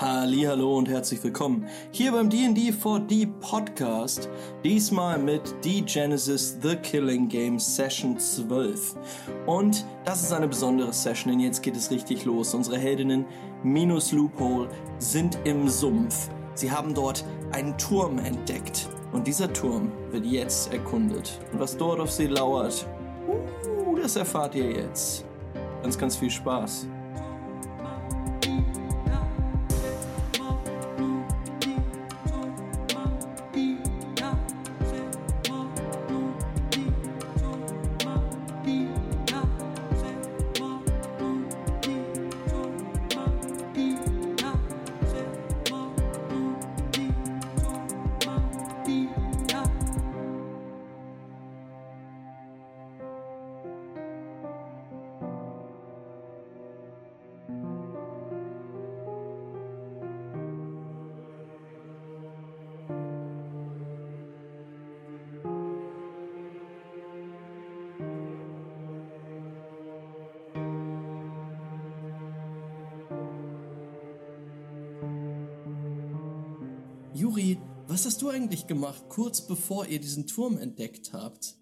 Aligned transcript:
Hallo 0.00 0.78
und 0.78 0.88
herzlich 0.88 1.22
willkommen 1.22 1.66
hier 1.90 2.12
beim 2.12 2.30
D&D 2.30 2.70
4D 2.70 3.28
Podcast, 3.40 4.30
diesmal 4.64 5.18
mit 5.18 5.54
The 5.62 5.82
Genesis 5.82 6.56
The 6.62 6.76
Killing 6.76 7.28
Game 7.28 7.58
Session 7.58 8.18
12. 8.18 8.96
Und 9.44 9.84
das 10.06 10.22
ist 10.22 10.32
eine 10.32 10.48
besondere 10.48 10.94
Session, 10.94 11.32
denn 11.32 11.40
jetzt 11.40 11.62
geht 11.62 11.76
es 11.76 11.90
richtig 11.90 12.24
los. 12.24 12.54
Unsere 12.54 12.78
Heldinnen 12.78 13.26
minus 13.62 14.12
Loophole 14.12 14.70
sind 14.98 15.38
im 15.44 15.68
Sumpf. 15.68 16.30
Sie 16.54 16.70
haben 16.70 16.94
dort 16.94 17.22
einen 17.52 17.76
Turm 17.76 18.18
entdeckt 18.18 18.88
und 19.12 19.26
dieser 19.26 19.52
Turm 19.52 19.92
wird 20.10 20.24
jetzt 20.24 20.72
erkundet. 20.72 21.38
Und 21.52 21.60
was 21.60 21.76
dort 21.76 22.00
auf 22.00 22.10
sie 22.10 22.28
lauert, 22.28 22.86
uh, 23.28 23.94
das 23.96 24.16
erfahrt 24.16 24.54
ihr 24.54 24.70
jetzt. 24.70 25.26
Ganz, 25.82 25.98
ganz 25.98 26.16
viel 26.16 26.30
Spaß. 26.30 26.86
Eigentlich 78.32 78.66
gemacht, 78.66 79.04
kurz 79.08 79.46
bevor 79.46 79.86
ihr 79.86 80.00
diesen 80.00 80.26
Turm 80.26 80.58
entdeckt 80.58 81.12
habt? 81.12 81.56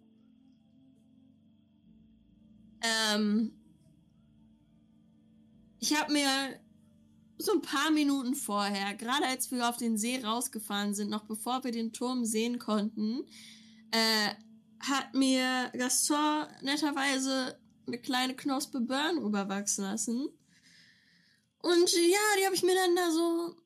Ähm, 2.83 3.53
ich 5.79 5.99
habe 5.99 6.13
mir 6.13 6.61
so 7.39 7.53
ein 7.53 7.63
paar 7.63 7.91
Minuten 7.91 8.35
vorher, 8.35 8.95
gerade 8.95 9.27
als 9.27 9.51
wir 9.51 9.69
auf 9.69 9.77
den 9.77 9.97
See 9.97 10.23
rausgefahren 10.23 10.95
sind, 10.95 11.11
noch 11.11 11.25
bevor 11.25 11.65
wir 11.65 11.73
den 11.73 11.93
Turm 11.93 12.25
sehen 12.25 12.59
konnten, 12.59 13.25
äh, 13.91 14.35
hat 14.81 15.15
mir 15.15 15.71
Gaston 15.77 16.47
netterweise 16.63 17.59
eine 17.87 17.99
kleine 17.99 18.35
Knospe 18.35 18.81
Burn 18.81 19.19
rüberwachsen 19.19 19.85
lassen. 19.85 20.29
Und 21.63 21.93
ja, 21.93 22.19
die 22.39 22.47
habe 22.47 22.55
ich 22.55 22.63
mir 22.63 22.75
dann 22.75 22.97
da 22.97 23.11
so 23.11 23.60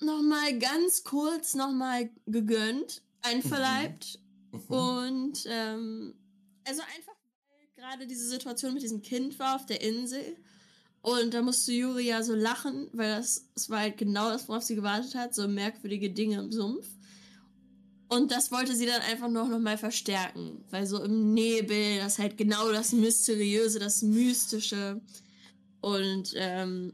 noch 0.00 0.22
mal 0.22 0.58
ganz 0.58 1.04
kurz 1.04 1.54
noch 1.54 1.72
mal 1.72 2.10
gegönnt, 2.26 3.02
einverleibt. 3.22 4.18
Mhm. 4.52 4.74
Und 4.74 5.46
ähm, 5.48 6.14
also 6.66 6.82
einfach, 6.82 7.14
weil 7.48 7.68
gerade 7.76 8.06
diese 8.06 8.28
Situation 8.28 8.74
mit 8.74 8.82
diesem 8.82 9.02
Kind 9.02 9.38
war 9.38 9.56
auf 9.56 9.66
der 9.66 9.80
Insel. 9.80 10.36
Und 11.02 11.34
da 11.34 11.42
musste 11.42 11.72
Juri 11.72 12.06
ja 12.06 12.22
so 12.22 12.34
lachen, 12.34 12.88
weil 12.92 13.10
das, 13.16 13.46
das 13.54 13.68
war 13.68 13.80
halt 13.80 13.98
genau 13.98 14.30
das, 14.30 14.48
worauf 14.48 14.62
sie 14.62 14.74
gewartet 14.74 15.14
hat, 15.14 15.34
so 15.34 15.46
merkwürdige 15.46 16.10
Dinge 16.10 16.38
im 16.38 16.50
Sumpf. 16.50 16.86
Und 18.08 18.30
das 18.30 18.50
wollte 18.52 18.74
sie 18.74 18.86
dann 18.86 19.02
einfach 19.02 19.28
noch, 19.28 19.48
noch 19.48 19.58
mal 19.58 19.76
verstärken, 19.76 20.64
weil 20.70 20.86
so 20.86 21.02
im 21.02 21.34
Nebel, 21.34 21.98
das 21.98 22.18
halt 22.18 22.36
genau 22.36 22.70
das 22.70 22.92
Mysteriöse, 22.92 23.78
das 23.78 24.02
Mystische. 24.02 25.00
Und 25.80 26.32
ähm, 26.36 26.92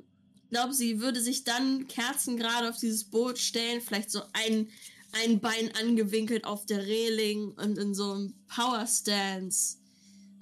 glaube, 0.50 0.74
sie 0.74 1.00
würde 1.00 1.20
sich 1.20 1.44
dann 1.44 1.86
kerzengerade 1.88 2.68
auf 2.68 2.76
dieses 2.78 3.04
Boot 3.04 3.38
stellen, 3.38 3.80
vielleicht 3.80 4.10
so 4.10 4.22
ein, 4.32 4.68
ein 5.12 5.40
Bein 5.40 5.70
angewinkelt 5.80 6.44
auf 6.44 6.66
der 6.66 6.86
Reling 6.86 7.52
und 7.52 7.78
in 7.78 7.94
so 7.94 8.12
einem 8.12 8.34
Power 8.46 8.86
Stance 8.86 9.78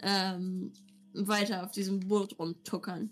ähm, 0.01 0.73
weiter 1.15 1.65
auf 1.65 1.73
diesem 1.73 2.01
Boot 2.01 2.39
rumtuckern. 2.39 3.11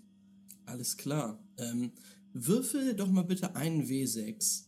Alles 0.65 0.97
klar. 0.97 1.39
Ähm, 1.57 1.91
würfel 2.33 2.93
doch 2.95 3.09
mal 3.09 3.23
bitte 3.23 3.55
einen 3.55 3.85
W6, 3.85 4.65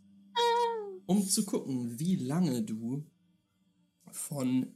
um 1.06 1.28
zu 1.28 1.46
gucken, 1.46 2.00
wie 2.00 2.16
lange 2.16 2.64
du 2.64 3.04
von 4.12 4.76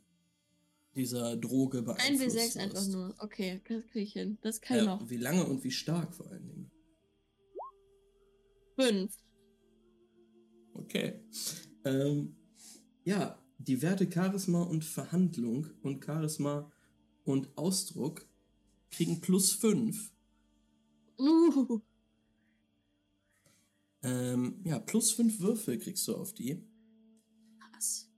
dieser 0.96 1.36
Droge 1.38 1.80
Ein 1.80 1.86
beeinflusst 1.86 2.38
W6 2.38 2.58
einfach 2.60 2.88
nur. 2.88 3.16
Okay, 3.20 3.62
das 3.68 3.84
kriege 3.88 4.06
ich 4.06 4.14
hin. 4.14 4.38
Das 4.42 4.62
kann 4.62 4.78
Ja, 4.78 4.84
noch. 4.86 5.10
wie 5.10 5.18
lange 5.18 5.46
und 5.46 5.64
wie 5.64 5.72
stark 5.72 6.14
vor 6.14 6.28
allen 6.28 6.48
Dingen. 6.48 6.72
Fünf. 8.76 9.18
Okay. 10.74 11.20
Ähm, 11.86 12.36
ja, 13.04 13.40
die 13.58 13.82
Werte 13.82 14.10
Charisma 14.12 14.64
und 14.64 14.84
Verhandlung 14.84 15.68
und 15.84 16.04
Charisma 16.04 16.72
und 17.24 17.58
Ausdruck 17.58 18.28
kriegen 18.90 19.22
plus 19.22 19.54
5. 19.54 20.12
Uh, 21.18 21.82
Ähm, 24.04 24.62
ja, 24.66 24.80
plus 24.80 25.14
5 25.14 25.40
Würfel 25.40 25.78
kriegst 25.78 26.08
du 26.08 26.16
auf 26.18 26.34
die. 26.34 26.62
was? 27.74 28.12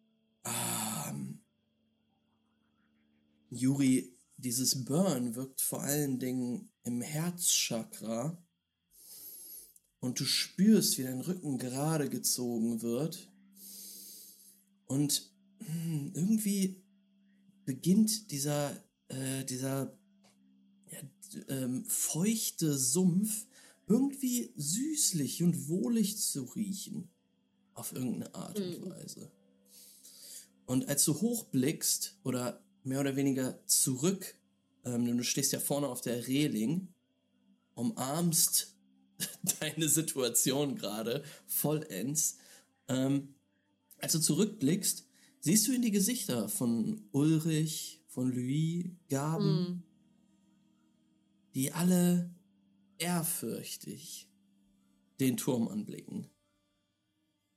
Ähm, 0.44 1.42
Juri, 3.52 4.18
dieses 4.38 4.84
Burn 4.84 5.36
wirkt 5.36 5.62
vor 5.62 5.84
allen 5.84 6.18
Dingen 6.18 6.72
im 6.84 7.02
Herzchakra. 7.02 8.44
Und 10.06 10.20
du 10.20 10.26
spürst, 10.26 11.00
wie 11.00 11.04
dein 11.04 11.20
Rücken 11.20 11.58
gerade 11.58 12.10
gezogen 12.12 12.84
wird. 12.84 13.28
Und 14.86 15.32
hm, 15.58 16.12
irgendwie 16.14 16.84
beginnt 17.66 18.30
dieser, 18.30 18.72
äh, 19.08 19.44
dieser 19.46 19.98
ja, 20.92 21.00
ähm, 21.48 21.86
feuchte 21.88 22.78
Sumpf 22.78 23.48
irgendwie 23.88 24.54
süßlich 24.56 25.42
und 25.42 25.70
wohlig 25.70 26.20
zu 26.20 26.44
riechen. 26.44 27.10
Auf 27.74 27.92
irgendeine 27.92 28.36
Art 28.36 28.60
und 28.60 28.82
Mhm. 28.82 28.90
Weise. 28.92 29.32
Und 30.68 30.88
als 30.88 31.04
du 31.06 31.20
hochblickst 31.20 32.20
oder 32.24 32.64
mehr 32.84 33.00
oder 33.00 33.16
weniger 33.16 33.60
zurück, 33.66 34.36
ähm, 34.84 35.04
denn 35.04 35.18
du 35.18 35.24
stehst 35.24 35.52
ja 35.52 35.60
vorne 35.60 35.88
auf 35.88 36.02
der 36.02 36.28
Reling, 36.28 36.94
umarmst 37.74 38.75
deine 39.60 39.90
Situation 39.90 40.76
gerade 40.76 41.24
vollends. 41.48 42.38
Ähm, 42.88 43.36
als 43.98 44.14
du 44.14 44.20
zurückblickst, 44.20 45.08
siehst 45.40 45.68
du 45.68 45.74
in 45.74 45.82
die 45.82 45.92
Gesichter 45.92 46.50
von 46.50 47.08
Ulrich, 47.12 48.02
von 48.08 48.32
Louis, 48.32 48.86
Gaben, 49.10 49.66
Hm. 49.66 49.84
die 51.54 51.72
alle 51.72 52.34
ehrfürchtig 52.98 54.28
den 55.20 55.38
Turm 55.38 55.68
anblicken, 55.68 56.30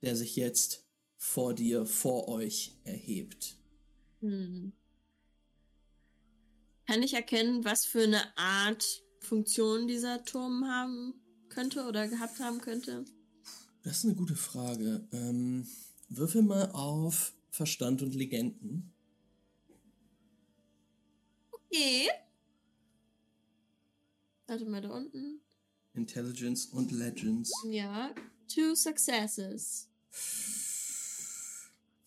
der 0.03 0.17
sich 0.17 0.37
jetzt 0.37 0.87
vor 1.17 1.55
dir, 1.55 1.85
vor 1.85 2.29
euch 2.29 2.77
erhebt. 2.85 3.57
Hm. 4.21 4.73
Kann 6.87 7.03
ich 7.03 7.15
erkennen, 7.15 7.65
was 7.65 7.85
für 7.85 8.05
eine 8.05 8.37
Art 8.39 9.03
Funktion 9.21 9.89
dieser 9.89 10.25
Turm 10.25 10.65
haben 10.67 11.15
könnte 11.51 11.87
oder 11.87 12.09
gehabt 12.09 12.41
haben 12.41 12.61
könnte? 12.61 13.05
Das 13.83 13.99
ist 13.99 14.05
eine 14.05 14.15
gute 14.15 14.37
Frage. 14.37 15.07
Ähm, 15.13 15.67
würfel 16.09 16.43
mal 16.43 16.71
auf 16.73 17.33
Verstand 17.51 18.03
und 18.03 18.15
Legenden. 18.15 18.93
Okay. 21.51 22.09
Warte 24.47 24.65
mal 24.65 24.81
da 24.81 24.91
unten. 24.91 25.41
Intelligence 25.95 26.67
und 26.67 26.91
Legends. 26.93 27.53
Ja. 27.67 28.15
Two 28.47 28.75
successes. 28.75 29.89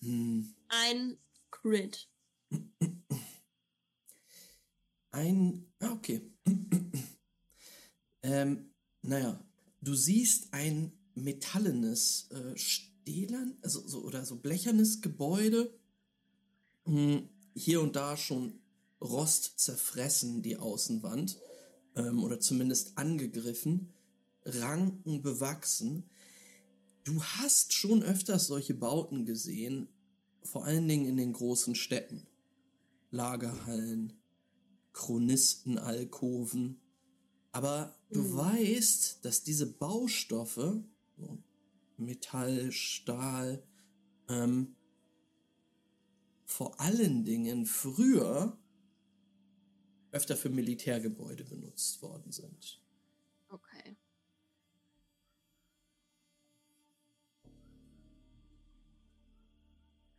Hm. 0.02 0.56
Ein 0.68 1.18
Crit. 1.52 2.10
Ein. 5.12 5.72
Ah, 5.80 5.92
okay. 5.92 6.22
ähm, 8.24 8.71
naja, 9.02 9.44
du 9.82 9.96
siehst 9.96 10.54
ein 10.54 10.92
metallenes, 11.16 12.30
äh, 12.32 12.58
stählern, 12.58 13.58
also 13.62 13.86
so 13.88 14.04
oder 14.04 14.26
so 14.26 14.38
blechernes 14.38 15.02
Gebäude. 15.02 15.74
Hm, 16.86 17.30
hier 17.54 17.82
und 17.82 17.96
da 17.96 18.18
schon 18.18 18.60
Rost 19.02 19.60
zerfressen, 19.60 20.42
die 20.42 20.58
Außenwand. 20.58 21.38
ähm, 21.96 22.24
oder 22.24 22.40
zumindest 22.40 22.98
angegriffen. 22.98 23.94
Ranken 24.44 25.22
bewachsen. 25.22 26.10
Du 27.04 27.22
hast 27.22 27.74
schon 27.74 28.02
öfters 28.04 28.48
solche 28.48 28.74
Bauten 28.74 29.26
gesehen, 29.26 29.88
vor 30.44 30.66
allen 30.66 30.88
Dingen 30.88 31.06
in 31.06 31.18
den 31.18 31.34
großen 31.34 31.76
Städten. 31.76 32.28
Lagerhallen, 33.12 34.14
Chronistenalkoven. 34.94 36.80
Aber 37.52 37.96
du 38.12 38.22
Mhm. 38.22 38.38
weißt, 38.38 39.26
dass 39.26 39.44
diese 39.44 39.66
Baustoffe, 39.74 40.84
so 41.18 41.44
Metall, 41.98 42.72
Stahl, 42.72 43.64
ähm, 44.30 44.76
vor 46.46 46.80
allen 46.80 47.24
Dingen 47.26 47.66
früher 47.66 48.58
öfter 50.12 50.36
für 50.36 50.50
Militärgebäude 50.50 51.44
benutzt 51.46 52.02
worden 52.02 52.32
sind. 52.32 52.82
Okay. 53.50 53.96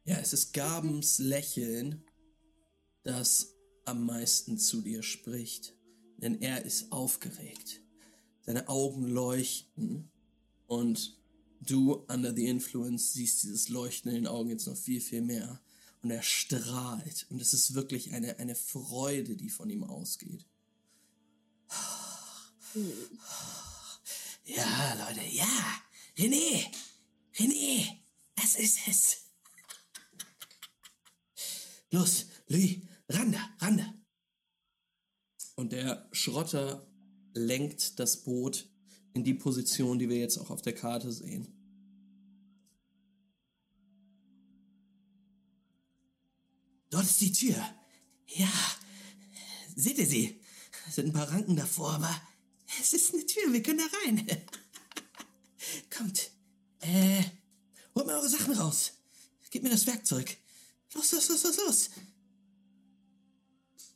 Ja, 0.04 0.16
es 0.18 0.32
ist 0.32 0.52
Gabens 0.52 1.18
Lächeln, 1.18 2.04
das 3.04 3.54
am 3.84 4.04
meisten 4.04 4.58
zu 4.58 4.82
dir 4.82 5.02
spricht. 5.02 5.74
Denn 6.22 6.40
er 6.40 6.64
ist 6.64 6.92
aufgeregt. 6.92 7.82
Seine 8.40 8.68
Augen 8.68 9.06
leuchten 9.06 10.10
und 10.66 11.18
du, 11.60 12.04
under 12.08 12.34
the 12.34 12.46
influence, 12.46 13.12
siehst 13.12 13.42
dieses 13.42 13.68
Leuchten 13.68 14.10
in 14.10 14.22
den 14.22 14.26
Augen 14.26 14.50
jetzt 14.50 14.66
noch 14.66 14.76
viel, 14.76 15.00
viel 15.00 15.22
mehr. 15.22 15.60
Und 16.02 16.10
er 16.10 16.22
strahlt. 16.22 17.26
Und 17.30 17.40
es 17.40 17.52
ist 17.52 17.74
wirklich 17.74 18.12
eine, 18.12 18.38
eine 18.38 18.54
Freude, 18.54 19.36
die 19.36 19.50
von 19.50 19.68
ihm 19.68 19.84
ausgeht. 19.84 20.46
Ja, 24.44 24.94
Leute, 24.94 25.24
ja. 25.30 25.82
René, 26.16 26.70
René, 27.34 28.02
das 28.34 28.56
ist 28.56 28.78
es. 28.86 29.18
Los, 31.90 32.26
Louis, 32.48 32.80
ran 33.08 33.32
da, 33.32 33.56
ran 33.60 33.76
da. 33.78 34.01
Und 35.62 35.70
der 35.70 36.08
Schrotter 36.10 36.84
lenkt 37.34 38.00
das 38.00 38.24
Boot 38.24 38.68
in 39.14 39.22
die 39.22 39.32
Position, 39.32 40.00
die 40.00 40.08
wir 40.08 40.18
jetzt 40.18 40.36
auch 40.38 40.50
auf 40.50 40.60
der 40.60 40.74
Karte 40.74 41.12
sehen. 41.12 41.46
Dort 46.90 47.04
ist 47.04 47.20
die 47.20 47.30
Tür. 47.30 47.64
Ja, 48.26 48.52
seht 49.76 49.98
ihr 49.98 50.06
sie? 50.08 50.40
Es 50.88 50.96
sind 50.96 51.06
ein 51.06 51.12
paar 51.12 51.30
Ranken 51.30 51.54
davor, 51.54 51.92
aber 51.92 52.20
es 52.80 52.92
ist 52.92 53.14
eine 53.14 53.24
Tür, 53.24 53.52
wir 53.52 53.62
können 53.62 53.78
da 53.88 53.98
rein. 54.04 54.26
Kommt, 55.96 56.32
äh, 56.80 57.22
holt 57.94 58.06
mir 58.06 58.14
eure 58.14 58.28
Sachen 58.28 58.54
raus. 58.54 58.94
Gebt 59.50 59.62
mir 59.62 59.70
das 59.70 59.86
Werkzeug. 59.86 60.36
Los, 60.92 61.12
los, 61.12 61.28
los, 61.28 61.44
los, 61.44 61.56
los. 61.56 61.90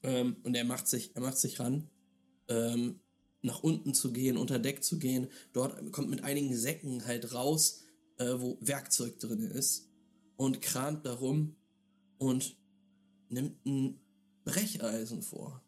Ähm, 0.06 0.36
und 0.44 0.54
er 0.54 0.64
macht 0.64 0.86
sich, 0.86 1.14
er 1.16 1.20
macht 1.20 1.36
sich 1.36 1.58
ran, 1.58 1.90
ähm, 2.48 3.00
nach 3.42 3.62
unten 3.64 3.92
zu 3.92 4.12
gehen, 4.12 4.36
unter 4.36 4.60
Deck 4.60 4.84
zu 4.84 4.98
gehen. 5.00 5.28
Dort 5.52 5.92
kommt 5.92 6.08
mit 6.08 6.22
einigen 6.22 6.56
Säcken 6.56 7.04
halt 7.06 7.34
raus, 7.34 7.82
äh, 8.18 8.34
wo 8.38 8.56
Werkzeug 8.60 9.18
drin 9.18 9.42
ist 9.42 9.90
und 10.36 10.62
kramt 10.62 11.04
darum 11.04 11.56
und 12.18 12.56
nimmt 13.28 13.66
ein 13.66 14.00
Brecheisen 14.44 15.22
vor. 15.22 15.60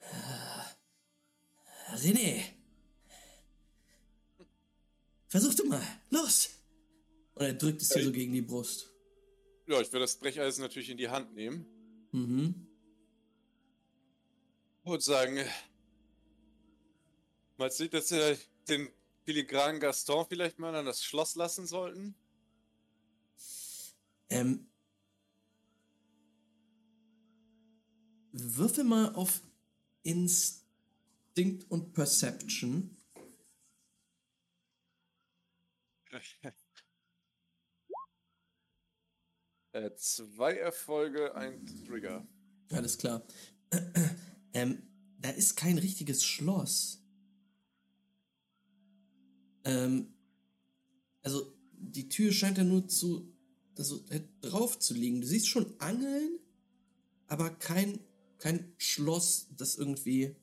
Äh, 0.00 0.06
René, 1.94 2.42
versuch 5.26 5.54
du 5.54 5.66
mal, 5.66 5.82
los! 6.08 6.48
Und 7.34 7.44
er 7.44 7.52
drückt 7.52 7.82
es 7.82 7.90
dir 7.90 8.02
so 8.02 8.12
gegen 8.12 8.32
die 8.32 8.40
Brust. 8.42 8.90
Ja, 9.66 9.78
ich 9.78 9.92
werde 9.92 10.04
das 10.04 10.16
Brecheisen 10.16 10.62
natürlich 10.62 10.88
in 10.88 10.96
die 10.96 11.10
Hand 11.10 11.34
nehmen 11.34 11.66
Mhm. 12.12 12.66
und 14.84 15.02
sagen, 15.02 15.44
mal 17.58 17.70
sieht, 17.70 17.92
dass 17.92 18.10
wir 18.10 18.38
den 18.68 18.88
filigranen 19.24 19.80
Gaston 19.80 20.26
vielleicht 20.28 20.58
mal 20.58 20.74
an 20.74 20.86
das 20.86 21.04
Schloss 21.04 21.34
lassen 21.34 21.66
sollten. 21.66 22.14
Ähm, 24.30 24.66
würfel 28.32 28.84
mal 28.84 29.14
auf 29.14 29.42
Instinct 30.02 31.70
und 31.70 31.92
Perception. 31.92 32.96
Äh, 39.72 39.94
zwei 39.96 40.54
Erfolge, 40.54 41.34
ein 41.34 41.64
Trigger. 41.86 42.26
Alles 42.72 42.98
klar. 42.98 43.22
ähm, 44.54 44.82
da 45.18 45.30
ist 45.30 45.56
kein 45.56 45.78
richtiges 45.78 46.24
Schloss. 46.24 47.02
Ähm, 49.64 50.14
also 51.22 51.52
die 51.72 52.08
Tür 52.08 52.32
scheint 52.32 52.58
ja 52.58 52.64
nur 52.64 52.88
zu, 52.88 53.32
also 53.76 54.04
äh, 54.08 54.20
drauf 54.40 54.78
zu 54.78 54.94
liegen. 54.94 55.20
Du 55.20 55.26
siehst 55.26 55.48
schon 55.48 55.78
Angeln, 55.80 56.38
aber 57.26 57.50
kein, 57.50 58.00
kein 58.38 58.72
Schloss, 58.78 59.48
das 59.56 59.76
irgendwie. 59.76 60.34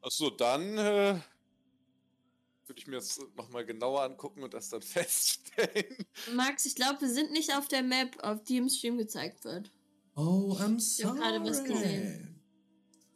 Achso, 0.00 0.30
dann 0.30 0.76
äh, 0.78 1.20
würde 2.72 2.80
ich 2.80 2.86
mir 2.86 2.96
das 2.96 3.20
nochmal 3.36 3.66
genauer 3.66 4.02
angucken 4.02 4.42
und 4.42 4.54
das 4.54 4.70
dann 4.70 4.80
feststellen. 4.82 5.94
Max, 6.34 6.64
ich 6.64 6.74
glaube, 6.74 7.02
wir 7.02 7.10
sind 7.10 7.30
nicht 7.32 7.54
auf 7.54 7.68
der 7.68 7.82
Map, 7.82 8.16
auf 8.22 8.42
die 8.44 8.56
im 8.56 8.70
Stream 8.70 8.96
gezeigt 8.96 9.44
wird. 9.44 9.70
Oh, 10.16 10.56
I'm 10.58 10.78
Ich 10.78 11.04
hab 11.04 11.16
sorry. 11.16 11.18
gerade 11.18 11.44
was 11.44 11.64
gesehen. 11.64 12.40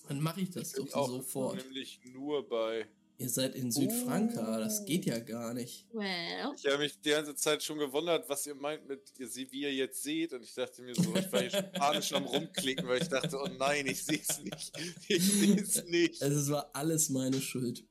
Dann 0.08 0.20
mache 0.20 0.42
ich 0.42 0.50
das 0.50 0.74
Ich 0.76 0.84
doch 0.90 0.94
auch 0.94 1.08
sofort. 1.08 1.64
nämlich 1.64 2.00
nur 2.12 2.46
bei. 2.46 2.86
Ihr 3.18 3.30
seid 3.30 3.54
in 3.54 3.72
Südfranka, 3.72 4.58
das 4.58 4.84
geht 4.84 5.06
ja 5.06 5.18
gar 5.18 5.54
nicht. 5.54 5.86
Well. 5.94 6.52
Ich 6.54 6.66
habe 6.66 6.78
mich 6.78 7.00
die 7.00 7.08
ganze 7.08 7.34
Zeit 7.34 7.62
schon 7.62 7.78
gewundert, 7.78 8.28
was 8.28 8.46
ihr 8.46 8.54
meint 8.54 8.86
mit, 8.86 9.00
wie 9.18 9.60
ihr 9.62 9.72
jetzt 9.72 10.02
seht. 10.02 10.34
Und 10.34 10.42
ich 10.42 10.52
dachte 10.52 10.82
mir 10.82 10.94
so, 10.94 11.16
ich 11.16 11.32
war 11.32 11.40
hier 11.40 11.50
schon 11.50 11.72
panisch 11.72 12.12
am 12.12 12.24
rumklicken, 12.24 12.86
weil 12.86 13.00
ich 13.00 13.08
dachte, 13.08 13.38
oh 13.42 13.48
nein, 13.58 13.86
ich 13.86 14.04
sehe 14.04 14.20
es 14.28 14.38
nicht. 14.40 14.72
Ich 15.08 15.32
sehe 15.32 15.56
es 15.56 15.84
nicht. 15.86 16.22
Also 16.22 16.38
es 16.40 16.50
war 16.50 16.68
alles 16.74 17.08
meine 17.08 17.40
Schuld. 17.40 17.86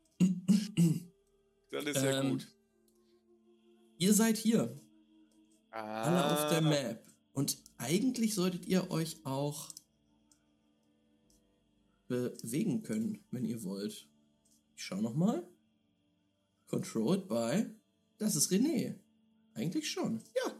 Dann 1.75 1.88
ist 1.88 2.01
ja 2.01 2.22
Ähm, 2.22 2.29
gut. 2.32 2.48
Ihr 3.98 4.13
seid 4.13 4.38
hier, 4.38 4.79
alle 5.72 6.25
auf 6.32 6.50
der 6.50 6.60
Ah, 6.60 6.62
Map. 6.62 7.05
Und 7.34 7.58
eigentlich 7.77 8.34
solltet 8.34 8.65
ihr 8.65 8.89
euch 8.91 9.17
auch 9.25 9.70
bewegen 12.08 12.82
können, 12.84 13.24
wenn 13.32 13.44
ihr 13.46 13.63
wollt. 13.63 14.08
Ich 14.75 14.84
schau 14.84 15.01
noch 15.01 15.15
mal. 15.15 15.46
Controlled 16.67 17.27
by. 17.27 17.65
Das 18.17 18.36
ist 18.36 18.51
René. 18.51 18.96
Eigentlich 19.53 19.89
schon. 19.89 20.22
Ja. 20.46 20.53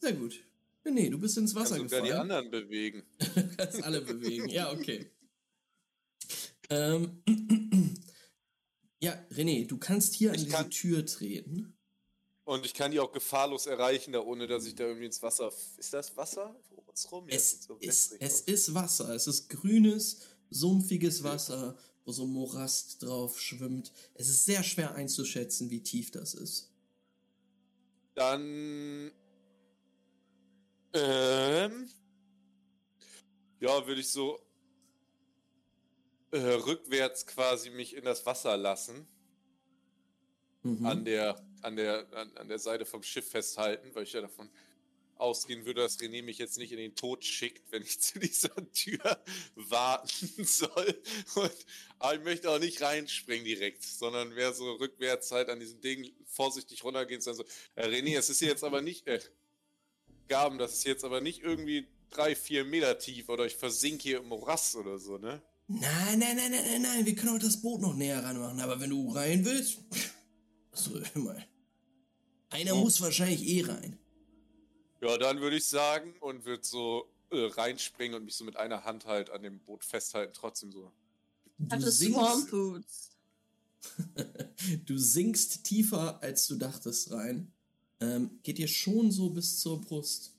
Sehr 0.00 0.12
gut. 0.14 0.40
René, 0.84 1.10
du 1.10 1.18
bist 1.18 1.36
ins 1.38 1.52
Kann 1.54 1.62
Wasser 1.62 1.76
sogar 1.76 2.00
die 2.02 2.08
gefallen. 2.08 2.30
anderen 2.30 2.50
bewegen. 2.50 3.02
Du 3.18 3.48
kannst 3.56 3.82
alle 3.82 4.00
bewegen. 4.00 4.48
Ja, 4.48 4.72
okay. 4.72 5.10
Ähm, 6.72 7.20
ja, 9.02 9.12
René, 9.30 9.66
du 9.66 9.78
kannst 9.78 10.14
hier 10.14 10.30
Ich 10.32 10.38
an 10.38 10.44
diese 10.44 10.56
kann- 10.56 10.70
Tür 10.70 11.06
treten. 11.06 11.74
Und 12.44 12.66
ich 12.66 12.74
kann 12.74 12.90
die 12.90 12.98
auch 12.98 13.12
gefahrlos 13.12 13.66
erreichen, 13.66 14.12
da 14.12 14.20
ohne 14.20 14.46
dass 14.48 14.66
ich 14.66 14.74
da 14.74 14.84
irgendwie 14.84 15.06
ins 15.06 15.22
Wasser. 15.22 15.52
Ist 15.76 15.92
das 15.92 16.16
Wasser? 16.16 16.56
Um 16.70 16.84
uns 16.88 17.10
rum? 17.12 17.28
Es 17.28 17.62
so 17.62 17.76
ist, 17.76 18.16
es 18.18 18.40
ist 18.40 18.74
Wasser. 18.74 19.10
Es 19.14 19.26
ist 19.28 19.48
grünes, 19.50 20.22
sumpfiges 20.50 21.22
Wasser, 21.22 21.78
wo 22.04 22.10
so 22.12 22.26
Morast 22.26 23.02
drauf 23.04 23.40
schwimmt. 23.40 23.92
Es 24.14 24.28
ist 24.28 24.46
sehr 24.46 24.64
schwer 24.64 24.96
einzuschätzen, 24.96 25.70
wie 25.70 25.82
tief 25.82 26.10
das 26.10 26.34
ist. 26.34 26.72
Dann. 28.14 29.12
Ähm. 30.92 31.88
Ja, 33.60 33.86
würde 33.86 34.00
ich 34.00 34.08
so. 34.08 34.40
Äh, 36.32 36.38
rückwärts 36.38 37.26
quasi 37.26 37.70
mich 37.70 37.96
in 37.96 38.04
das 38.04 38.24
Wasser 38.26 38.56
lassen. 38.56 39.06
Mhm. 40.62 40.86
An 40.86 41.04
der, 41.04 41.42
an 41.62 41.76
der, 41.76 42.06
an, 42.12 42.36
an 42.36 42.48
der 42.48 42.58
Seite 42.58 42.84
vom 42.84 43.02
Schiff 43.02 43.28
festhalten, 43.30 43.94
weil 43.94 44.04
ich 44.04 44.12
ja 44.12 44.20
davon 44.20 44.50
ausgehen 45.20 45.66
würde, 45.66 45.82
dass 45.82 46.00
René 46.00 46.22
mich 46.22 46.38
jetzt 46.38 46.58
nicht 46.58 46.72
in 46.72 46.78
den 46.78 46.94
Tod 46.94 47.24
schickt, 47.24 47.70
wenn 47.72 47.82
ich 47.82 48.00
zu 48.00 48.18
dieser 48.18 48.54
Tür 48.72 49.22
warten 49.54 50.44
soll. 50.44 51.02
Und, 51.34 51.52
aber 51.98 52.14
ich 52.14 52.22
möchte 52.22 52.50
auch 52.50 52.58
nicht 52.58 52.80
reinspringen 52.80 53.44
direkt, 53.44 53.82
sondern 53.82 54.34
wäre 54.34 54.54
so 54.54 54.72
rückwärts 54.74 55.30
halt 55.30 55.48
an 55.48 55.60
diesem 55.60 55.80
Ding 55.80 56.12
vorsichtig 56.26 56.84
runtergehen 56.84 57.22
dann 57.24 57.34
so, 57.34 57.44
äh, 57.74 57.86
René, 57.86 58.18
es 58.18 58.30
ist 58.30 58.40
jetzt 58.40 58.64
aber 58.64 58.80
nicht, 58.80 59.06
äh, 59.06 59.20
Gaben, 60.28 60.58
das 60.58 60.74
ist 60.74 60.84
jetzt 60.84 61.04
aber 61.04 61.20
nicht 61.20 61.42
irgendwie 61.42 61.88
drei, 62.10 62.36
vier 62.36 62.64
Meter 62.64 62.98
tief 62.98 63.28
oder 63.28 63.46
ich 63.46 63.56
versinke 63.56 64.02
hier 64.02 64.18
im 64.18 64.28
Morass 64.28 64.76
oder 64.76 64.98
so, 64.98 65.18
ne? 65.18 65.42
Nein, 65.72 66.18
nein, 66.18 66.36
nein, 66.36 66.50
nein, 66.50 66.64
nein, 66.64 66.82
nein, 66.82 67.06
wir 67.06 67.14
können 67.14 67.36
auch 67.36 67.40
das 67.40 67.60
Boot 67.62 67.80
noch 67.80 67.94
näher 67.94 68.22
ranmachen, 68.24 68.58
aber 68.60 68.80
wenn 68.80 68.90
du 68.90 69.08
rein 69.12 69.44
willst, 69.44 69.78
so, 70.72 71.00
mal. 71.14 71.46
Einer 72.50 72.74
Oh. 72.74 72.80
muss 72.80 73.00
wahrscheinlich 73.00 73.46
eh 73.46 73.62
rein. 73.62 73.96
Ja, 75.00 75.16
dann 75.16 75.40
würde 75.40 75.56
ich 75.56 75.64
sagen 75.66 76.14
und 76.20 76.44
würde 76.44 76.64
so 76.64 77.08
äh, 77.30 77.44
reinspringen 77.44 78.16
und 78.16 78.24
mich 78.24 78.34
so 78.34 78.44
mit 78.44 78.56
einer 78.56 78.82
Hand 78.84 79.06
halt 79.06 79.30
an 79.30 79.42
dem 79.44 79.60
Boot 79.60 79.84
festhalten, 79.84 80.32
trotzdem 80.34 80.72
so. 80.72 80.90
Du 81.58 81.70
Hatte 81.70 81.92
Swamp 81.92 82.50
Boots. 82.50 83.10
du 84.86 84.98
sinkst 84.98 85.62
tiefer, 85.64 86.20
als 86.20 86.48
du 86.48 86.56
dachtest, 86.56 87.12
rein. 87.12 87.52
Ähm, 88.00 88.40
geht 88.42 88.58
dir 88.58 88.66
schon 88.68 89.12
so 89.12 89.30
bis 89.30 89.60
zur 89.60 89.80
Brust. 89.80 90.34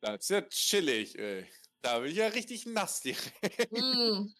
Das 0.00 0.20
ist 0.22 0.30
ja 0.30 0.42
chillig, 0.42 1.16
ey. 1.18 1.46
Da 1.84 1.98
bin 1.98 2.10
ich 2.10 2.16
ja 2.16 2.28
richtig 2.28 2.64
nass 2.64 3.02
direkt. 3.02 3.70
Mm, 3.70 4.32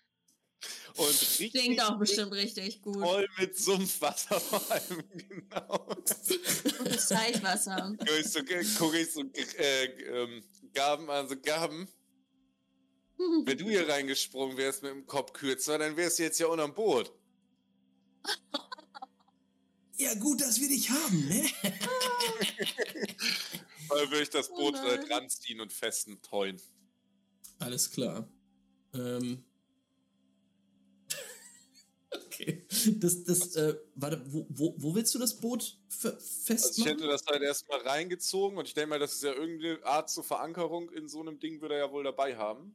Und 0.96 1.20
richtig 1.20 1.50
klingt 1.52 1.78
auch 1.82 1.98
bestimmt 1.98 2.32
richtig 2.32 2.80
gut. 2.80 2.96
voll 2.96 3.28
mit 3.38 3.54
Sumpfwasser 3.58 4.40
vor 4.40 4.70
allem, 4.70 5.04
genau. 5.28 5.86
Und 5.88 6.08
das 6.88 7.08
Teichwasser. 7.08 7.94
Guck 7.98 8.10
ich 8.18 8.30
so, 8.30 8.40
guck 8.78 8.94
ich 8.94 9.12
so 9.12 9.20
äh, 9.58 9.84
ähm, 9.84 10.42
Gaben 10.72 11.10
an, 11.10 11.28
so 11.28 11.36
Gaben. 11.38 11.86
Wenn 13.18 13.58
du 13.58 13.68
hier 13.68 13.86
reingesprungen 13.88 14.56
wärst 14.56 14.82
mit 14.82 14.92
dem 14.92 15.04
Kopf 15.06 15.34
kürzer, 15.34 15.76
dann 15.76 15.98
wärst 15.98 16.18
du 16.18 16.22
jetzt 16.22 16.40
ja 16.40 16.46
unterm 16.46 16.72
Boot. 16.72 17.12
Ja, 19.96 20.14
gut, 20.14 20.40
dass 20.40 20.58
wir 20.60 20.68
dich 20.68 20.88
haben, 20.88 21.28
ne? 21.28 21.44
Weil 23.88 24.10
würde 24.10 24.22
ich 24.22 24.30
das 24.30 24.50
Oh 24.50 24.56
Boot 24.56 24.76
äh, 24.76 24.96
nein. 24.96 25.06
dran 25.08 25.28
ziehen 25.28 25.60
und 25.60 25.72
festen 25.74 26.22
teuen. 26.22 26.58
Alles 27.58 27.90
klar. 27.90 28.28
Ähm. 28.92 29.44
okay. 32.26 32.66
Das, 32.96 33.24
das, 33.24 33.56
äh, 33.56 33.76
warte, 33.94 34.22
wo, 34.32 34.46
wo, 34.50 34.74
wo 34.78 34.94
willst 34.94 35.14
du 35.14 35.18
das 35.18 35.38
Boot 35.40 35.78
fe- 35.88 36.12
Also 36.14 36.18
ich 36.24 36.44
festmachen? 36.44 36.92
hätte 36.92 37.06
das 37.06 37.24
halt 37.26 37.42
erstmal 37.42 37.80
reingezogen 37.80 38.58
und 38.58 38.66
ich 38.68 38.74
denke 38.74 38.90
mal, 38.90 38.98
das 38.98 39.14
ist 39.14 39.22
ja 39.22 39.32
irgendeine 39.32 39.84
Art 39.84 40.10
zur 40.10 40.24
Verankerung 40.24 40.90
in 40.90 41.08
so 41.08 41.20
einem 41.20 41.38
Ding, 41.38 41.60
würde 41.60 41.74
er 41.74 41.86
ja 41.86 41.92
wohl 41.92 42.04
dabei 42.04 42.36
haben. 42.36 42.74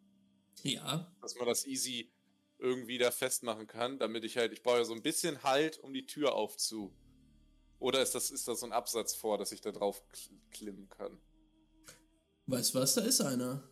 ja. 0.64 1.12
Dass 1.22 1.36
man 1.36 1.48
das 1.48 1.66
easy 1.66 2.12
irgendwie 2.58 2.98
da 2.98 3.12
festmachen 3.12 3.68
kann, 3.68 4.00
damit 4.00 4.24
ich 4.26 4.38
halt, 4.38 4.52
ich 4.52 4.64
brauche 4.64 4.80
ja 4.80 4.84
so 4.84 4.94
ein 4.94 5.02
bisschen 5.02 5.44
Halt, 5.44 5.78
um 5.80 5.94
die 5.94 6.06
Tür 6.06 6.34
aufzu. 6.36 6.94
Oder 7.80 8.02
ist 8.02 8.14
das, 8.16 8.32
ist 8.32 8.48
das 8.50 8.60
so 8.60 8.66
ein 8.66 8.74
Absatz 8.74 9.16
vor, 9.16 9.38
dass 9.38 9.54
ich 9.54 9.62
da 9.62 9.72
drauf 9.72 10.04
kl- 10.14 10.32
klimmen 10.52 10.90
kann? 10.90 11.18
Weißt 12.48 12.76
was, 12.76 12.96
da 12.96 13.02
ist 13.02 13.22
einer. 13.22 13.64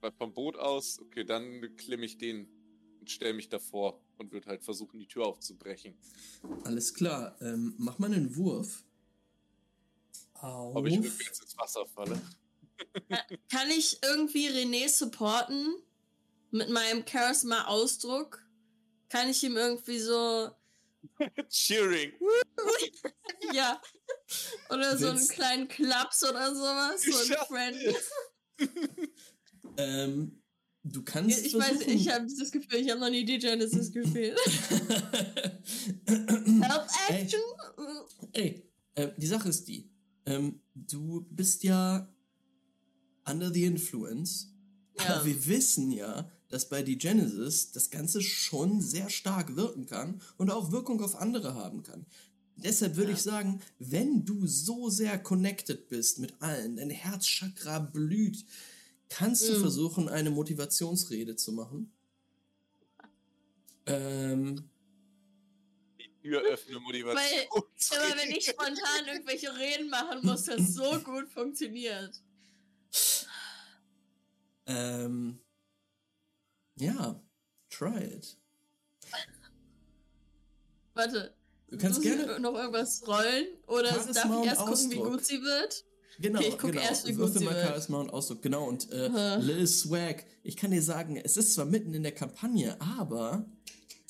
Weil 0.00 0.12
vom 0.12 0.32
Boot 0.32 0.56
aus, 0.56 0.98
okay, 1.00 1.24
dann 1.24 1.76
klimme 1.76 2.04
ich 2.06 2.18
den 2.18 2.48
und 3.00 3.10
stelle 3.10 3.34
mich 3.34 3.48
davor 3.48 4.00
und 4.18 4.32
würde 4.32 4.48
halt 4.48 4.62
versuchen, 4.62 4.98
die 4.98 5.06
Tür 5.06 5.26
aufzubrechen. 5.26 5.94
Alles 6.64 6.94
klar. 6.94 7.36
Ähm, 7.40 7.74
mach 7.78 7.98
mal 7.98 8.12
einen 8.12 8.34
Wurf. 8.36 8.84
Auf. 10.34 10.76
Ob 10.76 10.86
ich 10.86 10.98
rückwärts 10.98 11.40
ins 11.40 11.56
Wasser 11.58 11.86
falle. 11.86 12.20
Kann 13.50 13.70
ich 13.70 14.02
irgendwie 14.02 14.48
René 14.48 14.88
supporten? 14.88 15.74
Mit 16.50 16.70
meinem 16.70 17.06
Charisma-Ausdruck? 17.06 18.42
Kann 19.08 19.28
ich 19.28 19.42
ihm 19.44 19.56
irgendwie 19.56 19.98
so, 19.98 20.50
Cheering! 21.48 22.12
ja, 23.52 23.80
oder 24.70 24.96
so 24.96 25.08
einen 25.08 25.28
kleinen 25.28 25.68
Klaps 25.68 26.22
oder 26.24 26.54
sowas? 26.54 27.02
So 27.02 27.16
ein 27.16 27.46
Friend. 27.46 27.96
Ähm, 29.76 30.40
du 30.82 31.02
kannst 31.02 31.44
Ich 31.44 31.54
weiß, 31.54 31.66
versuchen. 31.68 31.92
ich 31.92 32.08
habe 32.08 32.26
das 32.38 32.50
Gefühl, 32.50 32.80
ich 32.80 32.90
habe 32.90 33.00
noch 33.00 33.10
nie 33.10 33.24
die 33.24 33.38
Genesis 33.38 33.90
gespielt. 33.92 34.36
Help 36.06 36.86
Ey. 37.08 37.22
Action! 37.22 37.40
Ey, 38.32 38.62
äh, 38.94 39.08
die 39.16 39.26
Sache 39.26 39.48
ist 39.48 39.66
die. 39.68 39.90
Ähm, 40.26 40.60
du 40.74 41.26
bist 41.30 41.62
ja 41.64 42.12
under 43.28 43.52
the 43.52 43.64
influence. 43.64 44.48
Ja. 44.98 45.16
Aber 45.16 45.24
wir 45.26 45.46
wissen 45.46 45.90
ja, 45.92 46.30
dass 46.48 46.68
bei 46.68 46.82
die 46.82 46.98
Genesis 46.98 47.70
das 47.72 47.90
Ganze 47.90 48.20
schon 48.20 48.80
sehr 48.80 49.08
stark 49.08 49.56
wirken 49.56 49.86
kann 49.86 50.20
und 50.36 50.50
auch 50.50 50.72
Wirkung 50.72 51.00
auf 51.02 51.16
andere 51.16 51.54
haben 51.54 51.82
kann. 51.82 52.06
Deshalb 52.56 52.96
würde 52.96 53.12
Ja. 53.12 53.16
ich 53.16 53.22
sagen, 53.22 53.60
wenn 53.78 54.24
du 54.24 54.46
so 54.46 54.90
sehr 54.90 55.18
connected 55.18 55.88
bist 55.88 56.18
mit 56.18 56.34
allen, 56.42 56.76
dein 56.76 56.90
Herzchakra 56.90 57.78
blüht, 57.78 58.44
kannst 59.10 59.46
du 59.48 59.52
Mhm. 59.58 59.60
versuchen, 59.60 60.08
eine 60.08 60.30
Motivationsrede 60.30 61.36
zu 61.36 61.52
machen. 61.52 61.92
Ähm, 63.86 64.70
Die 65.98 66.10
Tür 66.22 66.40
öffne 66.42 66.78
Motivation. 66.80 67.46
Immer 67.50 68.16
wenn 68.16 68.30
ich 68.30 68.46
spontan 68.46 69.06
irgendwelche 69.06 69.54
Reden 69.56 69.90
machen 69.90 70.20
muss, 70.22 70.44
das 70.44 70.72
so 70.74 70.98
gut 71.04 71.28
funktioniert. 71.28 72.22
ähm, 74.66 75.40
ja, 76.76 77.20
try 77.68 77.98
it. 78.04 78.36
Warte. 80.94 81.34
Du 81.68 81.78
kannst 81.78 82.02
gerne. 82.02 82.38
noch 82.40 82.54
irgendwas 82.54 83.06
rollen? 83.06 83.46
Oder 83.66 83.90
Charisma 83.90 84.12
darf 84.12 84.40
ich 84.42 84.46
erst 84.46 84.60
gucken, 84.60 84.90
wie 84.90 84.96
Ausdruck. 84.98 85.12
gut 85.12 85.24
sie 85.24 85.40
wird? 85.42 85.84
Genau, 86.18 86.38
Okay, 86.38 86.48
ich 86.48 86.58
guck 86.58 86.72
genau. 86.72 86.82
erst, 86.82 87.06
wie 87.06 87.12
gut 87.12 87.20
Würfel 87.20 87.38
sie 87.40 87.44
mal. 87.46 87.54
Charisma 87.54 88.00
und 88.00 88.10
Ausdruck. 88.10 88.42
Genau, 88.42 88.68
und 88.68 88.90
äh. 88.90 89.36
Lil 89.38 89.66
Swag, 89.66 90.24
ich 90.42 90.56
kann 90.56 90.70
dir 90.70 90.82
sagen, 90.82 91.16
es 91.16 91.36
ist 91.36 91.54
zwar 91.54 91.64
mitten 91.64 91.94
in 91.94 92.02
der 92.02 92.12
Kampagne, 92.12 92.78
aber 92.80 93.46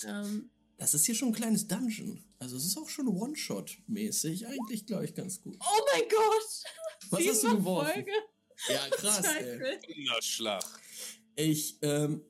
Ähm, 0.06 0.50
das 0.78 0.94
ist 0.94 1.04
hier 1.06 1.14
schon 1.14 1.28
ein 1.28 1.34
kleines 1.34 1.68
Dungeon. 1.68 2.24
Also 2.38 2.56
es 2.56 2.64
ist 2.64 2.78
auch 2.78 2.88
schon 2.88 3.06
One-Shot-mäßig. 3.06 4.46
Eigentlich, 4.46 4.86
glaube 4.86 5.04
ich, 5.04 5.14
ganz 5.14 5.42
gut. 5.42 5.56
oh 5.60 5.80
mein 5.92 6.08
Gott! 6.08 7.10
Was 7.10 7.26
hast 7.28 7.42
du 7.44 7.56
geworfen? 7.56 7.92
Folge. 7.92 8.12
Ja, 8.68 8.88
krass, 8.90 9.22
ey. 9.24 9.78
Ich 11.36 11.78
ähm, 11.82 12.22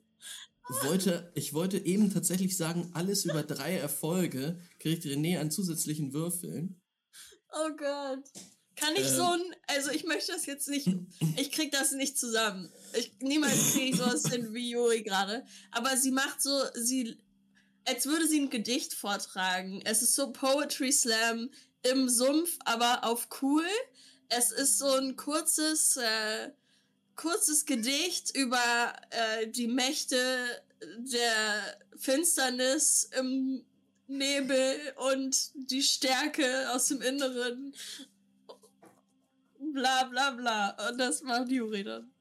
wollte, 0.83 1.31
ich 1.35 1.53
wollte 1.53 1.77
eben 1.85 2.11
tatsächlich 2.13 2.55
sagen, 2.57 2.89
alles 2.93 3.25
über 3.25 3.43
drei 3.43 3.75
Erfolge 3.77 4.59
kriegt 4.79 5.03
René 5.05 5.39
an 5.39 5.51
zusätzlichen 5.51 6.13
Würfeln. 6.13 6.81
Oh 7.53 7.69
Gott. 7.77 8.23
Kann 8.75 8.95
ich 8.95 9.07
Ähm. 9.07 9.15
so 9.15 9.25
ein, 9.25 9.41
also 9.67 9.91
ich 9.91 10.05
möchte 10.05 10.31
das 10.31 10.45
jetzt 10.45 10.67
nicht, 10.67 10.87
ich 11.37 11.51
krieg 11.51 11.71
das 11.71 11.91
nicht 11.91 12.17
zusammen. 12.17 12.71
Ich, 12.93 13.13
niemals 13.19 13.73
kriege 13.73 13.91
ich 13.91 13.97
sowas 13.97 14.27
hin 14.27 14.53
wie 14.53 14.71
Yuri 14.71 15.03
gerade. 15.03 15.45
Aber 15.71 15.95
sie 15.97 16.11
macht 16.11 16.41
so, 16.41 16.59
sie, 16.73 17.17
als 17.85 18.05
würde 18.05 18.27
sie 18.27 18.39
ein 18.39 18.49
Gedicht 18.49 18.93
vortragen. 18.93 19.81
Es 19.85 20.01
ist 20.01 20.15
so 20.15 20.31
Poetry 20.31 20.91
Slam 20.91 21.49
im 21.83 22.09
Sumpf, 22.09 22.57
aber 22.65 23.03
auf 23.03 23.27
cool. 23.41 23.65
Es 24.29 24.51
ist 24.51 24.77
so 24.77 24.91
ein 24.93 25.15
kurzes, 25.15 25.97
äh, 25.97 26.51
kurzes 27.15 27.65
Gedicht 27.65 28.35
über 28.35 28.93
äh, 29.09 29.47
die 29.47 29.67
Mächte 29.67 30.17
der 30.99 31.77
Finsternis 31.97 33.09
im 33.17 33.63
Nebel 34.07 34.75
und 34.97 35.51
die 35.55 35.83
Stärke 35.83 36.71
aus 36.71 36.87
dem 36.87 37.01
Inneren. 37.01 37.73
Bla 39.73 40.03
bla 40.05 40.31
bla. 40.31 40.89
Und 40.89 40.97
das 40.97 41.21
macht 41.23 41.49
Juri 41.49 41.83
dann. 41.83 42.11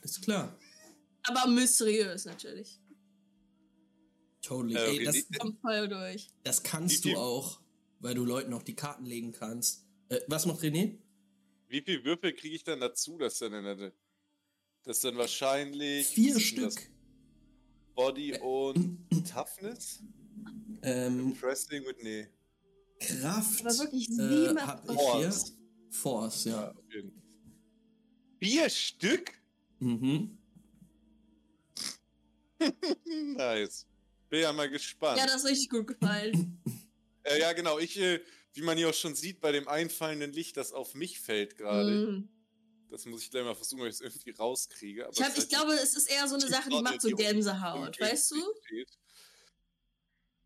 Alles 0.00 0.20
klar. 0.20 0.56
Aber 1.24 1.46
mysteriös 1.50 2.24
natürlich. 2.24 2.80
Totally. 4.42 4.76
Äh, 4.76 4.98
Ey, 4.98 5.04
das, 5.04 5.38
Kommt 5.38 5.60
voll 5.60 5.88
durch. 5.88 6.28
das 6.44 6.62
kannst 6.62 7.04
du 7.04 7.16
auch, 7.16 7.60
weil 8.00 8.14
du 8.14 8.24
Leuten 8.24 8.52
auch 8.54 8.62
die 8.62 8.74
Karten 8.76 9.04
legen 9.04 9.32
kannst. 9.32 9.84
Äh, 10.08 10.20
was 10.26 10.46
macht 10.46 10.60
René? 10.60 10.98
Wie 11.68 11.82
viel 11.82 12.02
Würfel 12.04 12.32
kriege 12.32 12.56
ich 12.56 12.64
dann 12.64 12.80
dazu, 12.80 13.18
dass 13.18 13.38
dann 13.38 13.52
in 13.52 13.64
der, 13.64 13.92
das 14.84 15.00
dann 15.00 15.16
wahrscheinlich 15.16 16.06
Vier 16.06 16.34
das? 16.34 16.42
Stück. 16.42 16.90
Body 17.94 18.38
und 18.38 19.06
Toughness? 19.30 20.02
Ähm, 20.82 21.36
Wrestling 21.42 21.84
mit 21.84 22.02
nee. 22.02 22.28
Kraft 23.00 23.60
Aber 23.60 23.78
wirklich 23.78 24.08
äh, 24.08 24.12
sieben 24.12 24.66
hab 24.66 24.88
ich 24.88 24.98
hier. 24.98 25.57
Force, 25.90 26.44
ja. 26.44 26.74
Vier 28.38 28.70
Stück? 28.70 29.32
Mhm. 29.80 30.38
Nice. 33.36 33.86
Bin 34.28 34.42
ja 34.42 34.52
mal 34.52 34.68
gespannt. 34.68 35.18
Ja, 35.18 35.26
das 35.26 35.36
ist 35.36 35.46
richtig 35.46 35.70
gut 35.70 35.86
gefallen. 35.86 36.60
Äh, 37.24 37.40
ja, 37.40 37.52
genau. 37.52 37.78
Ich, 37.78 37.98
äh, 37.98 38.20
wie 38.54 38.62
man 38.62 38.78
hier 38.78 38.88
auch 38.88 38.94
schon 38.94 39.14
sieht, 39.14 39.42
bei 39.42 39.52
dem 39.52 39.68
einfallenden 39.68 40.32
Licht, 40.32 40.56
das 40.56 40.72
auf 40.72 40.94
mich 40.94 41.20
fällt 41.20 41.58
gerade. 41.58 41.90
Mm. 41.90 42.28
Das 42.90 43.04
muss 43.04 43.22
ich 43.22 43.30
gleich 43.30 43.44
mal 43.44 43.54
versuchen, 43.54 43.82
ob 43.82 43.86
ich 43.88 43.94
es 43.94 44.00
irgendwie 44.00 44.30
rauskriege. 44.30 45.04
Aber 45.04 45.12
Ich, 45.12 45.22
hab, 45.22 45.36
ich 45.36 45.48
glaube, 45.48 45.74
es 45.74 45.94
ist 45.94 46.10
eher 46.10 46.26
so 46.26 46.36
eine 46.36 46.46
die 46.46 46.50
Sache, 46.50 46.70
die 46.70 46.80
macht 46.80 47.02
so 47.02 47.10
Gänsehaut, 47.10 48.00
weißt 48.00 48.30
du? 48.30 48.36
steht. 48.64 48.88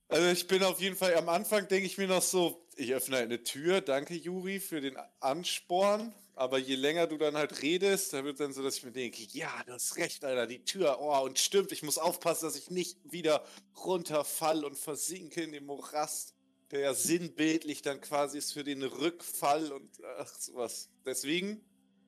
Also 0.08 0.26
ich 0.28 0.46
bin 0.46 0.62
auf 0.64 0.80
jeden 0.80 0.96
Fall, 0.96 1.14
am 1.14 1.28
Anfang 1.28 1.68
denke 1.68 1.87
ich 1.87 1.96
mir 1.96 2.08
noch 2.08 2.22
so, 2.22 2.62
ich 2.76 2.95
öffne 2.95 3.17
halt 3.17 3.26
eine 3.26 3.43
Tür, 3.43 3.81
danke 3.81 4.14
Juri 4.14 4.61
für 4.61 4.81
den 4.81 4.97
Ansporn. 5.21 6.14
aber 6.35 6.59
je 6.59 6.76
länger 6.76 7.07
du 7.07 7.19
dann 7.19 7.37
halt 7.37 7.62
redest, 7.62 8.12
da 8.12 8.25
wird 8.25 8.41
dann 8.41 8.52
so, 8.52 8.62
dass 8.62 8.79
ich 8.79 8.85
mir 8.85 8.93
denke, 8.93 9.23
ja, 9.33 9.62
du 9.67 9.73
hast 9.73 9.97
recht, 9.97 10.25
Alter, 10.25 10.47
die 10.47 10.64
Tür, 10.64 10.99
oh, 11.00 11.25
und 11.25 11.38
stimmt, 11.38 11.73
ich 11.73 11.83
muss 11.83 11.99
aufpassen, 11.99 12.47
dass 12.47 12.57
ich 12.57 12.71
nicht 12.71 12.99
wieder 13.05 13.45
runterfall 13.76 14.64
und 14.64 14.76
versinke 14.76 15.43
in 15.43 15.52
dem 15.52 15.67
Morast, 15.67 16.35
der 16.71 16.81
ja 16.81 16.95
sinnbildlich 16.95 17.83
dann 17.83 18.00
quasi 18.00 18.38
ist 18.38 18.52
für 18.52 18.64
den 18.64 18.83
Rückfall 18.83 19.73
und 19.73 19.91
ach, 20.19 20.35
sowas. 20.35 20.88
Deswegen, 21.05 21.61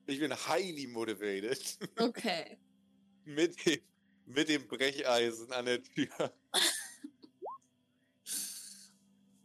ich 0.07 0.19
bin 0.19 0.33
highly 0.33 0.87
motivated. 0.87 1.61
Okay. 1.99 2.57
mit, 3.25 3.63
dem, 3.65 3.79
mit 4.25 4.49
dem 4.49 4.67
Brecheisen 4.67 5.51
an 5.51 5.65
der 5.65 5.83
Tür. 5.83 6.33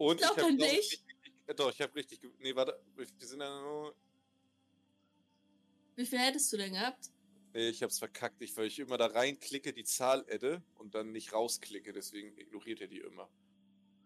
Und 0.00 0.22
Doch, 0.22 0.34
ich 0.34 0.42
habe 0.42 0.56
dann 0.56 0.78
nicht. 1.50 1.60
Doch, 1.60 1.70
ich 1.72 1.80
habe 1.80 1.94
richtig. 1.94 2.20
Nee, 2.38 2.54
warte. 2.54 2.80
Wir 2.96 3.06
sind 3.26 3.40
ja 3.40 3.60
nur. 3.60 3.94
Wie 5.96 6.06
viel 6.06 6.18
hättest 6.18 6.52
du 6.52 6.56
denn 6.56 6.72
gehabt? 6.72 7.10
Nee, 7.52 7.68
ich 7.68 7.82
hab's 7.82 7.98
verkackt, 7.98 8.40
ich, 8.42 8.56
weil 8.56 8.66
ich 8.68 8.78
immer 8.78 8.96
da 8.96 9.06
reinklicke, 9.06 9.72
die 9.72 9.82
Zahl 9.84 10.24
adde 10.30 10.62
und 10.76 10.94
dann 10.94 11.10
nicht 11.10 11.32
rausklicke, 11.32 11.92
deswegen 11.92 12.36
ignoriert 12.38 12.80
er 12.80 12.86
die 12.86 13.00
immer. 13.00 13.28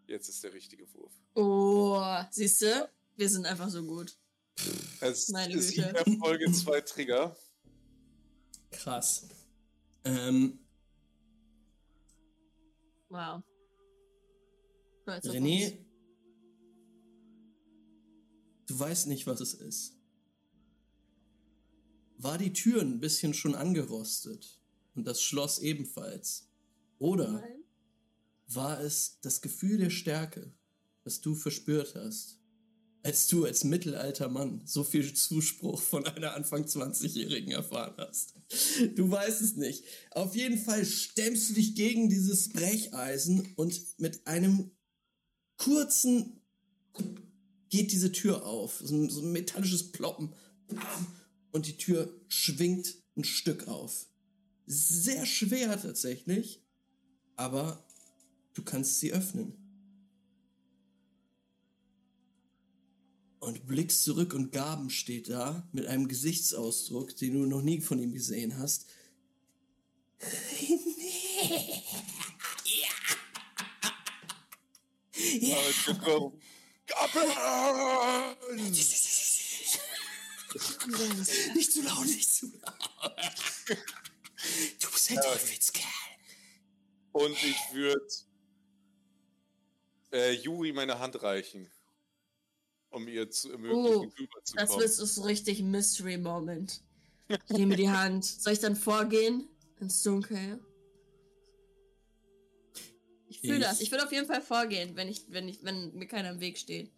Jetzt 0.07 0.29
ist 0.29 0.43
der 0.43 0.53
richtige 0.53 0.91
Wurf. 0.93 1.13
Oh, 1.35 2.01
siehst 2.31 2.61
du? 2.63 2.89
Wir 3.15 3.29
sind 3.29 3.45
einfach 3.45 3.69
so 3.69 3.83
gut. 3.85 4.17
Es 4.99 5.29
Meine 5.29 5.53
ist 5.53 5.75
Güte. 5.75 5.87
in 5.89 5.93
der 5.93 6.17
Folge 6.19 6.51
zwei 6.51 6.81
Trigger. 6.81 7.35
Krass. 8.71 9.27
Ähm, 10.03 10.59
Wow. 13.09 13.43
René. 15.05 15.84
Du 18.67 18.79
weißt 18.79 19.07
nicht, 19.07 19.27
was 19.27 19.41
es 19.41 19.53
ist. 19.53 19.93
War 22.17 22.37
die 22.37 22.53
Tür 22.53 22.81
ein 22.81 22.99
bisschen 22.99 23.33
schon 23.33 23.55
angerostet 23.55 24.59
und 24.95 25.05
das 25.05 25.21
Schloss 25.21 25.59
ebenfalls? 25.59 26.49
Oder 26.97 27.33
Nein. 27.33 27.63
war 28.47 28.79
es 28.79 29.19
das 29.21 29.41
Gefühl 29.41 29.77
der 29.77 29.89
Stärke, 29.89 30.53
das 31.03 31.21
du 31.21 31.35
verspürt 31.35 31.95
hast, 31.95 32.39
als 33.03 33.27
du 33.27 33.45
als 33.45 33.63
mittelalter 33.63 34.29
Mann 34.29 34.63
so 34.65 34.83
viel 34.83 35.13
Zuspruch 35.13 35.79
von 35.79 36.07
einer 36.07 36.33
Anfang 36.33 36.63
20-Jährigen 36.65 37.51
erfahren 37.51 37.93
hast? 37.97 38.33
Du 38.95 39.11
weißt 39.11 39.41
es 39.41 39.55
nicht. 39.57 39.83
Auf 40.11 40.35
jeden 40.35 40.57
Fall 40.57 40.85
stemmst 40.85 41.49
du 41.49 41.53
dich 41.53 41.75
gegen 41.75 42.09
dieses 42.09 42.49
Brecheisen 42.49 43.53
und 43.57 43.99
mit 43.99 44.25
einem 44.25 44.71
kurzen 45.57 46.41
geht 47.75 47.91
diese 47.91 48.11
Tür 48.13 48.45
auf. 48.45 48.79
So 48.81 48.95
ein, 48.95 49.09
so 49.09 49.21
ein 49.21 49.33
metallisches 49.33 49.91
Ploppen. 49.91 50.33
Und 51.51 51.67
die 51.67 51.77
Tür 51.77 52.09
schwingt 52.29 52.95
ein 53.17 53.25
Stück 53.25 53.67
auf. 53.67 54.07
Sehr 54.65 55.25
schwer 55.25 55.79
tatsächlich, 55.81 56.61
aber 57.35 57.85
du 58.53 58.63
kannst 58.63 58.99
sie 58.99 59.11
öffnen. 59.11 59.53
Und 63.39 63.67
blickst 63.67 64.03
zurück 64.03 64.33
und 64.33 64.51
Gaben 64.51 64.89
steht 64.89 65.29
da 65.29 65.67
mit 65.71 65.85
einem 65.85 66.07
Gesichtsausdruck, 66.07 67.15
den 67.17 67.33
du 67.33 67.45
noch 67.45 67.61
nie 67.61 67.81
von 67.81 67.99
ihm 67.99 68.13
gesehen 68.13 68.57
hast. 68.57 68.87
Ja. 75.41 75.57
Aber 75.87 76.31
Nicht 81.55 81.71
zu 81.73 81.81
laut, 81.81 82.05
nicht 82.05 82.33
zu 82.33 82.47
laut. 82.47 83.15
Du 84.79 84.91
bist 84.91 85.11
ein 85.11 85.17
Teufelskerl. 85.17 85.83
Und 87.11 87.31
ich 87.43 87.57
würde 87.73 88.05
äh, 90.11 90.31
Juri 90.33 90.71
meine 90.73 90.99
Hand 90.99 91.21
reichen, 91.23 91.69
um 92.89 93.07
ihr 93.07 93.29
zu 93.29 93.51
ermöglichen, 93.51 93.85
Oh, 93.85 94.05
Das 94.05 94.19
rüberzukommen. 94.19 94.79
wird 94.79 94.91
so 94.93 95.21
richtig 95.23 95.61
Mystery 95.61 96.17
Moment. 96.17 96.81
Ich 97.27 97.57
nehme 97.57 97.75
die 97.75 97.89
Hand. 97.89 98.23
Soll 98.25 98.53
ich 98.53 98.59
dann 98.59 98.75
vorgehen? 98.75 99.49
Ins 99.79 100.03
Dunkel. 100.03 100.59
Ich 103.27 103.41
fühle 103.41 103.59
das. 103.59 103.81
Ich 103.81 103.91
würde 103.91 104.05
auf 104.05 104.11
jeden 104.11 104.27
Fall 104.27 104.41
vorgehen, 104.41 104.95
wenn 104.95 105.07
ich, 105.07 105.25
wenn 105.29 105.47
ich, 105.47 105.63
wenn 105.63 105.93
mir 105.93 106.07
keiner 106.07 106.31
im 106.31 106.39
Weg 106.39 106.57
steht. 106.57 106.91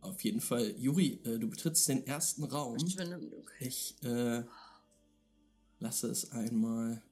Auf 0.00 0.22
jeden 0.22 0.40
Fall, 0.40 0.74
Juri, 0.78 1.20
äh, 1.24 1.38
du 1.38 1.48
betrittst 1.48 1.88
den 1.88 2.06
ersten 2.06 2.44
Raum. 2.44 2.76
Ich 3.58 4.02
äh, 4.02 4.42
lasse 5.78 6.08
es 6.08 6.30
einmal 6.32 7.02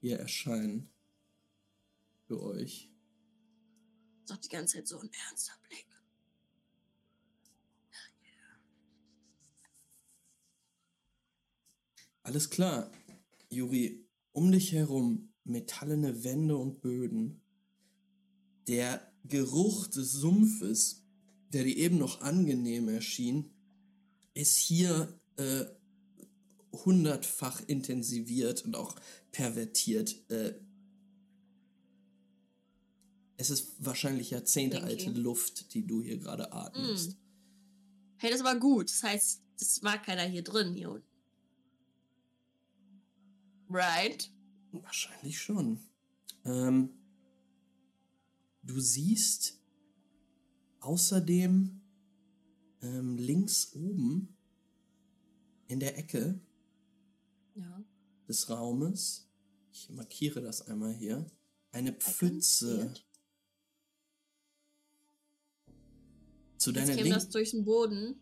hier 0.00 0.18
erscheinen. 0.18 0.90
Für 2.26 2.42
euch. 2.42 2.90
Ist 4.22 4.30
doch 4.30 4.36
die 4.36 4.48
ganze 4.50 4.76
Zeit 4.76 4.86
so 4.86 4.98
ein 4.98 5.10
ernster 5.28 5.54
Blick. 5.66 5.86
Alles 12.28 12.50
klar, 12.50 12.92
Juri. 13.48 14.06
Um 14.32 14.52
dich 14.52 14.72
herum 14.72 15.32
metallene 15.44 16.24
Wände 16.24 16.58
und 16.58 16.82
Böden. 16.82 17.40
Der 18.68 19.12
Geruch 19.24 19.86
des 19.88 20.12
Sumpfes, 20.12 21.04
der 21.52 21.64
dir 21.64 21.76
eben 21.76 21.98
noch 21.98 22.20
angenehm 22.20 22.88
erschien, 22.88 23.50
ist 24.34 24.56
hier 24.56 25.18
äh, 25.36 25.64
hundertfach 26.72 27.62
intensiviert 27.66 28.64
und 28.64 28.76
auch 28.76 28.94
pervertiert. 29.32 30.30
Äh, 30.30 30.54
es 33.38 33.50
ist 33.50 33.72
wahrscheinlich 33.78 34.30
Jahrzehnte 34.30 34.82
alte 34.82 35.04
Thinking. 35.04 35.22
Luft, 35.22 35.72
die 35.74 35.86
du 35.86 36.02
hier 36.02 36.18
gerade 36.18 36.52
atmest. 36.52 37.16
Hey, 38.18 38.30
das 38.30 38.44
war 38.44 38.58
gut. 38.58 38.90
Das 38.90 39.02
heißt, 39.02 39.42
es 39.60 39.82
war 39.82 39.96
keiner 40.02 40.24
hier 40.24 40.42
drin, 40.42 40.74
hier 40.74 40.90
unten. 40.90 41.06
Right? 43.70 44.30
Wahrscheinlich 44.72 45.38
schon. 45.38 45.80
Ähm, 46.44 46.97
du 48.68 48.80
siehst 48.80 49.58
außerdem 50.80 51.80
ähm, 52.82 53.16
links 53.18 53.72
oben 53.74 54.36
in 55.66 55.80
der 55.80 55.98
Ecke 55.98 56.40
Ja. 57.54 57.84
des 58.28 58.48
Raumes, 58.48 59.28
ich 59.72 59.90
markiere 59.90 60.40
das 60.42 60.62
einmal 60.62 60.92
hier, 60.94 61.26
eine 61.72 61.92
Pfütze. 61.92 62.92
Zu 66.58 66.72
deiner 66.72 66.94
Linken. 66.94 67.10
das 67.10 67.28
durch 67.30 67.50
den 67.52 67.64
Boden. 67.64 68.20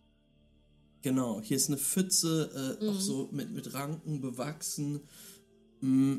Genau, 1.03 1.41
hier 1.41 1.57
ist 1.57 1.69
eine 1.69 1.79
Pfütze, 1.79 2.79
äh, 2.81 2.87
auch 2.89 2.95
Mhm. 2.95 3.01
so 3.01 3.29
mit, 3.33 3.51
mit 3.53 3.73
Ranken 3.75 4.21
bewachsen. 4.21 5.01
Mm, 5.81 6.17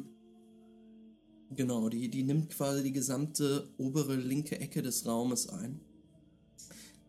genau, 1.56 1.90
die, 1.90 2.10
die 2.10 2.24
nimmt 2.24 2.50
quasi 2.50 2.84
die 2.84 2.94
gesamte 2.94 3.74
obere 3.78 4.16
linke 4.16 4.60
Ecke 4.60 4.82
des 4.82 5.06
Raumes 5.06 5.50
ein. 5.50 5.80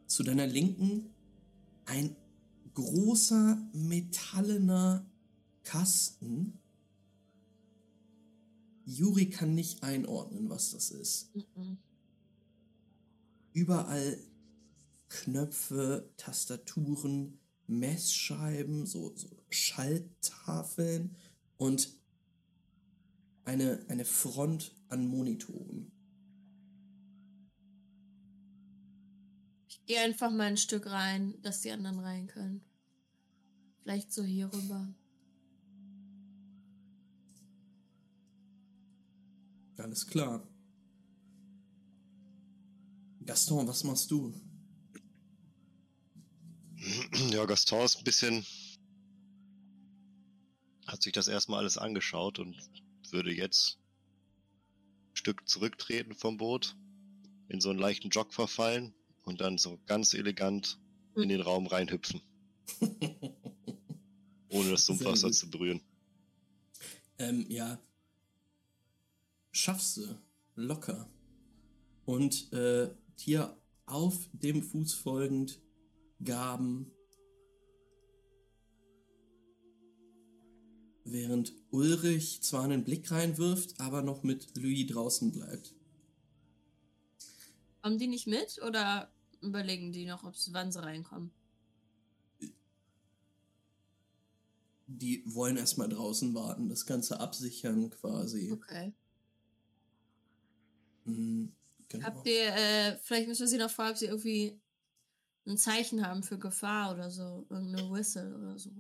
Zu 0.07 0.23
deiner 0.23 0.47
Linken 0.47 1.11
ein 1.85 2.17
großer 2.75 3.59
metallener 3.73 5.11
Kasten. 5.65 6.59
Juri 8.85 9.29
kann 9.29 9.55
nicht 9.55 9.83
einordnen, 9.83 10.49
was 10.49 10.71
das 10.71 10.91
ist. 10.91 11.35
Mhm. 11.35 11.79
überall 13.53 14.19
Knöpfe, 15.09 16.13
Tastaturen, 16.17 17.41
Messscheiben, 17.67 18.87
so, 18.87 19.15
so 19.17 19.29
Schalttafeln 19.51 21.17
und 21.57 21.98
eine, 23.49 23.83
eine 23.89 24.05
Front 24.05 24.77
an 24.91 25.09
Monitoren. 25.09 25.91
Ich 29.69 29.85
gehe 29.87 30.01
einfach 30.01 30.31
mal 30.31 30.49
ein 30.49 30.59
Stück 30.59 30.87
rein, 30.87 31.41
dass 31.41 31.63
die 31.63 31.71
anderen 31.71 31.99
rein 31.99 32.27
können. 32.27 32.63
Vielleicht 33.83 34.13
so 34.13 34.23
hier 34.23 34.53
rüber. 34.53 34.95
Alles 39.79 40.07
klar. 40.07 40.47
Gaston, 43.25 43.67
was 43.67 43.83
machst 43.85 44.11
du? 44.11 44.35
Ja, 47.31 47.47
Gaston 47.47 47.85
ist 47.85 47.97
ein 47.97 48.05
bisschen. 48.05 48.45
hat 50.87 51.03
sich 51.03 51.13
das 51.13 51.29
erstmal 51.29 51.61
alles 51.61 51.79
angeschaut 51.79 52.39
und 52.39 52.57
würde 53.13 53.33
jetzt 53.33 53.79
ein 55.13 55.17
Stück 55.17 55.49
zurücktreten 55.49 56.15
vom 56.15 56.37
Boot, 56.37 56.77
in 57.49 57.61
so 57.61 57.71
einen 57.71 57.79
leichten 57.79 58.11
Jog 58.11 58.33
verfallen 58.33 58.95
und 59.25 59.41
dann 59.41 59.59
so 59.59 59.79
ganz 59.87 60.15
elegant 60.15 60.79
in 61.17 61.29
den 61.29 61.41
Raum 61.41 61.67
reinhüpfen. 61.67 62.21
ohne 64.51 64.71
das 64.71 64.87
Sumpfwasser 64.87 65.31
zu 65.31 65.51
berühren. 65.51 65.81
Ähm, 67.19 67.47
ja. 67.49 67.79
Schaffst 69.53 69.99
du. 69.99 70.19
Locker. 70.55 71.09
Und 72.05 72.53
äh, 72.53 72.91
dir 73.25 73.57
auf 73.87 74.29
dem 74.33 74.63
Fuß 74.63 74.95
folgend 74.95 75.61
Gaben. 76.23 76.91
Während 81.11 81.55
Ulrich 81.71 82.43
zwar 82.43 82.65
einen 82.65 82.85
Blick 82.85 83.11
reinwirft, 83.11 83.81
aber 83.81 84.03
noch 84.03 84.25
mit 84.25 84.55
Louis 84.59 84.87
draußen 84.89 85.33
bleibt. 85.33 85.75
Kommen 87.81 87.97
die 87.97 88.09
nicht 88.09 88.27
mit 88.27 88.61
oder 88.61 89.11
überlegen 89.41 89.91
die 89.91 90.05
noch, 90.05 90.25
ob 90.25 90.37
sie 90.37 90.53
wann 90.53 90.71
sie 90.71 90.83
reinkommen? 90.83 91.31
Die 94.87 95.23
wollen 95.25 95.57
erstmal 95.57 95.89
draußen 95.89 96.35
warten, 96.35 96.69
das 96.69 96.85
Ganze 96.85 97.21
absichern 97.21 97.89
quasi. 97.89 98.53
Okay. 98.53 98.93
Mhm, 101.07 101.53
genau. 101.89 102.05
Habt 102.05 102.27
ihr, 102.27 102.55
äh, 102.55 102.99
vielleicht 102.99 103.29
müssen 103.29 103.41
wir 103.41 103.49
sie 103.49 103.57
noch 103.57 103.71
fragen, 103.71 103.93
ob 103.93 103.97
sie 103.97 104.07
irgendwie 104.07 104.61
ein 105.47 105.57
Zeichen 105.57 106.07
haben 106.07 106.23
für 106.23 106.39
Gefahr 106.39 106.93
oder 106.93 107.11
so. 107.11 107.47
Irgendeine 107.49 107.91
Whistle 107.91 108.37
oder 108.37 108.59
so. 108.59 108.71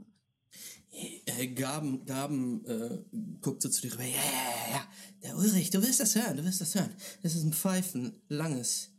Äh, 0.90 1.48
Gaben, 1.48 2.04
Gaben 2.06 2.64
äh, 2.66 2.98
guckt 3.40 3.62
so 3.62 3.68
zu 3.68 3.82
dir 3.82 3.92
rüber. 3.92 4.04
Ja, 4.04 4.10
ja, 4.10 4.16
ja, 4.16 4.72
ja. 4.72 4.88
Der 5.22 5.36
Ulrich, 5.36 5.70
du 5.70 5.82
wirst 5.82 6.00
das 6.00 6.14
hören, 6.14 6.36
du 6.36 6.44
wirst 6.44 6.60
das 6.60 6.74
hören. 6.74 6.90
Das 7.22 7.34
ist 7.34 7.44
ein 7.44 7.52
Pfeifen, 7.52 8.20
langes. 8.28 8.90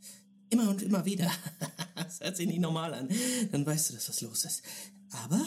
Immer 0.49 0.69
und 0.69 0.81
immer 0.81 1.05
wieder. 1.05 1.31
das 1.95 2.19
hört 2.21 2.37
sich 2.37 2.47
nicht 2.47 2.59
normal 2.59 2.93
an. 2.93 3.09
Dann 3.51 3.65
weißt 3.65 3.89
du, 3.89 3.93
dass 3.95 4.09
was 4.09 4.21
los 4.21 4.45
ist. 4.45 4.63
Aber 5.11 5.45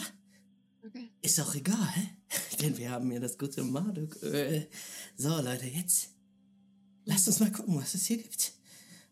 Okay. 0.85 1.09
ist 1.21 1.39
auch 1.39 1.55
egal, 1.55 1.93
denn 2.61 2.77
wir 2.77 2.91
haben 2.91 3.09
ja 3.09 3.19
das 3.19 3.37
gute 3.37 3.63
Marduk. 3.63 4.21
Äh, 4.21 4.67
so, 5.15 5.29
Leute, 5.39 5.65
jetzt 5.65 6.09
lasst 7.05 7.27
uns 7.27 7.39
mal 7.39 7.51
gucken, 7.53 7.77
was 7.77 7.93
es 7.93 8.05
hier 8.05 8.17
gibt. 8.17 8.51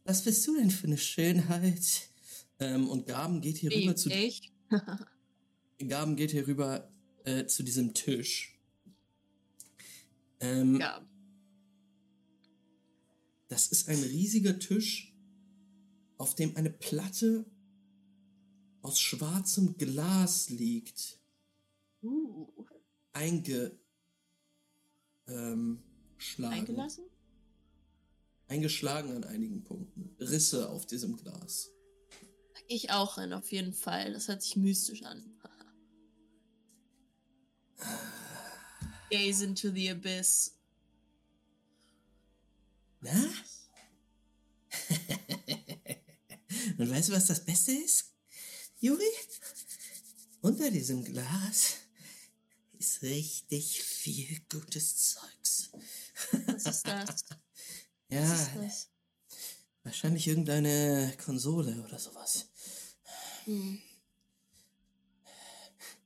Was 0.03 0.21
bist 0.23 0.45
du 0.45 0.57
denn 0.57 0.69
für 0.69 0.87
eine 0.87 0.97
Schönheit? 0.97 2.09
Ähm, 2.59 2.89
und 2.89 3.07
Gaben 3.07 3.39
geht 3.39 3.57
hier 3.57 3.71
rüber 3.71 3.95
zu 3.95 4.09
Ich? 4.09 4.51
Gaben 5.89 6.15
geht 6.15 6.31
hier 6.31 6.47
rüber 6.47 6.89
äh, 7.23 7.45
zu 7.45 7.63
diesem 7.63 7.93
Tisch. 7.93 8.59
Ähm, 10.39 10.79
ja. 10.79 11.05
Das 13.47 13.67
ist 13.67 13.89
ein 13.89 14.01
riesiger 14.01 14.59
Tisch, 14.59 15.13
auf 16.17 16.35
dem 16.35 16.55
eine 16.55 16.69
Platte 16.69 17.45
aus 18.81 18.99
schwarzem 18.99 19.77
Glas 19.77 20.49
liegt, 20.49 21.19
Uh, 22.03 22.47
einge, 23.13 23.77
ähm, 25.27 25.83
eingelassen? 26.39 27.03
eingeschlagen 28.47 29.11
an 29.11 29.23
einigen 29.23 29.63
Punkten, 29.63 30.15
Risse 30.19 30.69
auf 30.69 30.87
diesem 30.87 31.15
Glas. 31.17 31.69
Ich 32.67 32.89
auch 32.89 33.17
rein, 33.19 33.33
auf 33.33 33.51
jeden 33.51 33.73
Fall. 33.73 34.13
Das 34.13 34.27
hört 34.27 34.41
sich 34.41 34.55
mystisch 34.55 35.03
an. 35.03 35.23
Gaze 39.09 39.43
into 39.43 39.71
the 39.71 39.89
abyss. 39.89 40.55
Na? 43.01 43.11
Und 46.77 46.89
weißt 46.89 47.09
du, 47.09 47.13
was 47.13 47.25
das 47.27 47.43
Beste 47.43 47.71
ist? 47.71 48.13
Juri? 48.79 49.03
Unter 50.41 50.71
diesem 50.71 51.03
Glas 51.03 51.75
ist 52.79 53.01
richtig 53.03 53.83
viel 53.83 54.39
gutes 54.49 55.13
Zeugs. 55.13 55.71
Was 56.47 56.65
ist 56.65 56.87
das? 56.87 57.25
Ja, 58.09 58.29
Was 58.29 58.41
ist 58.41 58.55
das? 58.57 58.89
wahrscheinlich 59.83 60.27
irgendeine 60.27 61.15
Konsole 61.23 61.81
oder 61.81 61.97
sowas. 61.97 62.49
Hm. 63.45 63.81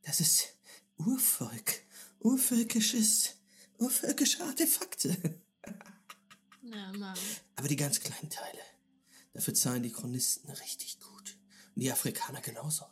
Das 0.04 0.20
ist 0.20 0.55
Urvolk. 0.98 1.82
Urvölkisches, 2.20 3.36
urvölkische 3.78 4.44
Artefakte. 4.44 5.16
Ja, 6.68 6.92
Mann. 6.94 7.16
Aber 7.56 7.68
die 7.68 7.76
ganz 7.76 8.00
kleinen 8.00 8.32
Teile. 8.32 8.60
Dafür 9.34 9.54
zahlen 9.54 9.84
die 9.84 9.92
Chronisten 9.92 10.50
richtig 10.50 11.00
gut. 11.00 11.38
Und 11.76 11.82
die 11.84 11.92
Afrikaner 11.92 12.42
genauso. 12.42 12.86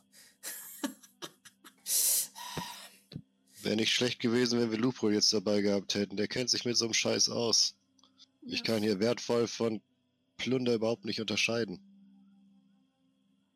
Wäre 3.63 3.76
nicht 3.76 3.92
schlecht 3.92 4.20
gewesen, 4.20 4.60
wenn 4.60 4.70
wir 4.70 4.78
Lupol 4.78 5.12
jetzt 5.13 5.34
dabei 5.34 5.62
gehabt 5.62 5.96
hätten. 5.96 6.18
Der 6.18 6.28
kennt 6.28 6.52
sich 6.52 6.66
mit 6.66 6.78
so 6.78 6.86
einem 6.86 6.94
Scheiß 6.94 7.30
aus. 7.30 7.74
Ich 8.44 8.60
Ja. 8.60 8.66
kann 8.66 8.84
hier 8.84 9.00
wertvoll 9.00 9.48
von 9.48 9.82
Plunder 10.38 10.76
überhaupt 10.76 11.06
nicht 11.06 11.20
unterscheiden. 11.20 11.80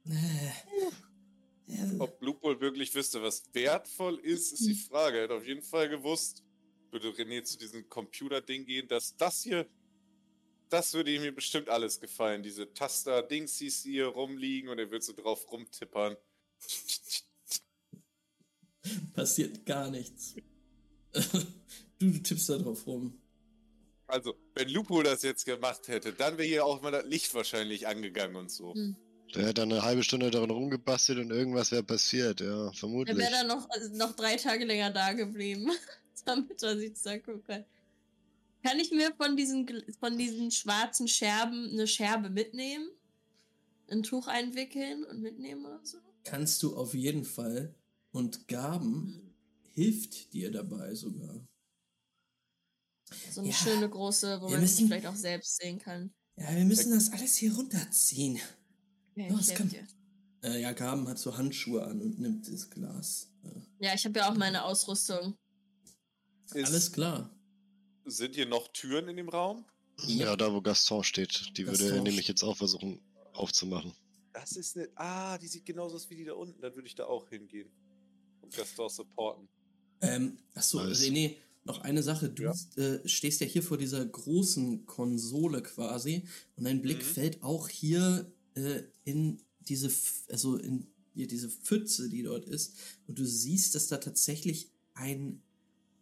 Äh, 0.05 0.49
Ob 1.99 2.21
Lupol 2.21 2.61
wirklich 2.61 2.95
wüsste, 2.95 3.21
was 3.21 3.43
wertvoll 3.53 4.19
ist, 4.19 4.53
ist 4.53 4.65
die 4.65 4.75
Frage. 4.75 5.17
Er 5.17 5.23
hätte 5.23 5.33
auf 5.33 5.45
jeden 5.45 5.61
Fall 5.61 5.89
gewusst, 5.89 6.43
würde 6.91 7.09
René 7.09 7.43
zu 7.43 7.57
diesem 7.57 7.89
Computer-Ding 7.89 8.65
gehen, 8.65 8.87
dass 8.87 9.17
das 9.17 9.41
hier, 9.41 9.67
das 10.69 10.93
würde 10.93 11.13
ihm 11.13 11.35
bestimmt 11.35 11.69
alles 11.69 11.99
gefallen. 11.99 12.41
Diese 12.41 12.73
Taster-Dingsies, 12.73 13.83
die 13.83 13.91
hier 13.91 14.07
rumliegen 14.07 14.69
und 14.69 14.79
er 14.79 14.89
wird 14.91 15.03
so 15.03 15.13
drauf 15.13 15.51
rumtippern. 15.51 16.15
passiert 19.13 19.65
gar 19.65 19.89
nichts. 19.89 20.35
du, 21.13 22.11
du 22.11 22.19
tippst 22.19 22.49
da 22.49 22.57
drauf 22.57 22.85
rum. 22.87 23.19
Also, 24.07 24.35
wenn 24.53 24.69
Lupo 24.69 25.03
das 25.03 25.23
jetzt 25.23 25.45
gemacht 25.45 25.87
hätte, 25.89 26.13
dann 26.13 26.37
wäre 26.37 26.47
hier 26.47 26.65
auch 26.65 26.81
mal 26.81 26.91
das 26.91 27.05
Licht 27.05 27.33
wahrscheinlich 27.33 27.87
angegangen 27.87 28.37
und 28.37 28.49
so. 28.49 28.73
Hm. 28.73 28.95
Der 29.35 29.47
hat 29.47 29.57
dann 29.57 29.71
eine 29.71 29.81
halbe 29.83 30.03
Stunde 30.03 30.31
daran 30.31 30.49
rumgebastelt 30.49 31.19
und 31.19 31.31
irgendwas 31.31 31.71
wäre 31.71 31.83
passiert, 31.83 32.39
ja, 32.41 32.67
Er 32.67 32.73
vermutlich. 32.73 33.17
wäre 33.17 33.31
dann 33.31 33.47
noch, 33.47 33.69
also 33.69 33.93
noch 33.95 34.15
drei 34.15 34.35
Tage 34.37 34.65
länger 34.65 34.89
da 34.91 35.13
geblieben, 35.13 35.69
damit 36.25 36.61
er 36.63 36.77
sich 36.77 36.93
das 36.93 37.05
angucken 37.07 37.43
kann. 37.43 37.65
Kann 38.63 38.79
ich 38.79 38.91
mir 38.91 39.13
von 39.15 39.37
diesen, 39.37 39.67
von 39.99 40.17
diesen 40.17 40.51
schwarzen 40.51 41.07
Scherben 41.07 41.69
eine 41.71 41.87
Scherbe 41.87 42.29
mitnehmen? 42.29 42.89
Ein 43.89 44.03
Tuch 44.03 44.27
einwickeln 44.27 45.03
und 45.05 45.21
mitnehmen 45.21 45.65
oder 45.65 45.79
so? 45.83 45.97
Kannst 46.23 46.61
du 46.63 46.75
auf 46.75 46.93
jeden 46.93 47.23
Fall. 47.23 47.73
Und 48.11 48.47
Gaben 48.47 49.33
hilft 49.73 50.33
dir 50.33 50.51
dabei 50.51 50.93
sogar. 50.95 51.45
So 53.31 53.41
eine 53.41 53.49
Ja. 53.51 53.55
schöne 53.55 53.89
große, 53.89 54.41
wo 54.41 54.47
Wir 54.49 54.57
man 54.57 54.67
sich 54.67 54.79
müssen- 54.79 54.87
vielleicht 54.87 55.07
auch 55.07 55.15
selbst 55.15 55.55
sehen 55.61 55.79
kann. 55.79 56.11
Ja, 56.35 56.53
wir 56.55 56.65
müssen 56.65 56.91
das 56.91 57.11
alles 57.11 57.35
hier 57.35 57.53
runterziehen. 57.55 58.39
Okay, 59.17 59.29
Los, 59.29 59.51
komm. 59.55 59.69
Äh, 60.43 60.61
ja, 60.61 60.71
Gaben 60.73 61.07
hat 61.07 61.17
so 61.17 61.35
Handschuhe 61.35 61.83
an 61.83 61.99
und 62.01 62.19
nimmt 62.19 62.47
das 62.51 62.69
Glas. 62.69 63.31
Äh, 63.43 63.85
Ja, 63.85 63.93
ich 63.95 64.05
habe 64.05 64.19
ja 64.19 64.29
auch 64.29 64.35
meine 64.35 64.63
Ausrüstung. 64.63 65.35
Ist, 66.53 66.65
alles 66.67 66.91
klar. 66.91 67.35
Sind 68.05 68.35
hier 68.35 68.45
noch 68.45 68.67
Türen 68.69 69.07
in 69.09 69.17
dem 69.17 69.29
Raum? 69.29 69.65
Ja, 70.05 70.35
da 70.35 70.53
wo 70.53 70.61
Gaston 70.61 71.03
steht. 71.03 71.57
Die 71.57 71.65
würde 71.65 71.83
er 71.85 71.89
Gaston 71.89 72.03
nämlich 72.03 72.27
jetzt 72.27 72.43
auch 72.43 72.55
versuchen 72.55 73.01
aufzumachen. 73.33 73.93
Das 74.33 74.51
ist 74.55 74.77
eine. 74.77 74.87
Ah, 74.95 75.37
die 75.39 75.47
sieht 75.47 75.65
genauso 75.65 75.95
aus 75.95 76.09
wie 76.11 76.15
die 76.15 76.23
da 76.25 76.33
unten. 76.33 76.61
Dann 76.61 76.75
würde 76.75 76.87
ich 76.87 76.93
da 76.95 77.05
auch 77.05 77.27
hingehen. 77.29 77.69
Und 78.41 78.53
Gaston 78.55 78.89
supporten. 78.89 79.49
Ähm, 80.01 80.37
achso, 80.53 80.83
Nice. 80.83 81.01
René, 81.01 81.37
noch 81.63 81.79
eine 81.81 82.03
Sache. 82.03 82.29
Du 82.29 82.43
Ja. 82.43 82.53
äh, 82.75 83.05
stehst 83.07 83.41
ja 83.41 83.47
hier 83.47 83.63
vor 83.63 83.77
dieser 83.79 84.05
großen 84.05 84.85
Konsole 84.85 85.63
quasi 85.63 86.27
und 86.55 86.65
dein 86.65 86.83
Blick 86.83 86.99
Mhm. 86.99 87.01
fällt 87.01 87.41
auch 87.43 87.67
hier 87.67 88.31
äh, 88.57 88.83
in 89.03 89.41
diese, 89.61 89.91
also 90.29 90.57
in 90.57 90.87
hier 91.17 91.27
diese 91.27 91.49
Pfütze, 91.49 92.09
die 92.09 92.21
dort 92.21 92.45
ist. 92.45 92.77
Und 93.07 93.17
du 93.17 93.25
siehst, 93.25 93.73
dass 93.73 93.87
da 93.87 93.97
tatsächlich 93.97 94.71
ein, 94.93 95.41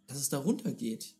dass 0.07 0.17
es 0.17 0.27
da 0.27 0.39
runtergeht. 0.39 1.15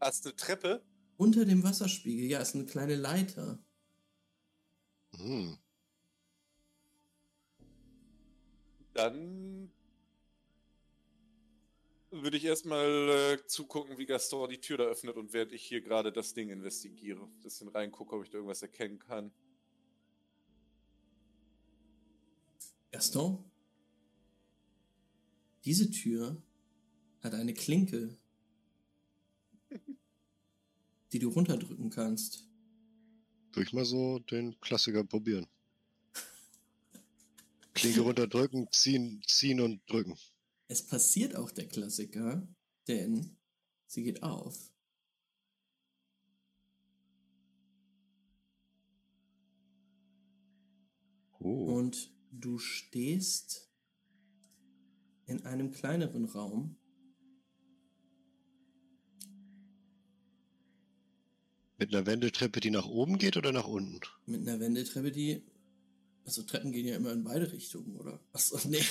Hast 0.00 0.24
eine 0.24 0.34
Treppe? 0.34 0.82
Unter 1.18 1.44
dem 1.44 1.62
Wasserspiegel, 1.62 2.26
ja, 2.26 2.40
ist 2.40 2.54
eine 2.54 2.64
kleine 2.64 2.96
Leiter. 2.96 3.58
Hm. 5.16 5.58
Dann 8.94 9.70
würde 12.10 12.36
ich 12.36 12.44
erstmal 12.44 13.08
äh, 13.08 13.46
zugucken, 13.46 13.98
wie 13.98 14.06
Gaston 14.06 14.48
die 14.48 14.60
Tür 14.60 14.78
da 14.78 14.84
öffnet 14.84 15.16
und 15.16 15.32
während 15.32 15.52
ich 15.52 15.62
hier 15.64 15.80
gerade 15.80 16.12
das 16.12 16.34
Ding 16.34 16.48
investigiere. 16.48 17.22
Ein 17.22 17.40
bisschen 17.42 17.68
reingucke, 17.68 18.16
ob 18.16 18.24
ich 18.24 18.30
da 18.30 18.38
irgendwas 18.38 18.62
erkennen 18.62 18.98
kann. 18.98 19.30
Gaston? 22.90 23.44
Diese 25.64 25.90
Tür 25.90 26.40
hat 27.20 27.34
eine 27.34 27.52
Klinke, 27.52 28.16
die 31.12 31.18
du 31.18 31.28
runterdrücken 31.28 31.90
kannst. 31.90 32.46
Durch 33.52 33.72
mal 33.72 33.84
so 33.84 34.18
den 34.20 34.58
Klassiker 34.60 35.04
probieren. 35.04 35.46
Klinke 37.74 38.00
runterdrücken, 38.02 38.68
ziehen, 38.72 39.22
ziehen 39.26 39.60
und 39.60 39.82
drücken. 39.90 40.16
Es 40.68 40.86
passiert 40.86 41.34
auch 41.34 41.50
der 41.50 41.66
Klassiker, 41.66 42.46
denn 42.86 43.36
sie 43.86 44.04
geht 44.04 44.22
auf. 44.22 44.70
Oh. 51.40 51.76
Und 51.76 52.14
du 52.30 52.58
stehst 52.58 53.72
in 55.24 55.44
einem 55.44 55.70
kleineren 55.70 56.26
Raum. 56.26 56.76
Mit 61.78 61.94
einer 61.94 62.06
Wendeltreppe, 62.06 62.60
die 62.60 62.70
nach 62.70 62.86
oben 62.86 63.18
geht 63.18 63.36
oder 63.36 63.52
nach 63.52 63.68
unten? 63.68 64.00
Mit 64.26 64.46
einer 64.46 64.58
Wendeltreppe, 64.58 65.12
die. 65.12 65.47
Also 66.28 66.42
Treppen 66.42 66.72
gehen 66.72 66.86
ja 66.86 66.96
immer 66.96 67.12
in 67.12 67.24
beide 67.24 67.50
Richtungen, 67.50 67.96
oder? 67.96 68.20
Achso, 68.34 68.60
nee. 68.68 68.84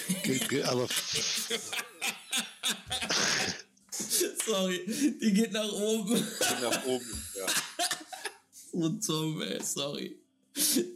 Aber 0.64 0.88
sorry, 4.44 4.84
die 5.22 5.34
geht 5.34 5.52
nach 5.52 5.72
oben. 5.72 6.16
Ging 6.16 6.62
nach 6.62 6.84
oben. 6.86 7.24
Ja. 7.36 7.46
So 8.72 8.90
dumm, 8.90 9.44
ey, 9.44 9.64
sorry. 9.64 10.20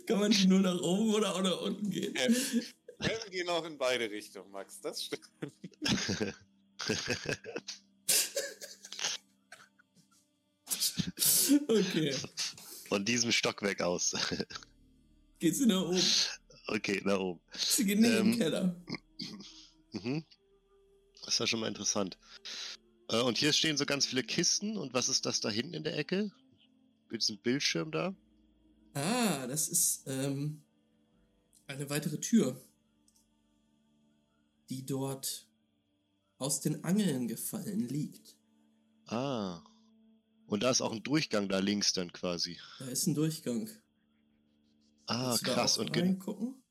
Kann 0.08 0.18
man 0.18 0.32
die 0.32 0.48
nur 0.48 0.62
nach 0.62 0.82
oben 0.82 1.14
oder 1.14 1.36
auch 1.36 1.44
nach 1.44 1.62
unten 1.62 1.92
gehen? 1.92 2.16
Äh, 2.16 2.34
Treppen 3.00 3.30
gehen 3.30 3.48
auch 3.48 3.64
in 3.64 3.78
beide 3.78 4.10
Richtungen, 4.10 4.50
Max. 4.50 4.82
Das 4.82 5.04
stimmt. 5.04 5.30
Okay. 11.68 12.16
von 12.88 13.04
diesem 13.06 13.32
Stockwerk 13.32 13.82
aus. 13.82 14.16
Geht 15.42 15.56
sie 15.56 15.66
nach 15.66 15.82
oben? 15.82 16.00
okay, 16.68 17.02
nach 17.04 17.20
oben. 17.20 17.42
Sie 17.58 17.84
geht 17.84 18.00
nicht 18.00 18.12
in 18.12 18.18
Ähm, 18.18 18.32
den 18.32 18.40
Keller. 18.40 18.76
Mhm. 19.94 20.24
Das 21.26 21.34
ist 21.34 21.40
ja 21.40 21.48
schon 21.48 21.60
mal 21.60 21.68
interessant. 21.68 22.18
Äh, 23.10 23.20
und 23.20 23.38
hier 23.38 23.52
stehen 23.52 23.76
so 23.76 23.86
ganz 23.86 24.06
viele 24.06 24.24
Kisten. 24.24 24.78
Und 24.78 24.94
was 24.94 25.10
ist 25.10 25.26
das 25.26 25.42
da 25.42 25.50
hinten 25.50 25.74
in 25.74 25.84
der 25.84 25.98
Ecke? 25.98 26.32
Mit 27.10 27.22
diesem 27.22 27.38
Bildschirm 27.40 27.92
da? 27.92 28.16
Ah, 28.94 29.48
das 29.48 29.68
ist 29.68 30.04
ähm, 30.08 30.62
eine 31.68 31.90
weitere 31.90 32.22
Tür, 32.22 32.58
die 34.70 34.86
dort 34.86 35.46
aus 36.38 36.62
den 36.62 36.86
Angeln 36.86 37.28
gefallen 37.28 37.90
liegt. 37.90 38.38
Ah. 39.08 39.62
Und 40.48 40.64
da 40.64 40.70
ist 40.70 40.80
auch 40.82 40.94
ein 40.94 41.04
Durchgang 41.04 41.50
da 41.50 41.60
links 41.60 41.92
dann 41.92 42.14
quasi. 42.14 42.58
Da 42.80 42.86
ist 42.86 43.08
ein 43.08 43.16
Durchgang. 43.16 43.70
Ah, 45.12 45.38
krass. 45.44 45.78
Und 45.78 45.96
reingucken? 45.96 46.64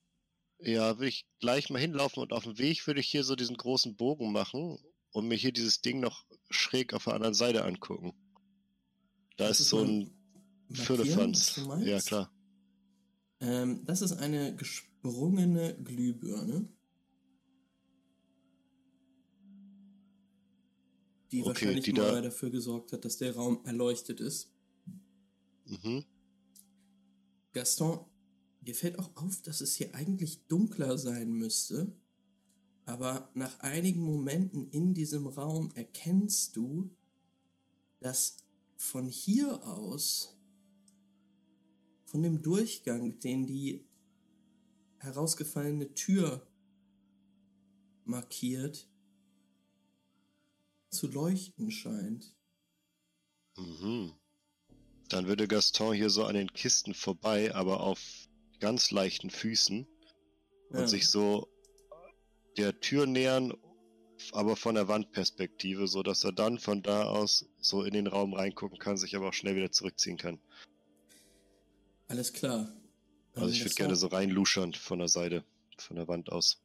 ja, 0.61 0.99
will 0.99 1.09
ich 1.09 1.27
gleich 1.41 1.71
mal 1.71 1.79
hinlaufen 1.79 2.23
und 2.23 2.33
auf 2.33 2.45
dem 2.45 2.59
Weg 2.59 2.87
würde 2.87 3.01
ich 3.01 3.09
hier 3.09 3.25
so 3.25 3.37
diesen 3.37 3.57
großen 3.57 3.97
Bogen 3.97 4.33
machen 4.33 4.79
und 5.13 5.29
mir 5.29 5.37
hier 5.37 5.53
dieses 5.53 5.81
Ding 5.81 6.01
noch 6.01 6.25
schräg 6.51 6.93
auf 6.95 7.05
der 7.05 7.15
anderen 7.15 7.35
Seite 7.35 7.65
angucken. 7.65 8.13
Da 9.37 9.49
Das 9.49 9.59
ist 9.61 9.67
ist 9.67 9.71
so 9.71 9.83
ein 9.83 10.11
Firlefanz. 10.73 11.57
meinst? 11.67 11.87
Ja, 11.87 12.01
klar. 12.01 12.33
Ähm, 13.41 13.85
das 13.87 14.03
ist 14.03 14.13
eine 14.13 14.55
gesprungene 14.55 15.75
Glühbirne. 15.83 16.69
Die 21.33 21.41
Okay, 21.43 21.49
wahrscheinlich 21.49 21.85
die 21.85 21.93
mal 21.93 22.13
da- 22.17 22.21
dafür 22.23 22.51
gesorgt 22.51 22.93
hat, 22.93 23.05
dass 23.05 23.17
der 23.19 23.35
Raum 23.35 23.65
erleuchtet 23.65 24.21
ist. 24.21 24.53
Mhm. 25.67 26.05
Gaston, 27.53 28.05
dir 28.61 28.75
fällt 28.75 28.99
auch 28.99 29.17
auf, 29.17 29.43
dass 29.43 29.61
es 29.61 29.75
hier 29.75 29.95
eigentlich 29.95 30.47
dunkler 30.47 30.99
sein 30.99 31.33
müsste. 31.33 31.93
Aber 32.85 33.31
nach 33.35 33.61
einigen 33.61 34.03
Momenten 34.03 34.69
in 34.71 34.95
diesem 34.95 35.27
Raum 35.27 35.71
erkennst 35.75 36.57
du, 36.57 36.91
dass 38.01 38.39
von 38.77 39.07
hier 39.07 39.63
aus, 39.67 40.37
von 42.07 42.23
dem 42.23 42.43
Durchgang, 42.43 43.19
den 43.21 43.47
die 43.47 43.87
herausgefallene 44.99 45.95
Tür 45.95 46.47
markiert, 48.05 48.89
zu 50.91 51.07
leuchten 51.07 51.71
scheint. 51.71 52.35
Mhm. 53.57 54.13
Dann 55.09 55.27
würde 55.27 55.47
Gaston 55.47 55.95
hier 55.95 56.11
so 56.11 56.25
an 56.25 56.35
den 56.35 56.53
Kisten 56.53 56.95
vorbei, 56.95 57.55
aber 57.55 57.81
auf 57.81 58.29
ganz 58.61 58.91
leichten 58.91 59.31
Füßen 59.31 59.87
und 60.71 60.79
Ja. 60.79 60.87
sich 60.87 61.09
so 61.09 61.49
der 62.57 62.79
Tür 62.81 63.07
nähern, 63.07 63.55
aber 64.33 64.57
von 64.57 64.75
der 64.75 64.89
Wandperspektive, 64.89 65.89
so 65.89 66.03
dass 66.03 66.25
er 66.25 66.33
dann 66.33 66.59
von 66.59 66.83
da 66.83 67.05
aus 67.05 67.47
so 67.61 67.83
in 67.85 67.95
den 67.95 68.07
Raum 68.07 68.35
reingucken 68.35 68.79
kann, 68.79 68.97
sich 68.97 69.17
aber 69.17 69.29
auch 69.29 69.35
schnell 69.35 69.57
wieder 69.57 69.73
zurückziehen 69.73 70.19
kann. 70.19 70.39
Alles 72.09 72.33
klar. 72.33 72.73
Also 73.35 73.49
ich 73.49 73.61
würde 73.65 73.75
gerne 73.75 73.97
so 73.97 74.09
reinluschern 74.09 74.75
von 74.75 74.99
der 74.99 75.09
Seite, 75.09 75.45
von 75.79 75.97
der 75.97 76.09
Wand 76.09 76.31
aus. 76.31 76.61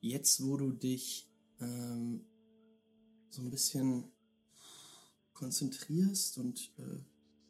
Jetzt, 0.00 0.42
wo 0.42 0.56
du 0.56 0.72
dich 0.72 1.28
ähm, 1.60 2.24
so 3.30 3.42
ein 3.42 3.50
bisschen 3.50 4.10
konzentrierst 5.34 6.38
und 6.38 6.72
äh, 6.78 7.02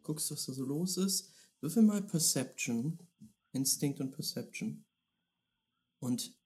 guckst, 0.03 0.31
was 0.31 0.47
da 0.47 0.53
so 0.53 0.65
los 0.65 0.97
ist, 0.97 1.31
würfel 1.61 1.83
mal 1.83 2.03
Perception, 2.03 2.99
Instinct 3.57 4.01
und 4.01 4.13
Perception. 4.13 4.85
Und 6.01 6.37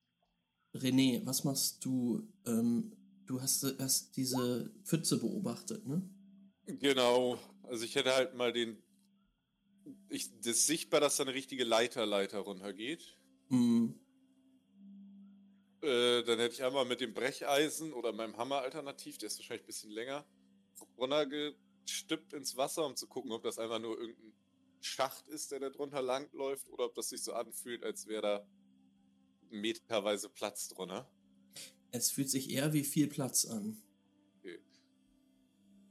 René, 0.75 1.25
was 1.27 1.45
machst 1.45 1.85
du? 1.85 2.29
Ähm, 2.47 2.97
du 3.27 3.41
hast, 3.43 3.65
hast 3.79 4.17
diese 4.17 4.73
Pfütze 4.85 5.19
beobachtet, 5.19 5.87
ne? 5.87 6.09
Genau. 6.67 7.39
Also 7.65 7.85
ich 7.85 7.95
hätte 7.95 8.15
halt 8.15 8.35
mal 8.35 8.53
den. 8.53 8.83
Ich, 10.09 10.31
das 10.39 10.59
ist 10.59 10.67
sichtbar, 10.67 11.01
dass 11.01 11.17
da 11.17 11.25
eine 11.25 11.35
richtige 11.35 11.65
Leiterleiter 11.65 12.39
runtergeht. 12.39 13.19
Mm, 13.51 13.95
Äh, 15.83 16.23
dann 16.25 16.39
hätte 16.39 16.55
ich 16.55 16.63
einmal 16.63 16.85
mit 16.85 17.01
dem 17.01 17.15
Brecheisen 17.15 17.93
oder 17.93 18.13
meinem 18.13 18.37
Hammer 18.37 18.59
alternativ, 18.61 19.17
der 19.19 19.29
ist 19.29 19.39
wahrscheinlich 19.39 19.65
ein 19.65 19.67
bisschen 19.67 19.91
länger, 19.91 20.27
runtergestippt 20.99 22.35
ins 22.35 22.57
Wasser, 22.57 22.85
um 22.87 22.97
zu 22.97 23.07
gucken, 23.07 23.33
ob 23.33 23.43
das 23.43 23.59
einfach 23.59 23.79
nur 23.79 23.99
irgendein 23.99 24.35
Schacht 24.81 25.29
ist, 25.29 25.51
der 25.53 25.61
da 25.61 25.71
drunter 25.71 26.03
langläuft, 26.03 26.69
oder 26.71 26.87
ob 26.87 26.95
das 26.95 27.11
sich 27.11 27.23
so 27.23 27.33
anfühlt, 27.33 27.85
als 27.85 28.07
wäre 28.07 28.23
da 28.23 28.47
meterweise 29.51 30.29
Platz 30.29 30.69
drunter. 30.69 31.11
es 31.91 32.11
fühlt 32.11 32.31
sich 32.31 32.51
eher 32.51 32.73
wie 32.73 32.85
viel 32.85 33.09
Platz 33.09 33.45
an. 33.45 33.83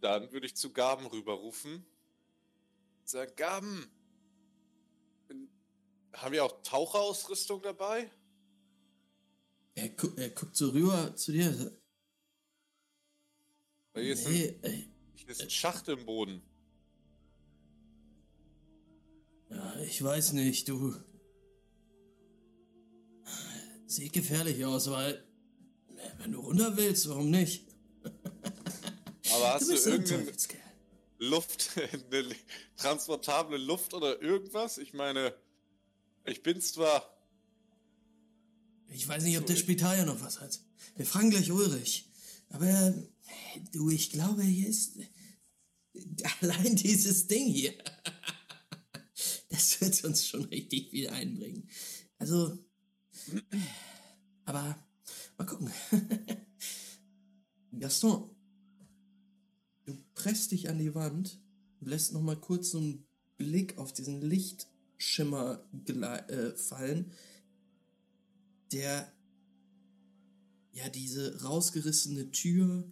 Dann 0.02 0.32
würde 0.32 0.46
ich 0.46 0.56
zu 0.56 0.72
Gaben 0.72 1.06
rüberrufen. 1.08 1.86
Sagen, 3.04 3.34
Gaben! 3.36 3.92
Haben 6.14 6.34
wir 6.34 6.44
auch 6.46 6.62
Taucherausrüstung 6.64 7.62
dabei? 7.62 8.10
Er, 9.76 9.90
gu 9.90 10.10
er 10.16 10.30
guckt 10.30 10.56
so 10.56 10.70
rüber 10.70 11.16
zu 11.16 11.32
dir. 11.32 11.80
Hier 13.94 14.14
ist, 14.14 14.26
ein, 14.26 14.34
Nee, 14.34 14.60
ey, 14.62 14.90
hier 15.16 15.30
ist 15.30 15.42
ein 15.42 15.50
Schacht 15.50 15.88
im 15.90 16.06
Boden. 16.06 16.42
Ja, 19.50 19.80
ich 19.82 20.04
weiß 20.04 20.34
nicht, 20.34 20.68
du. 20.68 20.96
Sieht 23.88 24.14
gefährlich 24.14 24.64
aus, 24.66 24.90
weil. 24.90 25.24
Wenn 26.20 26.32
du 26.32 26.40
runter 26.40 26.78
willst, 26.78 27.10
warum 27.10 27.30
nicht? 27.30 27.68
Aber 29.34 29.54
hast 29.54 29.68
du, 29.68 29.72
bist 29.72 29.84
so 29.84 29.90
ein 29.90 29.96
irgendeine 29.98 30.26
Teufelskerl. 30.26 30.60
Luft, 31.20 31.72
eine 32.12 32.36
transportable 32.78 33.58
Luft 33.58 33.94
oder 33.94 34.22
irgendwas? 34.22 34.78
Ich 34.78 34.94
meine, 34.94 35.34
ich 36.26 36.42
bin 36.42 36.62
zwar. 36.62 37.16
Ich 38.88 39.08
weiß 39.08 39.24
nicht, 39.24 39.38
ob 39.38 39.46
der 39.46 39.56
Spitalier 39.56 40.06
noch 40.06 40.22
was 40.22 40.40
hat. 40.40 40.60
Wir 40.96 41.06
fragen 41.06 41.30
gleich 41.30 41.52
Ulrich. 41.52 42.10
Aber 42.50 42.94
du, 43.72 43.90
ich 43.90 44.12
glaube, 44.12 44.44
hier 44.44 44.68
ist 44.68 44.98
allein 46.42 46.76
dieses 46.76 47.28
Ding 47.28 47.48
hier. 47.48 47.74
Das 49.60 49.82
wird 49.82 50.06
uns 50.06 50.26
schon 50.26 50.46
richtig 50.46 50.90
viel 50.90 51.10
einbringen. 51.10 51.68
Also, 52.18 52.58
aber 54.46 54.88
mal 55.38 55.46
gucken. 55.46 55.70
Gaston, 57.78 58.34
du 59.84 59.98
presst 60.16 60.54
dich 60.54 60.70
an 60.70 60.80
die 60.80 60.96
Wand 60.96 61.42
und 61.82 61.90
lässt 61.90 62.14
noch 62.14 62.22
mal 62.22 62.40
kurz 62.40 62.72
so 62.72 62.78
einen 62.78 63.06
Blick 63.38 63.78
auf 63.78 63.92
diesen 63.92 64.22
Lichtschimmer 64.22 65.68
äh, 66.30 66.56
fallen, 66.56 67.12
der 68.72 69.12
ja 70.72 70.88
diese 70.88 71.44
rausgerissene 71.44 72.32
Tür 72.32 72.90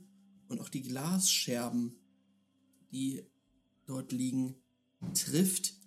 und 0.49 0.59
auch 0.59 0.69
die 0.69 0.81
Glasscherben, 0.81 1.95
die 2.91 3.23
dort 3.85 4.11
liegen, 4.11 4.55
trifft. 5.13 5.77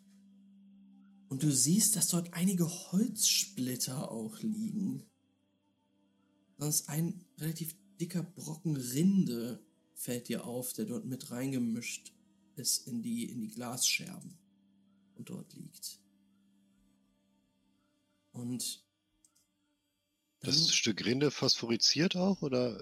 Und 1.30 1.44
du 1.44 1.52
siehst, 1.52 1.94
dass 1.94 2.08
dort 2.08 2.34
einige 2.34 2.68
Holzsplitter 2.68 4.10
auch 4.10 4.40
liegen. 4.40 5.04
Sonst 6.58 6.88
ein 6.88 7.24
relativ 7.38 7.76
dicker 8.00 8.24
Brocken 8.24 8.76
Rinde 8.76 9.64
fällt 9.94 10.26
dir 10.26 10.44
auf, 10.44 10.72
der 10.72 10.86
dort 10.86 11.04
mit 11.04 11.30
reingemischt 11.30 12.12
ist 12.56 12.88
in 12.88 13.00
die, 13.00 13.30
in 13.30 13.40
die 13.40 13.48
Glasscherben 13.48 14.38
und 15.14 15.30
dort 15.30 15.54
liegt. 15.54 16.00
Und 18.32 18.84
Das 20.40 20.74
Stück 20.74 21.06
Rinde 21.06 21.30
phosphoriziert 21.30 22.16
auch 22.16 22.42
oder 22.42 22.76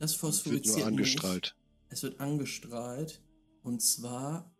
das 0.00 0.10
wird 0.12 0.20
phosphoriziert 0.20 0.78
nur 0.78 0.86
angestrahlt? 0.86 1.54
Nicht. 1.54 1.92
Es 1.92 2.02
wird 2.02 2.18
angestrahlt 2.18 3.22
und 3.62 3.80
zwar 3.80 4.52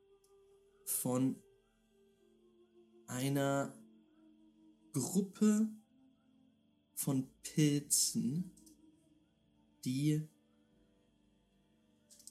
von 0.84 1.42
einer 3.06 3.74
Gruppe 4.92 5.68
von 6.94 7.28
Pilzen, 7.42 8.50
die 9.84 10.26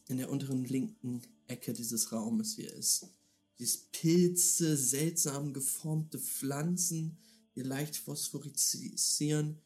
in 0.08 0.18
der 0.18 0.30
unteren 0.30 0.66
linken 0.66 1.22
Ecke 1.48 1.74
dieses 1.74 2.12
Raumes 2.12 2.56
hier 2.56 2.74
ist. 2.74 3.08
Dies 3.60 3.78
Pilze, 3.92 4.76
seltsam 4.76 5.54
geformte 5.54 6.20
Pflanzen, 6.20 7.18
die 7.56 7.62
leicht 7.62 7.96
phosphorisieren. 7.96 9.62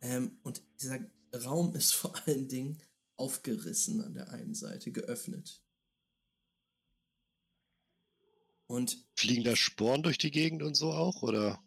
Ähm, 0.00 0.38
und 0.42 0.62
dieser 0.80 1.00
Raum 1.44 1.74
ist 1.74 1.92
vor 1.94 2.14
allen 2.26 2.48
Dingen 2.48 2.78
aufgerissen 3.16 4.02
an 4.02 4.14
der 4.14 4.30
einen 4.30 4.54
Seite, 4.54 4.92
geöffnet. 4.92 5.60
Und 8.72 9.04
Fliegen 9.16 9.44
da 9.44 9.54
Sporen 9.54 10.02
durch 10.02 10.16
die 10.16 10.30
Gegend 10.30 10.62
und 10.62 10.76
so 10.76 10.92
auch 10.92 11.22
oder? 11.22 11.62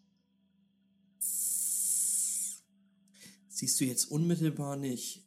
siehst 3.47 3.79
du 3.79 3.85
jetzt 3.85 4.05
unmittelbar 4.05 4.75
nicht. 4.75 5.23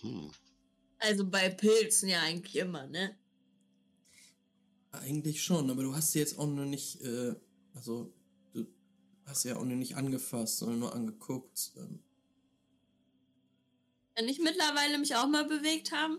Hm. 0.00 0.32
Also 0.98 1.30
bei 1.30 1.48
Pilzen 1.48 2.08
ja 2.08 2.20
eigentlich 2.22 2.56
immer, 2.56 2.88
ne? 2.88 3.16
Eigentlich 4.90 5.40
schon, 5.40 5.70
aber 5.70 5.84
du 5.84 5.94
hast 5.94 6.10
sie 6.10 6.18
jetzt 6.18 6.40
auch 6.40 6.48
noch 6.48 6.64
nicht, 6.64 7.00
äh, 7.02 7.36
also 7.72 8.12
du 8.52 8.66
hast 9.26 9.42
sie 9.42 9.50
ja 9.50 9.56
auch 9.56 9.64
noch 9.64 9.76
nicht 9.76 9.94
angefasst, 9.94 10.58
sondern 10.58 10.80
nur 10.80 10.92
angeguckt. 10.92 11.70
Ähm, 11.76 12.02
Kann 14.16 14.28
ich 14.28 14.40
mittlerweile 14.40 14.98
mich 14.98 15.14
auch 15.14 15.28
mal 15.28 15.46
bewegt 15.46 15.92
haben? 15.92 16.18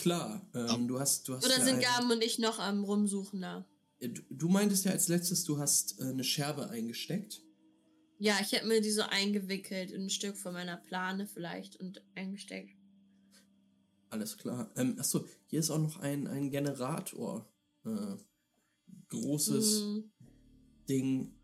Klar, 0.00 0.48
ähm, 0.54 0.88
du 0.88 0.98
hast, 1.00 1.28
du 1.28 1.34
hast 1.34 1.44
Oder 1.44 1.58
ja 1.58 1.64
sind 1.64 1.80
Gaben 1.80 2.10
und 2.10 2.22
ich 2.22 2.38
noch 2.38 2.58
am 2.58 2.84
Rumsuchen 2.84 3.40
da? 3.40 3.66
Äh, 4.00 4.08
Du, 4.08 4.22
du 4.30 4.48
meintest 4.48 4.84
ja 4.86 4.92
als 4.92 5.08
letztes, 5.08 5.44
du 5.44 5.58
hast 5.58 6.00
äh, 6.00 6.04
eine 6.04 6.24
Scherbe 6.24 6.70
eingesteckt. 6.70 7.42
Ja, 8.18 8.38
ich 8.40 8.52
hätte 8.52 8.66
mir 8.66 8.80
die 8.80 8.90
so 8.90 9.02
eingewickelt 9.02 9.90
in 9.92 10.02
ein 10.04 10.10
Stück 10.10 10.36
von 10.36 10.52
meiner 10.52 10.76
Plane 10.76 11.26
vielleicht 11.26 11.76
und 11.76 12.02
eingesteckt. 12.14 12.76
Alles 14.10 14.36
klar. 14.36 14.70
Ähm, 14.76 14.96
achso, 14.98 15.24
hier 15.46 15.60
ist 15.60 15.70
auch 15.70 15.78
noch 15.78 16.00
ein, 16.00 16.26
ein 16.26 16.50
Generator. 16.50 17.48
Äh, 17.84 18.16
großes 19.08 19.80
Hm, 19.82 20.12
Ding. 20.88 21.34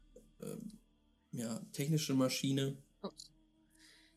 ähm, 0.40 0.78
ja, 1.32 1.58
technische 1.72 2.14
Maschine. 2.14 2.76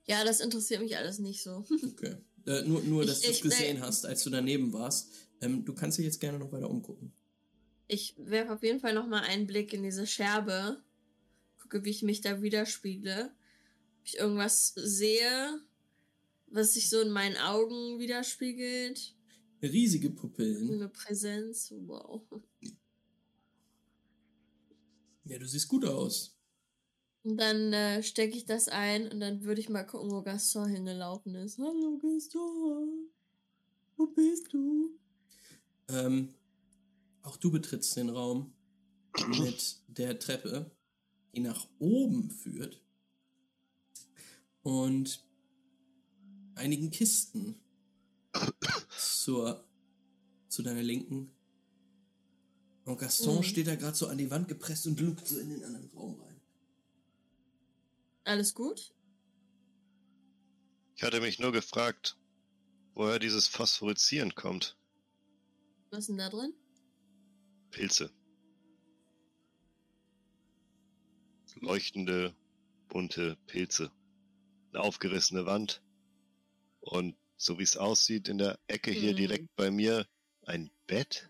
Ja, 0.05 0.23
das 0.23 0.39
interessiert 0.39 0.81
mich 0.81 0.97
alles 0.97 1.19
nicht 1.19 1.43
so. 1.43 1.63
Okay. 1.83 2.17
Äh, 2.49 2.63
nur, 2.63 2.81
nur, 2.81 3.05
dass 3.05 3.21
du 3.21 3.29
es 3.29 3.37
ich- 3.37 3.41
gesehen 3.43 3.75
nee. 3.77 3.81
hast, 3.83 4.07
als 4.07 4.23
du 4.23 4.31
daneben 4.31 4.73
warst. 4.73 5.11
Ähm, 5.39 5.63
du 5.65 5.73
kannst 5.75 5.99
dich 5.99 6.05
jetzt 6.05 6.19
gerne 6.19 6.39
noch 6.39 6.51
weiter 6.51 6.67
umgucken. 6.67 7.13
Ich 7.87 8.15
werfe 8.17 8.53
auf 8.53 8.63
jeden 8.63 8.79
Fall 8.79 8.95
noch 8.95 9.07
mal 9.07 9.21
einen 9.21 9.45
Blick 9.45 9.71
in 9.71 9.83
diese 9.83 10.07
Scherbe. 10.07 10.81
Gucke, 11.61 11.85
wie 11.85 11.91
ich 11.91 12.01
mich 12.01 12.21
da 12.21 12.41
widerspiegle. 12.41 13.25
Ob 13.99 14.05
ich 14.05 14.17
irgendwas 14.17 14.73
sehe, 14.75 15.61
was 16.47 16.73
sich 16.73 16.89
so 16.89 17.01
in 17.01 17.11
meinen 17.11 17.37
Augen 17.37 17.99
widerspiegelt. 17.99 19.15
Riesige 19.61 20.09
Pupillen. 20.09 20.71
Eine 20.73 20.89
Präsenz. 20.89 21.71
Wow. 21.85 22.23
Ja, 25.25 25.37
du 25.37 25.47
siehst 25.47 25.67
gut 25.67 25.85
aus. 25.85 26.35
Und 27.23 27.37
dann 27.37 27.73
äh, 27.73 28.01
stecke 28.01 28.37
ich 28.37 28.45
das 28.45 28.69
ein 28.69 29.11
und 29.11 29.19
dann 29.19 29.43
würde 29.43 29.59
ich 29.61 29.69
mal 29.69 29.83
gucken, 29.83 30.11
wo 30.11 30.21
Gaston 30.21 30.69
hingelaufen 30.69 31.35
ist. 31.35 31.57
Hallo 31.57 31.97
Gaston. 32.01 33.09
Wo 33.97 34.07
bist 34.07 34.53
du? 34.53 34.97
Ähm, 35.89 36.33
auch 37.23 37.35
du 37.37 37.51
betrittst 37.51 37.95
den 37.97 38.09
Raum 38.09 38.53
mit 39.39 39.77
der 39.87 40.17
Treppe, 40.17 40.71
die 41.35 41.41
nach 41.41 41.67
oben 41.79 42.31
führt. 42.31 42.81
Und 44.63 45.21
einigen 46.55 46.91
Kisten 46.91 47.55
zur, 48.97 49.65
zu 50.47 50.63
deiner 50.63 50.83
Linken. 50.83 51.31
Und 52.85 52.97
Gaston 52.97 53.37
Mhm. 53.37 53.43
steht 53.43 53.67
da 53.67 53.75
gerade 53.75 53.95
so 53.97 54.07
an 54.07 54.17
die 54.17 54.31
Wand 54.31 54.47
gepresst 54.47 54.87
und 54.87 54.99
lugt 54.99 55.27
so 55.27 55.37
in 55.37 55.49
den 55.49 55.63
anderen 55.63 55.89
Raum 55.89 56.19
rein. 56.21 56.28
Alles 58.25 58.53
gut? 58.53 58.93
Ich 60.95 61.03
hatte 61.03 61.21
mich 61.21 61.39
nur 61.39 61.51
gefragt, 61.51 62.17
woher 62.93 63.19
dieses 63.19 63.47
Phosphorizieren 63.47 64.35
kommt. 64.35 64.77
Was 65.91 66.01
ist 66.01 66.09
denn 66.09 66.17
da 66.17 66.29
drin? 66.29 66.53
Pilze. 67.71 68.11
Leuchtende, 71.61 72.35
bunte 72.87 73.37
Pilze. 73.47 73.91
Eine 74.71 74.83
aufgerissene 74.83 75.45
Wand. 75.45 75.81
Und 76.79 77.17
so 77.37 77.59
wie 77.59 77.63
es 77.63 77.75
aussieht, 77.77 78.27
in 78.29 78.37
der 78.37 78.59
Ecke 78.67 78.91
hier 78.91 79.13
Mhm. 79.13 79.17
direkt 79.17 79.55
bei 79.55 79.71
mir 79.71 80.05
ein 80.43 80.69
Bett. 80.87 81.29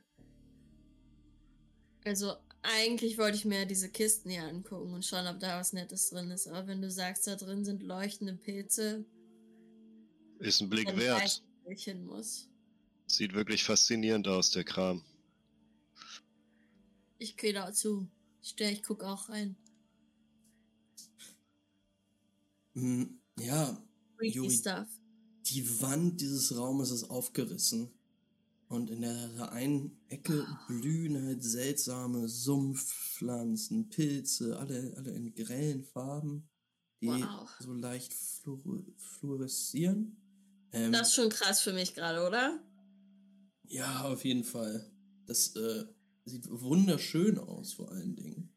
Also, 2.06 2.38
eigentlich 2.62 3.18
wollte 3.18 3.38
ich 3.38 3.46
mir 3.46 3.66
diese 3.66 3.90
Kisten 3.90 4.30
hier 4.30 4.44
angucken 4.44 4.94
und 4.94 5.06
schauen, 5.06 5.28
ob 5.28 5.40
da 5.40 5.60
was 5.60 5.74
Nettes 5.74 6.10
drin 6.10 6.30
ist. 6.32 6.48
Aber 6.48 6.68
wenn 6.68 6.82
du 6.82 6.92
sagst, 6.92 7.28
da 7.28 7.36
drin 7.36 7.64
sind 7.66 7.84
leuchtende 7.84 8.34
Pilze, 8.36 9.06
Ist 10.40 10.62
ein 10.62 10.70
Blick 10.70 10.96
wert. 10.98 11.22
weiß 11.22 11.38
ich, 11.38 11.44
wo 11.66 11.72
ich 11.72 11.84
hin 11.84 12.06
muss. 12.06 12.48
Sieht 13.08 13.34
wirklich 13.34 13.64
faszinierend 13.64 14.28
aus, 14.28 14.52
der 14.52 14.64
Kram. 14.64 15.04
Ich 17.18 17.36
gehe 17.38 17.54
dazu. 17.54 18.08
Ich 18.42 18.50
stell, 18.50 18.72
ich 18.72 18.84
guck 18.84 19.04
auch 19.04 19.30
rein. 19.30 19.56
Hm, 22.76 23.20
ja, 23.40 23.78
Freaky 24.18 24.36
Juri. 24.38 24.52
Stuff. 24.52 24.88
die 25.48 25.82
Wand 25.82 26.22
dieses 26.22 26.56
Raumes 26.56 26.92
ist 26.92 27.06
aufgerissen. 27.10 27.92
Und 28.70 28.92
in 28.92 29.02
der 29.02 29.52
einen 29.52 30.00
Ecke 30.10 30.46
blühen 30.68 31.22
halt 31.26 31.44
seltsame 31.44 32.30
Sumpfpflanzen, 32.30 33.90
Pilze, 33.90 34.60
alle, 34.60 34.94
alle 34.96 35.12
in 35.12 35.34
grellen 35.34 35.84
Farben, 35.84 36.48
die 37.02 37.08
Wow. 37.08 37.50
so 37.60 37.74
leicht 37.74 38.14
fluor 38.14 38.84
fluoreszieren. 38.96 40.16
Ähm, 40.72 40.92
Das 40.92 41.08
ist 41.10 41.16
schon 41.16 41.30
krass 41.30 41.62
für 41.62 41.74
mich 41.74 41.96
gerade, 41.96 42.26
oder? 42.26 42.64
ja, 43.64 44.04
auf 44.04 44.24
jeden 44.24 44.44
Fall. 44.44 44.92
Das 45.26 45.56
äh, 45.56 45.86
sieht 46.26 46.48
wunderschön 46.50 47.40
aus, 47.40 47.74
vor 47.74 47.90
allen 47.92 48.16
Dingen. 48.16 48.50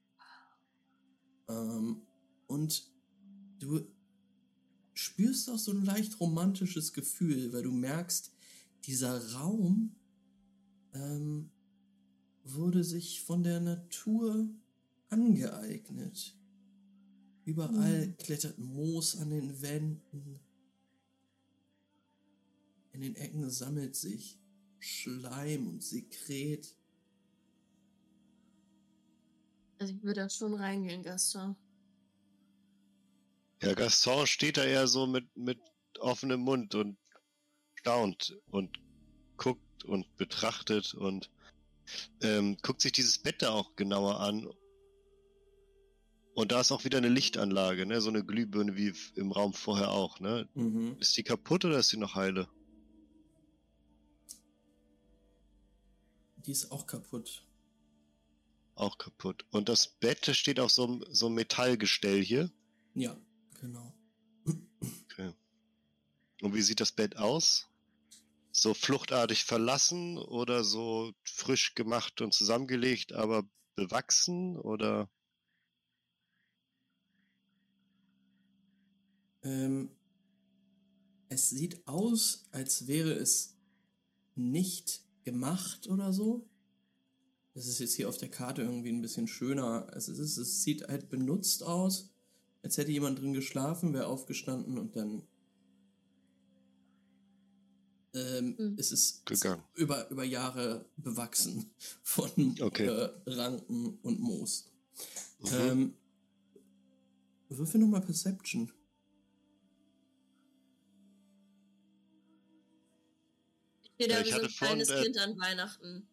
Ähm, 1.48 2.02
und 2.48 2.90
du 3.60 3.80
spürst 4.92 5.48
auch 5.50 5.58
so 5.58 5.72
ein 5.72 5.84
leicht 5.84 6.20
romantisches 6.20 6.92
Gefühl, 6.92 7.52
weil 7.52 7.62
du 7.62 7.72
merkst, 7.72 8.30
dieser 8.84 9.32
Raum 9.34 9.94
ähm, 10.94 11.50
wurde 12.44 12.84
sich 12.84 13.22
von 13.22 13.42
der 13.42 13.60
Natur 13.60 14.48
angeeignet. 15.08 16.36
Überall 17.44 18.06
Hm. 18.06 18.16
klettert 18.18 18.58
Moos 18.58 19.16
an 19.16 19.30
den 19.30 19.60
Wänden. 19.62 20.40
In 22.92 23.00
den 23.00 23.16
Ecken 23.16 23.48
sammelt 23.50 23.96
sich 23.96 24.38
Schleim 24.78 25.68
und 25.68 25.82
Sekret. 25.82 26.76
Also 29.78 29.94
ich 29.94 30.02
würde 30.02 30.20
da 30.22 30.30
schon 30.30 30.54
reingehen, 30.54 31.02
Gaston. 31.02 31.56
Ja, 33.62 33.74
Gaston 33.74 34.26
steht 34.26 34.56
da 34.56 34.64
eher 34.64 34.86
so 34.86 35.06
mit, 35.06 35.36
mit 35.36 35.58
offenem 36.00 36.40
Mund 36.40 36.74
und 36.74 36.98
staunt 37.76 38.36
und 38.50 38.78
guckt 39.36 39.62
und 39.84 40.16
betrachtet 40.16 40.94
und 40.94 41.30
ähm, 42.20 42.56
guckt 42.62 42.80
sich 42.80 42.92
dieses 42.92 43.18
Bett 43.18 43.42
da 43.42 43.50
auch 43.50 43.76
genauer 43.76 44.20
an. 44.20 44.48
Und 46.34 46.52
da 46.52 46.60
ist 46.60 46.72
auch 46.72 46.84
wieder 46.84 46.98
eine 46.98 47.08
Lichtanlage, 47.08 47.84
ne? 47.84 48.00
So 48.00 48.08
eine 48.08 48.24
Glühbirne 48.24 48.76
wie 48.76 48.94
im 49.16 49.32
Raum 49.32 49.52
vorher 49.52 49.90
auch, 49.90 50.18
ne? 50.20 50.48
Mhm. 50.54 50.96
Ist 50.98 51.16
die 51.16 51.22
kaputt 51.22 51.64
oder 51.64 51.78
ist 51.78 51.92
die 51.92 51.98
noch 51.98 52.14
heile? 52.14 52.48
Die 56.46 56.52
ist 56.52 56.72
auch 56.72 56.86
kaputt. 56.86 57.44
Auch 58.74 58.96
kaputt. 58.96 59.44
Und 59.50 59.68
das 59.68 59.86
Bett 59.86 60.24
steht 60.34 60.58
auf 60.58 60.72
so 60.72 60.84
einem 60.84 61.04
so 61.10 61.26
einem 61.26 61.34
Metallgestell 61.34 62.22
hier. 62.22 62.50
Ja, 62.94 63.16
Genau. 63.62 63.94
Okay. 65.04 65.32
Und 66.40 66.52
wie 66.52 66.62
sieht 66.62 66.80
das 66.80 66.90
Bett 66.90 67.16
aus? 67.16 67.68
So 68.52 68.74
fluchtartig 68.74 69.44
verlassen 69.44 70.18
oder 70.18 70.62
so 70.62 71.12
frisch 71.24 71.74
gemacht 71.74 72.20
und 72.20 72.34
zusammengelegt, 72.34 73.12
aber 73.12 73.44
bewachsen 73.74 74.58
oder? 74.58 75.08
Ähm, 79.42 79.90
es 81.28 81.48
sieht 81.48 81.86
aus, 81.86 82.44
als 82.52 82.86
wäre 82.86 83.12
es 83.12 83.56
nicht 84.34 85.02
gemacht 85.24 85.88
oder 85.88 86.12
so. 86.12 86.46
Das 87.54 87.66
ist 87.66 87.80
jetzt 87.80 87.94
hier 87.94 88.08
auf 88.08 88.18
der 88.18 88.30
Karte 88.30 88.62
irgendwie 88.62 88.90
ein 88.90 89.02
bisschen 89.02 89.26
schöner. 89.26 89.90
Es, 89.94 90.08
ist, 90.08 90.36
es 90.36 90.62
sieht 90.62 90.88
halt 90.88 91.08
benutzt 91.08 91.62
aus, 91.62 92.10
als 92.62 92.76
hätte 92.76 92.92
jemand 92.92 93.18
drin 93.18 93.32
geschlafen, 93.32 93.92
wäre 93.92 94.06
aufgestanden 94.06 94.78
und 94.78 94.96
dann 94.96 95.22
ähm, 98.14 98.56
Hm. 98.58 98.78
ist 98.78 98.92
es 98.92 99.22
Gegangen. 99.24 99.62
über, 99.74 100.08
über 100.10 100.24
Jahre 100.24 100.84
bewachsen 100.96 101.70
von 102.02 102.30
Okay. 102.60 102.86
äh, 102.86 103.10
Ranken 103.26 103.98
und 104.02 104.20
Moos. 104.20 104.70
Mhm. 105.40 105.48
Ähm, 105.52 105.94
würfel 107.48 107.80
nochmal 107.80 108.00
Perception. 108.02 108.70
Ja, 113.98 114.08
da 114.08 114.20
ich 114.20 114.32
hatte 114.32 114.44
ein 114.46 114.50
kleines 114.50 114.88
äh, 114.90 115.02
Kind 115.02 115.18
an 115.18 115.38
Weihnachten. 115.38 116.06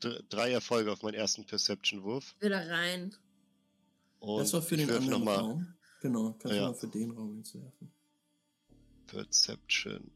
Drei 0.00 0.52
Erfolge 0.52 0.92
auf 0.92 1.02
meinen 1.02 1.14
ersten 1.14 1.44
Perception-Wurf. 1.44 2.34
Wieder 2.40 2.68
rein. 2.68 3.14
Und 4.20 4.40
das 4.40 4.52
war 4.52 4.62
für 4.62 4.76
den 4.76 4.90
anderen 4.90 5.26
Raum. 5.26 5.74
Genau, 6.00 6.32
kannst 6.38 6.56
Ja. 6.56 6.66
du 6.66 6.72
mal 6.72 6.74
für 6.74 6.88
den 6.88 7.10
Raum 7.10 7.36
jetzt 7.38 7.54
werfen. 7.54 7.92
Perception. 9.06 10.10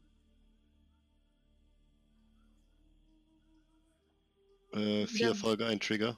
Äh, 4.73 5.07
vier 5.07 5.19
Ja. 5.21 5.27
Erfolge, 5.29 5.65
ein 5.65 5.79
Trigger. 5.79 6.17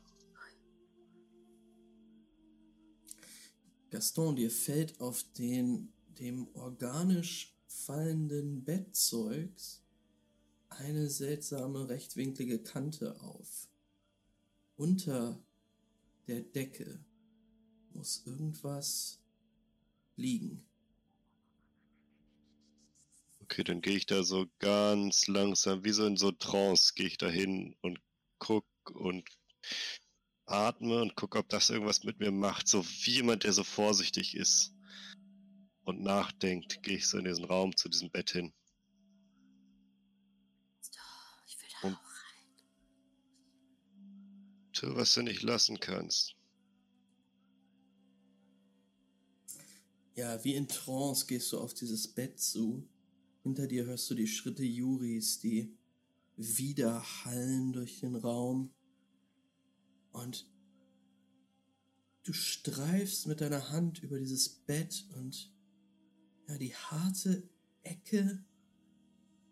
Gaston, 3.92 4.36
dir 4.36 4.52
fällt 4.52 5.00
auf 5.00 5.24
den 5.38 5.92
dem 6.20 6.48
organisch 6.54 7.54
fallenden 7.68 8.64
Bettzeugs 8.64 9.82
eine 10.70 11.10
seltsame 11.10 11.90
rechtwinklige 11.90 12.60
Kante 12.60 13.20
auf. 13.22 13.68
Unter 14.78 15.42
der 16.28 16.42
Decke 16.42 17.04
muss 17.94 18.26
irgendwas 18.26 19.20
liegen. 20.16 20.66
Okay, 23.42 23.64
dann 23.64 23.82
gehe 23.82 23.96
ich 23.96 24.06
da 24.06 24.24
so 24.24 24.48
ganz 24.60 25.28
langsam, 25.28 25.84
wie 25.84 25.92
so 25.92 26.06
in 26.06 26.18
so 26.18 26.32
Trance, 26.32 26.94
gehe 26.96 27.08
ich 27.08 27.18
da 27.18 27.30
hin 27.30 27.76
und 27.82 28.00
guck 28.40 28.66
und 28.92 29.28
atme 30.46 31.02
und 31.02 31.16
guck, 31.16 31.36
ob 31.36 31.50
das 31.50 31.70
irgendwas 31.70 32.04
mit 32.04 32.20
mir 32.20 32.32
macht. 32.32 32.68
So 32.68 32.86
wie 32.86 33.12
jemand, 33.16 33.44
der 33.44 33.54
so 33.54 33.64
vorsichtig 33.64 34.36
ist 34.36 34.74
und 35.84 36.02
nachdenkt, 36.02 36.84
gehe 36.84 36.98
ich 36.98 37.08
so 37.08 37.18
in 37.18 37.26
diesen 37.26 37.46
Raum 37.46 37.76
zu 37.76 37.90
diesem 37.90 38.12
Bett 38.12 38.32
hin. 38.32 38.54
Ich 41.48 41.60
will 41.62 41.68
da 41.82 41.88
Und- 41.88 41.96
auch 41.96 42.00
rein. 42.00 42.46
Tu, 44.74 44.96
was 44.96 45.14
du 45.14 45.22
nicht 45.24 45.42
lassen 45.42 45.80
kannst. 45.80 46.36
Ja, 50.16 50.42
wie 50.46 50.56
in 50.56 50.68
Trance 50.68 51.26
gehst 51.26 51.52
du 51.52 51.60
auf 51.60 51.74
dieses 51.74 52.08
Bett 52.08 52.40
zu. 52.40 52.88
Hinter 53.44 53.68
dir 53.68 53.86
hörst 53.86 54.10
du 54.10 54.16
die 54.16 54.28
Schritte 54.28 54.64
Juris, 54.64 55.40
die 55.40 55.78
widerhallen 56.38 57.74
durch 57.74 58.00
den 58.00 58.16
Raum. 58.16 58.74
Und 60.12 60.50
du 62.24 62.34
streifst 62.34 63.28
mit 63.28 63.42
deiner 63.42 63.70
Hand 63.70 64.00
über 64.04 64.20
dieses 64.20 64.50
Bett 64.50 65.08
und 65.16 65.54
ja, 66.48 66.58
die 66.58 66.76
harte 66.76 67.50
Ecke 67.84 68.44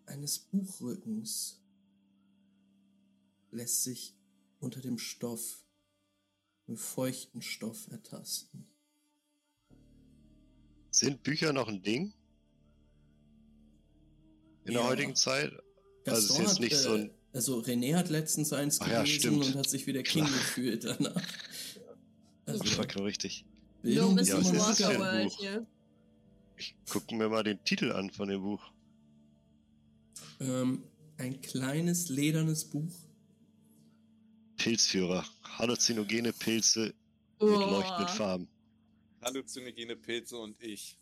eines 0.06 0.40
Buchrückens 0.40 1.62
lässt 3.52 3.84
sich 3.84 4.16
unter 4.60 4.82
dem 4.82 4.98
Stoff, 4.98 5.66
dem 6.68 6.78
feuchten 6.78 7.42
Stoff 7.42 7.88
ertasten. 7.90 8.68
Sind 10.92 11.24
Bücher 11.24 11.54
noch 11.54 11.68
ein 11.68 11.82
Ding? 11.82 12.14
In 14.66 14.74
Ja. 14.74 14.82
der 14.82 14.90
heutigen 14.90 15.16
Zeit? 15.16 15.52
Also 16.06 16.20
ist 16.22 16.28
Gaston 16.28 16.42
jetzt 16.46 16.54
hat, 16.54 16.60
nicht 16.60 16.76
so 16.78 16.96
äh, 16.96 17.00
ein. 17.02 17.12
Also 17.34 17.60
René 17.62 17.96
hat 17.96 18.10
letztens 18.10 18.54
eins 18.54 18.80
Ach 18.82 18.88
ja, 18.88 19.02
gelesen 19.04 19.20
stimmt. 19.20 19.46
und 19.46 19.56
hat 19.56 19.70
sich 19.70 19.88
wieder 19.88 20.04
King 20.04 20.26
Klar. 20.26 20.38
gefühlt 20.38 20.84
danach. 20.86 21.22
Also, 22.46 22.62
Das 22.62 22.78
war 22.78 22.86
genau 22.86 23.06
richtig. 23.06 23.46
Bisschen 23.82 24.16
Ja, 24.16 24.22
ist 24.22 24.34
was 24.34 24.50
immer 24.50 24.70
ist 24.70 24.80
das 24.82 24.92
für 24.92 25.06
ein 25.10 25.28
Buch? 25.30 25.40
hier. 25.40 25.66
Ich 26.58 26.76
gucke 26.90 27.16
mir 27.16 27.30
mal 27.30 27.42
den 27.42 27.64
Titel 27.64 27.94
an 27.94 28.10
von 28.12 28.28
dem 28.28 28.42
Buch. 28.42 28.62
Ähm, 30.42 30.84
ein 31.18 31.40
kleines 31.40 32.10
ledernes 32.10 32.66
Buch. 32.66 32.92
Pilzführer. 34.58 35.26
Halluzinogene 35.58 36.34
Pilze 36.34 36.94
Oh, 37.40 37.46
mit 37.46 37.60
leuchtenden 37.60 38.08
Farben. 38.10 38.48
Halluzinogene 39.22 39.96
Pilze 39.96 40.38
und 40.38 40.62
ich. 40.62 40.98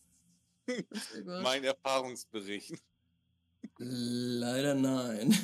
Mein 1.26 1.64
Erfahrungsbericht. 1.64 2.76
Leider 3.78 4.76
nein. 4.76 5.36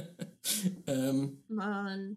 ähm, 0.86 1.42
Mann. 1.48 2.16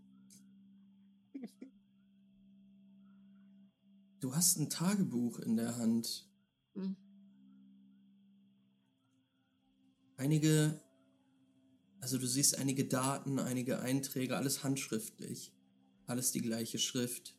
du 4.21 4.35
hast 4.35 4.57
ein 4.57 4.69
Tagebuch 4.69 5.39
in 5.39 5.57
der 5.57 5.77
Hand. 5.77 6.25
Hm. 6.75 6.95
Einige, 10.15 10.79
also 11.99 12.17
du 12.17 12.27
siehst 12.27 12.57
einige 12.57 12.85
Daten, 12.85 13.39
einige 13.39 13.79
Einträge, 13.79 14.37
alles 14.37 14.63
handschriftlich. 14.63 15.51
Alles 16.05 16.31
die 16.31 16.41
gleiche 16.41 16.79
Schrift. 16.79 17.35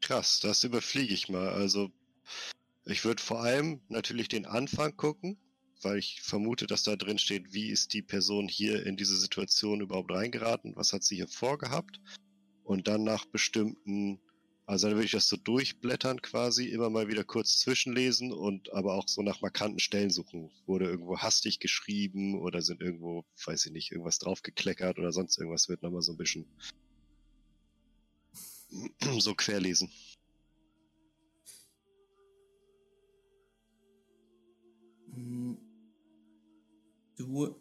Krass, 0.00 0.40
das 0.40 0.64
überfliege 0.64 1.14
ich 1.14 1.28
mal. 1.28 1.48
Also, 1.48 1.90
ich 2.90 3.04
würde 3.04 3.22
vor 3.22 3.40
allem 3.42 3.80
natürlich 3.88 4.28
den 4.28 4.46
Anfang 4.46 4.96
gucken, 4.96 5.38
weil 5.82 5.98
ich 5.98 6.20
vermute, 6.22 6.66
dass 6.66 6.82
da 6.82 6.96
drin 6.96 7.18
steht, 7.18 7.52
wie 7.52 7.68
ist 7.68 7.92
die 7.92 8.02
Person 8.02 8.48
hier 8.48 8.84
in 8.86 8.96
diese 8.96 9.16
Situation 9.16 9.80
überhaupt 9.80 10.10
reingeraten, 10.10 10.76
was 10.76 10.92
hat 10.92 11.04
sie 11.04 11.16
hier 11.16 11.28
vorgehabt. 11.28 12.00
Und 12.64 12.88
dann 12.88 13.02
nach 13.02 13.24
bestimmten, 13.26 14.20
also 14.66 14.86
dann 14.86 14.96
würde 14.96 15.06
ich 15.06 15.12
das 15.12 15.28
so 15.28 15.36
durchblättern 15.36 16.22
quasi, 16.22 16.66
immer 16.66 16.90
mal 16.90 17.08
wieder 17.08 17.24
kurz 17.24 17.58
zwischenlesen 17.58 18.32
und 18.32 18.72
aber 18.72 18.94
auch 18.94 19.08
so 19.08 19.22
nach 19.22 19.40
markanten 19.40 19.80
Stellen 19.80 20.10
suchen. 20.10 20.50
Wurde 20.66 20.86
irgendwo 20.86 21.18
hastig 21.18 21.58
geschrieben 21.58 22.40
oder 22.40 22.62
sind 22.62 22.80
irgendwo, 22.80 23.24
weiß 23.44 23.66
ich 23.66 23.72
nicht, 23.72 23.90
irgendwas 23.90 24.18
draufgekleckert 24.18 24.98
oder 24.98 25.12
sonst 25.12 25.38
irgendwas 25.38 25.68
wird 25.68 25.82
nochmal 25.82 26.02
so 26.02 26.12
ein 26.12 26.18
bisschen 26.18 26.46
so 29.18 29.34
querlesen. 29.34 29.90
Du 37.16 37.54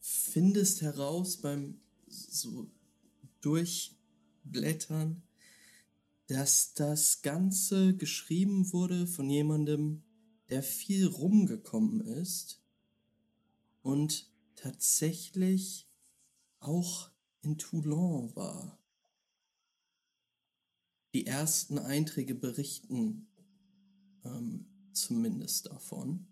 findest 0.00 0.80
heraus 0.82 1.36
beim 1.36 1.80
so 2.06 2.70
Durchblättern, 3.42 5.22
dass 6.26 6.74
das 6.74 7.22
Ganze 7.22 7.94
geschrieben 7.96 8.72
wurde 8.72 9.06
von 9.06 9.28
jemandem, 9.28 10.02
der 10.48 10.62
viel 10.62 11.06
rumgekommen 11.06 12.00
ist 12.00 12.62
und 13.82 14.30
tatsächlich 14.54 15.88
auch 16.60 17.10
in 17.42 17.58
Toulon 17.58 18.34
war. 18.34 18.78
Die 21.14 21.26
ersten 21.26 21.78
Einträge 21.78 22.34
berichten 22.34 23.28
ähm, 24.24 24.66
zumindest 24.92 25.66
davon. 25.66 26.26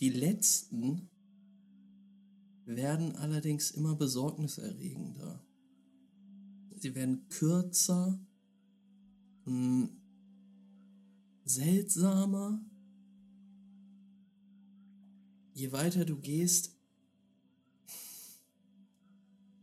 Die 0.00 0.10
letzten 0.10 1.08
werden 2.66 3.16
allerdings 3.16 3.70
immer 3.70 3.94
besorgniserregender. 3.94 5.44
Sie 6.76 6.94
werden 6.94 7.28
kürzer, 7.28 8.18
mh, 9.44 9.88
seltsamer. 11.44 12.62
Je 15.54 15.70
weiter 15.72 16.04
du 16.04 16.18
gehst, 16.20 16.76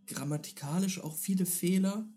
grammatikalisch 0.08 1.00
auch 1.00 1.16
viele 1.16 1.46
Fehler. 1.46 2.08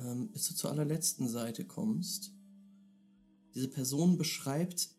Ähm, 0.00 0.30
bis 0.32 0.48
du 0.48 0.54
zur 0.54 0.70
allerletzten 0.70 1.28
Seite 1.28 1.66
kommst. 1.66 2.32
Diese 3.54 3.68
Person 3.68 4.16
beschreibt, 4.16 4.94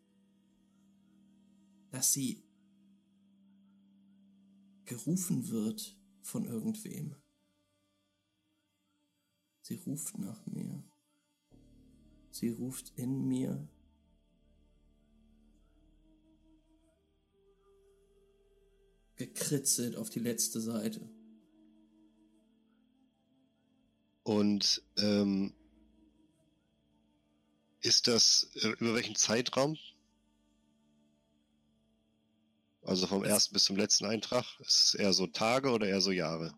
dass 1.90 2.12
sie 2.12 2.44
gerufen 4.84 5.48
wird 5.48 5.98
von 6.22 6.44
irgendwem. 6.44 7.16
Sie 9.62 9.76
ruft 9.76 10.18
nach 10.18 10.46
mir. 10.46 10.84
Sie 12.30 12.50
ruft 12.50 12.92
in 12.96 13.26
mir. 13.26 13.68
Gekritzelt 19.16 19.96
auf 19.96 20.10
die 20.10 20.20
letzte 20.20 20.60
Seite. 20.60 21.08
Und 24.22 24.82
ähm, 24.98 25.52
ist 27.80 28.06
das 28.06 28.48
äh, 28.54 28.68
über 28.78 28.94
welchen 28.94 29.16
Zeitraum? 29.16 29.76
Also 32.82 33.06
vom 33.06 33.24
ersten 33.24 33.52
bis 33.52 33.64
zum 33.64 33.76
letzten 33.76 34.06
Eintrag? 34.06 34.44
Ist 34.60 34.84
es 34.86 34.94
eher 34.94 35.12
so 35.12 35.26
Tage 35.26 35.70
oder 35.70 35.86
eher 35.86 36.00
so 36.00 36.10
Jahre? 36.10 36.54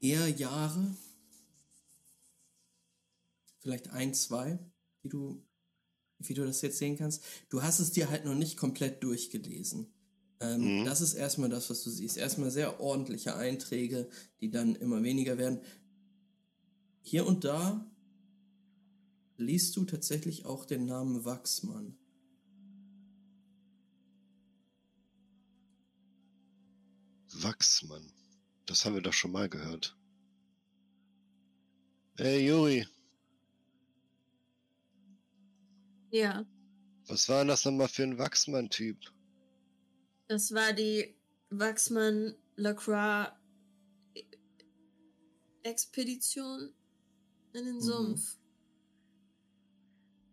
Eher 0.00 0.28
Jahre. 0.28 0.96
Vielleicht 3.60 3.90
ein, 3.90 4.14
zwei, 4.14 4.58
wie 5.02 5.08
du, 5.08 5.44
wie 6.18 6.34
du 6.34 6.44
das 6.44 6.62
jetzt 6.62 6.78
sehen 6.78 6.96
kannst. 6.96 7.24
Du 7.48 7.62
hast 7.62 7.80
es 7.80 7.90
dir 7.90 8.10
halt 8.10 8.24
noch 8.24 8.34
nicht 8.34 8.56
komplett 8.56 9.02
durchgelesen. 9.02 9.92
Ähm, 10.40 10.80
Mhm. 10.80 10.84
Das 10.84 11.00
ist 11.00 11.14
erstmal 11.14 11.48
das, 11.48 11.70
was 11.70 11.82
du 11.82 11.90
siehst. 11.90 12.16
Erstmal 12.16 12.50
sehr 12.50 12.80
ordentliche 12.80 13.36
Einträge, 13.36 14.08
die 14.40 14.50
dann 14.50 14.76
immer 14.76 15.02
weniger 15.02 15.38
werden. 15.38 15.60
Hier 17.02 17.26
und 17.26 17.44
da 17.44 17.86
liest 19.38 19.76
du 19.76 19.84
tatsächlich 19.84 20.44
auch 20.44 20.64
den 20.64 20.86
Namen 20.86 21.24
Wachsmann. 21.24 21.96
Wachsmann. 27.32 28.12
Das 28.66 28.84
haben 28.84 28.94
wir 28.94 29.02
doch 29.02 29.12
schon 29.12 29.32
mal 29.32 29.48
gehört. 29.48 29.96
Hey 32.18 32.46
Juri, 32.46 32.86
Ja, 36.10 36.44
was 37.08 37.28
war 37.28 37.38
denn 37.38 37.48
das 37.48 37.64
nochmal 37.64 37.88
für 37.88 38.02
ein 38.04 38.18
Wachsmann-Typ? 38.18 38.98
Das 40.28 40.52
war 40.52 40.72
die 40.72 41.14
Wachsmann 41.50 42.34
Lacroix 42.56 43.32
Expedition 45.62 46.72
in 47.52 47.64
den 47.64 47.76
Mhm. 47.76 47.80
Sumpf. 47.80 48.36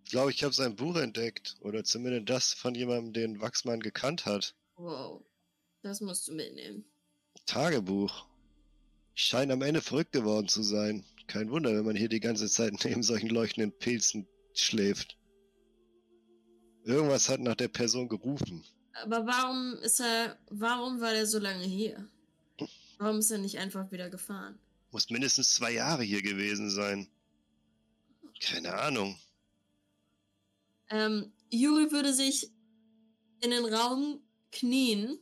Ich 0.06 0.12
glaube, 0.12 0.32
ich 0.32 0.44
habe 0.44 0.54
sein 0.54 0.76
Buch 0.76 0.96
entdeckt. 0.98 1.56
Oder 1.62 1.84
zumindest 1.84 2.30
das 2.30 2.54
von 2.54 2.76
jemandem, 2.76 3.14
den 3.14 3.42
Wachsmann 3.42 3.80
gekannt 3.80 4.26
hat. 4.26 4.56
Wow, 4.76 5.26
das 5.82 6.02
musst 6.02 6.28
du 6.28 6.34
mitnehmen. 6.34 6.86
Tagebuch. 7.46 8.28
Ich 9.16 9.24
scheine 9.24 9.54
am 9.54 9.62
Ende 9.62 9.82
verrückt 9.82 10.12
geworden 10.12 10.48
zu 10.48 10.62
sein. 10.64 11.04
Kein 11.28 11.50
Wunder, 11.50 11.74
wenn 11.76 11.86
man 11.86 11.96
hier 11.96 12.10
die 12.10 12.20
ganze 12.20 12.48
Zeit 12.48 12.74
neben 12.86 13.02
solchen 13.04 13.30
leuchtenden 13.30 13.72
Pilzen 13.78 14.28
schläft. 14.54 15.18
Irgendwas 16.84 17.30
hat 17.30 17.40
nach 17.40 17.56
der 17.56 17.70
Person 17.70 18.08
gerufen. 18.10 18.64
Aber 18.94 19.26
warum 19.26 19.74
ist 19.82 20.00
er, 20.00 20.38
warum 20.50 21.02
war 21.02 21.14
er 21.14 21.26
so 21.26 21.40
lange 21.40 21.66
hier? 21.66 22.08
Warum 22.98 23.20
ist 23.20 23.32
er 23.32 23.40
nicht 23.40 23.58
einfach 23.58 23.92
wieder 23.92 24.10
gefahren? 24.10 24.60
Muss 24.92 25.10
mindestens 25.10 25.56
zwei 25.56 25.72
Jahre 25.72 26.04
hier 26.04 26.22
gewesen 26.22 26.70
sein. 26.70 27.08
Keine 28.40 28.74
Ahnung. 28.74 29.18
Ähm, 30.90 31.32
Juri 31.50 31.92
würde 31.92 32.14
sich 32.14 32.52
in 33.42 33.50
den 33.50 33.66
Raum 33.66 34.22
knien 34.52 35.18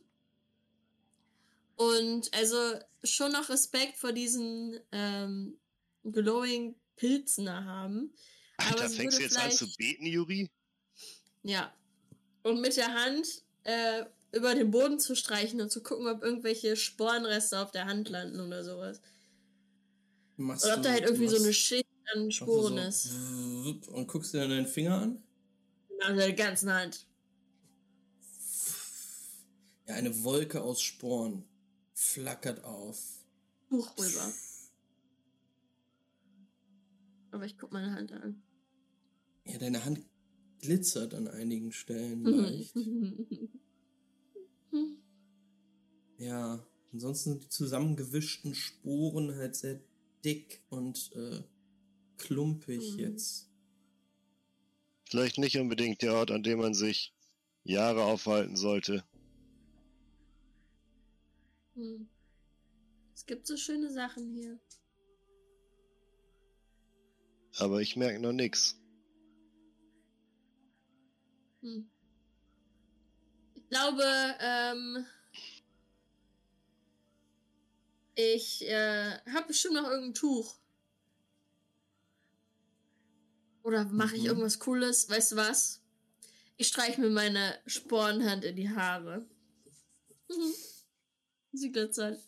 und 1.76 2.32
also 2.34 2.78
schon 3.02 3.32
noch 3.32 3.48
Respekt 3.48 3.96
vor 3.96 4.12
diesen 4.12 4.78
ähm, 4.92 5.58
glowing 6.04 6.74
Pilzen 6.96 7.46
da 7.46 7.64
haben. 7.64 8.12
Alter, 8.58 8.84
Aber 8.84 8.90
fängst 8.90 9.18
du 9.18 9.22
jetzt 9.22 9.38
an 9.38 9.50
zu 9.50 9.66
beten, 9.76 10.06
Juri? 10.06 10.50
Ja. 11.42 11.74
Und 12.42 12.60
mit 12.60 12.76
der 12.76 12.92
Hand 12.92 13.42
äh, 13.64 14.04
über 14.32 14.54
den 14.54 14.70
Boden 14.70 14.98
zu 14.98 15.14
streichen 15.14 15.60
und 15.60 15.70
zu 15.70 15.82
gucken, 15.82 16.06
ob 16.06 16.22
irgendwelche 16.22 16.76
Sporenreste 16.76 17.58
auf 17.58 17.70
der 17.70 17.86
Hand 17.86 18.08
landen 18.08 18.40
oder 18.40 18.64
sowas. 18.64 19.00
Machst 20.36 20.64
Oder 20.64 20.76
ob 20.76 20.82
da 20.82 20.90
halt 20.90 21.04
irgendwie 21.04 21.28
so 21.28 21.36
eine 21.36 21.52
Schicht 21.52 21.86
an 22.14 22.30
Sporen 22.30 22.76
so 22.76 22.82
ist. 22.82 23.88
Und 23.88 24.06
guckst 24.06 24.32
dir 24.32 24.40
dann 24.40 24.50
deinen 24.50 24.66
Finger 24.66 24.98
an. 24.98 25.22
Also 26.00 26.16
der 26.16 26.32
ganzen 26.32 26.72
Hand. 26.72 27.06
Ja, 29.86 29.94
eine 29.94 30.24
Wolke 30.24 30.62
aus 30.62 30.80
Sporen 30.80 31.44
flackert 31.94 32.64
auf. 32.64 32.98
Buch 33.68 33.90
rüber. 33.98 34.32
Aber 37.30 37.44
ich 37.44 37.56
guck 37.58 37.72
meine 37.72 37.92
Hand 37.94 38.12
an. 38.12 38.42
Ja, 39.44 39.58
deine 39.58 39.84
Hand 39.84 40.00
glitzert 40.62 41.12
an 41.12 41.28
einigen 41.28 41.72
Stellen 41.72 42.22
Mhm. 42.22 42.30
leicht. 42.30 42.74
Ja, 46.18 46.64
ansonsten 46.92 47.30
sind 47.32 47.44
die 47.44 47.48
zusammengewischten 47.48 48.54
Sporen 48.54 49.34
halt 49.34 49.56
sehr 49.56 49.80
dick 50.24 50.62
und 50.68 51.10
äh, 51.16 51.42
klumpig 52.16 52.92
Mhm. 52.92 52.98
jetzt. 53.00 53.50
Vielleicht 55.10 55.38
nicht 55.38 55.58
unbedingt 55.58 56.00
der 56.00 56.14
Ort, 56.14 56.30
an 56.30 56.44
dem 56.44 56.60
man 56.60 56.74
sich 56.74 57.12
Jahre 57.64 58.04
aufhalten 58.04 58.54
sollte. 58.56 59.04
Hm. 61.74 62.08
es 63.14 63.26
gibt 63.26 63.46
so 63.46 63.56
schöne 63.56 63.90
Sachen 63.90 64.30
hier. 64.30 64.60
Aber 67.58 67.80
ich 67.80 67.96
merke 67.96 68.20
noch 68.20 68.32
nix. 68.32 68.78
Hm. 71.62 71.88
Ich 73.54 73.68
glaube, 73.68 74.04
ähm, 74.40 75.06
ich 78.14 78.68
äh, 78.68 79.18
habe 79.32 79.46
bestimmt 79.48 79.74
noch 79.74 79.88
irgendein 79.88 80.14
Tuch. 80.14 80.56
Oder 83.62 83.84
mache 83.84 84.16
ich 84.16 84.22
Mhm. 84.22 84.28
irgendwas 84.28 84.58
Cooles? 84.58 85.08
Weißt 85.08 85.32
du 85.32 85.36
was? 85.36 85.80
Ich 86.56 86.68
streiche 86.68 87.00
mir 87.00 87.10
meine 87.10 87.58
Sporenhand 87.66 88.44
in 88.44 88.56
die 88.56 88.68
Haare. 88.68 89.24
Sie 91.52 91.70
glitzert. 91.72 92.20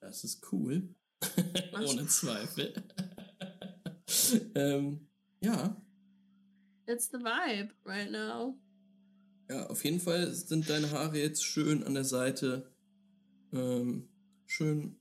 Das 0.00 0.22
ist 0.24 0.44
cool. 0.52 0.94
Ohne 1.72 2.06
Zweifel. 2.06 2.74
ähm, 4.54 5.08
ja. 5.40 5.80
It's 6.86 7.08
the 7.10 7.18
vibe 7.18 7.72
right 7.84 8.10
now. 8.10 8.56
Ja, 9.48 9.66
auf 9.68 9.84
jeden 9.84 10.00
Fall 10.00 10.34
sind 10.34 10.68
deine 10.68 10.90
Haare 10.90 11.18
jetzt 11.18 11.44
schön 11.44 11.84
an 11.84 11.94
der 11.94 12.04
Seite 12.04 12.72
ähm, 13.52 14.08
schön 14.46 15.00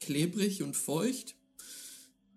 klebrig 0.00 0.62
und 0.62 0.74
feucht, 0.76 1.36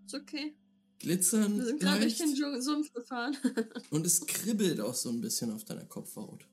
Ist 0.06 0.16
okay. 0.16 0.56
glitzern 1.00 1.58
Wir 1.58 1.66
sind 1.66 1.80
gerade 1.80 2.02
durch 2.02 2.18
den 2.18 2.62
Sumpf 2.62 2.92
gefahren. 2.94 3.36
und 3.90 4.06
es 4.06 4.26
kribbelt 4.26 4.82
auch 4.82 4.94
so 4.94 5.10
ein 5.10 5.22
bisschen 5.22 5.52
auf 5.52 5.64
deiner 5.64 5.86
Kopfhaut. 5.86 6.48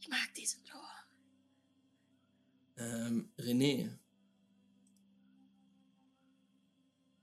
ich 0.00 0.08
mag 0.08 0.34
diesen 0.36 0.64
Tor. 0.64 0.90
Ähm, 2.78 3.30
René, 3.38 3.90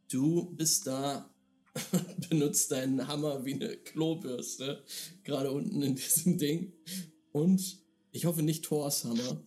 du 0.09 0.51
bist 0.55 0.87
da 0.87 1.32
benutzt 2.29 2.71
deinen 2.71 3.07
Hammer 3.07 3.45
wie 3.45 3.55
eine 3.55 3.77
Klobürste, 3.77 4.83
gerade 5.23 5.51
unten 5.51 5.81
in 5.81 5.95
diesem 5.95 6.37
Ding. 6.37 6.73
Und 7.31 7.81
ich 8.11 8.25
hoffe 8.25 8.43
nicht 8.43 8.65
Thors 8.65 9.03
Hammer. 9.05 9.43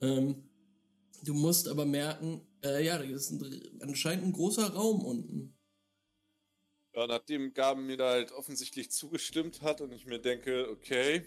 Ähm, 0.00 0.48
du 1.24 1.34
musst 1.34 1.68
aber 1.68 1.84
merken, 1.84 2.40
äh, 2.64 2.84
ja, 2.84 2.98
da 2.98 3.04
ist 3.04 3.30
ein, 3.30 3.80
anscheinend 3.80 4.24
ein 4.24 4.32
großer 4.32 4.72
Raum 4.72 5.04
unten. 5.04 5.56
Ja, 6.94 7.06
nachdem 7.06 7.54
Gaben 7.54 7.86
mir 7.86 7.96
da 7.96 8.10
halt 8.10 8.32
offensichtlich 8.32 8.90
zugestimmt 8.90 9.62
hat 9.62 9.80
und 9.80 9.92
ich 9.92 10.04
mir 10.04 10.18
denke, 10.18 10.68
okay, 10.68 11.24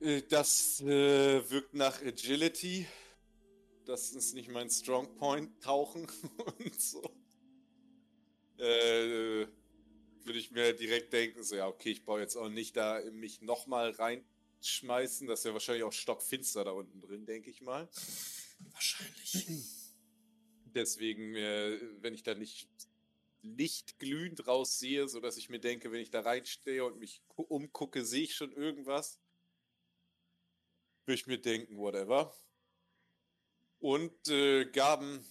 äh, 0.00 0.22
das 0.28 0.80
äh, 0.80 1.50
wirkt 1.50 1.74
nach 1.74 2.00
Agility. 2.02 2.86
Das 3.84 4.12
ist 4.12 4.34
nicht 4.34 4.50
mein 4.50 4.70
Strong 4.70 5.16
Point, 5.16 5.62
Tauchen 5.62 6.06
und 6.58 6.80
so. 6.80 7.02
Äh, 8.58 9.46
würde 10.24 10.38
ich 10.38 10.50
mir 10.50 10.72
direkt 10.74 11.12
denken, 11.12 11.42
so 11.42 11.56
ja, 11.56 11.66
okay, 11.68 11.90
ich 11.90 12.04
baue 12.04 12.20
jetzt 12.20 12.36
auch 12.36 12.48
nicht 12.48 12.76
da 12.76 13.00
mich 13.12 13.40
nochmal 13.42 13.90
reinschmeißen. 13.92 15.26
Das 15.26 15.40
ist 15.40 15.44
ja 15.46 15.52
wahrscheinlich 15.52 15.84
auch 15.84 15.92
stockfinster 15.92 16.64
da 16.64 16.72
unten 16.72 17.00
drin, 17.00 17.24
denke 17.26 17.50
ich 17.50 17.62
mal. 17.62 17.88
Wahrscheinlich. 18.72 19.46
Deswegen, 20.74 21.34
äh, 21.34 21.78
wenn 22.00 22.14
ich 22.14 22.22
da 22.22 22.34
nicht 22.34 22.68
lichtglühend 23.42 24.46
raussehe, 24.46 25.08
so 25.08 25.20
dass 25.20 25.36
ich 25.36 25.48
mir 25.48 25.60
denke, 25.60 25.90
wenn 25.92 26.00
ich 26.00 26.10
da 26.10 26.20
reinstehe 26.20 26.84
und 26.84 26.98
mich 26.98 27.22
gu- 27.28 27.42
umgucke, 27.42 28.04
sehe 28.04 28.24
ich 28.24 28.34
schon 28.34 28.52
irgendwas. 28.52 29.18
Würde 31.06 31.14
ich 31.16 31.26
mir 31.26 31.38
denken, 31.40 31.76
whatever. 31.76 32.32
Und 33.80 34.28
äh, 34.28 34.66
Gaben 34.66 35.24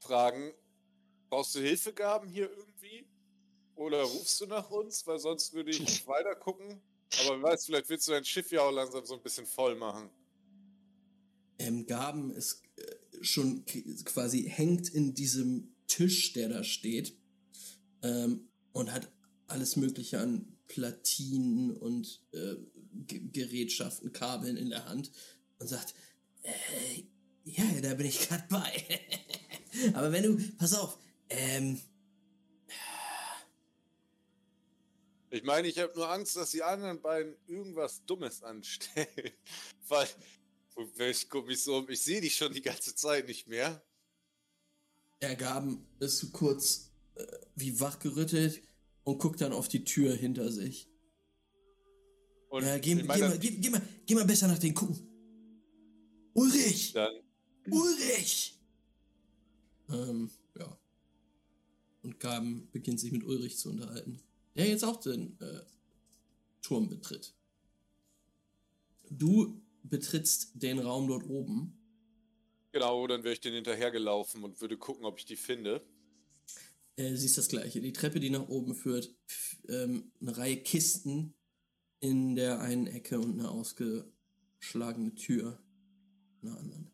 fragen, 0.00 0.52
brauchst 1.28 1.54
du 1.54 1.60
Hilfe, 1.60 1.92
Gaben, 1.92 2.28
hier 2.28 2.50
irgendwie? 2.50 3.06
Oder 3.74 4.02
rufst 4.02 4.40
du 4.40 4.46
nach 4.46 4.70
uns? 4.70 5.06
Weil 5.06 5.18
sonst 5.18 5.52
würde 5.52 5.70
ich 5.70 6.06
weiter 6.06 6.34
gucken. 6.34 6.80
Aber 7.20 7.36
wer 7.36 7.42
weiß, 7.42 7.66
vielleicht 7.66 7.88
willst 7.88 8.08
du 8.08 8.12
dein 8.12 8.24
Schiff 8.24 8.50
ja 8.50 8.62
auch 8.62 8.72
langsam 8.72 9.04
so 9.04 9.14
ein 9.14 9.22
bisschen 9.22 9.46
voll 9.46 9.76
machen. 9.76 10.10
Ähm, 11.58 11.86
Gaben 11.86 12.30
ist 12.30 12.62
äh, 12.76 13.24
schon 13.24 13.64
quasi 14.04 14.44
hängt 14.44 14.88
in 14.88 15.14
diesem 15.14 15.74
Tisch, 15.86 16.32
der 16.34 16.48
da 16.48 16.62
steht, 16.62 17.16
ähm, 18.02 18.48
und 18.72 18.92
hat 18.92 19.10
alles 19.48 19.76
Mögliche 19.76 20.20
an 20.20 20.58
Platinen 20.68 21.76
und 21.76 22.22
äh, 22.32 22.56
Gerätschaften, 23.06 24.12
Kabeln 24.12 24.56
in 24.56 24.70
der 24.70 24.86
Hand 24.88 25.10
und 25.58 25.66
sagt, 25.66 25.94
äh, 26.42 27.02
ja, 27.44 27.64
da 27.80 27.94
bin 27.94 28.06
ich 28.06 28.28
gerade 28.28 28.44
bei. 28.50 28.84
Aber 29.94 30.12
wenn 30.12 30.24
du, 30.24 30.38
pass 30.58 30.74
auf, 30.74 30.98
ähm, 31.30 31.80
Ich 35.30 35.42
meine, 35.42 35.68
ich 35.68 35.78
habe 35.78 35.92
nur 35.94 36.08
Angst, 36.08 36.36
dass 36.36 36.52
die 36.52 36.62
anderen 36.62 37.02
beiden 37.02 37.36
irgendwas 37.46 38.04
Dummes 38.06 38.42
anstellen. 38.42 39.06
Weil, 39.88 40.08
ich 41.10 41.28
gucke 41.28 41.48
mich 41.48 41.62
so 41.62 41.76
um, 41.78 41.88
ich 41.90 42.00
sehe 42.00 42.20
dich 42.20 42.34
schon 42.34 42.52
die 42.52 42.62
ganze 42.62 42.94
Zeit 42.94 43.26
nicht 43.26 43.46
mehr. 43.46 43.82
er 45.20 45.36
Gaben 45.36 45.86
ist 46.00 46.32
kurz 46.32 46.92
äh, 47.16 47.24
wie 47.56 47.78
wachgerüttelt 47.78 48.62
und 49.04 49.18
guckt 49.18 49.40
dann 49.40 49.52
auf 49.52 49.68
die 49.68 49.84
Tür 49.84 50.14
hinter 50.14 50.50
sich. 50.50 50.88
Und 52.48 52.64
Ja, 52.64 52.78
geh, 52.78 52.92
ich 52.92 52.98
geh, 52.98 53.02
meine, 53.04 53.28
mal, 53.28 53.38
geh, 53.38 53.50
geh, 53.50 53.70
mal, 53.70 53.82
geh 54.06 54.14
mal 54.14 54.24
besser 54.24 54.48
nach 54.48 54.58
denen 54.58 54.74
gucken. 54.74 54.96
Ulrich! 56.32 56.92
dann, 56.94 57.12
Ulrich! 57.70 58.58
Ähm. 59.90 60.30
Und 62.08 62.20
Gaben 62.20 62.70
beginnt 62.72 62.98
sich 62.98 63.12
mit 63.12 63.22
Ulrich 63.22 63.58
zu 63.58 63.68
unterhalten. 63.68 64.18
Der 64.56 64.66
jetzt 64.66 64.82
auch 64.82 64.96
den 64.98 65.38
äh, 65.42 65.60
Turm 66.62 66.88
betritt. 66.88 67.34
Du 69.10 69.60
betrittst 69.82 70.52
den 70.54 70.78
Raum 70.78 71.06
dort 71.08 71.28
oben. 71.28 71.74
genau, 72.72 73.06
dann 73.06 73.24
wäre 73.24 73.34
ich 73.34 73.40
den 73.42 73.52
hinterhergelaufen 73.52 74.42
und 74.42 74.58
würde 74.62 74.78
gucken, 74.78 75.04
ob 75.04 75.18
ich 75.18 75.26
die 75.26 75.36
finde. 75.36 75.82
Äh, 76.96 77.14
siehst 77.14 77.36
das 77.36 77.48
gleiche. 77.48 77.82
Die 77.82 77.92
Treppe, 77.92 78.20
die 78.20 78.30
nach 78.30 78.48
oben 78.48 78.74
führt, 78.74 79.14
f- 79.26 79.58
ähm, 79.68 80.10
eine 80.22 80.34
Reihe 80.38 80.62
Kisten 80.62 81.34
in 82.00 82.34
der 82.34 82.60
einen 82.60 82.86
Ecke 82.86 83.20
und 83.20 83.38
eine 83.38 83.50
ausgeschlagene 83.50 85.14
Tür 85.14 85.62
in 86.40 86.48
der 86.48 86.58
anderen. 86.58 86.90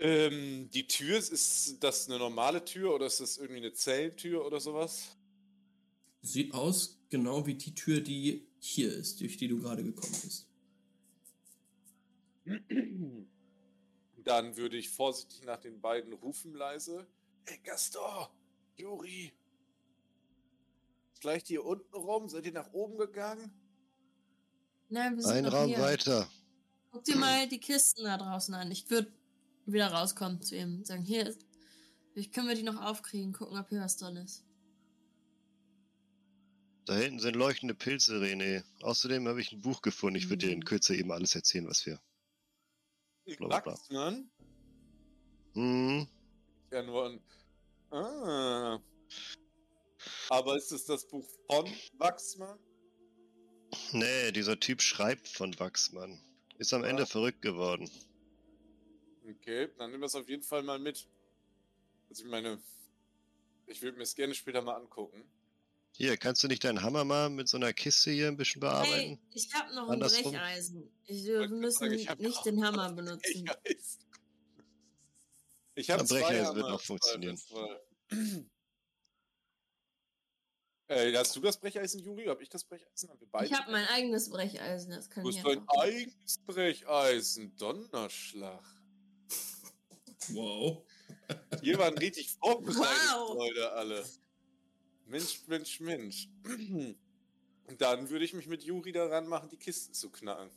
Ähm, 0.00 0.70
die 0.70 0.88
Tür, 0.88 1.18
ist 1.18 1.76
das 1.80 2.08
eine 2.08 2.18
normale 2.18 2.64
Tür 2.64 2.94
oder 2.94 3.04
ist 3.04 3.20
das 3.20 3.36
irgendwie 3.36 3.60
eine 3.60 3.74
Zellentür 3.74 4.46
oder 4.46 4.58
sowas? 4.58 5.14
Sieht 6.22 6.54
aus 6.54 6.98
genau 7.10 7.46
wie 7.46 7.54
die 7.54 7.74
Tür, 7.74 8.00
die 8.00 8.48
hier 8.58 8.90
ist, 8.92 9.20
durch 9.20 9.36
die 9.36 9.48
du 9.48 9.60
gerade 9.60 9.84
gekommen 9.84 10.16
bist. 10.22 10.46
Dann 14.24 14.56
würde 14.56 14.78
ich 14.78 14.88
vorsichtig 14.88 15.44
nach 15.44 15.60
den 15.60 15.80
beiden 15.82 16.14
rufen 16.14 16.54
leise. 16.54 17.06
Hey 17.44 17.58
Gaston, 17.62 18.28
Juri. 18.76 19.32
Gleich 21.20 21.42
hier 21.44 21.62
unten 21.64 21.94
rum? 21.94 22.30
Seid 22.30 22.46
ihr 22.46 22.52
nach 22.52 22.72
oben 22.72 22.96
gegangen? 22.96 23.52
Nein, 24.88 25.16
wir 25.16 25.22
sind 25.22 25.32
Ein 25.32 25.44
noch 25.44 25.52
Raum 25.52 25.68
hier. 25.68 25.78
weiter. 25.78 26.30
Guck 26.90 27.04
dir 27.04 27.16
mal 27.16 27.46
die 27.48 27.60
Kisten 27.60 28.04
da 28.04 28.16
draußen 28.16 28.54
an. 28.54 28.70
Ich 28.72 28.88
würde 28.90 29.12
wieder 29.72 29.88
rauskommen 29.92 30.40
zu 30.42 30.56
ihm 30.56 30.78
und 30.78 30.86
sagen, 30.86 31.02
hier 31.02 31.26
ist. 31.26 31.44
Vielleicht 32.12 32.32
können 32.34 32.48
wir 32.48 32.54
die 32.54 32.62
noch 32.62 32.80
aufkriegen, 32.80 33.32
gucken, 33.32 33.58
ob 33.58 33.68
hier 33.68 33.80
was 33.80 33.96
drin 33.96 34.16
ist. 34.16 34.44
Da 36.86 36.96
hinten 36.96 37.20
sind 37.20 37.36
leuchtende 37.36 37.74
Pilze, 37.74 38.16
René. 38.20 38.64
Außerdem 38.82 39.28
habe 39.28 39.40
ich 39.40 39.52
ein 39.52 39.60
Buch 39.60 39.80
gefunden. 39.82 40.16
Ich 40.16 40.28
würde 40.28 40.46
dir 40.46 40.52
in 40.52 40.64
Kürze 40.64 40.96
eben 40.96 41.12
alles 41.12 41.34
erzählen, 41.34 41.68
was 41.68 41.86
wir. 41.86 42.00
Bla, 43.36 43.46
bla, 43.46 43.60
bla. 43.60 43.72
Wachsmann? 43.74 44.30
Hm, 45.54 46.08
Ja, 46.72 46.82
nur 46.82 47.06
ein. 47.10 47.20
Ah. 47.92 48.80
Aber 50.30 50.56
ist 50.56 50.72
es 50.72 50.84
das 50.86 51.06
Buch 51.06 51.28
von 51.48 51.66
Wachsmann? 51.98 52.58
nee, 53.92 54.32
dieser 54.32 54.58
Typ 54.58 54.82
schreibt 54.82 55.28
von 55.28 55.56
Wachsmann. 55.60 56.18
Ist 56.58 56.72
am 56.74 56.82
Ah. 56.82 56.88
Ende 56.88 57.06
verrückt 57.06 57.42
geworden. 57.42 57.88
Okay, 59.30 59.68
dann 59.78 59.90
nimm 59.92 60.00
das 60.00 60.14
auf 60.14 60.28
jeden 60.28 60.42
Fall 60.42 60.62
mal 60.62 60.78
mit. 60.78 61.06
Also 62.08 62.24
ich 62.24 62.30
meine, 62.30 62.60
ich 63.66 63.80
würde 63.82 63.96
mir 63.96 64.02
es 64.04 64.14
gerne 64.14 64.34
später 64.34 64.62
mal 64.62 64.74
angucken. 64.74 65.24
Hier, 65.92 66.16
kannst 66.16 66.42
du 66.42 66.48
nicht 66.48 66.64
deinen 66.64 66.82
Hammer 66.82 67.04
mal 67.04 67.30
mit 67.30 67.48
so 67.48 67.56
einer 67.56 67.72
Kiste 67.72 68.10
hier 68.10 68.28
ein 68.28 68.36
bisschen 68.36 68.60
bearbeiten? 68.60 68.92
Hey, 68.92 69.18
ich 69.34 69.52
habe 69.54 69.74
noch 69.74 69.88
ein 69.88 69.94
Andersrum. 69.94 70.32
Brecheisen. 70.32 70.90
Ich, 71.04 71.24
wir 71.24 71.48
müssen 71.48 71.78
sagen, 71.78 71.92
ich 71.94 72.18
nicht 72.18 72.44
den 72.46 72.56
noch 72.56 72.64
Hammer 72.64 72.84
ein 72.88 72.96
benutzen. 72.96 73.44
Brecheisen. 73.44 74.04
Ich 75.74 75.90
habe 75.90 76.04
zwei 76.04 76.20
Brecheisen 76.20 76.56
wird 76.56 76.64
Hammer, 76.66 76.74
auch 76.76 76.80
funktionieren. 76.80 77.36
zweifelsfrei. 77.36 78.46
Äh, 80.90 81.16
hast 81.16 81.36
du 81.36 81.40
das 81.40 81.56
Brecheisen, 81.56 82.00
Juri? 82.00 82.24
Hab 82.24 82.40
ich 82.40 82.48
das 82.48 82.64
Brecheisen? 82.64 83.10
Haben 83.10 83.20
wir 83.20 83.28
beide? 83.30 83.46
Ich 83.46 83.52
habe 83.52 83.70
mein 83.70 83.86
eigenes 83.86 84.28
Brecheisen, 84.28 84.90
das 84.90 85.08
kann 85.08 85.22
Du 85.22 85.30
ich 85.30 85.36
hast 85.36 85.46
dein 85.46 85.68
eigenes 85.68 86.38
Brecheisen. 86.44 87.54
Donnerschlag. 87.54 88.64
Wow. 90.28 90.84
Wir 91.60 91.78
waren 91.78 91.96
richtig 91.98 92.30
vorbereitet, 92.30 92.78
Wow. 92.78 93.34
Leute, 93.36 93.72
alle. 93.72 94.04
Mensch, 95.06 95.40
Mensch, 95.46 95.80
Mensch. 95.80 96.28
Und 97.66 97.80
dann 97.80 98.10
würde 98.10 98.24
ich 98.24 98.32
mich 98.32 98.46
mit 98.46 98.62
Juri 98.62 98.92
daran 98.92 99.26
machen, 99.26 99.48
die 99.48 99.56
Kisten 99.56 99.92
zu 99.92 100.10
knacken. 100.10 100.50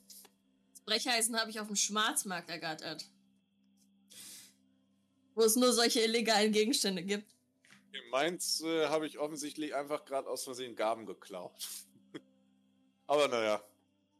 Das 0.72 0.82
Brecheisen 0.82 1.40
habe 1.40 1.50
ich 1.50 1.60
auf 1.60 1.68
dem 1.68 1.76
Schwarzmarkt 1.76 2.50
ergattert. 2.50 3.06
Wo 5.36 5.42
es 5.42 5.56
nur 5.56 5.74
solche 5.74 6.02
illegalen 6.02 6.52
Gegenstände 6.52 7.04
gibt. 7.04 7.34
Meins 8.12 8.62
äh, 8.62 8.88
habe 8.88 9.08
ich 9.08 9.20
offensichtlich 9.20 9.74
einfach 9.76 10.06
gerade 10.06 10.28
aus 10.28 10.44
Versehen 10.44 10.76
Gaben 10.76 11.06
geklaut. 11.06 11.68
Aber 13.08 13.28
naja. 13.28 13.64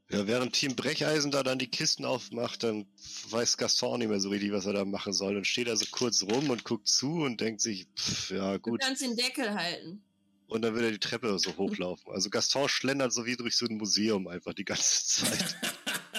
Ja, 0.10 0.28
während 0.28 0.54
Team 0.54 0.76
Brecheisen 0.76 1.32
da 1.32 1.42
dann 1.44 1.58
die 1.58 1.70
Kisten 1.70 2.06
aufmacht, 2.06 2.62
dann 2.64 2.86
weiß 3.30 3.58
Gaston 3.58 4.00
nicht 4.00 4.10
mehr 4.10 4.20
so 4.20 4.30
richtig, 4.30 4.52
was 4.52 4.66
er 4.66 4.74
da 4.74 4.86
machen 4.86 5.14
soll. 5.14 5.34
Dann 5.34 5.46
steht 5.46 5.68
er 5.68 5.76
so 5.78 5.86
kurz 5.92 6.22
rum 6.24 6.50
und 6.50 6.64
guckt 6.66 6.88
zu 6.88 7.22
und 7.24 7.42
denkt 7.42 7.62
sich, 7.62 7.88
pff, 7.98 8.30
ja 8.32 8.54
Du 8.54 8.60
gut. 8.60 8.82
kannst 8.82 9.02
den 9.02 9.16
Deckel 9.16 9.54
halten. 9.56 10.04
Und 10.48 10.62
dann 10.62 10.76
will 10.76 10.84
er 10.84 10.92
die 10.92 11.00
Treppe 11.00 11.40
so 11.40 11.56
hochlaufen. 11.58 12.12
Also 12.12 12.30
Gaston 12.30 12.70
schlendert 12.70 13.12
so 13.12 13.26
wie 13.26 13.36
durch 13.38 13.56
so 13.56 13.66
ein 13.66 13.78
Museum 13.78 14.28
einfach 14.28 14.54
die 14.54 14.66
ganze 14.66 15.06
Zeit 15.08 15.56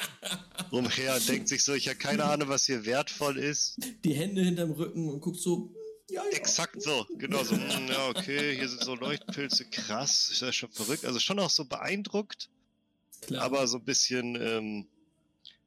rumher 0.72 1.14
und 1.14 1.28
denkt 1.28 1.49
sich 1.49 1.62
so, 1.62 1.72
ich 1.74 1.87
habe 1.89 1.99
keine 1.99 2.24
Ahnung, 2.24 2.49
was 2.49 2.66
hier 2.66 2.85
wertvoll 2.85 3.39
ist. 3.39 3.76
Die 4.03 4.14
Hände 4.14 4.43
hinterm 4.43 4.72
Rücken 4.72 5.09
und 5.09 5.20
guckt 5.20 5.39
so, 5.39 5.72
ja, 6.11 6.22
ja. 6.24 6.30
Exakt 6.37 6.82
so, 6.82 7.07
genau 7.16 7.45
so. 7.45 7.55
hm, 7.57 7.87
Ja, 7.89 8.09
okay, 8.09 8.57
hier 8.57 8.68
sind 8.68 8.82
so 8.82 8.95
Leuchtpilze, 8.95 9.66
krass, 9.66 10.30
ist 10.32 10.41
ja 10.43 10.53
schon 10.53 10.70
verrückt. 10.72 11.05
Also 11.05 11.18
schon 11.20 11.39
auch 11.39 11.51
so 11.51 11.64
beeindruckt, 11.64 12.49
Klar. 13.26 13.42
aber 13.42 13.66
so 13.66 13.78
ein 13.78 13.84
bisschen, 13.84 14.36
ähm, 14.40 14.88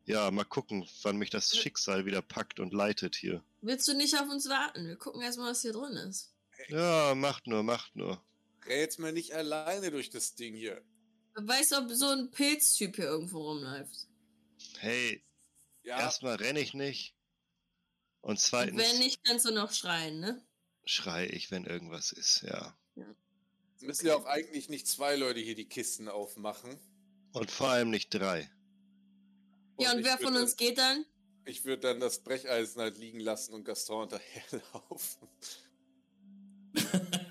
ja, 0.06 0.32
mal 0.32 0.46
gucken, 0.46 0.88
wann 1.04 1.18
mich 1.18 1.30
das 1.30 1.56
Schicksal 1.56 2.06
wieder 2.06 2.22
packt 2.22 2.60
und 2.60 2.74
leitet 2.74 3.16
hier. 3.16 3.44
Willst 3.62 3.88
du 3.88 3.94
nicht 3.94 4.16
auf 4.18 4.30
uns 4.30 4.48
warten? 4.48 4.88
Wir 4.88 4.96
gucken 4.96 5.22
erstmal, 5.22 5.52
was 5.52 5.62
hier 5.62 5.74
drin 5.74 5.94
ist. 5.98 6.34
Ja, 6.70 7.14
macht 7.16 7.48
nur, 7.48 7.64
macht 7.64 7.96
nur. 7.96 8.22
Rät's 8.66 8.98
mal 8.98 9.12
nicht 9.12 9.34
alleine 9.34 9.92
durch 9.92 10.10
das 10.10 10.36
Ding 10.36 10.56
hier. 10.56 10.82
Weißt 11.36 11.72
du, 11.72 11.76
ob 11.78 11.92
so 11.92 12.08
ein 12.08 12.32
Pilztyp 12.32 12.96
hier 12.96 13.06
irgendwo 13.06 13.50
rumläuft? 13.50 14.08
Hey, 14.80 15.24
Ja, 15.84 16.00
erstmal 16.00 16.36
renne 16.36 16.60
ich 16.60 16.74
nicht. 16.74 17.14
Und 18.22 18.32
Und 18.32 18.40
zweitens 18.40 18.82
wenn 18.82 18.98
nicht, 19.00 19.24
kannst 19.24 19.46
du 19.46 19.52
noch 19.52 19.72
schreien, 19.72 20.20
ne? 20.20 20.42
schrei 20.86 21.28
ich, 21.28 21.52
wenn 21.52 21.66
irgendwas 21.66 22.12
ist, 22.12 22.42
ja. 22.42 22.76
müssen 23.82 24.08
ja 24.08 24.16
auch 24.16 24.26
eigentlich 24.26 24.70
nicht 24.70 24.88
zwei 24.88 25.16
Leute 25.16 25.40
hier 25.40 25.56
die 25.56 25.68
Kisten 25.68 26.10
aufmachen. 26.10 26.80
Und 27.34 27.52
vor 27.52 27.70
allem 27.70 27.90
nicht 27.90 28.10
drei. 28.14 28.50
Ja, 29.80 29.92
und 29.94 30.00
ich 30.00 30.06
wer 30.06 30.18
von 30.18 30.34
dann- 30.34 30.44
uns 30.44 30.56
geht 30.56 30.78
dann? 30.78 31.06
Ich 31.46 31.64
würde 31.64 31.82
dann 31.84 32.00
das 32.00 32.20
Brecheisen 32.24 32.82
halt 32.82 32.98
liegen 32.98 33.20
lassen 33.22 33.54
und 33.54 33.64
Gaston 33.64 34.10
hinterherlaufen. 34.10 35.30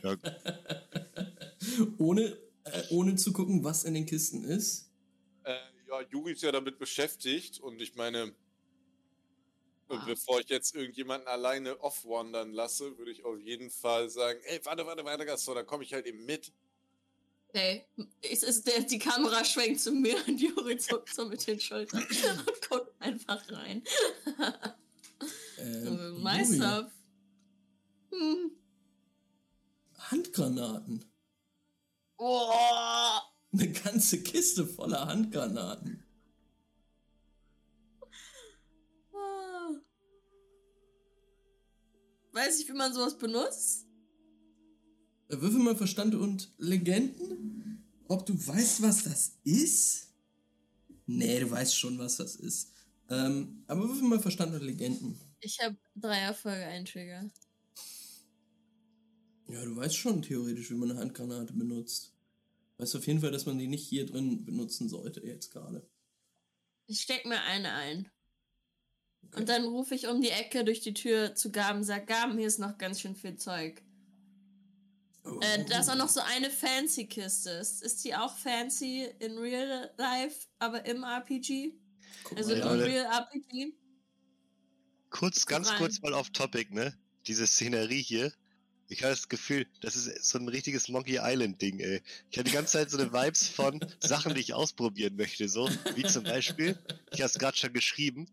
Ja, 0.02 0.16
ohne, 1.98 2.38
äh, 2.64 2.82
ohne 2.90 3.16
zu 3.16 3.32
gucken, 3.32 3.62
was 3.62 3.84
in 3.84 3.92
den 3.94 4.06
Kisten 4.06 4.44
ist. 4.44 4.90
Äh, 5.44 5.56
ja, 5.88 6.00
Yuri 6.10 6.32
ist 6.32 6.42
ja 6.42 6.50
damit 6.52 6.78
beschäftigt 6.78 7.60
und 7.60 7.80
ich 7.82 7.94
meine, 7.94 8.34
Ah. 9.88 10.02
bevor 10.04 10.40
ich 10.40 10.48
jetzt 10.48 10.74
irgendjemanden 10.74 11.28
alleine 11.28 11.78
off-wandern 11.80 12.52
lasse, 12.52 12.98
würde 12.98 13.12
ich 13.12 13.24
auf 13.24 13.38
jeden 13.38 13.70
Fall 13.70 14.08
sagen, 14.10 14.40
ey, 14.44 14.58
warte, 14.64 14.84
warte, 14.84 15.04
warte, 15.04 15.24
Gaston, 15.26 15.54
dann 15.56 15.66
komme 15.66 15.84
ich 15.84 15.92
halt 15.92 16.06
eben 16.06 16.24
mit. 16.24 16.52
Okay, 17.56 17.86
es 18.20 18.42
ist 18.42 18.66
der, 18.66 18.82
die 18.82 18.98
Kamera 18.98 19.42
schwenkt 19.42 19.80
zu 19.80 19.90
mir 19.90 20.16
und 20.26 20.38
Juri 20.38 20.76
zuckt 20.76 21.14
so 21.14 21.24
mit 21.24 21.46
den 21.46 21.58
Schultern 21.58 22.02
und 22.02 22.68
guckt 22.68 22.92
einfach 23.00 23.42
rein. 23.50 23.82
Ähm, 25.58 26.22
Meister. 26.22 26.92
Hm. 28.10 28.50
Handgranaten. 29.96 31.10
Oh. 32.18 32.52
Eine 33.50 33.72
ganze 33.72 34.22
Kiste 34.22 34.66
voller 34.66 35.06
Handgranaten. 35.06 36.04
Ah. 39.14 39.70
Weiß 42.32 42.60
ich, 42.60 42.68
wie 42.68 42.74
man 42.74 42.92
sowas 42.92 43.16
benutzt? 43.16 43.85
Würfel 45.28 45.60
mal 45.60 45.76
Verstand 45.76 46.14
und 46.14 46.50
Legenden. 46.58 47.82
Ob 48.08 48.24
du 48.26 48.34
weißt, 48.34 48.82
was 48.82 49.04
das 49.04 49.32
ist? 49.44 50.08
Nee, 51.06 51.40
du 51.40 51.50
weißt 51.50 51.76
schon, 51.76 51.98
was 51.98 52.16
das 52.16 52.36
ist. 52.36 52.72
Ähm, 53.08 53.64
aber 53.66 53.88
würfel 53.88 54.08
mal 54.08 54.20
Verstand 54.20 54.54
und 54.54 54.62
Legenden. 54.62 55.18
Ich 55.40 55.58
habe 55.60 55.76
drei 55.94 56.18
Erfolge, 56.18 56.64
ein 56.64 56.84
Trigger. 56.84 57.30
Ja, 59.48 59.64
du 59.64 59.76
weißt 59.76 59.96
schon 59.96 60.22
theoretisch, 60.22 60.70
wie 60.70 60.74
man 60.74 60.90
eine 60.90 61.00
Handgranate 61.00 61.52
benutzt. 61.52 62.12
Weißt 62.78 62.96
auf 62.96 63.06
jeden 63.06 63.20
Fall, 63.20 63.30
dass 63.30 63.46
man 63.46 63.58
die 63.58 63.68
nicht 63.68 63.86
hier 63.86 64.06
drin 64.06 64.44
benutzen 64.44 64.88
sollte, 64.88 65.24
jetzt 65.24 65.52
gerade. 65.52 65.88
Ich 66.88 67.00
steck 67.00 67.24
mir 67.26 67.40
eine 67.42 67.72
ein. 67.72 68.10
Und 69.34 69.48
dann 69.48 69.64
rufe 69.64 69.94
ich 69.94 70.08
um 70.08 70.20
die 70.20 70.30
Ecke 70.30 70.64
durch 70.64 70.80
die 70.80 70.94
Tür 70.94 71.34
zu 71.34 71.50
Gaben, 71.50 71.84
sag, 71.84 72.06
Gaben, 72.06 72.38
hier 72.38 72.46
ist 72.46 72.58
noch 72.58 72.78
ganz 72.78 73.00
schön 73.00 73.16
viel 73.16 73.36
Zeug. 73.36 73.82
Oh, 75.26 75.40
Äh, 75.40 75.64
da 75.64 75.80
ist 75.80 75.88
auch 75.90 75.96
noch 75.96 76.08
so 76.08 76.20
eine 76.20 76.50
fancy 76.50 77.06
Kiste. 77.06 77.50
Ist, 77.50 77.82
ist 77.82 78.04
die 78.04 78.14
auch 78.14 78.36
fancy 78.36 79.08
in 79.18 79.36
real 79.38 79.90
life, 79.98 80.46
aber 80.58 80.84
im 80.86 81.02
RPG? 81.04 81.72
Guck 82.24 82.38
Also 82.38 82.50
mal, 82.50 82.58
im 82.58 82.64
Leute. 82.80 82.84
real 82.86 83.04
RPG? 83.06 83.74
Kurz, 85.10 85.46
ganz 85.46 85.70
rein. 85.70 85.78
kurz 85.78 86.00
mal 86.02 86.14
auf 86.14 86.30
Topic, 86.30 86.72
ne? 86.74 86.96
Diese 87.26 87.46
Szenerie 87.46 88.02
hier. 88.02 88.32
Ich 88.88 89.02
habe 89.02 89.10
das 89.10 89.28
Gefühl, 89.28 89.66
das 89.80 89.96
ist 89.96 90.24
so 90.24 90.38
ein 90.38 90.46
richtiges 90.48 90.88
Monkey 90.88 91.18
Island 91.20 91.60
Ding, 91.60 91.80
ey. 91.80 92.02
Ich 92.30 92.38
habe 92.38 92.48
die 92.48 92.54
ganze 92.54 92.72
Zeit 92.74 92.90
so 92.90 92.98
eine 92.98 93.12
Vibes 93.12 93.48
von 93.48 93.80
Sachen, 94.00 94.34
die 94.34 94.40
ich 94.40 94.54
ausprobieren 94.54 95.16
möchte, 95.16 95.48
so. 95.48 95.68
Wie 95.96 96.04
zum 96.04 96.22
Beispiel, 96.22 96.78
ich 97.12 97.20
habe 97.20 97.26
es 97.30 97.34
gerade 97.38 97.56
schon 97.56 97.72
geschrieben, 97.72 98.28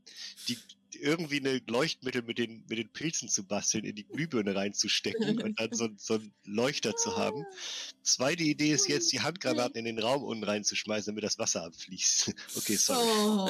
die 0.47 0.57
irgendwie 1.03 1.39
eine 1.39 1.61
Leuchtmittel 1.67 2.21
mit 2.23 2.37
den, 2.37 2.63
mit 2.67 2.77
den 2.77 2.89
Pilzen 2.91 3.27
zu 3.27 3.45
basteln, 3.45 3.83
in 3.83 3.95
die 3.95 4.05
Glühbirne 4.05 4.55
reinzustecken 4.55 5.41
und 5.41 5.59
dann 5.59 5.73
so, 5.73 5.89
so 5.97 6.15
einen 6.15 6.33
Leuchter 6.45 6.95
zu 6.95 7.17
haben. 7.17 7.45
Zweite 8.01 8.43
Idee 8.43 8.71
ist 8.71 8.87
jetzt, 8.87 9.11
die 9.11 9.19
Handgranaten 9.21 9.75
in 9.77 9.85
den 9.85 9.99
Raum 9.99 10.23
unten 10.23 10.43
reinzuschmeißen, 10.45 11.13
damit 11.13 11.23
das 11.23 11.37
Wasser 11.37 11.63
abfließt. 11.65 12.33
Okay, 12.55 12.75
sorry. 12.75 13.05
Oh. 13.05 13.49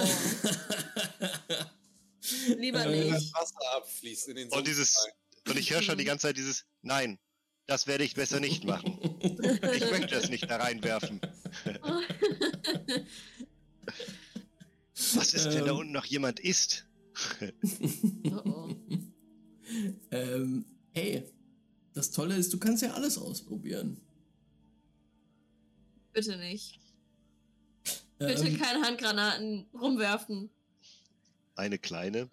Lieber 2.57 2.85
Wenn 2.85 3.09
das 3.11 3.21
nicht. 3.21 3.35
Wasser 3.35 3.75
abfließt 3.75 4.27
in 4.29 4.35
den 4.35 4.49
Und 4.49 4.65
dieses, 4.67 4.95
und 5.47 5.57
ich 5.57 5.71
höre 5.71 5.83
schon 5.83 5.97
die 5.97 6.05
ganze 6.05 6.27
Zeit 6.27 6.37
dieses, 6.37 6.65
nein, 6.81 7.19
das 7.67 7.85
werde 7.87 8.03
ich 8.03 8.15
besser 8.15 8.39
nicht 8.39 8.63
machen. 8.63 8.99
Ich 9.21 9.89
möchte 9.91 10.07
das 10.07 10.29
nicht 10.29 10.49
da 10.49 10.57
reinwerfen. 10.57 11.21
Was 15.15 15.33
ist, 15.33 15.45
wenn 15.47 15.65
da 15.65 15.71
Ähm. 15.71 15.77
unten 15.77 15.91
noch 15.91 16.05
jemand 16.05 16.39
ist? 16.39 16.85
Oh, 18.31 18.49
oh. 18.49 18.75
ähm, 20.11 20.65
hey, 20.91 21.23
das 21.93 22.11
Tolle 22.11 22.35
ist, 22.35 22.53
du 22.53 22.59
kannst 22.59 22.83
ja 22.83 22.93
alles 22.93 23.17
ausprobieren. 23.17 23.99
Bitte 26.13 26.37
nicht. 26.37 26.79
Bitte 28.19 28.47
Ähm, 28.47 28.57
keine 28.57 28.85
Handgranaten 28.85 29.65
rumwerfen. 29.73 30.49
Eine 31.55 31.77
kleine. 31.79 32.29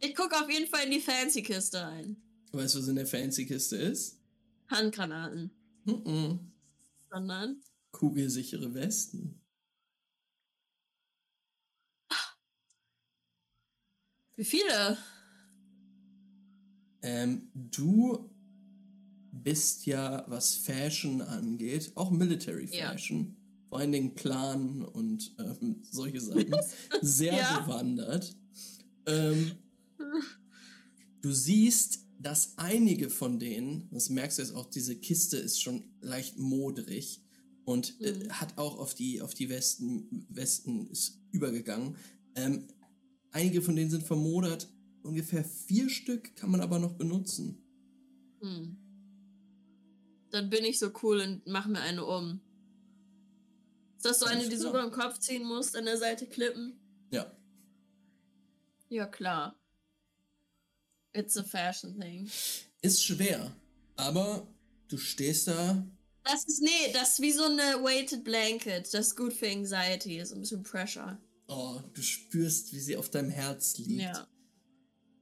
Ich 0.00 0.14
gucke 0.14 0.36
auf 0.36 0.50
jeden 0.50 0.66
Fall 0.66 0.84
in 0.84 0.90
die 0.90 1.00
Fancy-Kiste 1.00 1.84
ein. 1.84 2.16
weißt 2.52 2.74
du, 2.74 2.78
was 2.80 2.88
in 2.88 2.96
der 2.96 3.06
Fancy-Kiste 3.06 3.76
ist? 3.76 4.20
Handgranaten. 4.68 5.50
Mhm. 5.84 6.52
Sondern. 7.10 7.62
Kugelsichere 7.92 8.74
Westen. 8.74 9.40
Wie 14.36 14.44
viele? 14.44 14.98
Ähm, 17.02 17.48
du 17.54 18.30
bist 19.32 19.86
ja, 19.86 20.24
was 20.28 20.54
Fashion 20.54 21.22
angeht, 21.22 21.92
auch 21.94 22.10
Military 22.10 22.66
Ja. 22.66 22.92
Fashion, 22.92 23.36
vor 23.68 23.78
allen 23.78 23.92
Dingen 23.92 24.14
Plan 24.14 24.82
und 24.82 25.34
ähm, 25.38 25.82
solche 25.90 26.20
Sachen, 26.20 26.52
sehr 27.00 27.34
Ja. 27.34 27.60
bewandert. 27.60 28.36
Ähm, 29.06 29.52
du 31.22 31.32
siehst, 31.32 32.00
dass 32.18 32.56
einige 32.56 33.10
von 33.10 33.38
denen, 33.38 33.88
das 33.90 34.08
merkst 34.08 34.38
du 34.38 34.42
jetzt 34.42 34.54
auch, 34.54 34.70
diese 34.70 34.96
Kiste 34.96 35.36
ist 35.36 35.62
schon 35.62 35.84
leicht 36.00 36.38
modrig 36.38 37.22
und 37.64 38.00
äh, 38.00 38.12
Mhm. 38.12 38.32
hat 38.40 38.58
auch 38.58 38.78
auf 38.78 38.94
die, 38.94 39.20
auf 39.20 39.34
die 39.34 39.48
Westen, 39.48 40.26
Westen 40.28 40.86
ist 40.88 41.20
übergegangen. 41.32 41.96
Ähm, 42.34 42.68
einige 43.36 43.62
von 43.62 43.76
denen 43.76 43.90
sind 43.90 44.02
vermodert, 44.02 44.68
ungefähr 45.02 45.44
vier 45.44 45.88
Stück 45.90 46.34
kann 46.36 46.50
man 46.50 46.60
aber 46.60 46.78
noch 46.78 46.94
benutzen. 46.94 47.62
Hm. 48.40 48.76
Dann 50.30 50.50
bin 50.50 50.64
ich 50.64 50.78
so 50.78 50.90
cool 51.02 51.20
und 51.20 51.46
mach 51.46 51.66
mir 51.66 51.80
eine 51.80 52.04
um. 52.04 52.40
Ist 53.96 54.06
das 54.06 54.18
so 54.20 54.26
eine, 54.26 54.48
die 54.48 54.56
du 54.56 54.60
klar. 54.60 54.70
über 54.70 54.82
den 54.82 54.90
Kopf 54.90 55.18
ziehen 55.18 55.44
musst, 55.44 55.76
an 55.76 55.84
der 55.84 55.98
Seite 55.98 56.26
klippen? 56.26 56.78
Ja. 57.10 57.30
Ja, 58.88 59.06
klar. 59.06 59.58
It's 61.12 61.36
a 61.36 61.44
fashion 61.44 61.98
thing. 61.98 62.28
Ist 62.82 63.04
schwer, 63.04 63.54
aber 63.96 64.46
du 64.88 64.98
stehst 64.98 65.48
da. 65.48 65.86
Das 66.24 66.44
ist, 66.44 66.60
nee, 66.60 66.92
das 66.92 67.14
ist 67.14 67.22
wie 67.22 67.32
so 67.32 67.44
eine 67.44 67.82
weighted 67.82 68.24
blanket. 68.24 68.92
Das 68.92 69.08
ist 69.08 69.16
gut 69.16 69.32
für 69.32 69.48
Anxiety, 69.48 70.18
ist 70.18 70.32
ein 70.32 70.40
bisschen 70.40 70.62
Pressure. 70.62 71.18
Oh, 71.48 71.80
du 71.94 72.02
spürst, 72.02 72.72
wie 72.72 72.80
sie 72.80 72.96
auf 72.96 73.08
deinem 73.10 73.30
Herz 73.30 73.78
liegt. 73.78 74.02
Ja. 74.02 74.26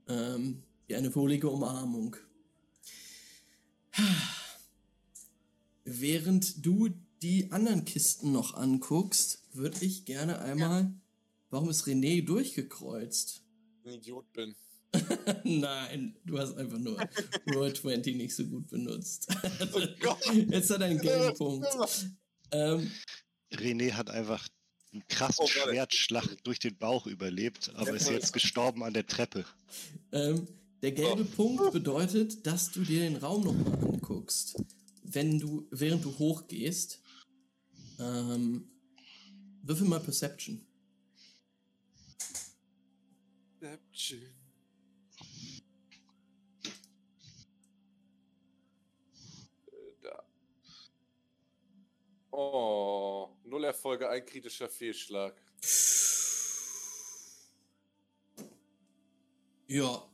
Ähm, 0.09 0.63
wie 0.87 0.97
eine 0.97 1.15
wohlige 1.15 1.49
Umarmung. 1.49 2.17
Während 5.85 6.65
du 6.65 6.91
die 7.23 7.53
anderen 7.53 7.85
Kisten 7.85 8.33
noch 8.33 8.55
anguckst, 8.55 9.43
würde 9.53 9.85
ich 9.85 10.05
gerne 10.05 10.41
einmal. 10.41 10.93
Warum 11.51 11.71
ist 11.71 11.85
René 11.85 12.25
durchgekreuzt? 12.25 13.45
ein 13.85 13.95
Idiot 13.95 14.33
bin. 14.33 14.55
Nein, 15.45 16.17
du 16.25 16.39
hast 16.39 16.57
einfach 16.57 16.79
nur 16.79 16.99
Roll 17.55 17.75
20 17.75 18.17
nicht 18.17 18.35
so 18.35 18.45
gut 18.45 18.69
benutzt. 18.69 19.29
Oh 19.75 19.81
Gott. 20.01 20.35
Jetzt 20.51 20.71
hat 20.71 20.81
er 20.81 20.87
einen 20.87 21.01
Gamepunkt. 21.01 21.67
Ähm, 22.53 22.91
René 23.53 23.93
hat 23.93 24.11
einfach 24.11 24.47
einen 24.95 25.07
krassen 25.09 25.45
Oh. 25.45 25.49
Schwertschlag 25.49 26.43
durch 26.45 26.59
den 26.59 26.77
Bauch 26.77 27.07
überlebt, 27.07 27.71
aber 27.75 27.95
ist 27.95 28.09
jetzt 28.09 28.33
gestorben 28.33 28.83
an 28.83 28.95
der 28.95 29.07
Treppe. 29.07 29.45
Ähm, 30.13 30.47
der 30.83 30.93
gelbe 30.93 31.25
Punkt 31.25 31.73
bedeutet, 31.73 32.47
dass 32.47 32.71
du 32.71 32.83
dir 32.83 33.01
den 33.01 33.17
Raum 33.17 33.45
nochmal 33.45 33.93
anguckst. 33.93 34.63
Wenn 35.03 35.39
du, 35.39 35.67
während 35.71 36.05
du 36.05 36.17
hochgehst, 36.19 37.01
ähm, 37.99 38.69
würfel 39.63 39.87
mal 39.87 40.01
Perception. 40.01 40.65
Deception. 43.61 44.34
Oh, 52.37 53.29
null 53.45 53.63
Erfolge, 53.63 54.09
ein 54.09 54.27
kritischer 54.27 54.69
Fehlschlag. 54.69 55.41
Ja, 59.69 60.11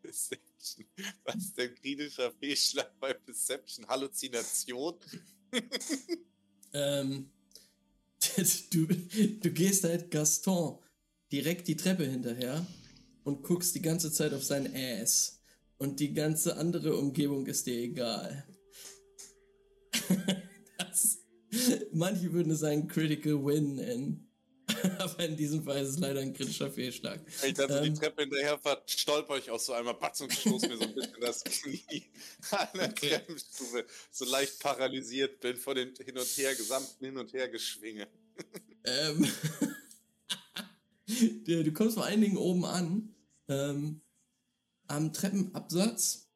Perception. 0.00 0.86
Was 1.24 1.36
ist 1.36 1.58
denn 1.58 1.74
kritischer 1.74 2.30
Fehlschlag 2.30 2.98
bei 3.00 3.14
Perception? 3.14 3.84
Halluzination? 3.88 4.94
ähm, 6.72 7.30
du, 8.70 8.86
du 8.86 9.50
gehst 9.50 9.82
halt 9.82 10.10
Gaston 10.12 10.78
direkt 11.32 11.66
die 11.66 11.76
Treppe 11.76 12.06
hinterher 12.06 12.64
und 13.24 13.42
guckst 13.42 13.74
die 13.74 13.82
ganze 13.82 14.12
Zeit 14.12 14.32
auf 14.32 14.44
sein 14.44 14.72
Ass. 14.72 15.40
Und 15.78 15.98
die 15.98 16.14
ganze 16.14 16.56
andere 16.56 16.96
Umgebung 16.96 17.46
ist 17.46 17.66
dir 17.66 17.76
egal. 17.76 18.46
das, 20.78 21.18
manche 21.92 22.32
würden 22.32 22.52
es 22.52 22.62
einen 22.62 22.88
Critical 22.88 23.44
Win 23.44 23.76
nennen. 23.76 24.30
Aber 24.98 25.24
in 25.24 25.36
diesem 25.36 25.62
Fall 25.62 25.82
ist 25.82 25.90
es 25.90 25.98
leider 25.98 26.20
ein 26.20 26.32
kritischer 26.32 26.70
Fehlschlag. 26.70 27.20
Ich 27.46 27.56
so 27.56 27.64
Ähm. 27.64 27.84
die 27.84 27.92
Treppe 27.92 28.22
hinterher 28.22 28.58
fahre, 28.58 28.82
stolper 28.86 29.36
ich 29.36 29.50
auch 29.50 29.60
so 29.60 29.74
einmal 29.74 29.94
batz 29.94 30.22
und 30.22 30.32
stoß 30.32 30.62
mir 30.62 30.76
so 30.78 30.84
ein 30.84 30.94
bisschen 30.94 31.20
das 31.20 31.44
Knie 31.44 32.04
an 32.50 32.68
der 32.74 32.88
Okay. 32.88 33.08
Treppenstufe. 33.10 33.84
So 34.10 34.24
leicht 34.24 34.58
paralysiert 34.60 35.40
bin 35.40 35.56
von 35.56 35.74
dem 35.76 35.94
hin 35.94 36.16
und 36.16 36.26
her, 36.38 36.54
gesamten 36.54 37.04
Hin- 37.04 37.18
und 37.18 37.32
Hergeschwinge. 37.32 38.08
Ähm, 38.84 39.28
du 41.46 41.62
du 41.64 41.72
kommst 41.72 41.94
vor 41.96 42.04
allen 42.04 42.20
Dingen 42.20 42.38
oben 42.38 42.64
an. 42.64 43.14
Ähm, 43.48 44.00
am 44.86 45.12
Treppenabsatz. 45.12 46.30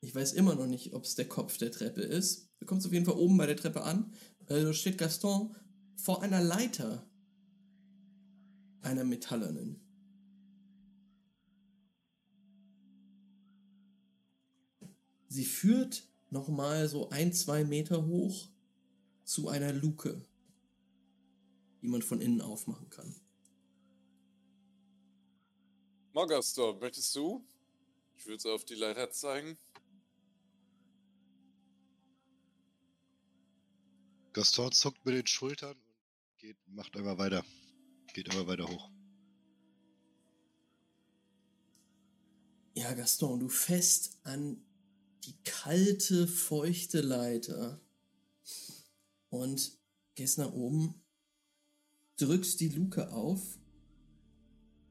Ich 0.00 0.14
weiß 0.14 0.34
immer 0.34 0.54
noch 0.54 0.66
nicht, 0.66 0.92
ob 0.92 1.04
es 1.04 1.14
der 1.14 1.28
Kopf 1.28 1.58
der 1.58 1.72
Treppe 1.72 2.02
ist. 2.02 2.50
Du 2.64 2.68
kommst 2.68 2.86
auf 2.86 2.94
jeden 2.94 3.04
Fall 3.04 3.16
oben 3.16 3.36
bei 3.36 3.44
der 3.44 3.58
Treppe 3.58 3.82
an. 3.82 4.10
Da 4.46 4.72
steht 4.72 4.96
Gaston 4.96 5.54
vor 5.96 6.22
einer 6.22 6.40
Leiter. 6.40 7.06
Einer 8.80 9.04
metallernen. 9.04 9.80
Sie 15.28 15.44
führt 15.44 16.08
nochmal 16.30 16.88
so 16.88 17.10
ein, 17.10 17.34
zwei 17.34 17.64
Meter 17.64 18.06
hoch 18.06 18.48
zu 19.24 19.48
einer 19.48 19.74
Luke 19.74 20.24
die 21.84 21.88
man 21.88 22.00
von 22.00 22.22
innen 22.22 22.40
aufmachen 22.40 22.88
kann. 22.88 23.14
Morgastor, 26.14 26.80
möchtest 26.80 27.14
du? 27.14 27.46
Ich 28.16 28.24
würde 28.24 28.36
es 28.38 28.46
auf 28.46 28.64
die 28.64 28.74
Leiter 28.74 29.10
zeigen. 29.10 29.58
Gaston 34.34 34.72
zuckt 34.72 35.06
mit 35.06 35.14
den 35.14 35.26
Schultern 35.28 35.76
und 35.76 36.38
geht, 36.38 36.56
macht 36.66 36.96
einmal 36.96 37.18
weiter. 37.18 37.44
Geht 38.14 38.34
immer 38.34 38.48
weiter 38.48 38.66
hoch. 38.68 38.90
Ja, 42.74 42.92
Gaston, 42.94 43.38
du 43.38 43.48
fest 43.48 44.18
an 44.24 44.60
die 45.24 45.36
kalte, 45.44 46.26
feuchte 46.26 47.00
Leiter 47.00 47.80
und 49.30 49.78
gehst 50.16 50.38
nach 50.38 50.52
oben, 50.52 51.00
drückst 52.16 52.58
die 52.58 52.70
Luke 52.70 53.12
auf, 53.12 53.40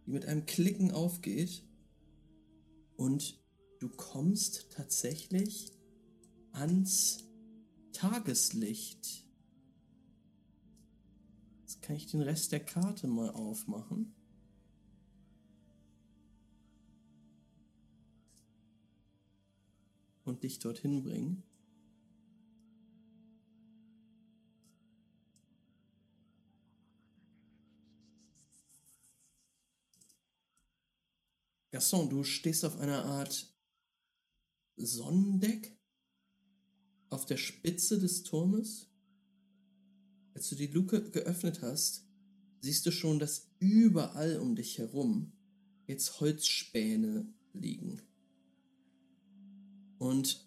die 0.06 0.12
mit 0.12 0.26
einem 0.26 0.46
Klicken 0.46 0.92
aufgeht 0.92 1.66
und 2.96 3.44
du 3.80 3.90
kommst 3.90 4.72
tatsächlich 4.72 5.74
ans 6.54 7.26
Tageslicht. 7.92 9.23
Kann 11.84 11.98
ich 11.98 12.08
den 12.08 12.22
Rest 12.22 12.52
der 12.52 12.62
Karte 12.62 13.08
mal 13.08 13.30
aufmachen. 13.30 14.16
und 20.26 20.44
dich 20.44 20.60
dorthin 20.60 21.04
bringen. 21.04 21.44
Gaston, 31.72 32.10
du 32.10 32.24
stehst 32.24 32.64
auf 32.66 32.78
einer 32.80 33.04
Art 33.04 33.52
Sonnendeck 34.76 35.78
auf 37.10 37.26
der 37.26 37.38
Spitze 37.38 38.00
des 38.00 38.24
Turmes. 38.24 38.93
Als 40.44 40.50
du 40.50 40.56
die 40.56 40.68
Luke 40.68 41.10
geöffnet 41.12 41.62
hast, 41.62 42.06
siehst 42.60 42.86
du 42.86 42.92
schon, 42.92 43.18
dass 43.18 43.48
überall 43.60 44.42
um 44.42 44.58
dich 44.58 44.78
herum 44.78 45.32
jetzt 45.88 46.20
Holzspäne 46.20 47.34
liegen. 47.54 48.02
Und 50.00 50.46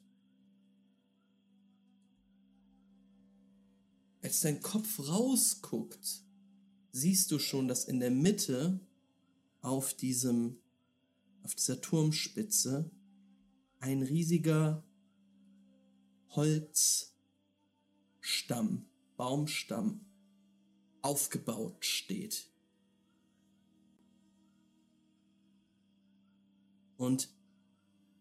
als 4.21 4.41
dein 4.41 4.61
Kopf 4.61 4.99
rausguckt, 4.99 6.21
siehst 6.93 7.31
du 7.31 7.39
schon, 7.39 7.67
dass 7.67 7.87
in 7.87 7.99
der 7.99 8.11
Mitte 8.11 8.79
auf 9.63 9.95
diesem, 9.95 10.59
auf 11.43 11.55
dieser 11.55 11.81
Turmspitze 11.81 12.91
ein 13.81 14.03
riesiger 14.03 14.85
Holzstamm, 16.33 17.15
Baumstamm 19.17 20.05
aufgebaut 21.03 21.85
steht. 21.85 22.51
Und 26.97 27.29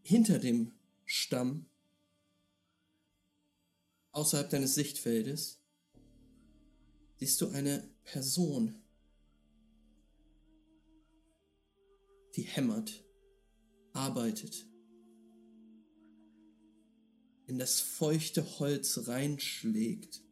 hinter 0.03 0.39
dem 0.39 0.71
Stamm, 1.05 1.65
außerhalb 4.11 4.49
deines 4.49 4.75
Sichtfeldes, 4.75 5.59
siehst 7.17 7.41
du 7.41 7.49
eine 7.49 7.89
Person, 8.03 8.83
die 12.35 12.43
hämmert, 12.43 13.03
arbeitet, 13.93 14.67
in 17.47 17.57
das 17.59 17.79
feuchte 17.79 18.59
Holz 18.59 19.07
reinschlägt. 19.07 20.24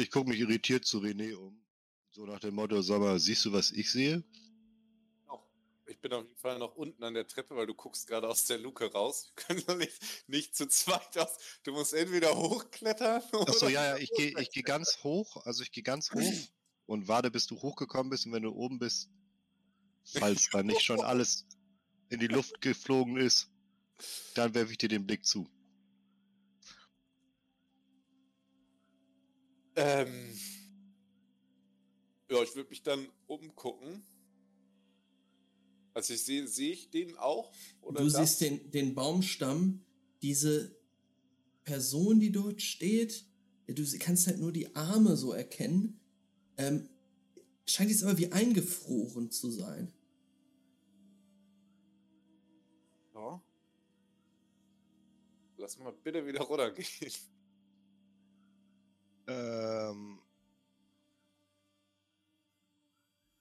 Ich 0.00 0.10
gucke 0.10 0.30
mich 0.30 0.40
irritiert 0.40 0.84
zu 0.86 0.98
René 0.98 1.34
um. 1.34 1.62
So 2.10 2.24
nach 2.24 2.40
dem 2.40 2.54
Motto, 2.54 2.80
sag 2.82 3.00
mal, 3.00 3.18
siehst 3.18 3.44
du, 3.44 3.52
was 3.52 3.70
ich 3.70 3.90
sehe? 3.90 4.24
Ich 5.86 6.00
bin 6.00 6.12
auf 6.12 6.24
jeden 6.24 6.38
Fall 6.38 6.58
noch 6.58 6.76
unten 6.76 7.02
an 7.02 7.14
der 7.14 7.26
Treppe, 7.26 7.54
weil 7.56 7.66
du 7.66 7.74
guckst 7.74 8.06
gerade 8.06 8.28
aus 8.28 8.44
der 8.46 8.58
Luke 8.58 8.90
raus. 8.92 9.32
Wir 9.34 9.44
können 9.44 9.64
doch 9.66 9.76
nicht, 9.76 10.00
nicht 10.28 10.56
zu 10.56 10.66
zweit 10.68 11.18
aus. 11.18 11.36
Du 11.64 11.72
musst 11.72 11.92
entweder 11.92 12.34
hochklettern 12.36 13.22
Achso, 13.32 13.66
oder- 13.66 13.70
ja, 13.70 13.84
ja, 13.84 13.96
ich 13.96 14.10
gehe 14.12 14.38
ich 14.40 14.50
geh 14.50 14.62
ganz 14.62 14.98
hoch, 15.02 15.36
also 15.44 15.62
ich 15.62 15.72
gehe 15.72 15.82
ganz 15.82 16.12
hoch 16.12 16.32
und 16.86 17.08
warte, 17.08 17.30
bis 17.30 17.46
du 17.46 17.60
hochgekommen 17.60 18.08
bist 18.10 18.24
und 18.26 18.32
wenn 18.32 18.44
du 18.44 18.52
oben 18.52 18.78
bist, 18.78 19.10
falls 20.04 20.48
da 20.50 20.62
nicht 20.62 20.82
schon 20.82 21.00
alles 21.04 21.44
in 22.08 22.20
die 22.20 22.28
Luft 22.28 22.60
geflogen 22.60 23.16
ist, 23.16 23.50
dann 24.34 24.54
werfe 24.54 24.72
ich 24.72 24.78
dir 24.78 24.88
den 24.88 25.06
Blick 25.06 25.26
zu. 25.26 25.48
Ähm. 29.76 30.32
Ja, 32.30 32.42
ich 32.42 32.54
würde 32.54 32.70
mich 32.70 32.82
dann 32.82 33.08
umgucken. 33.26 34.02
Also 35.94 36.14
ich 36.14 36.24
sehe, 36.24 36.46
sehe 36.46 36.72
ich 36.72 36.90
den 36.90 37.16
auch? 37.16 37.52
Du 37.82 37.92
das? 37.92 38.14
siehst 38.14 38.40
den, 38.40 38.70
den 38.70 38.94
Baumstamm, 38.94 39.84
diese 40.22 40.76
Person, 41.64 42.20
die 42.20 42.30
dort 42.30 42.62
steht. 42.62 43.26
Du 43.66 43.84
kannst 43.98 44.26
halt 44.26 44.38
nur 44.38 44.52
die 44.52 44.74
Arme 44.74 45.16
so 45.16 45.32
erkennen. 45.32 46.00
Ähm, 46.56 46.88
scheint 47.66 47.90
jetzt 47.90 48.02
aber 48.02 48.18
wie 48.18 48.32
eingefroren 48.32 49.30
zu 49.30 49.50
sein. 49.50 49.92
Ja. 53.14 53.42
Lass 55.56 55.78
mal 55.78 55.92
bitte 55.92 56.26
wieder 56.26 56.40
runtergehen. 56.42 57.12
Ähm. 59.30 60.18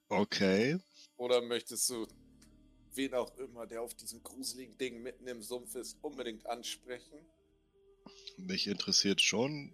Okay. 0.09 0.79
Oder 1.17 1.41
möchtest 1.41 1.89
du 1.89 2.07
wen 2.93 3.13
auch 3.13 3.35
immer, 3.37 3.65
der 3.67 3.81
auf 3.81 3.93
diesem 3.93 4.21
gruseligen 4.23 4.77
Ding 4.77 5.01
mitten 5.01 5.27
im 5.27 5.41
Sumpf 5.41 5.75
ist, 5.75 5.97
unbedingt 6.01 6.45
ansprechen? 6.47 7.19
Mich 8.37 8.67
interessiert 8.67 9.21
schon, 9.21 9.73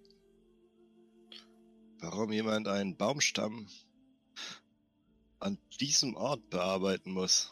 warum 1.99 2.31
jemand 2.31 2.67
einen 2.67 2.97
Baumstamm 2.97 3.69
an 5.39 5.57
diesem 5.79 6.15
Ort 6.15 6.49
bearbeiten 6.49 7.11
muss. 7.11 7.51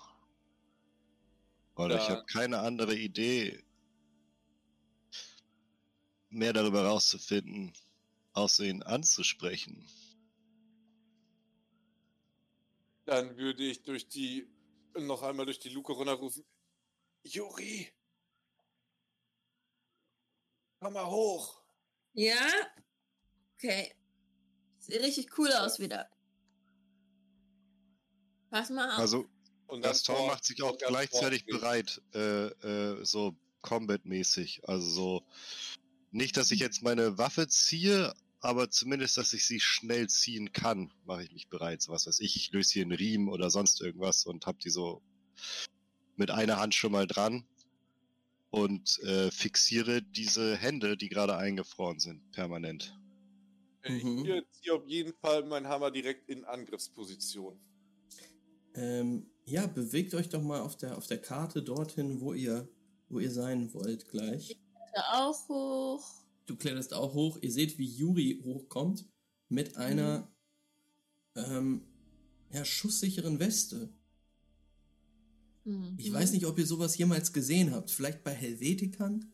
Und 1.75 1.91
ich 1.91 1.97
Da- 1.97 2.09
habe 2.09 2.25
keine 2.25 2.59
andere 2.59 2.95
Idee, 2.95 3.63
mehr 6.29 6.53
darüber 6.53 6.85
rauszufinden, 6.85 7.73
ihn 8.59 8.83
anzusprechen. 8.83 9.87
Dann 13.05 13.37
würde 13.37 13.63
ich 13.63 13.83
durch 13.83 14.07
die, 14.07 14.47
noch 14.97 15.21
einmal 15.23 15.45
durch 15.45 15.59
die 15.59 15.69
Luke 15.69 15.91
runterrufen. 15.93 16.45
Juri! 17.23 17.89
Komm 20.79 20.93
mal 20.93 21.05
hoch! 21.05 21.61
Ja? 22.13 22.49
Okay. 23.55 23.93
Sieht 24.79 25.01
richtig 25.01 25.37
cool 25.37 25.51
aus 25.53 25.79
wieder. 25.79 26.09
Pass 28.49 28.69
mal 28.69 28.91
auf. 28.91 28.99
Also, 28.99 29.27
Gaston 29.81 30.15
vor- 30.15 30.27
macht 30.27 30.43
sich 30.43 30.61
auch 30.61 30.77
gleichzeitig 30.77 31.45
bereit, 31.45 32.01
äh, 32.13 32.47
äh, 32.47 33.05
so 33.05 33.35
Combat-mäßig. 33.61 34.67
Also 34.67 34.89
so, 34.89 35.27
nicht, 36.11 36.37
dass 36.37 36.51
ich 36.51 36.59
jetzt 36.59 36.83
meine 36.83 37.17
Waffe 37.17 37.47
ziehe, 37.47 38.13
aber 38.43 38.69
zumindest, 38.69 39.17
dass 39.17 39.33
ich 39.33 39.45
sie 39.45 39.59
schnell 39.59 40.07
ziehen 40.09 40.51
kann, 40.51 40.91
mache 41.05 41.23
ich 41.23 41.31
mich 41.31 41.49
bereit. 41.49 41.81
So 41.81 41.91
was 41.91 42.07
weiß 42.07 42.19
ich, 42.19 42.35
ich 42.35 42.51
löse 42.51 42.73
hier 42.73 42.83
einen 42.83 42.91
Riemen 42.91 43.29
oder 43.29 43.49
sonst 43.49 43.81
irgendwas 43.81 44.25
und 44.25 44.45
hab 44.45 44.59
die 44.59 44.69
so 44.69 45.01
mit 46.15 46.31
einer 46.31 46.59
Hand 46.59 46.75
schon 46.75 46.91
mal 46.91 47.07
dran 47.07 47.45
und 48.51 48.99
äh, 48.99 49.31
fixiere 49.31 50.01
diese 50.01 50.55
Hände, 50.55 50.95
die 50.95 51.09
gerade 51.09 51.35
eingefroren 51.37 51.99
sind, 51.99 52.31
permanent. 52.31 52.95
Ich 53.83 54.03
Mhm. 54.03 54.23
hier 54.23 54.43
ziehe 54.51 54.73
auf 54.73 54.87
jeden 54.87 55.13
Fall 55.21 55.43
meinen 55.45 55.67
Hammer 55.67 55.91
direkt 55.91 56.29
in 56.29 56.45
Angriffsposition. 56.45 57.59
Ähm, 58.75 59.29
ja, 59.45 59.67
bewegt 59.67 60.13
euch 60.13 60.29
doch 60.29 60.41
mal 60.41 60.61
auf 60.61 60.77
der, 60.77 60.97
auf 60.97 61.07
der 61.07 61.21
Karte 61.21 61.61
dorthin, 61.61 62.21
wo 62.21 62.33
ihr, 62.33 62.67
wo 63.09 63.19
ihr 63.19 63.31
sein 63.31 63.73
wollt 63.73 64.07
gleich. 64.09 64.55
Da 64.93 65.01
auch 65.27 65.49
hoch. 65.49 66.22
Du 66.45 66.55
kletterst 66.55 66.93
auch 66.93 67.13
hoch. 67.13 67.37
Ihr 67.41 67.51
seht, 67.51 67.77
wie 67.77 67.85
Yuri 67.85 68.41
hochkommt 68.43 69.05
mit 69.49 69.77
einer 69.77 70.31
ähm, 71.35 71.81
ja, 72.51 72.65
schusssicheren 72.65 73.39
Weste. 73.39 73.89
Mhm. 75.65 75.95
Ich 75.97 76.11
weiß 76.11 76.33
nicht, 76.33 76.45
ob 76.45 76.59
ihr 76.59 76.65
sowas 76.65 76.97
jemals 76.97 77.33
gesehen 77.33 77.71
habt. 77.71 77.91
Vielleicht 77.91 78.23
bei 78.23 78.31
Helvetikern? 78.31 79.31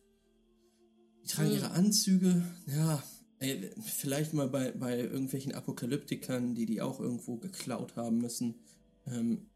Die 1.24 1.28
tragen 1.28 1.50
Hm. 1.50 1.56
ihre 1.56 1.70
Anzüge. 1.72 2.42
Ja, 2.66 3.02
äh, 3.40 3.70
vielleicht 3.82 4.32
mal 4.32 4.48
bei, 4.48 4.72
bei 4.72 5.00
irgendwelchen 5.00 5.52
Apokalyptikern, 5.52 6.54
die 6.54 6.66
die 6.66 6.80
auch 6.80 7.00
irgendwo 7.00 7.36
geklaut 7.36 7.96
haben 7.96 8.18
müssen. 8.18 8.54
Ähm, 9.06 9.46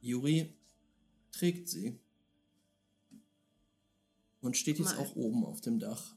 Yuri 0.00 0.54
trägt 1.32 1.68
sie. 1.68 1.98
Und 4.40 4.56
steht 4.56 4.78
jetzt 4.78 4.96
Mal. 4.96 4.98
auch 4.98 5.16
oben 5.16 5.44
auf 5.44 5.60
dem 5.60 5.78
Dach. 5.78 6.16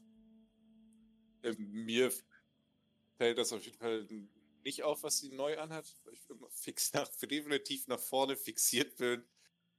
Äh, 1.42 1.52
mir 1.58 2.10
fällt 3.18 3.38
das 3.38 3.52
auf 3.52 3.64
jeden 3.64 3.78
Fall 3.78 4.06
nicht 4.64 4.82
auf, 4.82 5.02
was 5.02 5.18
sie 5.18 5.30
neu 5.30 5.58
anhat. 5.58 5.84
weil 6.04 6.14
Ich 6.14 6.30
immer 6.30 6.48
fix 6.50 6.92
nach, 6.94 7.08
definitiv 7.16 7.86
nach 7.86 8.00
vorne 8.00 8.36
fixiert 8.36 8.96
bin 8.96 9.22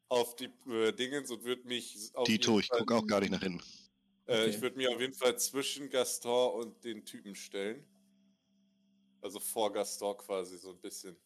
auf 0.10 0.36
die 0.36 0.50
äh, 0.70 0.92
Dingens 0.94 1.32
und 1.32 1.44
würde 1.44 1.68
mich 1.68 2.12
auf 2.14 2.28
Dito, 2.28 2.52
jeden 2.52 2.60
ich 2.60 2.68
Fall, 2.68 2.80
gucke 2.80 2.96
auch 2.96 3.08
gar 3.08 3.20
nicht 3.22 3.32
nach 3.32 3.42
hinten. 3.42 3.64
äh, 4.28 4.46
Okay. 4.46 4.50
ich 4.50 4.62
würde 4.62 4.78
mich 4.78 4.88
auf 4.88 5.00
jeden 5.02 5.14
Fall 5.14 5.38
zwischen 5.40 5.90
Gaston 5.90 6.62
und 6.62 6.84
den 6.84 7.04
Typen 7.06 7.34
stellen. 7.36 7.84
Also 9.22 9.40
vor 9.40 9.74
Gaston 9.74 10.16
quasi 10.18 10.58
so 10.60 10.70
ein 10.72 10.80
bisschen. 10.80 11.18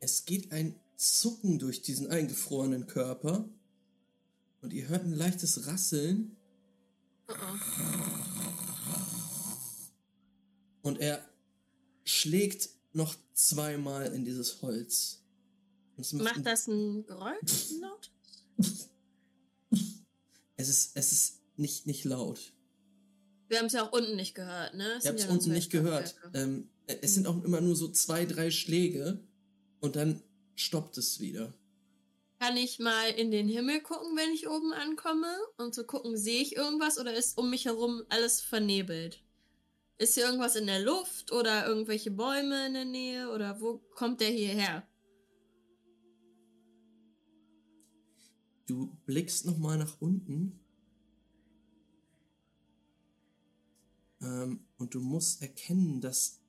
Es 0.00 0.24
geht 0.24 0.52
ein 0.52 0.78
Zucken 0.96 1.58
durch 1.58 1.80
diesen 1.82 2.10
eingefrorenen 2.10 2.86
Körper. 2.86 3.48
Und 4.62 4.72
ihr 4.72 4.88
hört 4.88 5.04
ein 5.04 5.14
leichtes 5.14 5.66
Rasseln. 5.66 6.36
Und 10.82 10.98
er 11.00 11.24
schlägt 12.04 12.68
noch 12.92 13.14
zweimal 13.34 14.12
in 14.12 14.24
dieses 14.24 14.62
Holz. 14.62 15.22
Macht 16.12 16.36
ein- 16.38 16.44
das 16.44 16.66
ein 16.66 17.04
Geräusch 17.06 17.70
laut? 17.80 18.10
Es 20.56 20.68
ist, 20.68 20.92
es 20.96 21.12
ist 21.12 21.40
nicht, 21.56 21.86
nicht 21.86 22.04
laut. 22.04 22.52
Wir 23.48 23.58
haben 23.58 23.66
es 23.66 23.72
ja 23.72 23.86
auch 23.86 23.92
unten 23.92 24.16
nicht 24.16 24.34
gehört, 24.34 24.74
ne? 24.74 24.84
Es 24.98 25.04
habt 25.04 25.04
sind 25.04 25.16
es 25.18 25.24
ja 25.24 25.30
unten 25.30 25.52
nicht 25.52 25.70
gehört. 25.70 26.14
Ähm, 26.34 26.68
es 26.86 27.14
sind 27.14 27.26
auch 27.26 27.42
immer 27.44 27.60
nur 27.60 27.76
so 27.76 27.88
zwei, 27.88 28.24
drei 28.26 28.50
Schläge. 28.50 29.20
Und 29.80 29.96
dann 29.96 30.22
stoppt 30.56 30.98
es 30.98 31.20
wieder. 31.20 31.54
Kann 32.40 32.56
ich 32.56 32.78
mal 32.78 33.10
in 33.10 33.30
den 33.30 33.48
Himmel 33.48 33.82
gucken, 33.82 34.16
wenn 34.16 34.32
ich 34.32 34.48
oben 34.48 34.72
ankomme? 34.72 35.36
Und 35.58 35.74
zu 35.74 35.84
gucken, 35.84 36.16
sehe 36.16 36.40
ich 36.40 36.56
irgendwas 36.56 36.98
oder 36.98 37.12
ist 37.12 37.36
um 37.36 37.50
mich 37.50 37.66
herum 37.66 38.02
alles 38.08 38.40
vernebelt? 38.40 39.22
Ist 39.98 40.14
hier 40.14 40.24
irgendwas 40.24 40.56
in 40.56 40.66
der 40.66 40.80
Luft 40.80 41.32
oder 41.32 41.66
irgendwelche 41.66 42.10
Bäume 42.10 42.66
in 42.66 42.72
der 42.72 42.86
Nähe 42.86 43.30
oder 43.30 43.60
wo 43.60 43.82
kommt 43.94 44.22
der 44.22 44.30
hierher? 44.30 44.88
Du 48.66 48.96
blickst 49.04 49.44
nochmal 49.44 49.76
nach 49.76 50.00
unten. 50.00 50.58
Ähm, 54.22 54.64
und 54.78 54.94
du 54.94 55.00
musst 55.00 55.42
erkennen, 55.42 56.00
dass 56.00 56.40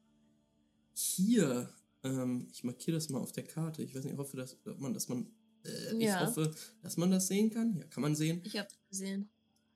hier, 0.94 1.74
ähm, 2.04 2.48
ich 2.54 2.64
markiere 2.64 2.96
das 2.96 3.10
mal 3.10 3.20
auf 3.20 3.34
der 3.34 3.44
Karte. 3.44 3.84
Ich 3.84 3.94
weiß 3.94 4.06
nicht, 4.06 4.14
ich 4.14 4.20
hoffe, 4.20 4.42
ob 4.68 4.80
man, 4.80 4.94
dass 4.94 5.10
man, 5.10 5.30
äh, 5.64 5.96
ich 5.98 6.04
Ja. 6.04 6.26
hoffe, 6.26 6.54
dass 6.82 6.98
man 6.98 7.12
das 7.12 7.28
sehen 7.28 7.50
kann. 7.52 7.76
Ja, 7.78 7.86
kann 7.86 8.02
man 8.02 8.16
sehen. 8.16 8.42
Ich 8.44 8.58
hab's 8.58 8.78
gesehen. 8.90 9.30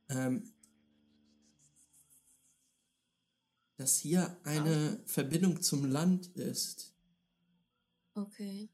Ähm, 0.10 0.52
dass 3.78 3.98
hier 3.98 4.38
eine 4.44 5.02
Verbindung 5.06 5.62
zum 5.62 5.86
Land 5.86 6.28
ist. 6.28 6.94
Okay. 8.14 8.70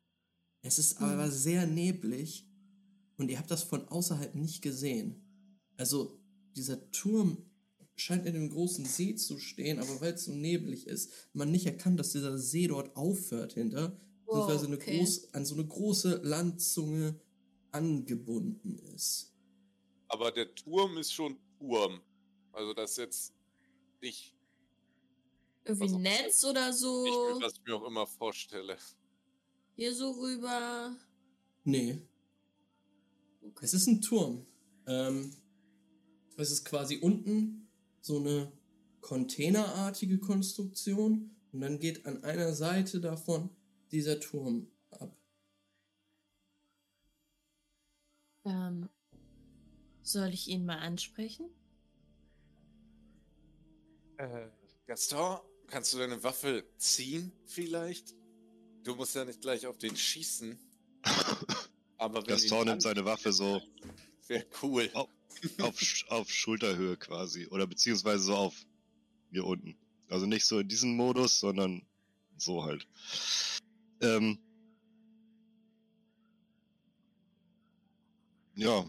Es 0.62 0.78
ist 0.78 1.00
Hm. 1.00 1.06
aber 1.08 1.32
sehr 1.32 1.66
neblig 1.66 2.48
und 3.18 3.30
ihr 3.30 3.40
habt 3.40 3.50
das 3.50 3.64
von 3.64 3.88
außerhalb 3.88 4.36
nicht 4.36 4.62
gesehen. 4.62 5.24
Also 5.78 6.20
dieser 6.56 6.92
Turm 6.92 7.38
scheint 7.96 8.26
in 8.28 8.36
einem 8.36 8.50
großen 8.50 8.86
See 8.86 9.16
zu 9.16 9.40
stehen, 9.40 9.80
aber 9.80 10.02
weil 10.02 10.14
es 10.14 10.26
so 10.26 10.32
neblig 10.34 10.88
ist, 10.88 11.12
man 11.34 11.52
nicht 11.52 11.66
erkannt, 11.66 12.00
dass 12.00 12.12
dieser 12.12 12.38
See 12.38 12.68
dort 12.68 12.96
aufhört 12.96 13.54
hinter, 13.54 14.00
Beziehungsweise 14.32 14.66
eine 14.68 14.76
okay. 14.78 14.98
groß, 14.98 15.34
an 15.34 15.46
so 15.46 15.56
eine 15.56 15.66
große 15.68 16.22
Landzunge 16.24 17.20
angebunden 17.72 18.80
ist. 18.96 19.34
Aber 20.08 20.32
der 20.32 20.54
Turm 20.56 20.98
ist 20.98 21.14
schon 21.14 21.38
Turm. 21.60 22.02
Also 22.54 22.74
das 22.74 22.92
ist 22.92 22.98
jetzt 22.98 23.34
nicht, 24.02 24.36
Irgendwie 25.64 25.84
Also- 25.84 25.96
ein 25.98 26.02
Netz 26.02 26.44
oder 26.44 26.74
so. 26.74 26.88
was 27.40 27.54
ich 27.54 27.62
mir 27.66 27.76
auch 27.76 27.86
immer 27.86 28.08
vorstelle. 28.08 28.78
Hier 29.76 29.94
so 29.94 30.10
rüber. 30.12 30.96
Nee, 31.64 32.02
Okay. 33.44 33.66
es 33.66 33.74
ist 33.76 33.88
ein 33.88 34.02
Turm. 34.02 34.46
Ähm, 34.88 35.36
es 36.38 36.50
ist 36.52 36.66
quasi 36.66 36.98
unten 36.98 37.68
so 38.02 38.18
eine 38.18 38.52
containerartige 39.02 40.18
Konstruktion 40.20 41.36
und 41.52 41.62
dann 41.62 41.80
geht 41.80 42.06
an 42.08 42.24
einer 42.24 42.54
Seite 42.54 43.00
davon 43.00 43.50
dieser 43.92 44.20
Turm 44.20 44.68
ab. 44.92 45.16
Ähm, 48.46 48.90
soll 50.04 50.30
ich 50.34 50.48
ihn 50.48 50.66
mal 50.66 50.80
ansprechen? 50.80 51.50
Äh, 54.18 54.48
Gaston, 54.88 55.40
kannst 55.68 55.94
du 55.94 56.00
deine 56.00 56.24
Waffe 56.24 56.66
ziehen 56.78 57.32
vielleicht? 57.46 58.16
Du 58.84 58.96
musst 58.96 59.16
ja 59.16 59.26
nicht 59.26 59.42
gleich 59.42 59.68
auf 59.68 59.78
den 59.78 59.96
schießen. 59.96 60.58
Aber 61.98 62.22
wenn 62.22 62.28
Gaston 62.28 62.68
nimmt 62.68 62.82
seine 62.82 63.06
Waffe 63.06 63.32
so 63.32 63.62
Wäre 64.28 64.46
cool. 64.64 64.90
Auf, 64.94 65.10
Sch- 65.78 66.08
auf 66.08 66.30
Schulterhöhe 66.30 66.96
quasi. 66.98 67.48
Oder 67.48 67.68
beziehungsweise 67.68 68.24
so 68.24 68.36
auf 68.36 68.56
hier 69.30 69.46
unten. 69.46 69.76
Also 70.10 70.26
nicht 70.26 70.46
so 70.46 70.60
in 70.60 70.68
diesem 70.68 70.96
Modus, 70.96 71.40
sondern 71.40 71.86
so 72.38 72.64
halt. 72.64 72.88
Ähm, 74.02 74.40
ja. 78.56 78.86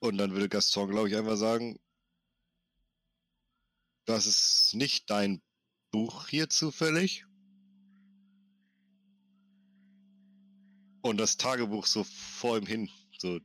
Und 0.00 0.18
dann 0.18 0.32
würde 0.32 0.48
Gaston, 0.48 0.90
glaube 0.90 1.08
ich, 1.08 1.16
einfach 1.16 1.36
sagen, 1.36 1.78
das 4.04 4.26
ist 4.26 4.74
nicht 4.74 5.10
dein 5.10 5.40
Buch 5.90 6.28
hier 6.28 6.48
zufällig. 6.48 7.24
Und 11.02 11.18
das 11.18 11.36
Tagebuch 11.36 11.86
so 11.86 12.04
vor 12.04 12.56
ihm 12.56 12.66
hin, 12.66 12.88
so 13.18 13.40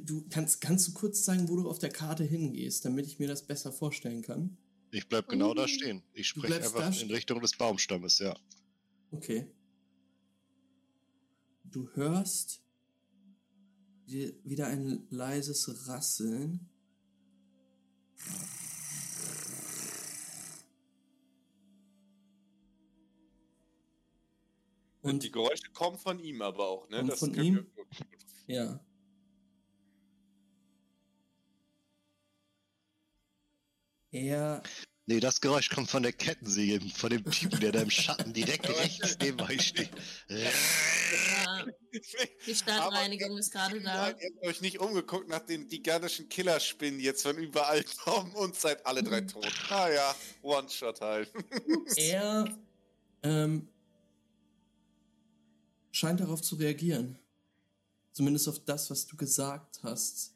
Du 0.00 0.24
kannst, 0.30 0.60
kannst 0.60 0.88
du 0.88 0.92
kurz 0.92 1.24
sagen, 1.24 1.48
wo 1.48 1.56
du 1.56 1.68
auf 1.68 1.78
der 1.78 1.90
Karte 1.90 2.24
hingehst, 2.24 2.84
damit 2.84 3.06
ich 3.06 3.18
mir 3.18 3.28
das 3.28 3.46
besser 3.46 3.72
vorstellen 3.72 4.22
kann? 4.22 4.56
Ich 4.90 5.08
bleib 5.08 5.28
genau 5.28 5.54
da 5.54 5.62
Mhm. 5.62 5.68
stehen. 5.68 6.02
Ich 6.12 6.28
spreche 6.28 6.56
einfach 6.56 7.00
in 7.00 7.10
Richtung 7.10 7.40
des 7.40 7.56
Baumstammes, 7.56 8.18
ja. 8.20 8.36
Okay. 9.10 9.46
Du 11.64 11.88
hörst 11.94 12.60
wie- 14.06 14.34
wieder 14.44 14.66
ein 14.68 15.06
leises 15.10 15.88
Rasseln. 15.88 16.68
Und 25.02 25.22
die 25.22 25.30
Geräusche 25.30 25.70
kommen 25.72 25.98
von 25.98 26.18
ihm 26.18 26.40
aber 26.42 26.66
auch, 26.68 26.88
ne? 26.88 26.98
Kommen 26.98 27.10
von 27.12 27.32
können 27.32 27.44
ihm? 27.46 27.66
wir- 28.46 28.54
Ja. 28.56 28.80
Er 34.14 34.62
Nee, 35.06 35.20
das 35.20 35.42
Geräusch 35.42 35.68
kommt 35.68 35.90
von 35.90 36.02
der 36.02 36.14
Kettensäge, 36.14 36.80
von 36.88 37.10
dem 37.10 37.24
Typen, 37.30 37.60
der 37.60 37.72
da 37.72 37.82
im 37.82 37.90
Schatten 37.90 38.32
direkt 38.32 38.66
rechts 38.80 39.18
neben 39.20 39.38
euch 39.42 39.68
steht. 39.68 39.90
Ja, 40.28 41.66
die 42.46 42.54
Stadtreinigung 42.54 43.36
ist 43.36 43.52
gerade 43.52 43.82
da. 43.82 43.94
Nein, 43.94 44.16
ihr 44.18 44.30
habt 44.34 44.46
euch 44.46 44.62
nicht 44.62 44.78
umgeguckt 44.80 45.28
nach 45.28 45.44
den 45.44 45.68
gigantischen 45.68 46.30
Killerspinnen 46.30 47.00
jetzt 47.00 47.22
von 47.22 47.36
überall 47.36 47.84
kommen 48.04 48.32
und 48.34 48.56
seid 48.56 48.86
alle 48.86 49.02
drei 49.02 49.20
tot. 49.20 49.52
Ah 49.68 49.90
ja, 49.90 50.14
One-Shot 50.40 51.02
halt. 51.02 51.30
Er 51.96 52.56
ähm, 53.22 53.68
scheint 55.92 56.20
darauf 56.20 56.40
zu 56.40 56.54
reagieren. 56.54 57.18
Zumindest 58.12 58.48
auf 58.48 58.64
das, 58.64 58.88
was 58.90 59.06
du 59.06 59.16
gesagt 59.16 59.80
hast. 59.82 60.32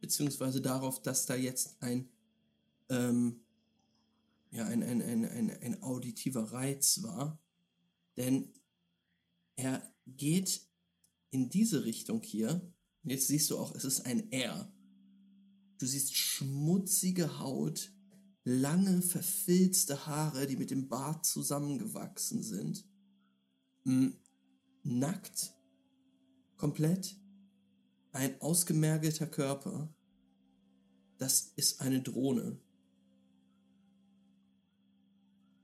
Beziehungsweise 0.00 0.62
darauf, 0.62 1.02
dass 1.02 1.26
da 1.26 1.34
jetzt 1.34 1.76
ein, 1.80 2.08
ähm, 2.88 3.40
ja, 4.50 4.64
ein, 4.64 4.82
ein, 4.82 5.02
ein, 5.02 5.24
ein, 5.24 5.50
ein 5.50 5.82
auditiver 5.82 6.52
Reiz 6.52 7.02
war. 7.02 7.40
Denn 8.16 8.52
er 9.56 9.82
geht 10.06 10.66
in 11.30 11.50
diese 11.50 11.84
Richtung 11.84 12.22
hier. 12.22 12.72
Jetzt 13.02 13.28
siehst 13.28 13.50
du 13.50 13.58
auch, 13.58 13.74
es 13.74 13.84
ist 13.84 14.06
ein 14.06 14.32
R. 14.32 14.72
Du 15.78 15.86
siehst 15.86 16.16
schmutzige 16.16 17.38
Haut, 17.38 17.92
lange, 18.44 19.02
verfilzte 19.02 20.06
Haare, 20.06 20.46
die 20.46 20.56
mit 20.56 20.70
dem 20.70 20.88
Bart 20.88 21.24
zusammengewachsen 21.24 22.42
sind. 22.42 22.84
Mm, 23.84 24.08
Nackt, 24.82 25.54
komplett, 26.56 27.16
ein 28.12 28.40
ausgemergelter 28.40 29.26
Körper. 29.26 29.94
Das 31.18 31.52
ist 31.56 31.80
eine 31.80 32.00
Drohne. 32.00 32.58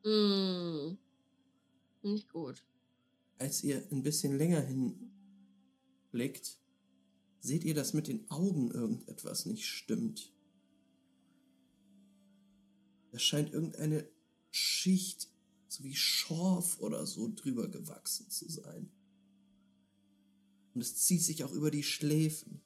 Mm. 0.04 0.98
Nicht 2.02 2.28
gut. 2.28 2.62
Als 3.38 3.64
ihr 3.64 3.86
ein 3.90 4.02
bisschen 4.02 4.36
länger 4.36 4.60
hinblickt, 4.60 6.58
seht 7.40 7.64
ihr, 7.64 7.74
dass 7.74 7.94
mit 7.94 8.08
den 8.08 8.30
Augen 8.30 8.70
irgendetwas 8.70 9.46
nicht 9.46 9.66
stimmt. 9.66 10.32
Da 13.10 13.18
scheint 13.18 13.52
irgendeine 13.52 14.08
Schicht, 14.50 15.28
so 15.68 15.84
wie 15.84 15.94
Schorf 15.94 16.80
oder 16.80 17.06
so, 17.06 17.32
drüber 17.34 17.68
gewachsen 17.68 18.28
zu 18.30 18.48
sein. 18.50 18.90
Und 20.74 20.80
es 20.80 20.96
zieht 20.96 21.22
sich 21.22 21.44
auch 21.44 21.52
über 21.52 21.70
die 21.70 21.82
Schläfen. 21.82 22.63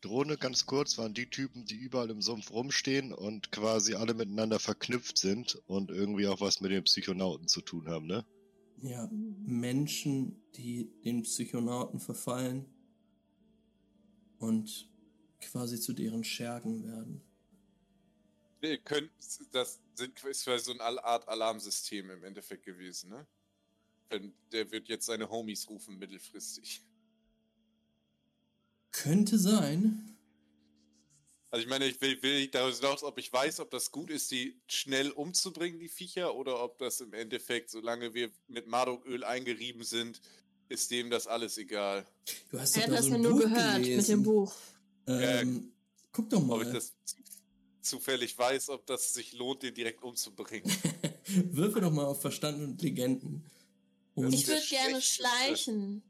Drohne, 0.00 0.38
ganz 0.38 0.64
kurz, 0.66 0.96
waren 0.98 1.12
die 1.14 1.28
Typen, 1.28 1.66
die 1.66 1.76
überall 1.76 2.10
im 2.10 2.22
Sumpf 2.22 2.50
rumstehen 2.50 3.12
und 3.12 3.52
quasi 3.52 3.94
alle 3.94 4.14
miteinander 4.14 4.58
verknüpft 4.58 5.18
sind 5.18 5.56
und 5.66 5.90
irgendwie 5.90 6.26
auch 6.26 6.40
was 6.40 6.60
mit 6.60 6.70
den 6.70 6.84
Psychonauten 6.84 7.48
zu 7.48 7.60
tun 7.60 7.88
haben, 7.88 8.06
ne? 8.06 8.24
Ja, 8.82 9.08
Menschen, 9.12 10.40
die 10.54 10.90
den 11.04 11.22
Psychonauten 11.22 12.00
verfallen 12.00 12.64
und 14.38 14.88
quasi 15.40 15.78
zu 15.78 15.92
deren 15.92 16.24
Schergen 16.24 16.84
werden. 16.84 17.20
Wir 18.60 18.78
können, 18.78 19.10
das 19.52 19.80
sind 19.94 20.22
ist 20.24 20.44
quasi 20.44 20.64
so 20.64 20.72
eine 20.72 21.04
Art 21.04 21.28
Alarmsystem 21.28 22.10
im 22.10 22.24
Endeffekt 22.24 22.64
gewesen, 22.64 23.10
ne? 23.10 23.26
Wenn- 24.08 24.34
Der 24.52 24.70
wird 24.70 24.88
jetzt 24.88 25.06
seine 25.06 25.30
Homies 25.30 25.68
rufen 25.68 25.98
mittelfristig. 25.98 26.82
Könnte 28.92 29.38
sein. 29.38 30.06
Also 31.52 31.64
ich 31.64 31.68
meine, 31.68 31.86
ich 31.86 32.00
will, 32.00 32.22
will 32.22 32.38
nicht 32.40 32.54
darüber 32.54 32.76
hinaus, 32.76 33.02
ob 33.02 33.18
ich 33.18 33.32
weiß, 33.32 33.58
ob 33.60 33.70
das 33.70 33.90
gut 33.90 34.10
ist, 34.10 34.30
die 34.30 34.56
schnell 34.68 35.10
umzubringen, 35.10 35.80
die 35.80 35.88
Viecher, 35.88 36.36
oder 36.36 36.62
ob 36.62 36.78
das 36.78 37.00
im 37.00 37.12
Endeffekt, 37.12 37.70
solange 37.70 38.14
wir 38.14 38.30
mit 38.46 38.68
Mardoköl 38.68 39.24
eingerieben 39.24 39.82
sind, 39.82 40.20
ist 40.68 40.92
dem 40.92 41.10
das 41.10 41.26
alles 41.26 41.58
egal. 41.58 42.06
Du 42.50 42.60
hast 42.60 42.76
Er 42.76 42.82
doch 42.86 42.88
hat 42.88 42.92
da 42.92 42.96
das 42.98 43.04
so 43.06 43.10
ja 43.12 43.18
nur 43.18 43.32
Buch 43.32 43.40
gehört 43.40 43.78
mit 43.78 43.84
gelesen. 43.88 44.10
dem 44.10 44.22
Buch. 44.22 44.54
Ähm, 45.08 45.72
guck 46.12 46.30
doch 46.30 46.38
Ob 46.40 46.46
mal. 46.46 46.62
ich 46.66 46.72
das 46.72 46.92
zu- 47.04 47.16
zufällig 47.82 48.38
weiß, 48.38 48.68
ob 48.68 48.86
das 48.86 49.12
sich 49.14 49.32
lohnt, 49.32 49.64
den 49.64 49.74
direkt 49.74 50.02
umzubringen. 50.04 50.70
Würfe 51.26 51.80
doch 51.80 51.90
mal 51.90 52.04
auf 52.04 52.20
Verstand 52.20 52.60
und 52.62 52.80
Legenden. 52.80 53.44
Und 54.14 54.32
Ich 54.32 54.46
würde 54.46 54.62
gerne 54.68 55.02
schleichen 55.02 56.02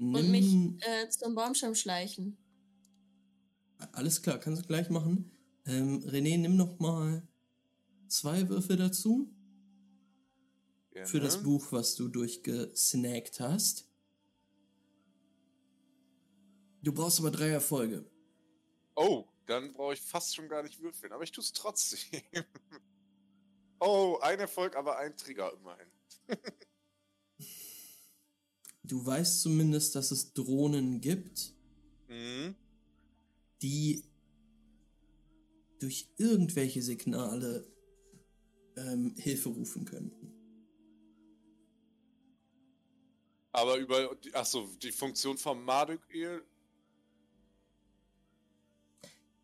nimm, 0.00 0.14
und 0.14 0.30
mich 0.30 0.54
äh, 0.86 1.08
zum 1.10 1.34
Baumstamm 1.34 1.74
schleichen. 1.74 2.36
Alles 3.92 4.22
klar, 4.22 4.38
kannst 4.38 4.62
du 4.62 4.66
gleich 4.66 4.90
machen. 4.90 5.30
Ähm, 5.66 6.00
René, 6.00 6.38
nimm 6.38 6.56
noch 6.56 6.78
mal 6.78 7.26
zwei 8.08 8.48
Würfe 8.48 8.76
dazu 8.76 9.32
für 11.04 11.20
das 11.20 11.34
Gerne. 11.34 11.44
Buch, 11.44 11.72
was 11.72 11.94
du 11.94 12.08
durchgesnackt 12.08 13.40
hast. 13.40 13.88
Du 16.82 16.92
brauchst 16.92 17.20
aber 17.20 17.30
drei 17.30 17.48
Erfolge. 17.48 18.04
Oh, 18.96 19.26
dann 19.46 19.72
brauche 19.72 19.94
ich 19.94 20.00
fast 20.00 20.34
schon 20.34 20.48
gar 20.48 20.62
nicht 20.62 20.80
würfeln, 20.80 21.12
aber 21.12 21.22
ich 21.22 21.32
tue 21.32 21.42
es 21.42 21.52
trotzdem. 21.52 22.22
oh, 23.80 24.18
ein 24.22 24.40
Erfolg, 24.40 24.76
aber 24.76 24.98
ein 24.98 25.16
Trigger 25.16 25.52
immerhin. 25.52 25.88
Du 28.90 29.06
weißt 29.06 29.42
zumindest, 29.42 29.94
dass 29.94 30.10
es 30.10 30.32
Drohnen 30.32 31.00
gibt, 31.00 31.54
Mhm. 32.08 32.56
die 33.62 34.02
durch 35.78 36.08
irgendwelche 36.16 36.82
Signale 36.82 37.66
ähm, 38.76 39.14
Hilfe 39.16 39.50
rufen 39.50 39.84
könnten. 39.84 40.32
Aber 43.52 43.76
über, 43.78 44.14
die- 44.16 44.34
ach 44.34 44.46
so, 44.46 44.66
die 44.82 44.92
Funktion 44.92 45.38
vom 45.38 45.64
Marduk-Öl, 45.64 46.44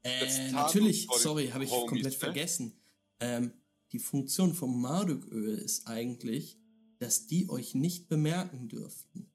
Als 0.04 0.38
Äh, 0.38 0.52
natürlich, 0.52 1.08
sorry, 1.18 1.48
habe 1.48 1.64
ich 1.64 1.70
Homies, 1.70 1.88
komplett 1.90 2.12
ne? 2.12 2.18
vergessen. 2.18 2.80
Ähm, 3.18 3.52
die 3.92 3.98
Funktion 3.98 4.54
vom 4.54 4.80
Marduk-Öl 4.80 5.58
ist 5.58 5.88
eigentlich, 5.88 6.56
dass 7.00 7.26
die 7.26 7.48
euch 7.50 7.74
nicht 7.74 8.08
bemerken 8.08 8.68
dürften. 8.68 9.28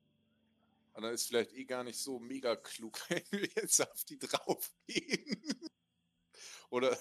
Und 0.93 1.03
dann 1.03 1.13
ist 1.13 1.27
vielleicht 1.27 1.53
eh 1.53 1.65
gar 1.65 1.83
nicht 1.83 1.99
so 1.99 2.19
mega 2.19 2.55
klug, 2.55 2.99
wenn 3.09 3.23
wir 3.31 3.49
jetzt 3.55 3.81
auf 3.81 4.03
die 4.03 4.19
draufgehen. 4.19 5.41
Oder, 6.69 6.97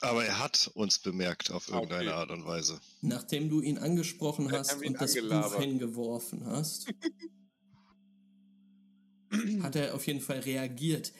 Aber 0.00 0.24
er 0.24 0.38
hat 0.38 0.70
uns 0.74 0.98
bemerkt 0.98 1.50
auf 1.50 1.70
Ah, 1.70 1.76
irgendeine 1.76 2.10
okay. 2.10 2.18
Art 2.18 2.30
und 2.30 2.44
Weise. 2.44 2.80
Nachdem 3.00 3.48
du 3.48 3.60
ihn 3.60 3.78
angesprochen 3.78 4.52
hast 4.52 4.82
ihn 4.82 4.88
und 4.88 5.00
das 5.00 5.14
Buch 5.14 5.58
hingeworfen 5.58 6.46
hast, 6.46 6.92
hat 9.62 9.76
er 9.76 9.94
auf 9.94 10.06
jeden 10.06 10.20
Fall 10.20 10.40
reagiert. 10.40 11.12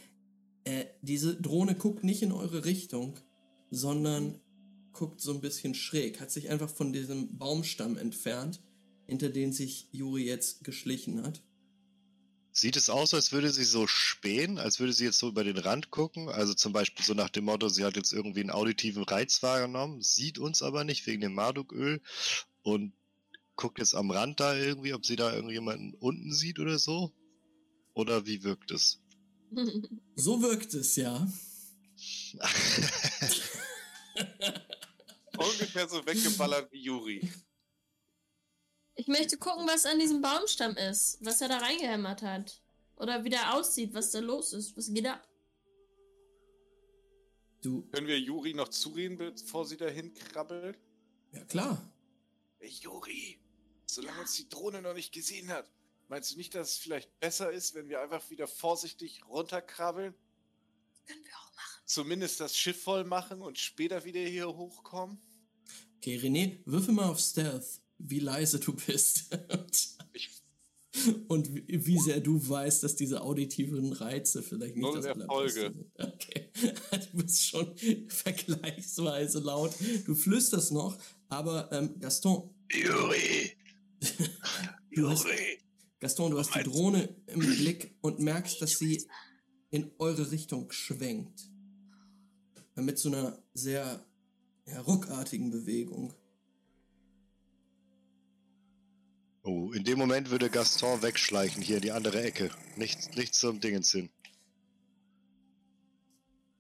Äh, 0.65 0.87
diese 1.01 1.41
Drohne 1.41 1.75
guckt 1.75 2.05
nicht 2.05 2.23
in 2.23 2.33
eure 2.33 2.65
Richtung, 2.65 3.19
sondern 3.71 4.39
guckt 4.93 5.21
so 5.21 5.33
ein 5.33 5.41
bisschen 5.41 5.75
schräg, 5.75 6.21
hat 6.21 6.31
sich 6.31 6.51
einfach 6.51 6.69
von 6.69 6.93
diesem 6.93 7.39
Baumstamm 7.39 7.97
entfernt, 7.97 8.61
hinter 9.07 9.31
den 9.31 9.53
sich 9.53 9.89
Juri 9.93 10.25
jetzt 10.25 10.63
geschlichen 10.65 11.23
hat. 11.23 11.43
Sieht 12.53 12.77
es 12.77 12.91
aus, 12.91 13.15
als 13.15 13.33
würde 13.33 13.51
sie 13.51 13.65
so 13.65 13.87
spähen, 13.87 14.59
als 14.59 14.79
würde 14.79 14.93
sie 14.93 15.05
jetzt 15.05 15.19
so 15.19 15.29
über 15.29 15.43
den 15.43 15.57
Rand 15.57 15.91
gucken? 15.91 16.29
Also 16.29 16.53
zum 16.55 16.73
Beispiel 16.73 17.05
so 17.05 17.15
nach 17.15 17.31
dem 17.31 17.45
Motto, 17.45 17.69
sie 17.69 17.85
hat 17.85 17.97
jetzt 17.97 18.13
irgendwie 18.13 18.41
einen 18.41 18.51
auditiven 18.51 19.05
Reiz 19.05 19.43
wahrgenommen, 19.43 20.03
sieht 20.03 20.39
uns 20.39 20.63
aber 20.63 20.85
nicht 20.85 21.07
wegen 21.07 21.23
dem 21.23 21.35
Marduköl 21.35 22.03
und 22.63 22.93
guckt 23.57 23.79
jetzt 23.79 23.95
am 23.95 24.11
Rand 24.11 24.41
da 24.41 24.55
irgendwie, 24.55 24.93
ob 24.93 25.07
sie 25.07 25.17
da 25.17 25.33
irgendjemanden 25.33 25.95
unten 25.95 26.33
sieht 26.33 26.59
oder 26.59 26.79
so? 26.79 27.13
Oder 27.95 28.27
wie 28.27 28.43
wirkt 28.43 28.71
es? 28.71 29.01
So 30.15 30.43
wirkt 30.43 30.75
es 30.75 30.97
ja. 30.97 31.27
ungefähr 35.39 35.89
so 35.89 36.05
weggeballert 36.05 36.71
wie 36.73 36.83
Yuri. 36.83 37.21
Ich 38.95 39.07
möchte 39.09 39.39
gucken, 39.39 39.67
was 39.67 39.87
an 39.87 39.99
diesem 39.99 40.21
Baumstamm 40.21 40.77
ist, 40.77 41.19
was 41.25 41.41
er 41.41 41.49
da 41.49 41.59
reingehämmert 41.59 42.23
hat. 42.23 42.61
Oder 42.97 43.25
wie 43.25 43.31
der 43.31 43.55
aussieht, 43.55 43.95
was 43.95 44.11
da 44.11 44.21
los 44.21 44.53
ist. 44.53 44.77
Was 44.77 44.93
geht 44.93 45.07
ab? 45.07 45.27
Du, 47.63 47.83
Können 47.91 48.07
wir 48.07 48.19
Yuri 48.19 48.55
noch 48.55 48.69
zureden, 48.69 49.17
bevor 49.19 49.67
sie 49.67 49.77
dahin 49.77 50.13
krabbelt? 50.15 50.79
ja 51.33 51.45
klar. 51.45 51.91
Hey, 52.59 52.69
Yuri, 52.81 53.41
solange 53.87 54.21
uns 54.21 54.35
die 54.35 54.49
Drohne 54.49 54.83
noch 54.83 54.95
nicht 54.95 55.13
gesehen 55.13 55.49
hat, 55.49 55.71
meinst 56.09 56.33
du 56.33 56.37
nicht, 56.37 56.55
dass 56.55 56.71
es 56.73 56.77
vielleicht 56.77 57.19
besser 57.21 57.51
ist, 57.51 57.75
wenn 57.75 57.89
wir 57.89 58.01
einfach 58.01 58.29
wieder 58.31 58.47
vorsichtig 58.47 59.27
runterkrabbeln? 59.27 60.15
Können 61.07 61.25
wir 61.25 61.33
auch 61.37 61.55
machen. 61.57 61.83
Zumindest 61.87 62.41
das 62.41 62.57
Schiff 62.57 62.83
voll 62.83 63.05
machen 63.05 63.43
und 63.43 63.59
später 63.59 64.05
wieder 64.05 64.21
hier 64.21 64.49
hochkommen? 64.49 65.21
Okay, 65.97 66.19
René, 66.19 66.59
würfel 66.67 66.95
mal 66.95 67.09
auf 67.09 67.21
Stealth, 67.21 67.81
wie 68.05 68.21
leise 68.21 68.61
du 68.61 68.75
bist. 68.75 69.31
Ich 70.13 70.43
Und 71.29 71.55
wie, 71.55 71.87
wie 71.87 71.99
sehr 71.99 72.21
du 72.21 72.49
weißt, 72.49 72.83
dass 72.83 72.97
diese 72.97 73.23
auditiven 73.23 73.93
Reize 73.93 74.43
vielleicht 74.43 74.77
nicht 74.77 74.85
Null 74.85 74.97
das 74.97 75.07
Erfolge. 75.07 75.75
Okay. 75.95 76.51
Du 77.13 77.19
bist 77.19 77.47
schon 77.47 77.75
vergleichsweise 78.09 79.41
laut. 79.41 79.75
Du 80.05 80.15
flüsterst 80.15 80.73
noch, 80.73 80.97
aber 81.29 81.71
ähm, 81.73 81.99
Gaston, 81.99 82.51
Juri! 82.71 83.53
du 84.93 85.09
hast, 85.09 85.27
Gaston, 85.99 86.31
du 86.31 86.39
hast 86.39 86.55
die 86.55 86.63
Drohne 86.63 87.17
im 87.27 87.41
Blick 87.57 87.97
und 88.03 88.21
merkst, 88.21 88.61
dass 88.61 88.79
sie 88.79 89.05
in 89.71 89.91
eure 89.99 90.31
Richtung 90.31 90.71
schwenkt. 90.71 91.49
Mit 92.77 92.99
so 92.99 93.09
einer 93.09 93.43
sehr 93.55 94.05
ja, 94.67 94.81
ruckartigen 94.83 95.51
Bewegung. 95.51 96.15
Oh, 99.45 99.73
in 99.73 99.83
dem 99.85 99.99
Moment 99.99 100.31
würde 100.31 100.51
Gaston 100.51 101.03
wegschleichen, 101.03 101.63
hier 101.63 101.77
in 101.77 101.83
die 101.83 101.91
andere 101.91 102.23
Ecke. 102.23 102.51
Nichts, 102.77 103.11
nichts 103.17 103.39
zum 103.41 103.61
Dingens 103.61 103.91
hin. 103.91 104.09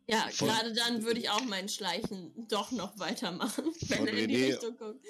Ja, 0.08 0.28
Von- 0.30 0.48
gerade 0.48 0.72
dann 0.72 1.04
würde 1.04 1.20
ich 1.20 1.30
auch 1.30 1.44
mein 1.44 1.68
Schleichen 1.68 2.32
doch 2.48 2.72
noch 2.72 2.98
weitermachen, 2.98 3.64
wenn 3.88 3.98
Von 3.98 4.08
er 4.08 4.14
in 4.14 4.28
die 4.28 4.36
René- 4.36 4.48
Richtung 4.48 4.76
guckt. 4.76 5.06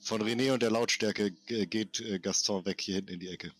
Von 0.00 0.22
René 0.22 0.52
und 0.52 0.62
der 0.62 0.70
Lautstärke 0.70 1.30
geht 1.32 2.00
äh, 2.00 2.18
Gaston 2.18 2.64
weg 2.66 2.80
hier 2.80 2.96
hinten 2.96 3.12
in 3.14 3.20
die 3.20 3.28
Ecke. 3.28 3.52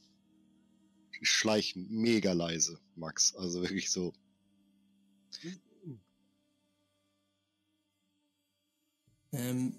Schleichen, 1.22 1.88
mega 1.88 2.32
leise, 2.32 2.78
Max. 2.94 3.34
Also 3.36 3.62
wirklich 3.62 3.90
so. 3.90 4.12
Ähm, 9.32 9.74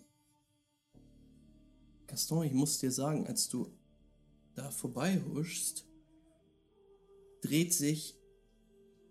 Gaston, 2.07 2.45
ich 2.45 2.53
muss 2.53 2.79
dir 2.79 2.91
sagen, 2.91 3.27
als 3.27 3.49
du 3.49 3.71
da 4.55 4.71
vorbei 4.71 5.21
huschst, 5.21 5.85
dreht 7.41 7.73
sich 7.73 8.15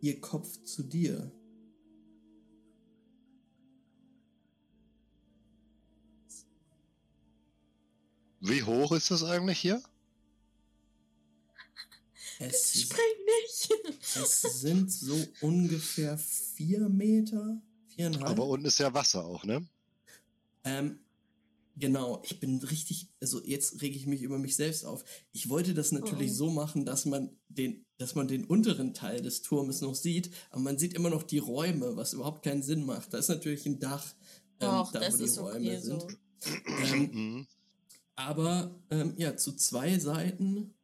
ihr 0.01 0.20
Kopf 0.20 0.62
zu 0.64 0.82
dir. 0.82 1.31
Wie 8.40 8.62
hoch 8.62 8.93
ist 8.93 9.10
das 9.10 9.23
eigentlich 9.24 9.59
hier? 9.59 9.82
Es, 12.39 12.82
Spreng 12.82 13.01
nicht! 13.43 13.70
es 14.16 14.43
sind 14.60 14.93
so 14.93 15.16
ungefähr 15.40 16.18
vier 16.18 16.86
Meter, 16.90 17.62
viereinhalb. 17.89 18.28
Aber 18.28 18.47
unten 18.47 18.66
ist 18.66 18.78
ja 18.78 18.93
Wasser 18.93 19.24
auch, 19.24 19.43
ne? 19.44 19.66
Ähm, 20.64 21.06
genau, 21.77 22.23
ich 22.24 22.40
bin 22.40 22.59
richtig, 22.62 23.09
also 23.20 23.43
jetzt 23.44 23.81
rege 23.82 23.97
ich 23.97 24.07
mich 24.07 24.23
über 24.23 24.39
mich 24.39 24.57
selbst 24.57 24.85
auf. 24.85 25.05
Ich 25.32 25.48
wollte 25.48 25.74
das 25.74 25.93
natürlich 25.93 26.32
Oh. 26.32 26.35
so 26.35 26.51
machen, 26.51 26.85
dass 26.85 27.05
man 27.05 27.39
den, 27.48 27.85
dass 27.98 28.15
man 28.15 28.28
den 28.28 28.44
unteren 28.47 28.94
Teil 28.94 29.20
des 29.23 29.43
Turmes 29.43 29.81
noch 29.81 29.94
sieht, 29.94 30.31
aber 30.51 30.62
man 30.62 30.78
sieht 30.78 30.94
immer 30.94 31.11
noch 31.11 31.23
die 31.23 31.39
Räume, 31.39 31.97
was 31.97 32.12
überhaupt 32.15 32.43
keinen 32.44 32.62
Sinn 32.62 32.85
macht. 32.86 33.12
Da 33.12 33.19
ist 33.19 33.28
natürlich 33.28 33.66
ein 33.66 33.78
Dach, 33.78 34.15
ähm, 34.61 34.69
Doch, 34.70 34.93
da 34.93 35.01
wo 35.12 35.16
die 35.16 35.28
Räume 35.28 35.57
okay 35.70 35.81
sind. 35.81 36.03
so. 36.03 36.09
Ähm, 36.66 37.11
Mhm. 37.12 37.47
aber 38.16 38.74
ähm, 38.90 39.15
ja, 39.19 39.36
zu 39.36 39.53
zwei 39.57 39.98
Seiten 39.98 40.74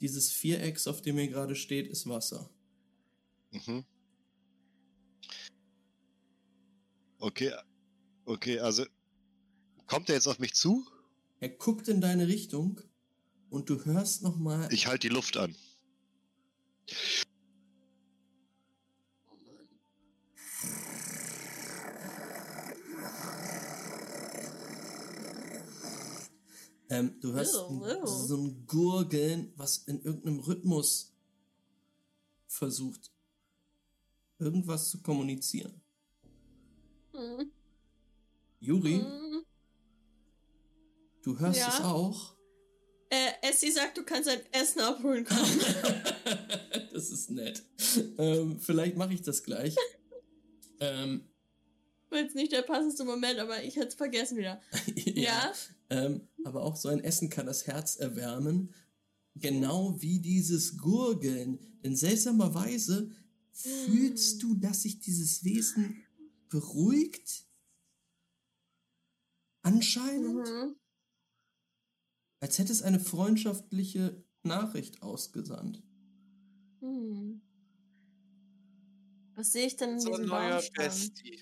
dieses 0.00 0.30
Vierecks, 0.32 0.86
auf 0.86 1.02
dem 1.02 1.18
ihr 1.18 1.28
gerade 1.28 1.54
steht, 1.54 1.86
ist 1.88 2.08
Wasser. 2.08 2.50
Mhm. 3.52 3.84
Okay, 7.20 7.52
okay, 8.24 8.58
also 8.60 8.84
kommt 9.90 10.08
er 10.08 10.14
jetzt 10.14 10.28
auf 10.28 10.38
mich 10.38 10.54
zu? 10.54 10.86
Er 11.40 11.48
guckt 11.48 11.88
in 11.88 12.00
deine 12.00 12.28
Richtung 12.28 12.80
und 13.50 13.68
du 13.68 13.84
hörst 13.84 14.22
noch 14.22 14.36
mal 14.38 14.72
Ich 14.72 14.86
halte 14.86 15.08
die 15.08 15.14
Luft 15.14 15.36
an. 15.36 15.56
Ähm, 26.88 27.20
du 27.20 27.32
hörst 27.32 27.54
Ew, 27.54 27.84
ein, 27.84 28.02
ew. 28.02 28.06
so 28.06 28.36
ein 28.36 28.66
Gurgeln, 28.66 29.52
was 29.56 29.78
in 29.78 30.02
irgendeinem 30.02 30.40
Rhythmus 30.40 31.12
versucht, 32.46 33.12
irgendwas 34.38 34.90
zu 34.90 35.00
kommunizieren. 35.02 35.80
Hm. 37.12 37.50
Juri, 38.60 39.00
Hm. 39.00 39.29
Du 41.22 41.38
hörst 41.38 41.58
Ja. 41.58 41.68
es 41.68 41.80
auch. 41.84 42.36
Äh, 43.12 43.48
Essie 43.48 43.72
sagt, 43.72 43.98
du 43.98 44.04
kannst 44.04 44.28
ein 44.28 44.40
Essen 44.52 44.80
abholen 44.80 45.24
kommen. 45.24 45.60
das 46.92 47.10
ist 47.10 47.30
nett. 47.30 47.62
Ähm, 48.18 48.60
vielleicht 48.60 48.96
mache 48.96 49.12
ich 49.14 49.22
das 49.22 49.42
gleich. 49.42 49.74
ähm, 50.80 51.28
War 52.08 52.20
jetzt 52.20 52.36
nicht 52.36 52.52
der 52.52 52.62
passendste 52.62 53.04
Moment, 53.04 53.40
aber 53.40 53.64
ich 53.64 53.76
hätte 53.76 53.88
es 53.88 53.94
vergessen 53.94 54.36
wieder. 54.38 54.60
Ja? 54.94 55.52
Ähm, 55.90 56.28
aber 56.44 56.62
auch 56.62 56.76
so 56.76 56.88
ein 56.88 57.02
Essen 57.02 57.30
kann 57.30 57.46
das 57.46 57.66
Herz 57.66 57.96
erwärmen. 57.96 58.72
Genau 59.34 60.00
wie 60.00 60.20
dieses 60.20 60.78
Gurgeln. 60.78 61.58
Denn 61.82 61.96
seltsamerweise 61.96 63.10
fühlst 63.52 64.40
du, 64.42 64.54
dass 64.54 64.82
sich 64.82 65.00
dieses 65.00 65.42
Wesen 65.42 66.04
beruhigt. 66.48 67.44
Anscheinend, 69.62 70.46
Mhm. 70.48 70.76
Als 72.40 72.58
hätte 72.58 72.72
es 72.72 72.82
eine 72.82 73.00
freundschaftliche 73.00 74.24
Nachricht 74.42 75.02
ausgesandt. 75.02 75.82
Hm. 76.80 77.40
Was 79.34 79.52
sehe 79.52 79.66
ich 79.66 79.76
denn 79.76 79.90
in 79.90 80.00
So 80.00 80.10
diesem 80.10 80.26
neuer 80.26 80.50
Baumstamm? 80.50 80.84
Bestie. 80.86 81.40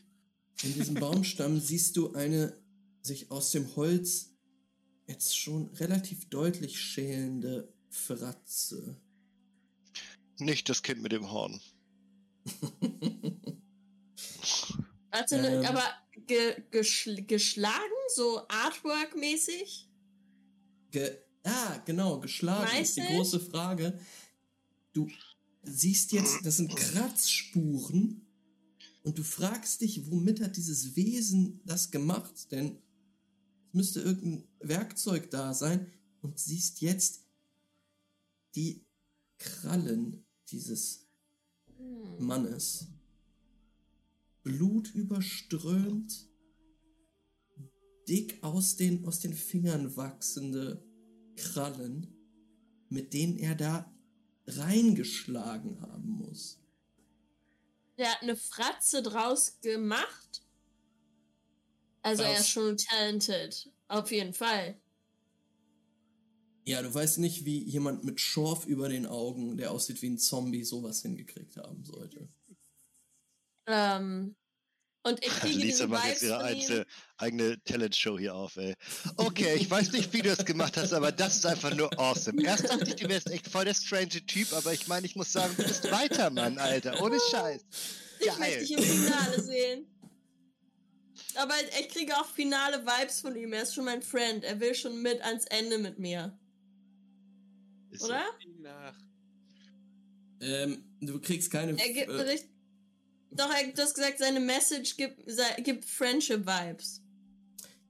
In 0.63 0.75
diesem 0.75 0.95
Baumstamm 0.95 1.61
siehst 1.61 1.97
du 1.97 2.13
eine 2.13 2.61
sich 3.03 3.31
aus 3.31 3.53
dem 3.53 3.75
Holz 3.77 4.35
jetzt 5.07 5.37
schon 5.39 5.69
relativ 5.75 6.29
deutlich 6.29 6.81
schälende 6.81 7.73
Fratze. 7.89 9.01
Nicht 10.39 10.69
das 10.69 10.83
Kind 10.83 11.03
mit 11.03 11.13
dem 11.13 11.31
Horn. 11.31 11.61
Warte, 15.11 15.37
Ähm. 15.37 15.65
aber 15.67 15.83
ge 16.27 16.63
geschl 16.71 17.23
geschlagen? 17.23 17.95
So 18.15 18.47
Artwork-mäßig? 18.49 19.88
Ge 20.91 21.19
ah, 21.45 21.79
genau, 21.85 22.21
geschlagen 22.21 22.81
ist 22.81 22.97
die 22.97 23.03
große 23.03 23.41
Frage. 23.41 23.99
Du 24.93 25.09
siehst 25.63 26.13
jetzt, 26.13 26.45
das 26.45 26.57
sind 26.57 26.75
Kratzspuren 26.75 28.27
und 29.03 29.19
du 29.19 29.23
fragst 29.23 29.81
dich, 29.81 30.11
womit 30.11 30.41
hat 30.41 30.57
dieses 30.57 30.97
Wesen 30.97 31.61
das 31.65 31.91
gemacht? 31.91 32.51
Denn 32.51 32.79
es 33.69 33.75
müsste 33.75 34.01
irgendein 34.01 34.49
Werkzeug 34.61 35.31
da 35.31 35.55
sein 35.55 35.93
und 36.23 36.39
siehst 36.39 36.81
jetzt 36.81 37.25
die 38.55 38.85
Krallen 39.39 40.25
dieses 40.51 41.09
Hm. 41.79 42.27
Mannes. 42.27 42.89
Blut 44.43 44.95
überströmt, 44.95 46.28
dick 48.09 48.43
aus 48.43 48.77
den, 48.77 49.05
aus 49.07 49.21
den 49.21 49.35
Fingern 49.35 49.97
wachsende 49.97 50.83
Krallen, 51.37 52.15
mit 52.89 53.13
denen 53.13 53.39
er 53.39 53.55
da 53.55 53.93
reingeschlagen 54.47 55.81
haben 55.83 56.11
muss. 56.11 56.59
Der 57.99 58.13
hat 58.13 58.23
eine 58.23 58.37
Fratze 58.37 59.03
draus 59.03 59.61
gemacht. 59.61 60.43
Also 62.03 62.23
er 62.23 62.33
Was? 62.33 62.41
ist 62.41 62.49
schon 62.49 62.77
talented. 62.77 63.71
Auf 63.89 64.11
jeden 64.11 64.33
Fall. 64.33 64.81
Ja, 66.65 66.83
du 66.83 66.93
weißt 66.93 67.19
nicht, 67.19 67.45
wie 67.45 67.63
jemand 67.63 68.05
mit 68.05 68.21
Schorf 68.21 68.67
über 68.67 68.89
den 68.89 69.07
Augen, 69.07 69.57
der 69.57 69.73
aussieht 69.73 70.03
wie 70.03 70.11
ein 70.11 70.19
Zombie, 70.19 70.65
sowas 70.65 71.03
hingekriegt 71.03 71.57
haben 71.57 71.85
sollte. 71.85 72.29
Ähm, 73.67 74.37
und 75.03 75.25
ich 75.25 75.31
kriege 75.41 75.59
Lisa 75.59 75.87
macht 75.87 76.07
jetzt 76.07 76.23
ihre 76.23 76.37
ihm. 76.39 76.47
eigene, 76.47 76.87
eigene 77.17 77.63
Talent-Show 77.65 78.19
hier 78.19 78.35
auf, 78.35 78.57
ey. 78.57 78.75
Okay, 79.17 79.55
ich 79.57 79.71
weiß 79.71 79.93
nicht, 79.93 80.13
wie 80.13 80.23
du 80.23 80.29
das 80.29 80.45
gemacht 80.45 80.77
hast, 80.77 80.93
aber 80.93 81.13
das 81.13 81.37
ist 81.37 81.47
einfach 81.47 81.75
nur 81.75 81.93
awesome. 81.99 82.43
Erst 82.43 82.69
dachte 82.69 82.85
ich, 82.89 82.97
du 82.97 83.09
wärst 83.09 83.31
echt 83.31 83.49
voll 83.49 83.65
der 83.65 83.75
strange 83.75 84.09
Typ, 84.27 84.53
aber 84.53 84.73
ich 84.73 84.89
meine, 84.89 85.07
ich 85.07 85.17
muss 85.17 85.33
sagen, 85.33 85.55
du 85.57 85.65
bist 85.65 85.91
weiter, 85.91 86.31
Mann, 86.31 86.59
Alter. 86.59 87.01
Ohne 87.03 87.19
Scheiß. 87.31 87.65
Ich 88.21 88.27
möchte 88.27 88.41
Geil. 88.41 88.61
dich 88.61 88.73
im 88.73 88.83
Finale 88.83 89.43
sehen. 89.43 89.87
Aber 91.35 91.55
ich 91.79 91.89
kriege 91.89 92.17
auch 92.17 92.27
finale 92.27 92.85
Vibes 92.85 93.21
von 93.21 93.37
ihm. 93.37 93.53
Er 93.53 93.63
ist 93.63 93.75
schon 93.75 93.85
mein 93.85 94.03
Friend. 94.03 94.43
Er 94.45 94.59
will 94.59 94.75
schon 94.75 95.01
mit 95.03 95.21
ans 95.23 95.45
Ende 95.47 95.79
mit 95.79 95.99
mir. 95.99 96.37
Ist 97.91 98.03
so. 98.03 98.09
Oder? 98.09 98.25
Nach. 98.61 98.95
Ähm, 100.41 100.85
du 101.01 101.21
kriegst 101.21 101.51
keine. 101.51 101.79
Er 101.79 101.93
gibt 101.93 102.11
äh. 102.11 102.39
Doch, 103.31 103.51
er, 103.51 103.73
du 103.73 103.83
hast 103.83 103.95
gesagt, 103.95 104.19
seine 104.19 104.41
Message 104.41 104.97
gibt, 104.97 105.23
sei, 105.31 105.61
gibt 105.61 105.85
Friendship-Vibes. 105.85 107.03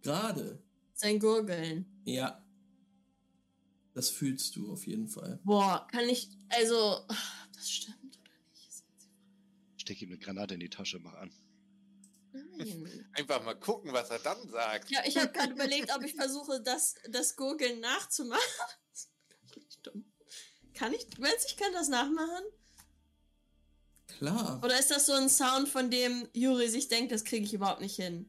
Gerade. 0.02 0.62
Sein 0.94 1.18
Gurgeln. 1.18 1.86
Ja. 2.04 2.44
Das 3.94 4.10
fühlst 4.10 4.56
du 4.56 4.72
auf 4.72 4.86
jeden 4.86 5.08
Fall. 5.08 5.40
Boah, 5.44 5.86
kann 5.90 6.08
ich, 6.08 6.28
also, 6.48 7.04
das 7.54 7.70
stimmt 7.70 8.18
oder 8.20 8.34
nicht? 8.52 8.84
Steck 9.76 10.02
ihm 10.02 10.10
eine 10.10 10.18
Granate 10.18 10.54
in 10.54 10.60
die 10.60 10.70
Tasche, 10.70 10.98
mach 10.98 11.14
an. 11.14 11.32
Nein. 12.32 13.08
Einfach 13.12 13.42
mal 13.44 13.54
gucken, 13.58 13.92
was 13.92 14.10
er 14.10 14.18
dann 14.18 14.48
sagt. 14.48 14.90
Ja, 14.90 15.00
ich 15.06 15.16
habe 15.16 15.32
gerade 15.32 15.52
überlegt, 15.54 15.94
ob 15.94 16.04
ich 16.04 16.14
versuche, 16.14 16.60
das, 16.60 16.94
das 17.10 17.36
Gurgeln 17.36 17.80
nachzumachen. 17.80 18.42
Das 19.54 19.64
ist 19.64 19.86
dumm. 19.86 20.04
Kann 20.74 20.92
ich, 20.92 21.06
meinst 21.18 21.44
du, 21.44 21.48
ich 21.48 21.56
kann 21.56 21.72
das 21.72 21.88
nachmachen? 21.88 22.44
Klar. 24.18 24.60
Oder 24.64 24.78
ist 24.78 24.90
das 24.90 25.06
so 25.06 25.12
ein 25.12 25.28
Sound, 25.28 25.68
von 25.68 25.90
dem 25.90 26.28
Juri 26.34 26.68
sich 26.68 26.88
denkt, 26.88 27.12
das 27.12 27.22
kriege 27.24 27.44
ich 27.44 27.54
überhaupt 27.54 27.80
nicht 27.80 27.94
hin? 27.94 28.28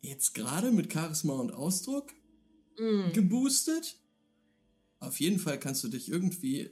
Jetzt 0.00 0.32
gerade 0.34 0.72
mit 0.72 0.90
Charisma 0.92 1.34
und 1.34 1.52
Ausdruck 1.52 2.12
Mm. 2.78 3.12
geboostet. 3.12 3.98
Auf 5.00 5.20
jeden 5.20 5.38
Fall 5.38 5.60
kannst 5.60 5.84
du 5.84 5.88
dich 5.88 6.08
irgendwie 6.08 6.70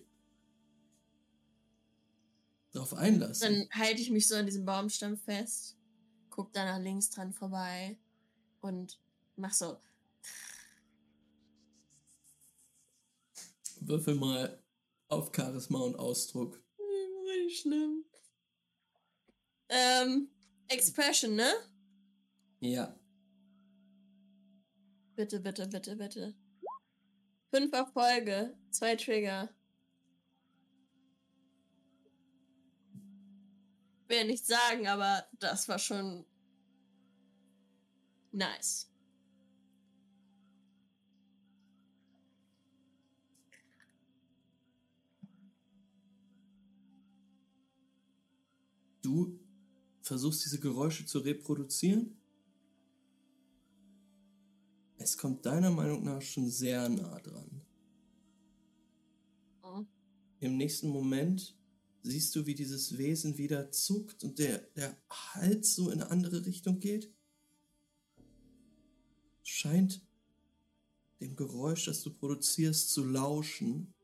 drauf 2.73 2.94
einlassen. 2.94 3.66
Dann 3.69 3.69
halte 3.78 4.01
ich 4.01 4.10
mich 4.10 4.27
so 4.27 4.36
an 4.36 4.47
diesem 4.47 4.65
Baumstamm 4.65 5.19
fest, 5.19 5.77
guck 6.31 6.51
da 6.55 6.65
nach 6.65 6.82
links 6.82 7.10
dran 7.10 7.35
vorbei 7.35 7.98
und 8.62 8.98
mach 9.36 9.52
so. 9.52 9.77
Würfel 13.81 14.15
mal 14.15 14.59
auf 15.09 15.32
Charisma 15.35 15.80
und 15.80 15.97
Ausdruck. 15.97 16.62
Hm, 16.76 17.26
Richtig 17.26 17.60
schlimm. 17.60 18.05
Ähm, 19.68 20.30
Expression, 20.68 21.35
ne? 21.35 21.51
Ja. 22.60 22.94
Bitte, 25.14 25.40
bitte, 25.40 25.66
bitte, 25.66 25.97
bitte. 25.97 26.35
Fünf 27.51 27.72
Erfolge, 27.72 28.56
zwei 28.70 28.94
Trigger. 28.97 29.51
Will 34.09 34.26
nicht 34.26 34.47
sagen, 34.47 34.86
aber 34.86 35.26
das 35.39 35.68
war 35.68 35.78
schon 35.78 36.24
nice. 38.32 38.90
Du 49.09 49.40
versuchst 50.02 50.44
diese 50.44 50.60
Geräusche 50.60 51.06
zu 51.06 51.20
reproduzieren. 51.20 52.14
Es 54.98 55.16
kommt 55.16 55.47
deiner 55.47 55.70
Meinung 55.70 56.05
nach 56.05 56.20
schon 56.20 56.51
sehr 56.51 56.86
nah 56.90 57.18
dran. 57.20 57.62
Oh. 59.62 59.86
Im 60.40 60.59
nächsten 60.59 60.90
Moment 60.90 61.56
siehst 62.02 62.36
du, 62.36 62.44
wie 62.44 62.55
dieses 62.55 62.98
Wesen 62.98 63.39
wieder 63.39 63.70
zuckt 63.70 64.24
und 64.24 64.39
der, 64.39 64.59
der 64.76 64.94
Hals 65.09 65.74
so 65.74 65.89
in 65.89 66.02
eine 66.02 66.10
andere 66.10 66.44
Richtung 66.44 66.78
geht. 66.78 67.10
Scheint 69.43 70.02
dem 71.18 71.35
Geräusch, 71.35 71.86
das 71.86 72.02
du 72.02 72.12
produzierst, 72.12 72.90
zu 72.90 73.06
lauschen. 73.06 73.94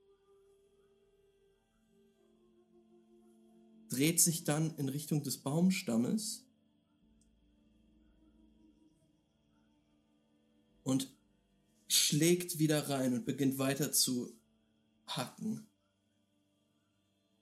Dreht 3.94 4.20
sich 4.20 4.42
dann 4.42 4.74
in 4.76 4.88
Richtung 4.88 5.22
des 5.22 5.36
Baumstammes 5.38 6.44
und 10.82 11.16
schlägt 11.86 12.58
wieder 12.58 12.88
rein 12.88 13.14
und 13.14 13.24
beginnt 13.24 13.56
weiter 13.58 13.92
zu 13.92 14.36
hacken. 15.06 15.68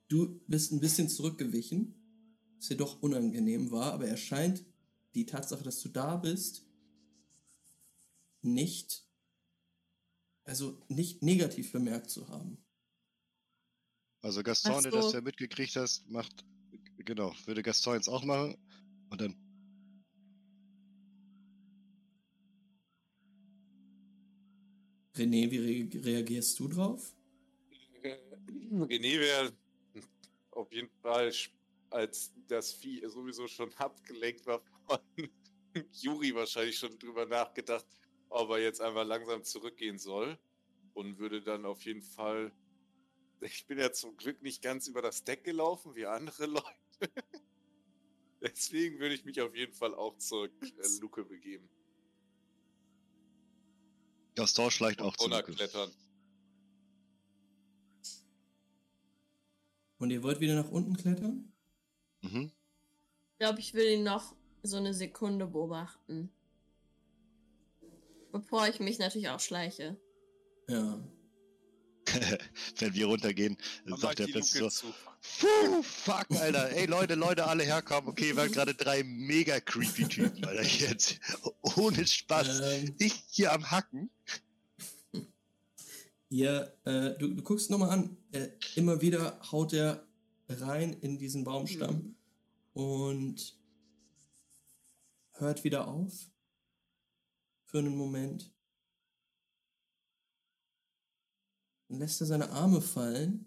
Du 0.09 0.43
bist 0.47 0.73
ein 0.73 0.81
bisschen 0.81 1.09
zurückgewichen, 1.09 1.95
was 2.59 2.69
dir 2.69 2.77
doch 2.77 3.01
unangenehm 3.01 3.71
war, 3.71 3.95
aber 3.95 4.07
er 4.07 4.19
scheint 4.19 4.63
die 5.15 5.25
Tatsache, 5.25 5.65
dass 5.65 5.81
du 5.81 5.89
da 5.89 6.17
bist, 6.17 6.67
nicht, 8.43 9.07
also 10.45 10.83
nicht 10.89 11.23
negativ 11.23 11.73
bemerkt 11.73 12.11
zu 12.11 12.29
haben. 12.29 12.59
Also 14.23 14.43
Gaston, 14.45 14.75
Ach 14.77 14.83
der 14.83 14.93
so. 14.93 14.99
das 14.99 15.13
ja 15.13 15.21
mitgekriegt 15.21 15.75
hast, 15.75 16.09
macht, 16.09 16.45
genau, 16.99 17.35
würde 17.45 17.63
Gaston 17.63 17.95
jetzt 17.95 18.09
auch 18.09 18.25
machen. 18.25 18.57
Und 19.11 19.21
dann, 19.21 19.37
René, 25.17 25.51
wie 25.51 25.59
re 25.59 26.05
reagierst 26.05 26.59
du 26.59 26.69
drauf? 26.69 27.15
René 28.73 29.21
wäre 29.21 29.53
auf 30.53 30.73
jeden 30.73 30.91
Fall, 31.03 31.33
als 31.91 32.33
das 32.47 32.73
Vieh 32.73 33.07
sowieso 33.09 33.49
schon 33.49 33.73
abgelenkt 33.75 34.47
war 34.47 34.63
von 34.87 35.01
Juri, 35.93 36.35
wahrscheinlich 36.35 36.79
schon 36.79 36.97
drüber 36.99 37.27
nachgedacht, 37.27 37.87
ob 38.29 38.51
er 38.51 38.59
jetzt 38.61 38.81
einfach 38.81 39.05
langsam 39.05 39.43
zurückgehen 39.43 39.99
soll. 39.99 40.39
Und 40.95 41.19
würde 41.19 41.43
dann 41.43 41.65
auf 41.65 41.83
jeden 41.85 42.03
Fall. 42.03 42.53
Ich 43.43 43.67
bin 43.67 43.79
ja 43.79 43.93
zum 43.93 44.17
Glück 44.17 44.41
nicht 44.43 44.63
ganz 44.63 44.87
über 44.87 45.03
das 45.03 45.25
Deck 45.25 45.43
gelaufen, 45.43 45.97
wie 45.97 46.07
andere 46.07 46.47
Leute. 46.47 46.67
Deswegen 48.41 49.01
würde 49.01 49.15
ich 49.15 49.25
mich 49.25 49.41
auf 49.41 49.55
jeden 49.55 49.73
Fall 49.73 49.95
auch 49.95 50.17
zur 50.19 50.47
äh, 50.47 51.01
Luke 51.01 51.25
begeben. 51.25 51.69
Gaston 54.37 54.71
schleicht 54.71 55.01
auch 55.01 55.17
zu. 55.17 55.29
Luke. 55.29 55.39
Runterklettern. 55.39 55.91
Und 59.99 60.11
ihr 60.11 60.23
wollt 60.23 60.41
wieder 60.41 60.55
nach 60.55 60.71
unten 60.71 60.97
klettern? 60.97 61.53
Mhm. 62.23 62.53
Ich 63.33 63.39
glaube, 63.39 63.61
ich 63.61 63.75
will 63.75 63.89
ihn 63.89 64.05
noch 64.05 64.35
so 64.63 64.77
eine 64.77 64.95
Sekunde 64.95 65.47
beobachten. 65.47 66.33
Bevor 68.31 68.67
ich 68.69 68.81
mich 68.81 68.99
natürlich 68.99 69.29
auch 69.29 69.41
schleiche. 69.41 70.01
Ja. 70.69 71.01
Wenn 72.79 72.95
wir 72.95 73.07
runtergehen, 73.07 73.57
Dann 73.85 73.99
sagt 73.99 74.03
mach 74.03 74.15
der 74.15 74.27
die 74.27 74.33
plötzlich 74.33 74.71
so. 74.73 74.93
Puh, 75.41 75.83
fuck, 75.83 76.27
Alter. 76.31 76.71
Ey, 76.71 76.87
Leute, 76.87 77.15
Leute, 77.15 77.47
alle 77.47 77.63
herkommen. 77.63 78.11
Okay, 78.11 78.35
wir 78.35 78.43
haben 78.43 78.53
gerade 78.53 78.75
drei 78.75 79.03
mega 79.05 79.61
creepy 79.61 80.09
Typen, 80.09 80.45
Alter. 80.45 80.63
Jetzt. 80.79 81.21
Ohne 81.77 82.07
Spaß. 82.07 82.61
Ähm, 82.61 82.95
Ich 82.99 83.23
hier 83.29 83.53
am 83.53 83.71
Hacken. 83.71 84.11
ihr, 86.29 86.77
äh, 86.85 87.11
du, 87.19 87.29
du 87.29 87.43
guckst 87.43 87.71
nochmal 87.71 87.91
an. 87.91 88.17
Äh, 88.33 88.49
immer 88.75 89.01
wieder 89.01 89.41
haut 89.53 89.73
er 89.73 90.07
rein 90.49 90.93
in 90.95 91.19
diesen 91.19 91.45
Baumstamm 91.45 92.17
und 92.73 93.57
hört 95.35 95.65
wieder 95.65 95.89
auf. 95.89 96.13
Für 97.65 97.79
einen 97.79 97.97
Moment. 97.97 98.53
Dann 101.93 101.99
lässt 101.99 102.23
er 102.23 102.27
seine 102.27 102.49
Arme 102.53 102.81
fallen 102.81 103.45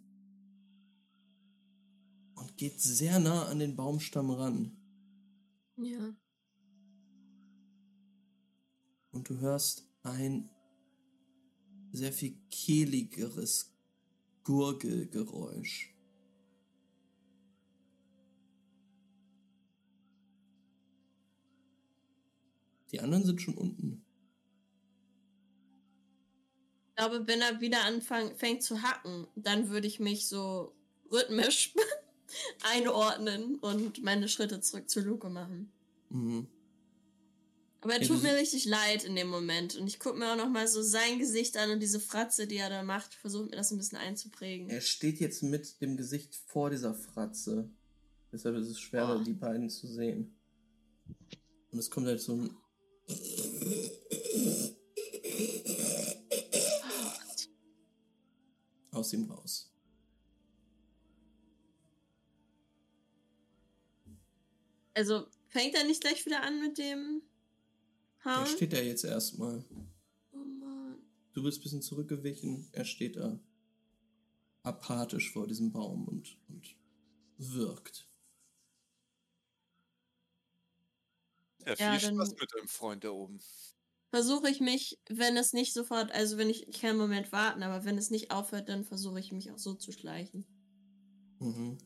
und 2.36 2.56
geht 2.58 2.80
sehr 2.80 3.20
nah 3.20 3.48
an 3.48 3.58
den 3.58 3.76
Baumstamm 3.76 4.30
ran. 4.30 4.78
Ja. 5.78 6.16
Und 9.10 9.28
du 9.28 9.40
hörst 9.40 9.90
ein 10.04 10.48
sehr 11.92 12.14
viel 12.14 12.38
kehligeres 12.52 13.76
Gurgelgeräusch. 14.44 15.96
Die 22.92 23.00
anderen 23.00 23.26
sind 23.26 23.42
schon 23.42 23.56
unten. 23.56 24.05
Ich 26.98 27.04
glaube, 27.04 27.28
wenn 27.28 27.42
er 27.42 27.60
wieder 27.60 27.84
anfängt 27.84 28.64
zu 28.64 28.82
hacken, 28.82 29.28
dann 29.36 29.70
würde 29.70 29.86
ich 29.86 30.00
mich 30.00 30.30
so 30.30 30.74
rhythmisch 31.12 31.74
einordnen 32.74 33.56
und 33.58 34.02
meine 34.02 34.30
Schritte 34.30 34.62
zurück 34.62 34.90
zu 34.90 35.02
Luke 35.02 35.28
machen. 35.28 35.70
Mhm. 36.10 36.48
Aber 37.82 37.96
er 37.96 38.02
tut 38.02 38.24
mir 38.24 38.34
richtig 38.36 38.64
leid 38.64 39.04
in 39.04 39.14
dem 39.18 39.28
Moment. 39.28 39.76
Und 39.76 39.88
ich 39.88 40.00
gucke 40.00 40.18
mir 40.18 40.32
auch 40.32 40.38
noch 40.38 40.50
mal 40.50 40.70
so 40.70 40.82
sein 40.82 41.20
Gesicht 41.20 41.58
an 41.58 41.70
und 41.70 41.82
diese 41.82 42.00
Fratze, 42.00 42.48
die 42.48 42.56
er 42.56 42.70
da 42.70 42.82
macht, 42.82 43.14
versucht 43.14 43.50
mir 43.52 43.58
das 43.58 43.72
ein 43.72 43.78
bisschen 43.78 43.98
einzuprägen. 43.98 44.70
Er 44.70 44.80
steht 44.80 45.20
jetzt 45.20 45.44
mit 45.44 45.82
dem 45.82 45.98
Gesicht 45.98 46.34
vor 46.48 46.70
dieser 46.70 46.94
Fratze. 46.96 47.70
Deshalb 48.32 48.56
ist 48.56 48.70
es 48.70 48.80
schwerer, 48.80 49.20
Oh. 49.20 49.24
die 49.24 49.34
beiden 49.34 49.70
zu 49.70 49.86
sehen. 49.86 50.34
Und 51.72 51.78
es 51.78 51.92
kommt 51.92 52.08
halt 52.08 52.22
so 52.22 52.36
ein. 52.36 52.58
aus 59.06 59.14
ihm 59.14 59.30
raus. 59.32 59.72
Also 64.96 65.28
fängt 65.50 65.76
er 65.76 65.84
nicht 65.84 66.02
gleich 66.02 66.26
wieder 66.26 66.42
an 66.42 66.60
mit 66.62 66.78
dem 66.78 67.22
Der 68.26 68.32
Ha? 68.32 68.46
steht 68.46 68.74
da 68.74 68.78
jetzt 68.78 69.04
erstmal. 69.04 69.64
Oh 70.34 70.38
Mann. 70.38 70.98
Du 71.34 71.44
bist 71.44 71.60
ein 71.60 71.64
bisschen 71.64 71.82
zurückgewichen. 71.84 72.68
Er 72.72 72.86
steht 72.86 73.16
da 73.18 73.40
apathisch 74.64 75.32
vor 75.32 75.48
diesem 75.48 75.72
Baum 75.72 76.08
und, 76.08 76.38
und 76.50 76.76
wirkt. 77.38 78.08
Ja, 81.66 81.76
viel 81.76 81.86
Ja, 81.86 82.00
Spaß 82.00 82.32
mit 82.40 82.54
deinem 82.54 82.68
Freund 82.68 83.04
da 83.04 83.10
oben. 83.12 83.40
Versuche 84.16 84.50
ich 84.50 84.62
mich, 84.62 84.98
wenn 85.10 85.36
es 85.36 85.52
nicht 85.52 85.74
sofort, 85.74 86.10
also 86.14 86.38
wenn 86.38 86.50
ich, 86.50 86.70
ich 86.70 86.80
kann 86.80 86.92
einen 86.92 87.00
Moment 87.00 87.34
warten, 87.34 87.64
aber 87.64 87.84
wenn 87.84 87.98
es 87.98 88.12
nicht 88.12 88.32
aufhört, 88.32 88.70
dann 88.70 88.86
versuche 88.86 89.20
ich 89.20 89.34
mich 89.34 89.52
auch 89.52 89.58
so 89.58 89.74
zu 89.74 89.92
schleichen. 89.92 90.46
Mhm. 91.42 91.78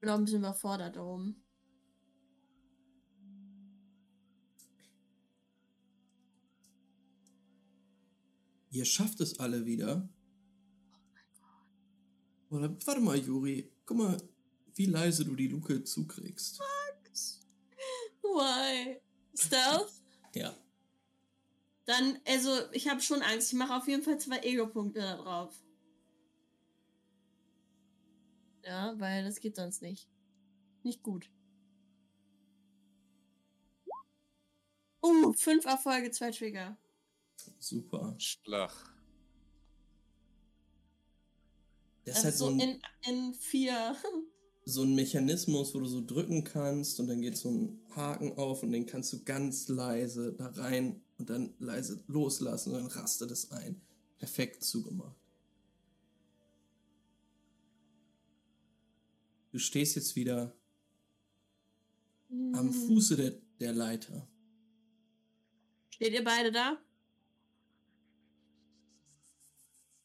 Bin 0.00 0.08
auch 0.08 0.14
ein 0.14 0.24
bisschen 0.24 0.38
überfordert 0.38 0.96
da 0.96 1.02
oben. 1.02 1.44
Ihr 8.70 8.86
schafft 8.86 9.20
es 9.20 9.38
alle 9.38 9.66
wieder. 9.66 10.08
Oder 12.48 12.74
warte 12.86 13.00
mal, 13.02 13.18
Juri. 13.18 13.70
Guck 13.84 13.98
mal, 13.98 14.16
wie 14.74 14.86
leise 14.86 15.26
du 15.26 15.36
die 15.36 15.48
Luke 15.48 15.84
zukriegst. 15.84 16.62
Why? 18.34 19.00
Stealth? 19.34 19.92
Ja. 20.32 20.54
Dann, 21.86 22.20
also, 22.24 22.70
ich 22.70 22.88
habe 22.88 23.00
schon 23.00 23.20
Angst. 23.20 23.52
Ich 23.52 23.58
mache 23.58 23.74
auf 23.74 23.88
jeden 23.88 24.04
Fall 24.04 24.16
zwei 24.20 24.38
Ego-Punkte 24.38 25.00
da 25.00 25.16
drauf. 25.16 25.52
Ja, 28.64 28.94
weil 29.00 29.24
das 29.24 29.40
geht 29.40 29.56
sonst 29.56 29.82
nicht. 29.82 30.06
Nicht 30.84 31.02
gut. 31.02 31.28
Uh, 35.02 35.32
fünf 35.32 35.64
Erfolge, 35.64 36.12
zwei 36.12 36.30
Trigger. 36.30 36.76
Super. 37.58 38.14
Schlag. 38.18 38.70
Das 42.04 42.16
ist 42.16 42.16
Das 42.16 42.24
halt 42.24 42.32
ist 42.34 42.38
so 42.38 42.46
so 42.46 42.52
ein, 42.52 42.60
in, 42.60 42.82
in 43.08 43.34
vier. 43.34 43.96
so 44.70 44.82
ein 44.82 44.94
Mechanismus, 44.94 45.74
wo 45.74 45.80
du 45.80 45.86
so 45.86 46.04
drücken 46.04 46.44
kannst 46.44 47.00
und 47.00 47.08
dann 47.08 47.20
geht 47.20 47.36
so 47.36 47.50
ein 47.50 47.80
Haken 47.94 48.38
auf 48.38 48.62
und 48.62 48.72
den 48.72 48.86
kannst 48.86 49.12
du 49.12 49.22
ganz 49.24 49.68
leise 49.68 50.32
da 50.32 50.46
rein 50.46 51.02
und 51.18 51.28
dann 51.28 51.54
leise 51.58 52.02
loslassen 52.06 52.72
und 52.72 52.78
dann 52.78 52.86
rastet 52.86 53.30
es 53.30 53.50
ein. 53.50 53.80
Perfekt 54.18 54.64
zugemacht. 54.64 55.16
Du 59.52 59.58
stehst 59.58 59.96
jetzt 59.96 60.14
wieder 60.16 60.54
am 62.30 62.68
Hm. 62.68 62.72
Fuße 62.72 63.16
der, 63.16 63.32
der 63.58 63.72
Leiter. 63.72 64.28
Steht 65.90 66.12
ihr 66.12 66.24
beide 66.24 66.52
da? 66.52 66.78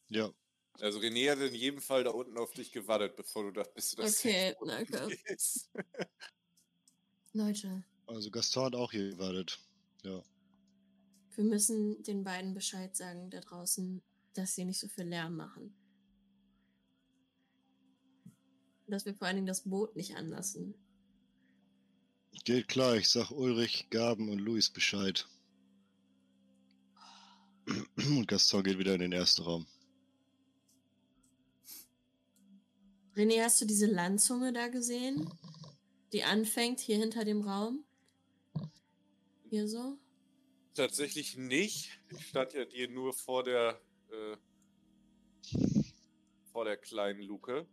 Ja, 0.09 0.31
Also 0.81 0.99
René 0.99 1.31
hat 1.31 1.39
in 1.39 1.55
jedem 1.55 1.81
Fall 1.81 2.03
da 2.03 2.11
unten 2.11 2.37
auf 2.37 2.53
dich 2.53 2.71
gewartet, 2.71 3.15
bevor 3.15 3.43
du 3.43 3.51
dachtest, 3.51 3.75
bist 3.75 3.93
du 3.97 4.01
das 4.01 4.19
Okay, 4.19 4.55
danke. 4.65 5.17
Leute, 7.33 7.83
also 8.07 8.31
Gaston 8.31 8.65
hat 8.65 8.75
auch 8.75 8.91
hier 8.91 9.09
gewartet. 9.09 9.59
Ja. 10.03 10.23
wir 11.35 11.43
müssen 11.43 12.03
den 12.03 12.23
beiden 12.23 12.53
Bescheid 12.53 12.95
sagen 12.95 13.29
da 13.29 13.39
draußen, 13.39 14.01
dass 14.33 14.55
sie 14.55 14.65
nicht 14.65 14.79
so 14.79 14.87
viel 14.87 15.05
Lärm 15.05 15.35
machen. 15.35 15.75
Dass 18.87 19.05
wir 19.05 19.15
vor 19.15 19.27
allen 19.27 19.37
Dingen 19.37 19.47
das 19.47 19.63
Boot 19.63 19.95
nicht 19.95 20.15
anlassen. 20.15 20.75
Geht 22.43 22.67
klar, 22.67 22.95
ich 22.95 23.09
sag 23.09 23.31
Ulrich, 23.31 23.89
Gaben 23.89 24.29
und 24.29 24.39
Luis 24.39 24.69
Bescheid. 24.69 25.27
Und 27.97 28.27
Gaston 28.27 28.63
geht 28.63 28.77
wieder 28.77 28.93
in 28.93 28.99
den 28.99 29.11
ersten 29.11 29.41
Raum. 29.41 29.65
René, 33.15 33.43
hast 33.43 33.61
du 33.61 33.65
diese 33.65 33.85
Landzunge 33.85 34.51
da 34.51 34.67
gesehen? 34.67 35.29
Die 36.11 36.23
anfängt 36.23 36.79
hier 36.79 36.97
hinter 36.97 37.23
dem 37.23 37.41
Raum? 37.41 37.85
Hier 39.49 39.67
so? 39.67 39.97
Tatsächlich 40.73 41.37
nicht. 41.37 41.99
Ich 42.11 42.27
stand 42.27 42.53
ja 42.53 42.65
dir 42.65 42.89
nur 42.89 43.13
vor 43.13 43.43
der 43.43 43.79
äh, 44.11 44.37
vor 46.51 46.65
der 46.65 46.77
kleinen 46.77 47.21
Luke. 47.21 47.67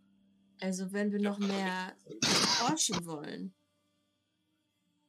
Also, 0.61 0.93
wenn 0.93 1.11
wir 1.11 1.21
noch 1.21 1.39
mehr 1.39 1.97
forschen 2.59 3.05
wollen, 3.05 3.53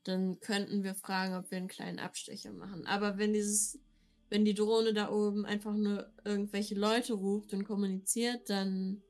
dann 0.03 0.39
könnten 0.39 0.84
wir 0.84 0.95
fragen, 0.95 1.35
ob 1.35 1.51
wir 1.51 1.60
einen 1.60 1.68
kleinen 1.68 1.99
Abstecher 1.99 2.51
machen. 2.53 2.85
Aber 2.88 3.18
wenn 3.18 3.34
dieses, 3.34 3.80
wenn 4.30 4.45
die 4.45 4.55
Drohne 4.55 4.93
da 4.93 5.11
oben 5.11 5.45
einfach 5.45 5.76
nur 5.76 6.11
irgendwelche 6.26 6.76
Leute 6.76 7.14
ruft 7.14 7.53
und 7.53 7.65
kommuniziert, 7.65 8.49
dann 8.49 9.03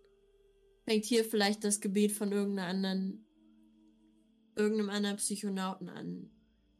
fängt 0.85 1.05
hier 1.05 1.23
vielleicht 1.25 1.63
das 1.63 1.79
Gebiet 1.81 2.11
von 2.11 2.31
irgendeiner 2.31 2.67
anderen, 2.67 3.25
irgendeinem 4.55 4.89
anderen 4.89 5.17
Psychonauten 5.17 5.89
an. 5.89 6.29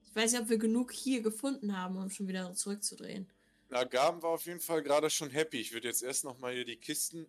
Ich 0.05 0.15
weiß 0.15 0.31
nicht, 0.33 0.41
ob 0.41 0.49
wir 0.49 0.57
genug 0.57 0.91
hier 0.91 1.21
gefunden 1.21 1.75
haben, 1.77 1.97
um 1.97 2.09
schon 2.09 2.27
wieder 2.27 2.53
zurückzudrehen. 2.53 3.27
Na, 3.69 3.83
Gaben 3.83 4.21
war 4.21 4.31
auf 4.31 4.45
jeden 4.45 4.59
Fall 4.59 4.83
gerade 4.83 5.09
schon 5.09 5.29
happy. 5.31 5.59
Ich 5.59 5.73
würde 5.73 5.87
jetzt 5.87 6.03
erst 6.03 6.23
noch 6.23 6.37
mal 6.37 6.53
hier 6.53 6.65
die 6.65 6.77
Kisten, 6.77 7.25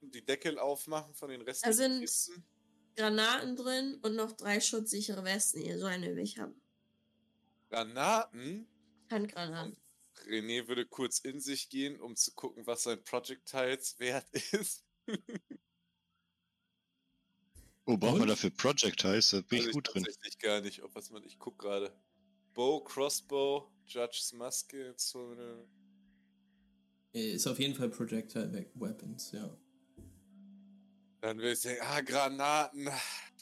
die 0.00 0.24
Deckel 0.24 0.58
aufmachen 0.58 1.12
von 1.14 1.28
den 1.28 1.42
restlichen 1.42 1.74
sind- 1.76 2.00
Kisten. 2.00 2.44
Granaten 2.96 3.56
drin 3.56 3.98
und 4.02 4.16
noch 4.16 4.32
drei 4.32 4.60
schutzsichere 4.60 5.24
Westen 5.24 5.60
hier, 5.62 5.78
so 5.78 5.86
eine 5.86 6.14
will 6.14 6.22
ich 6.22 6.38
haben. 6.38 6.60
Granaten. 7.70 8.66
Handgranaten. 9.10 9.76
René 10.26 10.68
würde 10.68 10.84
kurz 10.86 11.18
in 11.20 11.40
sich 11.40 11.70
gehen, 11.70 11.98
um 11.98 12.16
zu 12.16 12.32
gucken, 12.32 12.66
was 12.66 12.82
sein 12.82 13.02
Projectiles 13.02 13.98
wert 13.98 14.26
ist. 14.52 14.84
Oh, 17.84 17.96
braucht 17.96 18.12
man 18.12 18.22
Und? 18.22 18.28
dafür 18.28 18.50
Projectiles? 18.50 19.30
Da 19.30 19.40
bin 19.40 19.58
Also 19.58 19.68
ich 19.70 19.74
gut 19.74 19.92
drin. 19.92 20.04
Tatsächlich 20.04 20.38
gar 20.38 20.60
nicht, 20.60 20.82
ob 20.82 20.94
was 20.94 21.10
man. 21.10 21.24
Ich 21.24 21.38
guck 21.38 21.58
gerade. 21.58 21.92
Bow, 22.54 22.80
Crossbow, 22.84 23.70
Judge's 23.86 24.32
Maske, 24.34 24.94
so 24.96 25.30
eine. 25.30 25.64
Ist 27.12 27.46
auf 27.46 27.58
jeden 27.58 27.74
Fall 27.74 27.88
Projectile 27.90 28.52
We- 28.52 28.70
Weapons, 28.74 29.32
ja. 29.32 29.54
Dann 31.20 31.38
will 31.38 31.52
ich 31.52 31.60
sagen, 31.60 31.78
ah, 31.80 32.00
Granaten. 32.00 32.88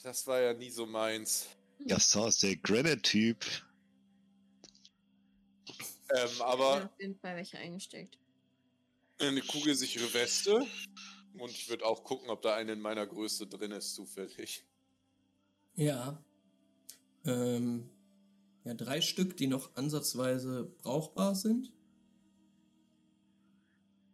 Das 0.02 0.26
war 0.26 0.40
ja 0.40 0.54
nie 0.54 0.70
so 0.70 0.86
meins. 0.86 1.46
Gaston 1.86 2.28
ist 2.28 2.42
der 2.42 2.56
Granite-Typ. 2.56 3.44
Ähm, 6.12 6.28
Ich 6.32 6.40
aber 6.42 6.74
hab 6.76 6.84
auf 6.92 7.00
jeden 7.00 7.18
Fall 7.20 7.36
welche 7.36 7.58
eingesteckt. 7.58 8.18
eine 9.18 9.40
kugelsichere 9.42 10.12
Weste. 10.14 10.66
Und 11.38 11.50
ich 11.50 11.68
würde 11.68 11.86
auch 11.86 12.04
gucken, 12.04 12.30
ob 12.30 12.42
da 12.42 12.54
eine 12.54 12.72
in 12.72 12.80
meiner 12.80 13.06
Größe 13.06 13.46
drin 13.46 13.70
ist, 13.72 13.94
zufällig. 13.94 14.64
Ja. 15.74 16.22
Ähm, 17.24 17.88
ja, 18.64 18.74
drei 18.74 19.00
Stück, 19.00 19.36
die 19.36 19.46
noch 19.46 19.74
ansatzweise 19.76 20.64
brauchbar 20.82 21.34
sind. 21.34 21.72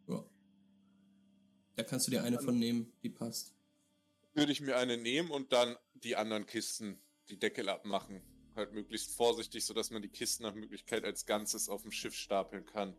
Ja. 0.07 0.25
Da 1.75 1.83
kannst 1.83 2.07
du 2.07 2.11
dir 2.11 2.23
eine 2.23 2.39
von 2.39 2.59
nehmen, 2.59 2.93
die 3.03 3.11
passt. 3.11 3.55
Würde 4.35 4.53
ich 4.53 4.61
mir 4.61 4.77
eine 4.77 4.97
nehmen 4.97 5.31
und 5.31 5.53
dann 5.53 5.77
die 5.95 6.17
anderen 6.17 6.47
Kisten, 6.47 7.01
die 7.29 7.39
Deckel 7.39 7.69
abmachen. 7.69 8.23
Halt 8.55 8.73
möglichst 8.73 9.11
vorsichtig, 9.11 9.65
sodass 9.65 9.91
man 9.91 10.03
die 10.03 10.09
Kisten 10.09 10.43
nach 10.43 10.55
Möglichkeit 10.55 11.05
als 11.05 11.27
Ganzes 11.27 11.69
auf 11.69 11.83
dem 11.83 11.93
Schiff 11.93 12.15
stapeln 12.15 12.65
kann. 12.67 12.97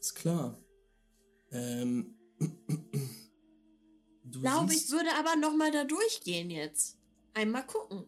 Ist 0.00 0.14
klar. 0.14 0.58
Ähm. 1.50 2.15
Du 2.38 2.48
Ich 4.38 4.42
glaube, 4.42 4.74
ich 4.74 4.90
würde 4.90 5.14
aber 5.14 5.36
noch 5.36 5.54
mal 5.54 5.70
da 5.70 5.84
durchgehen 5.84 6.50
jetzt. 6.50 6.98
Einmal 7.34 7.66
gucken. 7.66 8.06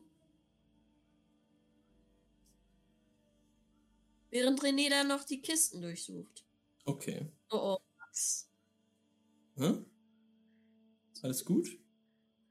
Während 4.30 4.60
René 4.62 4.90
da 4.90 5.04
noch 5.04 5.24
die 5.24 5.40
Kisten 5.40 5.80
durchsucht. 5.80 6.44
Okay. 6.84 7.26
Oh, 7.50 7.56
oh. 7.56 7.78
Was? 8.08 8.48
Hä? 9.56 9.74
Ist 11.12 11.24
alles 11.24 11.44
gut? 11.44 11.68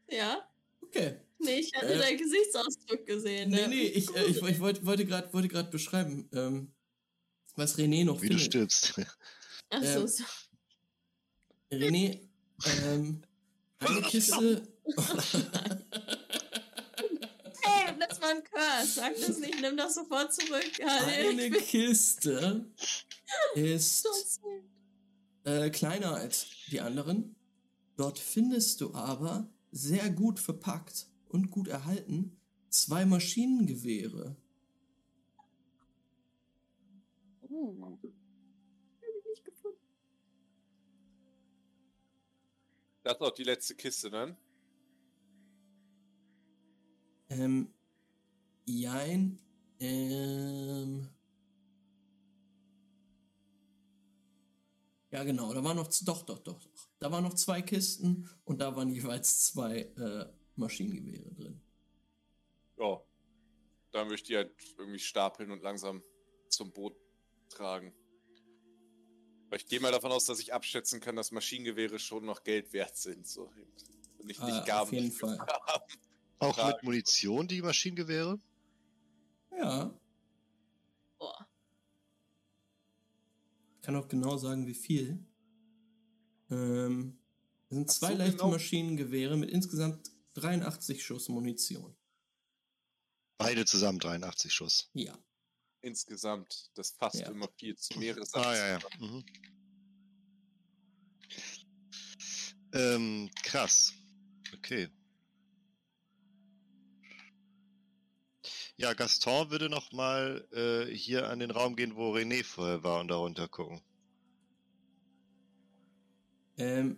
Ja? 0.10 0.48
Okay. 0.82 1.20
Nee, 1.40 1.60
ich 1.60 1.72
hatte 1.76 1.94
Äh, 1.94 1.98
deinen 2.00 2.18
Gesichtsausdruck 2.18 3.06
gesehen. 3.06 3.52
Nee, 3.52 3.62
ne? 3.62 3.68
nee, 3.68 3.82
ich, 3.84 4.14
äh, 4.16 4.26
ich, 4.26 4.42
ich 4.42 4.60
wollte, 4.60 4.86
wollte 4.86 5.06
gerade 5.06 5.32
wollte 5.34 5.48
grad 5.50 5.70
beschreiben, 5.70 6.28
ähm, 6.34 6.74
was 7.56 7.78
René 7.78 8.06
noch 8.06 8.22
Wie 8.22 8.30
du 8.30 8.38
findet. 8.40 8.72
stirbst. 8.72 8.94
Ach 9.70 9.84
so, 9.84 10.00
ähm, 10.02 10.08
so. 10.08 10.24
René, 11.72 12.20
ähm, 12.66 13.22
eine 13.80 14.02
Kiste. 14.02 14.68
Hey, 17.70 17.94
das 18.00 18.22
war 18.22 18.30
ein 18.30 18.44
Curse. 18.44 18.94
Sag 18.94 19.16
das 19.20 19.40
nicht, 19.40 19.60
nimm 19.60 19.76
das 19.76 19.96
sofort 19.96 20.34
zurück. 20.34 20.72
Nee, 20.80 21.28
eine 21.30 21.52
Kiste 21.52 22.66
ist 23.56 24.08
äh, 25.44 25.70
kleiner 25.70 26.16
als 26.16 26.48
die 26.72 26.80
anderen. 26.80 27.36
Dort 27.98 28.20
findest 28.20 28.80
du 28.80 28.94
aber 28.94 29.50
sehr 29.72 30.10
gut 30.10 30.40
verpackt 30.40 31.08
und 31.28 31.52
gut 31.52 31.68
erhalten 31.68 32.38
zwei 32.70 33.06
Maschinengewehre. 33.06 34.36
Oh. 37.50 37.98
Das 43.08 43.16
ist 43.16 43.22
auch 43.22 43.32
die 43.32 43.46
letzte 43.46 43.74
Kiste 43.74 44.10
dann. 44.10 44.36
Ähm, 47.30 47.74
jein, 48.66 49.40
ähm. 49.80 51.08
Ja, 55.10 55.24
genau, 55.24 55.54
da 55.54 55.64
waren 55.64 55.78
noch, 55.78 55.88
doch, 55.88 56.24
doch, 56.24 56.40
doch, 56.40 56.60
doch. 56.60 56.90
Da 57.00 57.10
waren 57.10 57.24
noch 57.24 57.36
zwei 57.36 57.62
Kisten 57.62 58.30
und 58.44 58.60
da 58.60 58.76
waren 58.76 58.90
jeweils 58.90 59.46
zwei 59.46 59.84
äh, 59.84 60.26
Maschinengewehre 60.58 61.34
drin. 61.34 61.62
Ja. 62.78 63.02
Dann 63.92 64.10
möchte 64.10 64.24
ich 64.24 64.28
die 64.28 64.36
halt 64.36 64.52
irgendwie 64.78 65.00
stapeln 65.00 65.52
und 65.52 65.64
langsam 65.64 66.04
zum 66.50 66.74
Boot 66.74 66.98
tragen. 67.48 67.94
Ich 69.56 69.66
gehe 69.68 69.80
mal 69.80 69.92
davon 69.92 70.12
aus, 70.12 70.26
dass 70.26 70.40
ich 70.40 70.54
abschätzen 70.54 71.00
kann, 71.00 71.16
dass 71.16 71.32
Maschinengewehre 71.32 72.00
schon 72.00 72.26
noch 72.26 72.44
Geld 72.44 72.74
wert 72.74 72.98
sind. 72.98 73.28
So. 73.28 73.50
Nicht, 74.24 74.42
nicht 74.44 74.60
auf 74.60 74.66
Gaben. 74.66 74.94
jeden 74.94 75.10
die 75.10 75.22
wir 75.22 75.28
Fall. 75.30 75.40
haben. 75.40 75.94
Auch 76.40 76.56
Frage. 76.56 76.76
mit 76.76 76.84
Munition, 76.84 77.48
die 77.48 77.62
Maschinengewehre? 77.62 78.40
Ja, 79.58 79.92
Boah. 81.18 81.48
ich 83.76 83.82
kann 83.82 83.96
auch 83.96 84.08
genau 84.08 84.38
sagen, 84.38 84.68
wie 84.68 84.76
viel. 84.76 85.26
Ähm, 86.52 87.18
es 87.70 87.76
sind 87.76 87.92
zwei 87.92 88.12
so, 88.12 88.18
leichte 88.18 88.38
genau. 88.38 88.52
Maschinengewehre 88.52 89.36
mit 89.38 89.50
insgesamt 89.50 90.12
83 90.36 91.04
Schuss 91.04 91.28
Munition. 91.30 91.96
Beide 93.38 93.66
zusammen 93.66 94.00
83 94.00 94.54
Schuss. 94.54 94.90
Ja. 94.94 95.18
Insgesamt. 95.82 96.72
Das 96.76 96.92
passt 96.92 97.20
Ja. 97.20 97.30
immer 97.30 97.48
viel 97.58 97.76
zu 97.78 97.98
mehrere 98.00 98.26
Ah, 98.34 98.56
ja, 98.56 98.68
ja. 98.68 98.80
Mhm. 99.00 99.24
Ähm, 102.74 103.30
krass. 103.44 103.94
Okay. 104.54 104.90
Ja, 108.80 108.94
Gaston 108.94 109.50
würde 109.50 109.70
noch 109.70 109.92
mal 109.92 110.48
äh, 110.52 110.94
hier 110.94 111.30
an 111.30 111.40
den 111.40 111.50
Raum 111.52 111.76
gehen, 111.76 111.96
wo 111.96 112.14
René 112.16 112.44
vorher 112.44 112.84
war 112.84 113.00
und 113.00 113.08
darunter 113.08 113.48
gucken. 113.48 113.82
Ähm, 116.58 116.98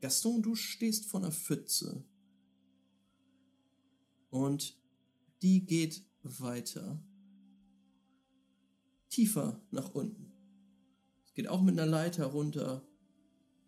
Gaston, 0.00 0.42
du 0.42 0.54
stehst 0.54 1.06
vor 1.06 1.20
einer 1.20 1.32
Pfütze. 1.32 2.04
Und 4.30 4.76
die 5.42 5.64
geht 5.64 6.04
weiter. 6.22 7.00
Tiefer 9.14 9.60
nach 9.70 9.94
unten. 9.94 10.32
Es 11.24 11.34
geht 11.34 11.46
auch 11.46 11.62
mit 11.62 11.78
einer 11.78 11.86
Leiter 11.88 12.26
runter. 12.26 12.84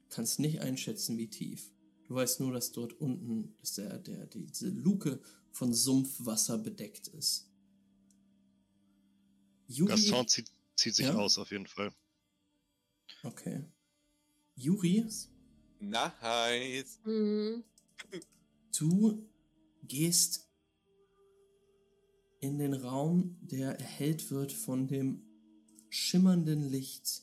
Kannst 0.09 0.40
nicht 0.40 0.60
einschätzen, 0.60 1.16
wie 1.18 1.28
tief. 1.31 1.70
Du 2.09 2.14
weißt 2.16 2.40
nur, 2.40 2.52
dass 2.52 2.73
dort 2.73 2.94
unten, 2.94 3.55
dass 3.60 3.74
der, 3.74 3.98
der, 3.98 4.27
diese 4.27 4.70
Luke 4.70 5.20
von 5.52 5.73
Sumpfwasser 5.73 6.59
bedeckt 6.59 7.06
ist. 7.09 7.48
Juri, 9.68 9.90
Gaston 9.90 10.27
zieht, 10.28 10.51
zieht 10.74 10.94
sich 10.97 11.06
Ja? 11.06 11.14
aus, 11.14 11.39
auf 11.39 11.51
jeden 11.52 11.66
Fall. 11.66 11.93
okay. 13.23 13.64
Juri, 14.56 15.05
Nice. 15.78 16.98
Mhm. 17.05 17.62
Du 18.77 19.28
gehst 19.85 20.48
in 22.40 22.59
den 22.59 22.74
Raum, 22.74 23.36
der 23.43 23.78
erhellt 23.78 24.31
wird 24.31 24.52
von 24.52 24.89
dem 24.89 25.26
schimmernden 25.97 26.70
Licht 26.70 27.23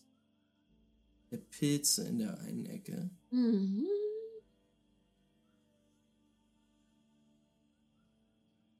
der 1.32 1.38
Pilze 1.38 2.08
in 2.08 2.20
der 2.20 2.40
einen 2.40 2.66
Ecke. 2.66 3.10
Mhm. 3.32 3.88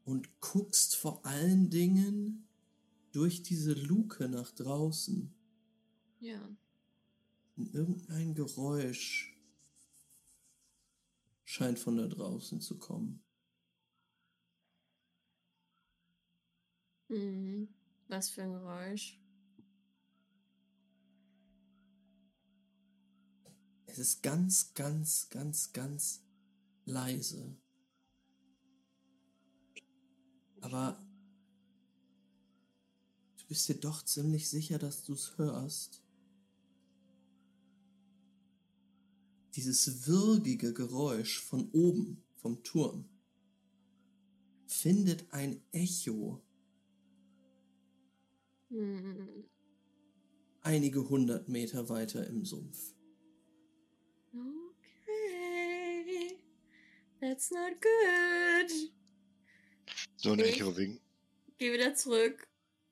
und 0.06 0.42
guckst 0.42 0.96
vor 0.96 1.26
allen 1.26 1.70
Dingen 1.70 2.48
durch 3.12 3.44
diese 3.44 3.74
Luke 3.74 4.28
nach 4.28 4.52
draußen. 4.52 5.34
Ja. 6.20 6.56
Und 7.56 7.74
irgendein 7.74 8.34
Geräusch 8.34 9.38
scheint 11.44 11.80
von 11.80 11.98
da 11.98 12.08
draußen 12.08 12.60
zu 12.62 12.78
kommen. 12.80 13.24
Mhm. 17.10 17.70
Was 18.08 18.30
für 18.30 18.44
ein 18.44 18.54
Geräusch. 18.54 19.20
Es 23.94 24.00
ist 24.00 24.24
ganz, 24.24 24.74
ganz, 24.74 25.30
ganz, 25.30 25.72
ganz 25.72 26.24
leise. 26.84 27.56
Aber 30.62 31.00
du 33.38 33.46
bist 33.48 33.70
dir 33.70 33.76
doch 33.76 34.04
ziemlich 34.04 34.50
sicher, 34.50 34.80
dass 34.80 35.04
du 35.04 35.14
es 35.14 35.38
hörst. 35.38 36.02
Dieses 39.54 40.08
würgige 40.08 40.74
Geräusch 40.74 41.40
von 41.40 41.70
oben, 41.70 42.24
vom 42.38 42.64
Turm, 42.64 43.06
findet 44.66 45.32
ein 45.32 45.62
Echo 45.72 46.42
Mhm. 48.72 49.44
einige 50.62 51.08
hundert 51.10 51.48
Meter 51.48 51.90
weiter 51.90 52.26
im 52.26 52.44
Sumpf. 52.44 52.96
Okay. 54.34 56.38
That's 57.22 57.52
not 57.52 57.74
good. 57.82 58.72
So 60.18 60.32
ein 60.34 60.40
Ich- 60.40 60.60
wegen. 60.78 61.00
Geh 61.58 61.74
wieder 61.74 61.94
zurück. 61.94 62.48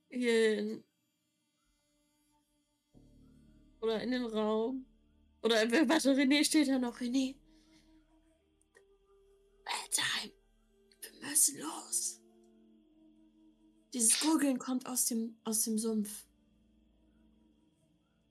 Hierhin. 0.09 0.83
Oder 3.81 4.01
in 4.03 4.11
den 4.11 4.25
Raum. 4.25 4.85
Oder 5.41 5.63
äh, 5.63 5.89
warte, 5.89 6.13
René 6.15 6.43
steht 6.45 6.67
da 6.67 6.77
noch. 6.77 6.99
René. 6.99 7.35
Bedtime. 9.65 10.33
Wir 11.01 11.27
müssen 11.27 11.57
los. 11.59 12.19
Dieses 13.93 14.19
Gurgeln 14.19 14.59
kommt 14.59 14.85
aus 14.85 15.05
dem, 15.05 15.35
aus 15.43 15.63
dem 15.63 15.79
Sumpf. 15.79 16.25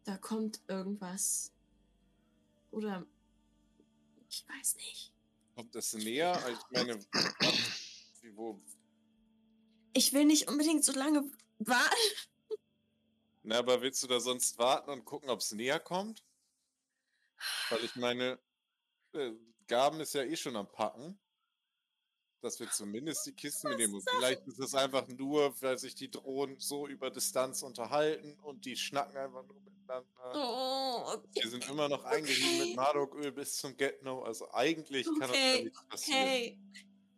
Da 0.04 0.16
kommt 0.16 0.60
irgendwas. 0.68 1.52
Oder. 2.70 3.06
Ich 4.28 4.44
weiß 4.48 4.76
nicht. 4.76 5.12
Kommt 5.54 5.74
das 5.74 5.92
näher? 5.92 6.40
Ich 6.48 6.70
meine, 6.70 6.98
wie, 8.20 8.36
wo? 8.36 8.60
Ich 9.92 10.12
will 10.12 10.24
nicht 10.24 10.48
unbedingt 10.48 10.84
so 10.84 10.92
lange 10.92 11.30
warten. 11.58 11.96
Na, 13.42 13.58
aber 13.58 13.82
willst 13.82 14.02
du 14.02 14.06
da 14.06 14.20
sonst 14.20 14.58
warten 14.58 14.90
und 14.90 15.04
gucken, 15.04 15.30
ob 15.30 15.40
es 15.40 15.52
näher 15.52 15.80
kommt? 15.80 16.22
Weil 17.70 17.84
ich 17.84 17.96
meine, 17.96 18.38
äh, 19.12 19.32
Gaben 19.66 20.00
ist 20.00 20.14
ja 20.14 20.22
eh 20.22 20.36
schon 20.36 20.56
am 20.56 20.70
Packen. 20.70 21.18
Dass 22.42 22.58
wir 22.58 22.70
zumindest 22.70 23.26
die 23.26 23.32
Kisten 23.32 23.68
mitnehmen. 23.68 24.02
Vielleicht 24.16 24.46
ist 24.46 24.58
es 24.58 24.74
einfach 24.74 25.06
nur, 25.08 25.54
weil 25.60 25.76
sich 25.78 25.94
die 25.94 26.10
Drohnen 26.10 26.58
so 26.58 26.86
über 26.86 27.10
Distanz 27.10 27.62
unterhalten 27.62 28.38
und 28.42 28.64
die 28.64 28.76
schnacken 28.76 29.16
einfach 29.16 29.44
nur 29.44 29.60
miteinander. 29.60 30.06
Oh, 30.34 31.12
okay. 31.14 31.42
Wir 31.42 31.50
sind 31.50 31.68
immer 31.68 31.88
noch 31.88 32.02
eingerieben 32.04 32.60
Okay. 32.60 32.66
mit 32.68 32.76
Mardoköl 32.76 33.32
bis 33.32 33.56
zum 33.56 33.76
Get-No. 33.76 34.22
Also 34.22 34.50
eigentlich 34.54 35.06
kann 35.06 35.28
das 35.28 35.36
ja 35.36 35.54
Okay, 35.54 35.64
nichts 35.64 35.84
passieren. 35.86 36.22
Okay. 36.22 36.58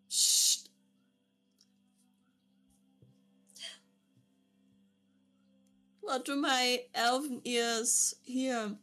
Psst. 0.09 0.71
What 6.01 6.27
do 6.27 6.35
my 6.35 6.81
elven 6.95 7.41
ears 7.45 8.17
hear? 8.25 8.77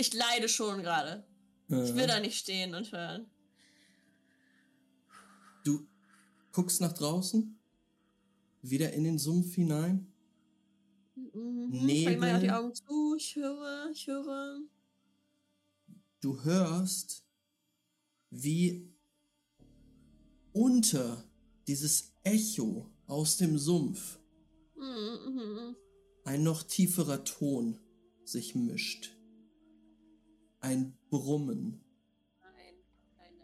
Ich 0.00 0.14
leide 0.14 0.48
schon 0.48 0.82
gerade. 0.82 1.26
Ich 1.68 1.94
will 1.94 2.04
Äh, 2.04 2.06
da 2.06 2.20
nicht 2.20 2.38
stehen 2.38 2.74
und 2.74 2.90
hören. 2.90 3.30
Du 5.62 5.86
guckst 6.52 6.80
nach 6.80 6.94
draußen, 6.94 7.58
wieder 8.62 8.94
in 8.94 9.04
den 9.04 9.18
Sumpf 9.18 9.54
hinein. 9.54 10.10
Mhm. 11.14 11.68
Nebel. 11.70 12.14
Ich 12.14 12.18
mal 12.18 12.40
die 12.40 12.50
Augen 12.50 12.74
zu. 12.74 13.14
Ich 13.16 13.36
höre, 13.36 13.90
ich 13.92 14.06
höre. 14.06 14.60
Du 16.22 16.42
hörst, 16.44 17.26
wie 18.30 18.90
unter 20.52 21.24
dieses 21.66 22.14
Echo 22.24 22.90
aus 23.06 23.36
dem 23.36 23.58
Sumpf 23.58 24.18
Mhm. 24.76 25.76
ein 26.24 26.42
noch 26.42 26.62
tieferer 26.62 27.22
Ton 27.24 27.78
sich 28.24 28.54
mischt. 28.54 29.14
Ein 30.60 30.96
Brummen, 31.08 31.80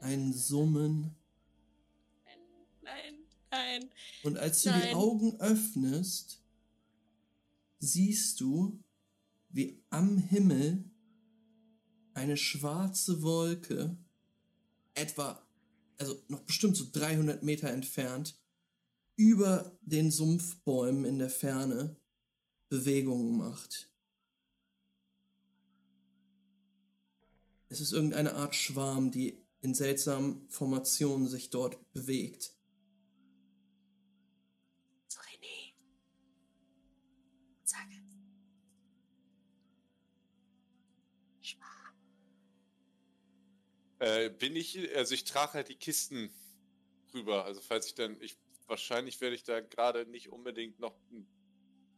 ein 0.01 0.33
Summen. 0.33 1.15
Nein, 2.83 3.15
nein. 3.51 3.91
Und 4.23 4.39
als 4.39 4.63
du 4.63 4.71
die 4.71 4.79
Nein. 4.79 4.95
Augen 4.95 5.41
öffnest, 5.41 6.43
siehst 7.79 8.41
du, 8.41 8.83
wie 9.49 9.83
am 9.91 10.19
Himmel 10.19 10.85
eine 12.15 12.37
schwarze 12.37 13.23
Wolke, 13.23 13.97
etwa, 14.95 15.47
also 15.99 16.23
noch 16.29 16.41
bestimmt 16.41 16.77
so 16.77 16.87
300 16.91 17.43
Meter 17.43 17.71
entfernt, 17.71 18.39
über 19.17 19.77
den 19.83 20.11
Sumpfbäumen 20.11 21.05
in 21.05 21.19
der 21.19 21.31
Ferne 21.31 21.97
Bewegungen 22.69 23.37
macht. 23.37 23.91
Es 27.69 27.81
ist 27.81 27.93
irgendeine 27.93 28.35
Art 28.35 28.55
Schwarm, 28.55 29.11
die 29.11 29.45
in 29.61 29.75
seltsamen 29.75 30.49
Formationen 30.51 31.27
sich 31.27 31.51
dort 31.51 31.79
bewegt. 31.93 32.53
So, 35.09 35.21
René. 35.21 35.75
Sag 37.65 37.87
es. 37.91 38.07
Äh, 43.99 44.29
bin 44.29 44.55
ich, 44.55 44.95
also 44.95 45.15
ich 45.15 45.25
trage 45.25 45.55
halt 45.55 45.69
die 45.69 45.75
Kisten 45.75 46.31
rüber. 47.15 47.45
Also 47.45 47.61
falls 47.61 47.87
ich 47.87 47.95
dann, 47.95 48.21
ich 48.21 48.37
wahrscheinlich 48.67 49.21
werde 49.21 49.37
ich 49.37 49.45
da 49.45 49.61
gerade 49.61 50.07
nicht 50.07 50.29
unbedingt 50.31 50.79
noch 50.79 50.95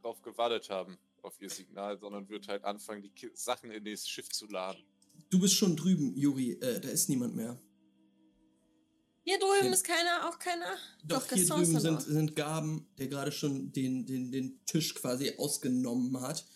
drauf 0.03 0.23
gewartet 0.23 0.70
haben 0.70 0.99
auf 1.23 1.40
ihr 1.40 1.51
Signal, 1.51 1.99
sondern 1.99 2.28
wird 2.28 2.49
halt 2.49 2.65
anfangen, 2.65 3.03
die 3.03 3.31
Sachen 3.35 3.70
in 3.70 3.85
das 3.85 4.09
Schiff 4.09 4.28
zu 4.28 4.47
laden. 4.47 4.85
Du 5.31 5.39
bist 5.39 5.55
schon 5.55 5.77
drüben, 5.77 6.17
Juri. 6.17 6.53
Äh, 6.53 6.81
da 6.81 6.89
ist 6.89 7.09
niemand 7.09 7.35
mehr. 7.37 7.61
Hier 9.25 9.39
drüben 9.39 9.63
Hier- 9.63 9.73
ist 9.73 9.85
keiner, 9.85 10.29
auch 10.29 10.39
keiner. 10.39 10.77
Doch, 11.05 11.27
hier 11.29 11.37
Gaston 11.39 11.63
ist 11.63 11.69
drüben 11.73 11.75
da 11.75 11.81
sind, 11.81 12.01
sind 12.03 12.37
Gaben, 12.37 12.87
der 12.99 13.09
gerade 13.09 13.31
schon 13.31 13.73
den, 13.73 14.07
den, 14.07 14.33
den 14.33 14.65
Tisch 14.65 14.95
quasi 14.95 15.35
ausgenommen 15.37 16.19
hat. 16.23 16.47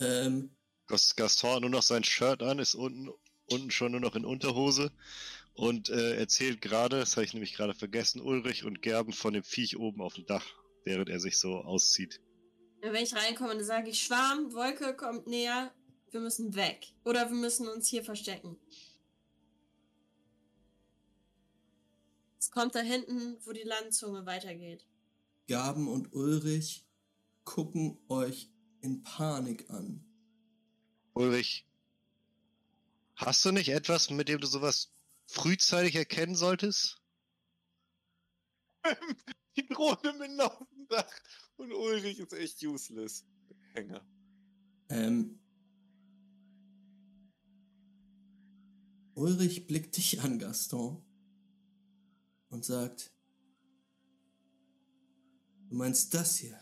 Ähm, 0.00 0.50
Gas- 0.86 1.14
Gaston 1.16 1.50
hat 1.56 1.60
nur 1.60 1.70
noch 1.70 1.82
sein 1.82 2.02
Shirt 2.02 2.42
an, 2.42 2.58
ist 2.58 2.74
unten, 2.74 3.10
unten 3.50 3.70
schon 3.70 3.92
nur 3.92 4.00
noch 4.00 4.16
in 4.16 4.24
Unterhose 4.24 4.90
und 5.52 5.90
äh, 5.90 6.16
erzählt 6.16 6.62
gerade, 6.62 6.98
das 7.00 7.16
habe 7.16 7.26
ich 7.26 7.34
nämlich 7.34 7.54
gerade 7.54 7.74
vergessen, 7.74 8.22
Ulrich 8.22 8.64
und 8.64 8.80
Gerben 8.80 9.12
von 9.12 9.34
dem 9.34 9.44
Viech 9.44 9.76
oben 9.78 10.00
auf 10.00 10.14
dem 10.14 10.24
Dach, 10.26 10.46
während 10.84 11.10
er 11.10 11.20
sich 11.20 11.38
so 11.38 11.56
auszieht. 11.58 12.20
Ja, 12.82 12.92
wenn 12.92 13.04
ich 13.04 13.14
reinkomme, 13.14 13.54
dann 13.54 13.64
sage 13.64 13.90
ich, 13.90 14.02
Schwarm, 14.02 14.52
Wolke 14.54 14.94
kommt 14.96 15.26
näher, 15.26 15.72
wir 16.14 16.20
müssen 16.20 16.54
weg. 16.54 16.94
Oder 17.04 17.28
wir 17.28 17.36
müssen 17.36 17.68
uns 17.68 17.88
hier 17.88 18.04
verstecken. 18.04 18.56
Es 22.38 22.50
kommt 22.50 22.74
da 22.74 22.80
hinten, 22.80 23.36
wo 23.44 23.52
die 23.52 23.62
Landzunge 23.62 24.24
weitergeht. 24.24 24.86
Gaben 25.48 25.88
und 25.88 26.14
Ulrich 26.14 26.86
gucken 27.44 27.98
euch 28.08 28.50
in 28.80 29.02
Panik 29.02 29.68
an. 29.70 30.04
Ulrich, 31.14 31.66
hast 33.16 33.44
du 33.44 33.52
nicht 33.52 33.68
etwas, 33.68 34.10
mit 34.10 34.28
dem 34.28 34.40
du 34.40 34.46
sowas 34.46 34.92
frühzeitig 35.26 35.96
erkennen 35.96 36.34
solltest? 36.34 37.02
Die 39.56 39.66
Drohne 39.66 40.12
mitten 40.18 40.40
auf 40.40 40.58
dem 40.70 40.88
Dach 40.88 41.20
und 41.56 41.72
Ulrich 41.72 42.18
ist 42.18 42.32
echt 42.32 42.62
useless. 42.62 43.24
Hänger. 43.74 44.04
Ähm, 44.88 45.43
Ulrich 49.14 49.66
blickt 49.66 49.96
dich 49.96 50.20
an, 50.20 50.38
Gaston, 50.38 51.00
und 52.50 52.64
sagt, 52.64 53.12
du 55.68 55.76
meinst 55.76 56.14
das 56.14 56.38
hier? 56.38 56.58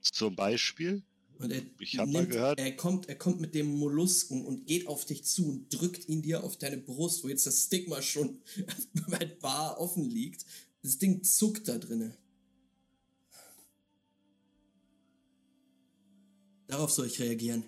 Zum 0.00 0.36
Beispiel? 0.36 1.02
Und 1.38 1.50
er, 1.50 1.62
Ich 1.80 1.98
hab 1.98 2.08
mal 2.08 2.26
gehört- 2.26 2.60
er 2.60 2.76
kommt, 2.76 3.08
er 3.08 3.16
kommt 3.16 3.40
mit 3.40 3.54
dem 3.54 3.66
Mollusken 3.76 4.44
und 4.44 4.66
geht 4.66 4.86
auf 4.86 5.04
dich 5.04 5.24
zu 5.24 5.48
und 5.48 5.68
drückt 5.68 6.08
ihn 6.08 6.22
dir 6.22 6.44
auf 6.44 6.56
deine 6.56 6.78
Brust, 6.78 7.24
wo 7.24 7.28
jetzt 7.28 7.46
das 7.46 7.64
Stigma 7.64 8.00
schon 8.02 8.40
halt 9.10 9.40
bar 9.40 9.80
offen 9.80 10.08
liegt. 10.08 10.44
Das 10.82 10.98
Ding 10.98 11.22
zuckt 11.24 11.66
da 11.68 11.78
drinne. 11.78 12.16
Darauf 16.66 16.90
soll 16.90 17.06
ich 17.06 17.20
reagieren. 17.20 17.64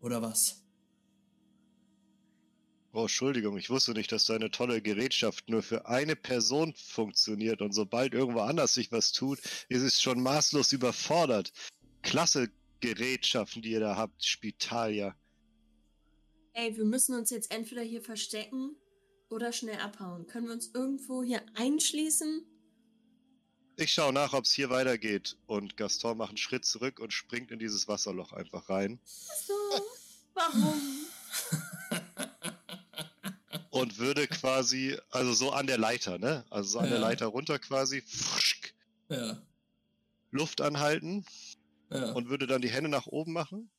Oder 0.00 0.22
was? 0.22 0.64
Oh, 2.92 3.02
Entschuldigung, 3.02 3.56
ich 3.56 3.70
wusste 3.70 3.92
nicht, 3.92 4.10
dass 4.10 4.24
deine 4.24 4.50
tolle 4.50 4.82
Gerätschaft 4.82 5.48
nur 5.48 5.62
für 5.62 5.86
eine 5.86 6.16
Person 6.16 6.74
funktioniert 6.74 7.62
und 7.62 7.72
sobald 7.72 8.14
irgendwo 8.14 8.40
anders 8.40 8.74
sich 8.74 8.90
was 8.90 9.12
tut, 9.12 9.38
ist 9.68 9.82
es 9.82 10.02
schon 10.02 10.20
maßlos 10.20 10.72
überfordert. 10.72 11.52
Klasse 12.02 12.50
Gerätschaften, 12.80 13.62
die 13.62 13.70
ihr 13.70 13.80
da 13.80 13.96
habt, 13.96 14.24
Spitalia. 14.24 15.14
Ey, 16.52 16.76
wir 16.76 16.84
müssen 16.84 17.14
uns 17.14 17.30
jetzt 17.30 17.52
entweder 17.52 17.82
hier 17.82 18.02
verstecken 18.02 18.74
oder 19.28 19.52
schnell 19.52 19.78
abhauen. 19.78 20.26
Können 20.26 20.46
wir 20.46 20.54
uns 20.54 20.72
irgendwo 20.74 21.22
hier 21.22 21.42
einschließen? 21.54 22.44
Ich 23.80 23.94
schaue 23.94 24.12
nach, 24.12 24.34
ob 24.34 24.44
es 24.44 24.52
hier 24.52 24.68
weitergeht. 24.68 25.36
Und 25.46 25.78
Gaston 25.78 26.18
macht 26.18 26.28
einen 26.30 26.36
Schritt 26.36 26.66
zurück 26.66 27.00
und 27.00 27.14
springt 27.14 27.50
in 27.50 27.58
dieses 27.58 27.88
Wasserloch 27.88 28.32
einfach 28.34 28.68
rein. 28.68 29.00
So, 29.04 29.54
warum? 30.34 30.80
Und 33.70 33.98
würde 33.98 34.26
quasi, 34.26 34.98
also 35.10 35.32
so 35.32 35.52
an 35.52 35.66
der 35.66 35.78
Leiter, 35.78 36.18
ne? 36.18 36.44
Also 36.50 36.70
so 36.72 36.78
an 36.80 36.90
der 36.90 36.98
Ja. 36.98 37.06
Leiter 37.06 37.26
runter 37.26 37.58
quasi, 37.58 38.02
pfuschk, 38.02 38.74
Ja, 39.08 39.40
Luft 40.32 40.60
anhalten 40.60 41.24
ja. 41.90 42.12
und 42.12 42.28
würde 42.28 42.46
dann 42.46 42.60
die 42.60 42.68
Hände 42.68 42.90
nach 42.90 43.06
oben 43.06 43.32
machen. 43.32 43.70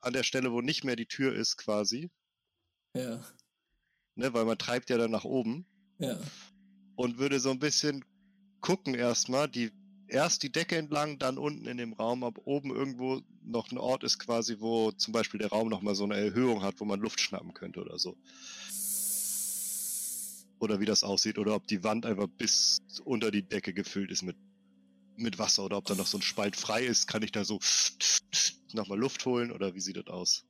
An 0.00 0.12
der 0.14 0.22
Stelle, 0.24 0.50
wo 0.50 0.60
nicht 0.62 0.82
mehr 0.82 0.96
die 0.96 1.06
Tür 1.06 1.34
ist 1.34 1.56
quasi. 1.58 2.10
ja, 2.94 3.22
Ne? 4.16 4.32
Weil 4.32 4.46
man 4.46 4.58
treibt 4.58 4.88
ja 4.90 4.96
dann 4.98 5.10
nach 5.12 5.24
oben. 5.24 5.66
ja. 5.98 6.18
und 6.96 7.18
würde 7.18 7.38
so 7.38 7.50
ein 7.50 7.58
bisschen 7.60 8.04
gucken 8.66 8.94
erstmal, 8.94 9.48
die 9.48 9.70
erst 10.08 10.42
die 10.42 10.50
Decke 10.50 10.76
entlang, 10.76 11.20
dann 11.20 11.38
unten 11.38 11.66
in 11.66 11.76
dem 11.76 11.92
Raum, 11.92 12.24
ob 12.24 12.44
oben 12.46 12.74
irgendwo 12.74 13.22
noch 13.44 13.70
ein 13.70 13.78
Ort 13.78 14.02
ist 14.02 14.18
quasi, 14.18 14.56
wo 14.58 14.90
zum 14.90 15.12
Beispiel 15.12 15.38
der 15.38 15.50
Raum 15.50 15.68
nochmal 15.68 15.94
so 15.94 16.02
eine 16.02 16.16
Erhöhung 16.16 16.62
hat, 16.62 16.80
wo 16.80 16.84
man 16.84 16.98
Luft 16.98 17.20
schnappen 17.20 17.54
könnte 17.54 17.80
oder 17.80 17.96
so. 18.00 18.16
Oder 20.58 20.80
wie 20.80 20.84
das 20.84 21.04
aussieht, 21.04 21.38
oder 21.38 21.54
ob 21.54 21.68
die 21.68 21.84
Wand 21.84 22.06
einfach 22.06 22.26
bis 22.26 22.78
unter 23.04 23.30
die 23.30 23.44
Decke 23.44 23.72
gefüllt 23.72 24.10
ist 24.10 24.22
mit, 24.22 24.36
mit 25.16 25.38
Wasser, 25.38 25.64
oder 25.64 25.76
ob 25.76 25.84
da 25.84 25.94
noch 25.94 26.08
so 26.08 26.18
ein 26.18 26.22
Spalt 26.22 26.56
frei 26.56 26.84
ist, 26.84 27.06
kann 27.06 27.22
ich 27.22 27.30
da 27.30 27.44
so 27.44 27.60
nochmal 28.72 28.98
Luft 28.98 29.24
holen, 29.26 29.52
oder 29.52 29.76
wie 29.76 29.80
sieht 29.80 29.96
das 29.96 30.08
aus? 30.08 30.44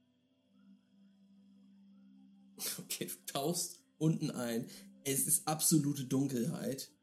Okay, 2.79 3.09
du 3.09 3.31
tauchst 3.31 3.83
unten 3.99 4.31
ein. 4.31 4.71
Es 5.05 5.27
ist 5.27 5.47
absolute 5.47 6.07
Dunkelheit 6.07 6.96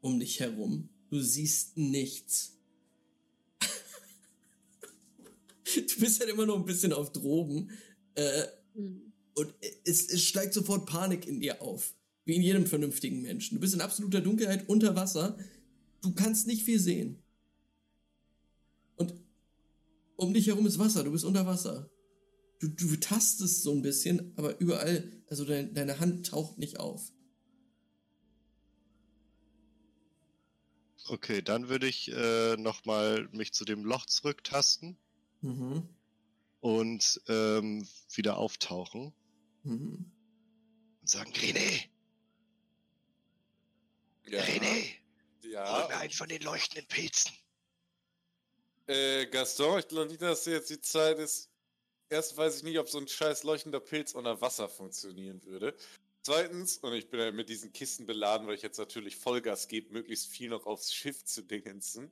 um 0.00 0.20
dich 0.20 0.40
herum. 0.40 0.88
Du 1.10 1.20
siehst 1.20 1.76
nichts. 1.76 2.56
du 5.74 6.00
bist 6.00 6.20
halt 6.20 6.30
immer 6.30 6.46
noch 6.46 6.56
ein 6.56 6.64
bisschen 6.64 6.92
auf 6.92 7.12
Drogen. 7.12 7.70
Äh, 8.14 8.46
Hm. 8.76 9.12
und 9.34 9.54
es, 9.84 10.08
es 10.08 10.22
steigt 10.22 10.54
sofort 10.54 10.86
Panik 10.86 11.26
in 11.26 11.40
dir 11.40 11.62
auf. 11.62 11.94
Wie 12.24 12.34
in 12.34 12.42
jedem 12.42 12.66
vernünftigen 12.66 13.22
Menschen. 13.22 13.54
Du 13.54 13.60
bist 13.60 13.74
in 13.74 13.80
absoluter 13.80 14.20
Dunkelheit 14.20 14.68
unter 14.68 14.96
Wasser. 14.96 15.38
Du 16.02 16.12
kannst 16.12 16.46
nicht 16.46 16.64
viel 16.64 16.80
sehen. 16.80 17.22
Und 18.96 19.14
um 20.16 20.34
dich 20.34 20.48
herum 20.48 20.66
ist 20.66 20.78
Wasser. 20.78 21.04
Du 21.04 21.12
bist 21.12 21.24
unter 21.24 21.46
Wasser. 21.46 21.90
Du, 22.58 22.68
du 22.68 22.96
tastest 22.96 23.62
so 23.62 23.72
ein 23.72 23.82
bisschen, 23.82 24.32
aber 24.36 24.58
überall, 24.60 25.12
also 25.28 25.44
dein, 25.44 25.72
deine 25.74 26.00
Hand 26.00 26.26
taucht 26.26 26.58
nicht 26.58 26.80
auf. 26.80 27.12
Okay, 31.08 31.40
dann 31.42 31.68
würde 31.68 31.86
ich 31.86 32.10
äh, 32.12 32.56
nochmal 32.56 33.28
mich 33.32 33.52
zu 33.52 33.64
dem 33.64 33.84
Loch 33.84 34.06
zurücktasten. 34.06 34.96
Mhm. 35.42 35.88
und 36.60 37.20
ähm, 37.28 37.86
wieder 38.14 38.38
auftauchen 38.38 39.12
Mhm. 39.62 40.10
und 41.00 41.08
sagen, 41.08 41.30
René, 41.34 41.84
Ja. 44.24 44.42
René, 44.42 44.86
Ja. 45.42 45.82
hol 45.82 45.88
mir 45.88 45.96
einen 45.98 46.10
von 46.12 46.28
den 46.28 46.42
leuchtenden 46.42 46.88
Pilzen. 46.88 47.32
Äh, 48.88 49.26
Gaston, 49.26 49.78
ich 49.78 49.88
glaube 49.88 50.08
nicht, 50.08 50.22
dass 50.22 50.46
jetzt 50.46 50.70
die 50.70 50.80
Zeit 50.80 51.18
ist. 51.18 51.50
Erst 52.08 52.36
weiß 52.36 52.56
ich 52.56 52.62
nicht, 52.62 52.78
ob 52.78 52.88
so 52.88 52.98
ein 52.98 53.06
scheiß 53.08 53.42
leuchtender 53.44 53.80
Pilz 53.80 54.12
unter 54.12 54.40
Wasser 54.40 54.68
funktionieren 54.68 55.42
würde. 55.44 55.76
Zweitens, 56.26 56.78
und 56.78 56.92
ich 56.92 57.08
bin 57.08 57.20
ja 57.20 57.30
mit 57.30 57.48
diesen 57.48 57.72
Kisten 57.72 58.04
beladen, 58.04 58.48
weil 58.48 58.56
ich 58.56 58.62
jetzt 58.62 58.78
natürlich 58.78 59.14
Vollgas 59.14 59.68
gebe, 59.68 59.92
möglichst 59.92 60.26
viel 60.26 60.48
noch 60.48 60.66
aufs 60.66 60.92
Schiff 60.92 61.24
zu 61.24 61.40
dingensen, 61.40 62.10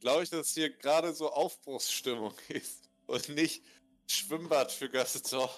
glaube 0.00 0.22
ich, 0.22 0.30
dass 0.30 0.54
hier 0.54 0.70
gerade 0.70 1.12
so 1.12 1.30
Aufbruchsstimmung 1.30 2.32
ist 2.48 2.88
und 3.04 3.28
nicht 3.28 3.62
Schwimmbad 4.06 4.72
für 4.72 4.88
Gaston 4.88 5.50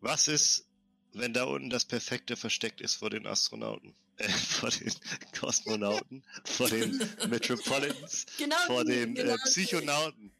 Was 0.00 0.26
ist, 0.26 0.64
wenn 1.12 1.34
da 1.34 1.44
unten 1.44 1.68
das 1.68 1.84
perfekte 1.84 2.34
versteckt 2.36 2.80
ist 2.80 2.94
vor 2.94 3.10
den 3.10 3.26
Astronauten? 3.26 3.94
Äh, 4.16 4.28
vor 4.28 4.70
den 4.70 4.94
Kosmonauten, 5.38 6.24
vor 6.44 6.70
den 6.70 6.96
Metropolitans, 7.28 8.26
Genau, 8.38 8.56
vor 8.68 8.84
den 8.84 9.16
genau 9.16 9.34
äh, 9.34 9.38
Psychonauten. 9.44 10.32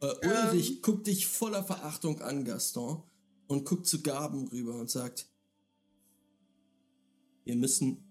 Äh, 0.00 0.26
Ulrich 0.26 0.82
guckt 0.82 1.06
dich 1.06 1.28
voller 1.28 1.62
Verachtung 1.62 2.20
an, 2.20 2.44
Gaston, 2.44 3.04
und 3.46 3.64
guckt 3.64 3.86
zu 3.86 4.02
Gaben 4.02 4.48
rüber 4.48 4.74
und 4.74 4.90
sagt, 4.90 5.30
wir 7.44 7.56
müssen, 7.56 8.04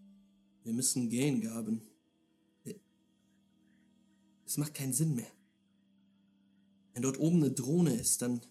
wir 0.64 0.74
müssen 0.74 1.10
gehen, 1.10 1.42
Gaben. 1.42 1.82
Es 4.46 4.58
macht 4.58 4.74
keinen 4.74 4.94
Sinn 4.94 5.14
mehr. 5.14 5.32
Wenn 6.94 7.04
dort 7.04 7.20
oben 7.20 7.44
eine 7.44 7.52
Drohne 7.52 7.94
ist, 7.94 8.24
dann, 8.24 8.42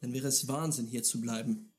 dann 0.00 0.12
wäre 0.12 0.28
es 0.28 0.46
Wahnsinn, 0.46 0.86
hier 0.86 1.02
zu 1.02 1.20
bleiben. 1.20 1.72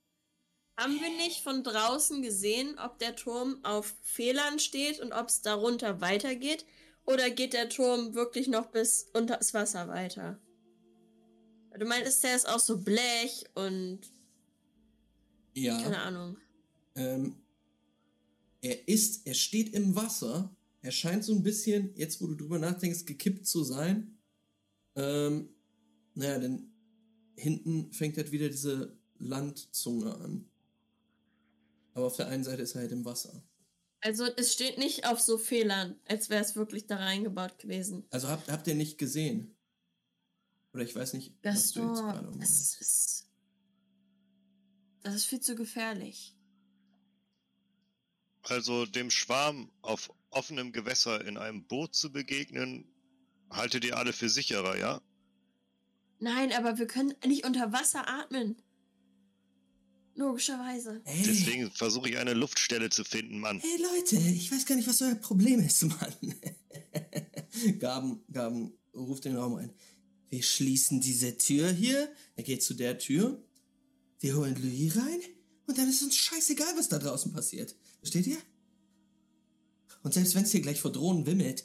Haben 0.78 1.00
wir 1.00 1.10
nicht 1.10 1.42
von 1.42 1.64
draußen 1.64 2.22
gesehen, 2.22 2.78
ob 2.78 3.00
der 3.00 3.16
Turm 3.16 3.64
auf 3.64 3.96
Fehlern 4.02 4.60
steht 4.60 5.00
und 5.00 5.14
ob 5.14 5.30
es 5.30 5.42
darunter 5.42 6.02
weitergeht? 6.02 6.66
Oder 7.06 7.30
geht 7.30 7.54
der 7.54 7.70
Turm 7.70 8.14
wirklich 8.16 8.48
noch 8.50 8.66
bis 8.66 9.08
unter 9.14 9.38
das 9.38 9.54
Wasser 9.54 9.88
weiter? 9.88 10.38
Du 11.80 11.86
meintest, 11.86 12.24
der 12.24 12.36
ist 12.36 12.50
auch 12.50 12.60
so 12.60 12.80
Blech 12.80 13.46
und 13.54 14.02
Ja. 15.54 15.82
keine 15.82 16.00
Ahnung. 16.00 16.38
Ähm, 16.96 17.36
er 18.62 18.88
ist, 18.88 19.28
er 19.28 19.34
steht 19.34 19.74
im 19.74 19.96
Wasser. 19.96 20.56
Er 20.82 20.92
scheint 20.92 21.24
so 21.24 21.34
ein 21.34 21.44
bisschen, 21.44 21.96
jetzt 21.96 22.22
wo 22.22 22.28
du 22.28 22.36
drüber 22.36 22.60
nachdenkst, 22.60 23.06
gekippt 23.06 23.46
zu 23.48 23.64
sein. 23.64 24.18
Ähm, 24.96 25.50
naja, 26.14 26.40
denn 26.40 26.72
hinten 27.36 27.92
fängt 27.92 28.18
halt 28.18 28.32
wieder 28.32 28.50
diese 28.50 28.98
Landzunge 29.20 30.16
an. 30.16 30.50
Aber 31.94 32.08
auf 32.08 32.16
der 32.16 32.28
einen 32.28 32.44
Seite 32.44 32.62
ist 32.62 32.76
er 32.76 32.82
halt 32.82 32.92
im 32.92 33.06
Wasser. 33.06 33.44
Also 34.02 34.26
es 34.38 34.54
steht 34.54 34.78
nicht 34.78 35.08
auf 35.08 35.20
so 35.20 35.38
Fehlern, 35.38 35.96
als 36.06 36.30
wäre 36.30 36.44
es 36.44 36.56
wirklich 36.56 36.86
da 36.86 36.98
reingebaut 36.98 37.58
gewesen. 37.58 38.06
Also 38.12 38.28
habt, 38.28 38.52
habt 38.52 38.68
ihr 38.68 38.76
nicht 38.76 38.98
gesehen? 38.98 39.56
Oder 40.74 40.84
ich 40.84 40.96
weiß 40.96 41.14
nicht, 41.14 41.34
was 41.42 41.72
du 41.72 41.88
jetzt 41.88 42.02
gerade 42.02 42.38
das 42.38 42.80
ist, 42.80 43.30
das 45.02 45.16
ist 45.16 45.26
viel 45.26 45.40
zu 45.40 45.56
gefährlich. 45.56 46.35
Also 48.48 48.86
dem 48.86 49.10
Schwarm 49.10 49.72
auf 49.82 50.12
offenem 50.30 50.72
Gewässer 50.72 51.26
in 51.26 51.38
einem 51.38 51.66
Boot 51.66 51.96
zu 51.96 52.12
begegnen, 52.12 52.86
haltet 53.50 53.86
ihr 53.86 53.98
alle 53.98 54.14
für 54.14 54.30
sicherer, 54.30 54.78
ja? 54.78 55.02
Nein, 56.20 56.52
aber 56.54 56.78
wir 56.78 56.88
können 56.88 57.14
nicht 57.26 57.46
unter 57.46 57.72
Wasser 57.74 58.08
atmen. 58.08 58.56
Logischerweise. 60.16 61.02
Hey, 61.04 61.24
Deswegen 61.26 61.72
versuche 61.72 62.10
ich 62.10 62.18
eine 62.18 62.34
Luftstelle 62.34 62.90
zu 62.90 63.04
finden, 63.04 63.40
Mann. 63.40 63.60
hey 63.60 63.82
Leute, 63.82 64.16
ich 64.16 64.52
weiß 64.52 64.66
gar 64.66 64.76
nicht, 64.76 64.88
was 64.88 65.02
euer 65.02 65.16
Problem 65.16 65.60
ist, 65.60 65.84
Mann. 65.84 66.16
Gaben, 67.80 68.24
Gaben 68.32 68.72
ruft 68.94 69.26
den 69.26 69.36
Raum 69.36 69.56
ein. 69.56 69.74
Wir 70.30 70.42
schließen 70.42 71.02
diese 71.02 71.38
Tür 71.38 71.70
hier. 71.70 72.10
Er 72.36 72.44
geht 72.44 72.64
zu 72.64 72.74
der 72.76 72.98
Tür. 72.98 73.44
Wir 74.20 74.36
holen 74.38 74.56
Louis 74.62 74.96
rein. 74.96 75.20
Und 75.68 75.78
dann 75.78 75.90
ist 75.90 76.02
uns 76.02 76.16
scheißegal, 76.16 76.74
was 76.78 76.88
da 76.90 76.98
draußen 76.98 77.34
passiert. 77.34 77.76
Versteht 78.06 78.28
ihr? 78.28 78.38
Und 80.04 80.14
selbst 80.14 80.36
wenn 80.36 80.44
es 80.44 80.52
hier 80.52 80.62
gleich 80.62 80.80
vor 80.80 80.92
Drohnen 80.92 81.26
wimmelt, 81.26 81.64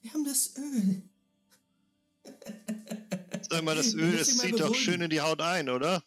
wir 0.00 0.12
haben 0.12 0.24
das 0.24 0.56
Öl. 0.56 1.02
Sag 3.50 3.64
mal, 3.64 3.74
das 3.74 3.92
Öl, 3.94 4.12
mal 4.12 4.24
zieht 4.24 4.60
doch 4.60 4.72
schön 4.76 5.00
in 5.00 5.10
die 5.10 5.20
Haut 5.20 5.40
ein, 5.40 5.68
oder? 5.68 6.04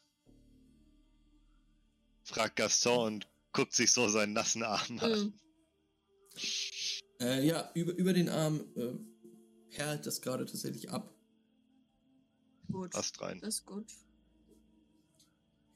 Fragt 2.23 2.55
Gaston 2.55 3.15
und 3.15 3.27
guckt 3.51 3.73
sich 3.73 3.91
so 3.91 4.07
seinen 4.07 4.31
nassen 4.31 4.63
Arm 4.63 4.97
an. 4.99 5.11
Mhm. 5.11 5.33
Äh, 7.19 7.45
ja, 7.45 7.69
über, 7.73 7.91
über 7.95 8.13
den 8.13 8.29
Arm 8.29 8.61
äh, 8.77 9.75
perlt 9.75 10.05
das 10.05 10.21
gerade 10.21 10.45
tatsächlich 10.45 10.89
ab. 10.89 11.13
Gut. 12.71 12.91
Passt 12.91 13.19
rein. 13.19 13.41
Das 13.41 13.55
ist 13.55 13.65
gut. 13.65 13.91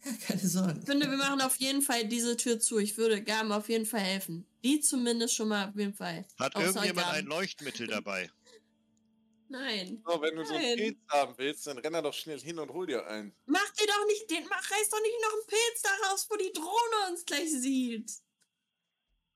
Keine 0.27 0.47
Sorgen. 0.47 0.79
Ich 0.79 0.85
finde, 0.85 1.09
wir 1.09 1.17
machen 1.17 1.41
auf 1.41 1.55
jeden 1.57 1.81
Fall 1.81 2.05
diese 2.07 2.35
Tür 2.35 2.59
zu. 2.59 2.77
Ich 2.77 2.97
würde 2.97 3.23
Gaben 3.23 3.51
auf 3.51 3.69
jeden 3.69 3.85
Fall 3.85 4.01
helfen. 4.01 4.45
Die 4.63 4.81
zumindest 4.81 5.35
schon 5.35 5.47
mal 5.47 5.69
auf 5.69 5.75
jeden 5.75 5.93
Fall. 5.93 6.25
Hat 6.39 6.55
Außer 6.55 6.67
irgendjemand 6.67 7.07
Gaben. 7.07 7.17
ein 7.19 7.25
Leuchtmittel 7.25 7.87
dabei? 7.87 8.29
Nein. 9.47 10.01
So, 10.05 10.21
wenn 10.21 10.35
du 10.35 10.43
so 10.43 10.55
einen. 10.55 10.77
Pilz 10.77 10.97
haben 11.09 11.33
willst, 11.37 11.67
dann 11.67 11.77
renn 11.77 11.93
da 11.93 12.01
doch 12.01 12.13
schnell 12.13 12.39
hin 12.39 12.59
und 12.59 12.71
hol 12.71 12.87
dir 12.87 13.05
einen. 13.07 13.35
Mach 13.45 13.69
dir 13.73 13.87
doch 13.87 14.05
nicht 14.07 14.29
den, 14.29 14.45
mach, 14.49 14.71
reiß 14.71 14.89
doch 14.89 15.01
nicht 15.01 15.21
noch 15.21 15.33
einen 15.33 15.47
Pilz 15.47 15.81
da 15.83 15.89
raus, 16.07 16.27
wo 16.29 16.35
die 16.37 16.51
Drohne 16.51 17.11
uns 17.11 17.23
gleich 17.25 17.51
sieht. 17.51 18.11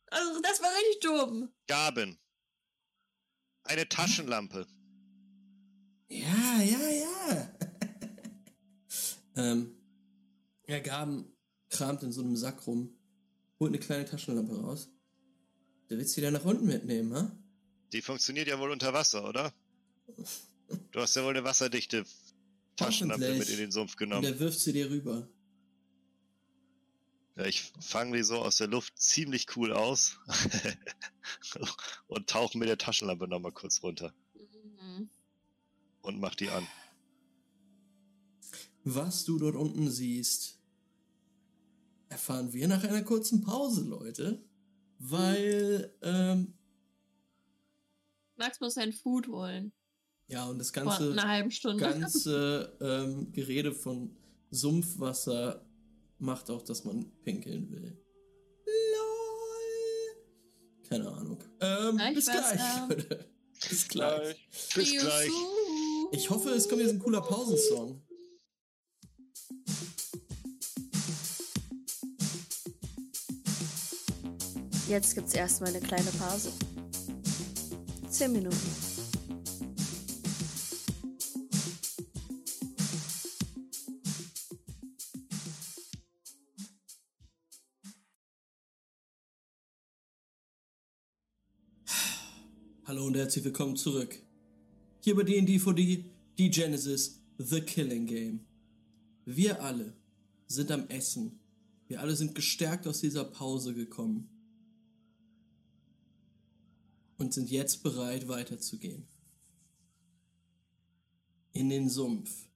Also, 0.08 0.42
das 0.42 0.62
war 0.62 0.70
richtig 0.72 1.00
dumm. 1.02 1.54
Gaben. 1.68 2.20
Eine 3.64 3.88
Taschenlampe. 3.88 4.66
Ja, 6.10 6.62
ja, 6.62 6.90
ja. 6.90 7.58
ähm, 9.36 9.77
Herr 10.68 10.82
Gaben 10.82 11.26
kramt 11.70 12.04
in 12.04 12.12
so 12.12 12.22
einem 12.22 12.36
Sack 12.36 12.68
rum, 12.68 12.94
holt 13.60 13.70
eine 13.72 13.80
kleine 13.80 14.06
Taschenlampe 14.06 14.60
raus. 14.60 14.90
Du 15.88 15.98
willst 15.98 16.16
die 16.18 16.22
da 16.22 16.30
nach 16.32 16.44
unten 16.44 16.66
mitnehmen, 16.66 17.14
ha? 17.14 17.32
Die 17.94 18.02
funktioniert 18.02 18.48
ja 18.50 18.60
wohl 18.60 18.72
unter 18.72 18.94
Wasser, 18.94 19.28
oder? 19.28 19.54
Du 20.92 21.00
hast 21.00 21.16
ja 21.16 21.24
wohl 21.24 21.30
eine 21.30 21.46
wasserdichte 21.46 22.04
Taschenlampe 22.76 23.36
mit 23.36 23.48
in 23.48 23.56
den 23.56 23.72
Sumpf 23.72 23.94
Und 23.94 23.98
genommen. 24.00 24.26
er 24.26 24.38
wirft 24.38 24.60
sie 24.60 24.74
dir 24.74 24.90
rüber. 24.90 25.30
Ja, 27.38 27.46
ich 27.46 27.62
fange 27.80 28.18
die 28.18 28.24
so 28.24 28.40
aus 28.40 28.58
der 28.58 28.68
Luft 28.68 29.00
ziemlich 29.00 29.56
cool 29.56 29.72
aus 29.72 30.18
und 32.08 32.30
tauche 32.30 32.58
mit 32.58 32.68
der 32.68 32.78
Taschenlampe 32.78 33.30
nochmal 33.30 33.54
kurz 33.54 33.82
runter 33.82 34.14
Mhm. 34.82 35.10
und 36.02 36.20
mach 36.20 36.36
die 36.36 36.50
an. 36.50 36.68
Was 38.84 39.24
du 39.24 39.40
dort 39.40 39.56
unten 39.56 39.90
siehst, 39.90 40.57
erfahren 42.10 42.54
wir 42.54 42.68
nach 42.68 42.84
einer 42.84 43.04
kurzen 43.04 43.42
Pause, 43.42 43.84
Leute. 43.84 44.44
Weil, 45.00 45.94
ähm, 46.02 46.54
Max 48.36 48.60
muss 48.60 48.76
sein 48.76 48.94
Food 48.94 49.28
holen. 49.28 49.72
ja, 50.28 50.46
und 50.48 50.60
das 50.60 50.72
Vor 50.72 50.84
ganze, 50.84 51.12
einer 51.12 51.28
halben 51.28 51.52
Stunde. 51.52 51.84
ganze 51.84 52.78
ähm, 52.82 53.32
Gerede 53.32 53.72
von 53.72 54.16
Sumpfwasser 54.52 55.66
macht 56.20 56.50
auch, 56.50 56.62
dass 56.64 56.84
man 56.84 57.12
pinkeln 57.24 57.70
will. 57.70 57.98
LOL. 58.66 60.24
Keine 60.90 61.12
Ahnung. 61.12 61.44
Ähm, 61.62 62.00
bis 62.14 62.28
weiß, 62.28 62.52
gleich. 62.52 62.90
Leute. 62.90 63.30
Bis 63.70 63.88
gleich. 63.88 64.50
Bis 64.76 64.92
gleich. 65.00 65.32
Ich 66.12 66.30
hoffe, 66.30 66.50
es 66.52 66.70
kommt 66.70 66.82
jetzt 66.82 66.94
ein 66.94 67.00
cooler 67.00 67.22
Pausensong. 67.22 68.02
Jetzt 74.88 75.16
gibt's 75.16 75.34
erstmal 75.34 75.76
eine 75.76 75.86
kleine 75.86 76.10
Pause. 76.12 76.50
Zehn 78.10 78.32
Minuten. 78.32 78.56
Hallo 92.86 93.08
und 93.08 93.18
herzlich 93.18 93.44
willkommen 93.44 93.76
zurück. 93.76 94.18
Hier 95.02 95.18
bei 95.18 95.24
D&D4D, 95.24 96.06
die 96.38 96.50
Genesis, 96.50 97.22
The 97.38 97.60
Killing 97.60 98.06
Game. 98.06 98.46
Wir 99.26 99.62
alle 99.62 99.98
sind 100.48 100.72
am 100.72 100.88
Essen. 100.88 101.42
Wir 101.90 102.00
alle 102.00 102.16
sind 102.16 102.36
gestärkt 102.36 102.88
aus 102.88 103.02
dieser 103.02 103.26
Pause 103.26 103.74
gekommen. 103.74 104.37
Und 107.18 107.34
sind 107.34 107.50
jetzt 107.50 107.84
bereit 107.84 108.28
weiterzugehen. 108.28 109.08
In 111.52 111.70
den 111.70 111.90
Sumpf. 111.90 112.48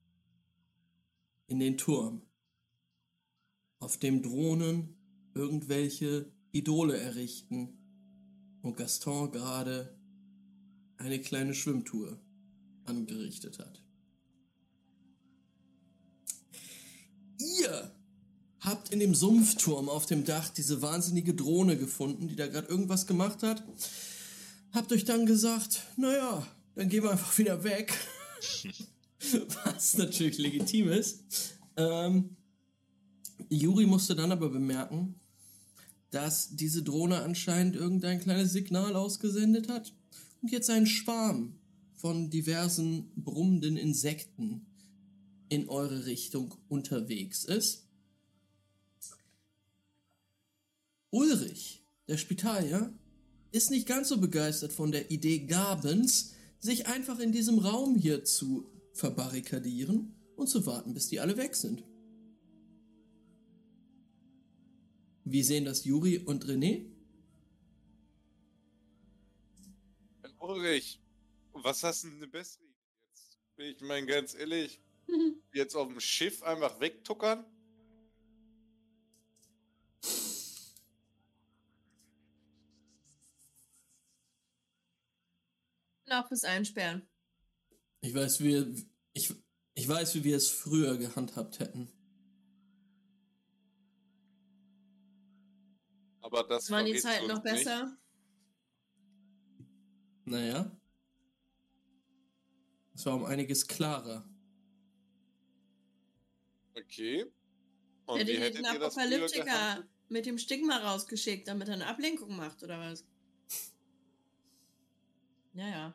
In 1.48 1.58
den 1.58 1.76
Turm. 1.76 2.22
Auf 3.80 3.98
dem 3.98 4.22
Drohnen 4.22 4.96
irgendwelche 5.34 6.30
Idole 6.52 6.96
errichten 6.98 7.78
und 8.62 8.76
Gaston 8.76 9.32
gerade 9.32 9.98
eine 10.98 11.20
kleine 11.20 11.54
Schwimmtour 11.54 12.20
angerichtet 12.84 13.58
hat. 13.58 13.82
Ihr 17.38 17.92
habt 18.60 18.90
in 18.90 19.00
dem 19.00 19.14
Sumpfturm 19.14 19.88
auf 19.88 20.06
dem 20.06 20.24
Dach 20.24 20.48
diese 20.50 20.80
wahnsinnige 20.82 21.34
Drohne 21.34 21.76
gefunden, 21.76 22.28
die 22.28 22.36
da 22.36 22.46
gerade 22.46 22.68
irgendwas 22.68 23.06
gemacht 23.06 23.42
hat. 23.42 23.64
Habt 24.72 24.90
euch 24.92 25.04
dann 25.04 25.26
gesagt, 25.26 25.82
naja, 25.96 26.46
dann 26.74 26.88
gehen 26.88 27.02
wir 27.02 27.10
einfach 27.10 27.36
wieder 27.36 27.62
weg. 27.62 27.92
Was 29.64 29.98
natürlich 29.98 30.38
legitim 30.38 30.88
ist. 30.88 31.22
Ähm, 31.76 32.36
Juri 33.50 33.86
musste 33.86 34.16
dann 34.16 34.32
aber 34.32 34.48
bemerken, 34.48 35.20
dass 36.10 36.56
diese 36.56 36.82
Drohne 36.82 37.22
anscheinend 37.22 37.76
irgendein 37.76 38.20
kleines 38.20 38.52
Signal 38.52 38.96
ausgesendet 38.96 39.68
hat 39.68 39.92
und 40.40 40.50
jetzt 40.50 40.70
ein 40.70 40.86
Schwarm 40.86 41.58
von 41.94 42.30
diversen 42.30 43.12
brummenden 43.14 43.76
Insekten 43.76 44.66
in 45.50 45.68
eure 45.68 46.06
Richtung 46.06 46.54
unterwegs 46.68 47.44
ist. 47.44 47.86
Ulrich, 51.10 51.84
der 52.08 52.16
Spitalier, 52.16 52.92
ist 53.52 53.70
nicht 53.70 53.86
ganz 53.86 54.08
so 54.08 54.18
begeistert 54.18 54.72
von 54.72 54.90
der 54.90 55.10
Idee 55.10 55.40
Gabens, 55.40 56.34
sich 56.58 56.86
einfach 56.86 57.18
in 57.18 57.32
diesem 57.32 57.58
Raum 57.58 57.96
hier 57.96 58.24
zu 58.24 58.70
verbarrikadieren 58.94 60.14
und 60.36 60.48
zu 60.48 60.66
warten, 60.66 60.94
bis 60.94 61.08
die 61.08 61.20
alle 61.20 61.36
weg 61.36 61.54
sind. 61.54 61.84
Wie 65.24 65.42
sehen 65.42 65.64
das 65.64 65.84
Juri 65.84 66.18
und 66.18 66.44
René? 66.46 66.86
Ulrich, 70.38 71.00
was 71.52 71.82
hast 71.84 72.02
du 72.02 72.08
denn 72.08 72.16
eine 72.16 72.26
bessere 72.26 72.64
Idee 72.64 73.06
jetzt? 73.08 73.38
Ich 73.56 73.80
meine, 73.80 74.06
ganz 74.06 74.34
ehrlich, 74.34 74.80
jetzt 75.52 75.76
auf 75.76 75.88
dem 75.88 76.00
Schiff 76.00 76.42
einfach 76.42 76.80
wegtuckern? 76.80 77.44
Auch 86.12 86.28
fürs 86.28 86.44
Einsperren. 86.44 87.08
Ich 88.02 88.14
weiß, 88.14 88.40
wie 88.40 88.86
ich, 89.14 89.34
ich 89.74 89.88
weiß, 89.88 90.14
wie 90.14 90.24
wir 90.24 90.36
es 90.36 90.50
früher 90.50 90.98
gehandhabt 90.98 91.58
hätten. 91.58 91.90
Aber 96.20 96.44
das 96.44 96.70
Waren 96.70 96.86
die 96.86 96.96
Zeiten 96.96 97.28
noch 97.28 97.36
uns 97.36 97.44
nicht. 97.44 97.54
besser? 97.64 97.96
Naja. 100.24 100.70
Es 102.94 103.06
war 103.06 103.14
um 103.14 103.24
einiges 103.24 103.66
klarer. 103.66 104.28
Okay. 106.74 107.26
Und 108.06 108.18
Hätte 108.18 108.32
wie 108.32 108.38
hättet 108.38 108.56
den 108.58 108.64
ihr 108.64 108.82
Apokalyptiker 108.82 109.88
mit 110.08 110.26
dem 110.26 110.36
Stigma 110.36 110.76
rausgeschickt, 110.76 111.48
damit 111.48 111.68
er 111.68 111.74
eine 111.74 111.86
Ablenkung 111.86 112.36
macht, 112.36 112.62
oder 112.62 112.78
was? 112.78 113.04
Ja, 115.54 115.94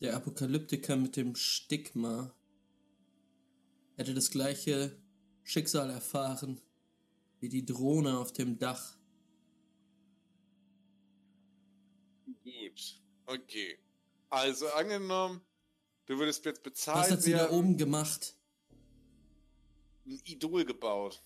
Der 0.00 0.16
Apokalyptiker 0.16 0.96
mit 0.96 1.16
dem 1.16 1.34
Stigma 1.34 2.34
hätte 3.96 4.14
das 4.14 4.30
gleiche 4.30 4.96
Schicksal 5.42 5.90
erfahren 5.90 6.60
wie 7.40 7.48
die 7.48 7.64
Drohne 7.64 8.18
auf 8.18 8.32
dem 8.32 8.58
Dach. 8.58 8.96
Gut. 12.44 13.02
Okay. 13.26 13.78
Also 14.28 14.68
angenommen, 14.68 15.40
du 16.06 16.18
würdest 16.18 16.44
jetzt 16.44 16.62
bezahlt 16.62 16.98
Was 16.98 17.10
hat 17.10 17.22
sie 17.22 17.32
da 17.32 17.50
oben 17.50 17.76
gemacht? 17.76 18.36
ein 20.06 20.20
Idol 20.24 20.64
gebaut. 20.64 21.22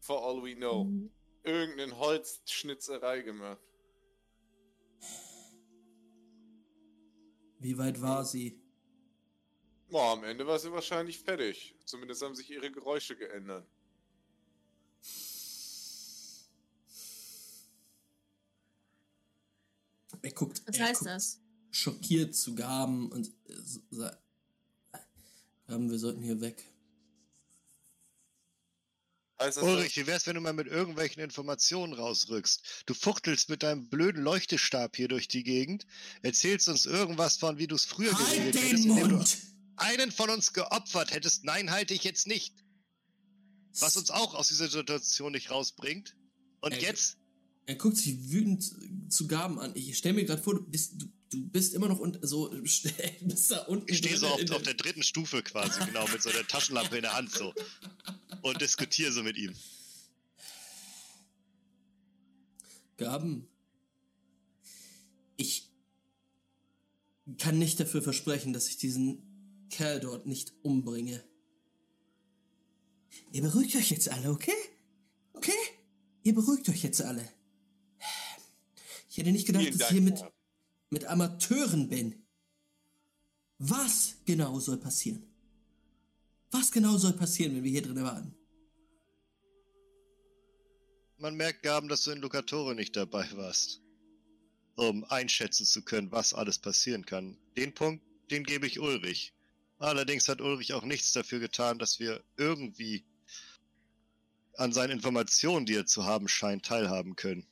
For 0.00 0.22
all 0.22 0.42
we 0.42 0.54
know. 0.54 0.84
Mhm. 0.84 1.10
Irgendeine 1.42 1.98
Holzschnitzerei 1.98 3.22
gemacht. 3.22 3.60
Wie 7.64 7.78
weit 7.78 8.02
war 8.02 8.26
sie? 8.26 8.60
Boah, 9.88 10.12
am 10.12 10.24
Ende 10.24 10.46
war 10.46 10.58
sie 10.58 10.70
wahrscheinlich 10.70 11.18
fertig. 11.20 11.74
Zumindest 11.86 12.20
haben 12.20 12.34
sich 12.34 12.50
ihre 12.50 12.70
Geräusche 12.70 13.16
geändert. 13.16 13.66
Er 20.22 20.32
guckt, 20.32 20.62
Was 20.66 20.76
er 20.78 20.86
heißt 20.86 21.00
guckt 21.00 21.10
das? 21.10 21.40
schockiert 21.70 22.34
zu 22.34 22.54
Gaben 22.54 23.10
und 23.10 23.28
äh, 23.48 23.52
sa- 23.90 24.18
Gaben, 25.66 25.90
wir 25.90 25.98
sollten 25.98 26.22
hier 26.22 26.40
weg. 26.40 26.62
Das, 29.44 29.58
Ulrich, 29.58 29.96
wie 29.96 30.06
wär's, 30.06 30.26
wenn 30.26 30.36
du 30.36 30.40
mal 30.40 30.52
mit 30.54 30.68
irgendwelchen 30.68 31.22
Informationen 31.22 31.92
rausrückst? 31.92 32.84
Du 32.86 32.94
fuchtelst 32.94 33.50
mit 33.50 33.62
deinem 33.62 33.88
blöden 33.88 34.22
Leuchtestab 34.22 34.96
hier 34.96 35.08
durch 35.08 35.28
die 35.28 35.44
Gegend, 35.44 35.86
erzählst 36.22 36.68
uns 36.68 36.86
irgendwas 36.86 37.36
von, 37.36 37.58
wie 37.58 37.66
du 37.66 37.74
es 37.74 37.84
früher 37.84 38.16
Halt 38.16 38.26
geregelt 38.26 38.54
den 38.54 38.62
hättest, 38.62 38.84
indem 38.86 39.08
du 39.10 39.24
einen 39.76 40.12
von 40.12 40.30
uns 40.30 40.52
geopfert 40.52 41.12
hättest. 41.12 41.44
Nein, 41.44 41.70
halte 41.70 41.92
ich 41.92 42.04
jetzt 42.04 42.26
nicht. 42.26 42.54
Was 43.80 43.96
uns 43.96 44.10
auch 44.10 44.34
aus 44.34 44.48
dieser 44.48 44.68
Situation 44.68 45.32
nicht 45.32 45.50
rausbringt. 45.50 46.16
Und 46.60 46.72
Ey, 46.72 46.80
jetzt? 46.80 47.18
Er 47.66 47.76
guckt 47.76 47.96
sich 47.96 48.30
wütend 48.30 49.12
zu 49.12 49.26
Gaben 49.26 49.58
an. 49.58 49.72
Ich 49.74 49.96
stell 49.96 50.12
mir 50.12 50.24
gerade 50.24 50.42
vor, 50.42 50.54
du 50.54 50.62
bist, 50.62 51.00
du, 51.00 51.06
du 51.30 51.48
bist 51.48 51.74
immer 51.74 51.88
noch 51.88 51.98
unten, 51.98 52.26
so, 52.26 52.50
bist 53.20 53.50
da 53.50 53.62
unten. 53.62 53.90
Ich 53.90 53.98
stehe 53.98 54.16
so 54.18 54.26
auf, 54.26 54.50
auf 54.50 54.62
der 54.62 54.74
dritten 54.74 55.02
Stufe 55.02 55.42
quasi, 55.42 55.80
genau, 55.86 56.06
mit 56.08 56.22
so 56.22 56.30
einer 56.30 56.46
Taschenlampe 56.46 56.96
in 56.96 57.02
der 57.02 57.14
Hand 57.14 57.30
so. 57.30 57.54
Und 58.42 58.60
diskutiere 58.60 59.12
so 59.12 59.22
mit 59.22 59.38
ihm. 59.38 59.54
Gaben. 62.96 63.48
Ich 65.36 65.70
kann 67.38 67.58
nicht 67.58 67.80
dafür 67.80 68.02
versprechen, 68.02 68.52
dass 68.52 68.68
ich 68.68 68.76
diesen 68.76 69.66
Kerl 69.70 70.00
dort 70.00 70.26
nicht 70.26 70.52
umbringe. 70.62 71.24
Ihr 73.32 73.42
beruhigt 73.42 73.74
euch 73.74 73.90
jetzt 73.90 74.10
alle, 74.10 74.30
okay? 74.30 74.52
Okay? 75.32 75.52
Ihr 76.22 76.34
beruhigt 76.34 76.68
euch 76.68 76.82
jetzt 76.82 77.02
alle. 77.02 77.28
Ich 79.14 79.18
hätte 79.18 79.30
nicht 79.30 79.46
gedacht, 79.46 79.62
Vielen 79.62 79.78
dass 79.78 79.90
ich 79.92 79.94
hier 79.94 80.02
mit, 80.02 80.24
mit 80.90 81.04
Amateuren 81.04 81.88
bin. 81.88 82.26
Was 83.58 84.16
genau 84.24 84.58
soll 84.58 84.76
passieren? 84.76 85.22
Was 86.50 86.72
genau 86.72 86.96
soll 86.96 87.12
passieren, 87.12 87.54
wenn 87.54 87.62
wir 87.62 87.70
hier 87.70 87.82
drin 87.82 88.02
warten? 88.02 88.34
Man 91.18 91.36
merkt, 91.36 91.62
Gaben, 91.62 91.86
dass 91.86 92.02
du 92.02 92.10
in 92.10 92.22
Lucatore 92.22 92.74
nicht 92.74 92.96
dabei 92.96 93.24
warst. 93.36 93.82
Um 94.74 95.04
einschätzen 95.04 95.64
zu 95.64 95.82
können, 95.82 96.10
was 96.10 96.34
alles 96.34 96.58
passieren 96.58 97.06
kann. 97.06 97.38
Den 97.56 97.72
Punkt, 97.72 98.04
den 98.32 98.42
gebe 98.42 98.66
ich 98.66 98.80
Ulrich. 98.80 99.32
Allerdings 99.78 100.26
hat 100.26 100.40
Ulrich 100.40 100.72
auch 100.72 100.82
nichts 100.82 101.12
dafür 101.12 101.38
getan, 101.38 101.78
dass 101.78 102.00
wir 102.00 102.20
irgendwie 102.36 103.04
an 104.56 104.72
seinen 104.72 104.90
Informationen, 104.90 105.66
die 105.66 105.76
er 105.76 105.86
zu 105.86 106.04
haben 106.04 106.26
scheint, 106.26 106.66
teilhaben 106.66 107.14
können. 107.14 107.46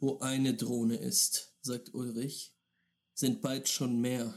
Wo 0.00 0.18
eine 0.20 0.54
Drohne 0.54 0.96
ist, 0.96 1.54
sagt 1.60 1.92
Ulrich, 1.94 2.54
sind 3.14 3.42
bald 3.42 3.68
schon 3.68 4.00
mehr. 4.00 4.32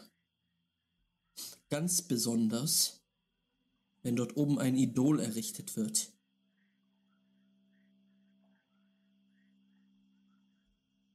Ganz 1.70 2.02
besonders, 2.02 3.02
wenn 4.02 4.16
dort 4.16 4.36
oben 4.36 4.58
ein 4.60 4.76
Idol 4.76 5.20
errichtet 5.20 5.76
wird. 5.76 6.12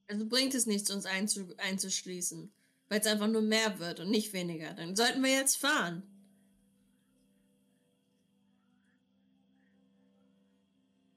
Also 0.08 0.26
bringt 0.28 0.54
es 0.54 0.66
nichts, 0.66 0.90
uns 0.90 1.04
einzu 1.04 1.52
einzuschließen. 1.58 2.52
Weil 2.88 3.00
es 3.00 3.06
einfach 3.06 3.26
nur 3.26 3.42
mehr 3.42 3.80
wird 3.80 3.98
und 3.98 4.10
nicht 4.10 4.32
weniger. 4.32 4.72
Dann 4.74 4.94
sollten 4.94 5.22
wir 5.22 5.32
jetzt 5.32 5.56
fahren. 5.56 6.04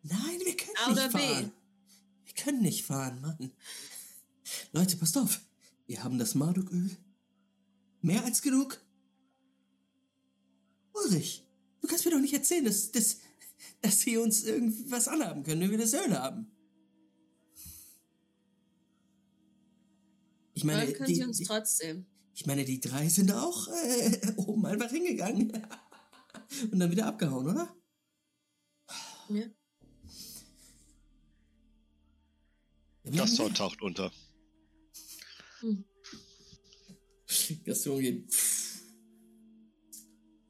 Nein, 0.02 0.40
wir 0.44 0.58
können 0.58 0.78
A 0.78 0.90
nicht 0.90 0.98
oder 0.98 1.10
B? 1.10 1.52
Können 2.44 2.62
nicht 2.62 2.86
fahren, 2.86 3.22
Mann. 3.22 3.52
Leute, 4.72 4.98
passt 4.98 5.18
auf. 5.18 5.42
Wir 5.88 6.04
haben 6.04 6.20
das 6.20 6.36
Marduköl. 6.36 6.90
Mehr 8.02 8.24
als 8.24 8.42
genug. 8.42 8.80
Ulrich, 10.94 11.46
du 11.82 11.88
kannst 11.88 12.06
mir 12.06 12.12
doch 12.12 12.20
nicht 12.20 12.34
erzählen, 12.34 12.66
dass, 12.66 12.92
dass, 12.92 13.18
dass 13.82 14.00
sie 14.00 14.18
uns 14.18 14.44
irgendwas 14.44 15.08
anhaben 15.08 15.44
können, 15.44 15.62
wenn 15.62 15.72
wir 15.72 15.78
das 15.78 15.94
Öl 15.94 16.18
haben. 16.18 16.52
Ich 20.54 20.64
meine, 20.66 20.86
Dann 20.86 20.94
können 20.94 21.08
die, 21.08 21.16
sie 21.16 21.24
uns 21.24 21.38
die, 21.38 21.46
trotzdem. 21.46 22.06
ich 22.34 22.46
meine, 22.46 22.66
die 22.66 22.82
drei 22.82 23.08
sind 23.08 23.32
auch 23.32 23.68
äh, 23.70 24.34
oben 24.38 24.66
einfach 24.66 24.90
hingegangen. 24.90 25.52
Und 26.72 26.80
dann 26.80 26.92
wieder 26.92 27.06
abgehauen, 27.06 27.48
oder? 27.48 27.74
Ja. 29.30 29.46
Das 33.04 33.36
Tor 33.36 33.54
taucht 33.54 33.82
unter. 33.82 34.12
Hm. 35.62 35.84
Gaston 37.66 38.00
geht. 38.00 38.34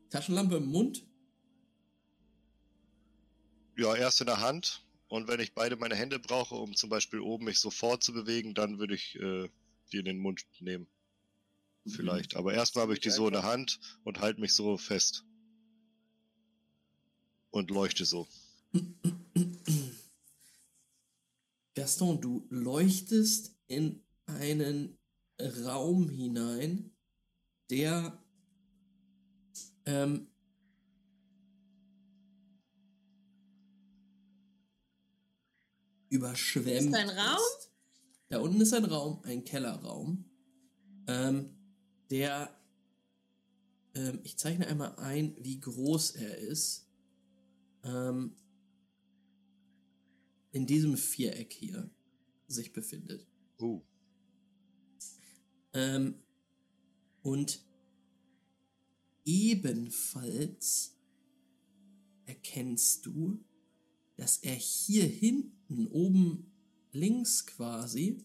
Taschenlampe 0.10 0.58
im 0.58 0.68
Mund. 0.68 1.06
Ja, 3.78 3.96
erst 3.96 4.22
in 4.22 4.28
der 4.28 4.42
Hand, 4.42 4.84
Und 5.10 5.28
wenn 5.28 5.40
ich 5.40 5.54
beide 5.54 5.76
meine 5.76 5.96
Hände 5.96 6.20
brauche, 6.20 6.56
um 6.56 6.76
zum 6.76 6.90
Beispiel 6.90 7.20
oben 7.20 7.46
mich 7.46 7.60
so 7.60 7.72
fortzubewegen, 7.72 8.54
dann 8.54 8.78
würde 8.78 8.94
ich 8.94 9.16
äh, 9.16 9.50
die 9.92 9.98
in 9.98 10.06
den 10.06 10.20
Mund 10.20 10.46
nehmen. 10.60 10.88
Vielleicht. 11.88 12.36
Aber 12.36 12.54
erstmal 12.54 12.84
habe 12.84 12.94
ich 12.94 13.00
die 13.00 13.10
so 13.10 13.26
in 13.26 13.34
der 13.34 13.44
Hand 13.44 13.80
und 14.04 14.20
halte 14.20 14.40
mich 14.40 14.54
so 14.54 14.78
fest. 14.78 15.26
Und 17.50 17.72
leuchte 17.72 18.06
so. 18.06 18.28
Gaston, 21.80 22.20
du 22.20 22.46
leuchtest 22.50 23.58
in 23.68 24.04
einen 24.26 24.98
Raum 25.64 26.10
hinein, 26.10 26.92
der 27.70 28.22
ähm, 29.86 30.28
überschwemmt 36.10 36.68
Ist 36.68 36.94
ein 36.94 37.10
Raum? 37.12 37.38
ist. 37.38 37.72
Da 38.28 38.40
unten 38.40 38.60
ist 38.60 38.74
ein 38.74 38.84
Raum, 38.84 39.22
ein 39.24 39.46
Kellerraum, 39.46 40.30
ähm, 41.08 41.56
der, 42.12 42.60
ähm, 43.94 44.20
ich 44.24 44.38
zeichne 44.38 44.68
einmal 44.68 44.98
ein, 44.98 45.34
wie 45.40 45.62
groß 45.62 46.12
er 46.18 46.40
ist. 46.40 46.90
Ähm, 47.86 48.36
in 50.52 50.66
diesem 50.66 50.98
Viereck 50.98 51.54
hier 51.54 51.90
sich 52.48 52.74
befindet. 52.74 53.28
Uh. 53.60 53.82
Ähm, 55.74 56.16
und 57.22 57.64
ebenfalls 59.26 60.96
erkennst 62.26 63.06
du, 63.06 63.44
dass 64.16 64.38
er 64.38 64.56
hier 64.56 65.06
hinten, 65.06 65.88
oben 65.88 66.52
links 66.92 67.46
quasi, 67.46 68.24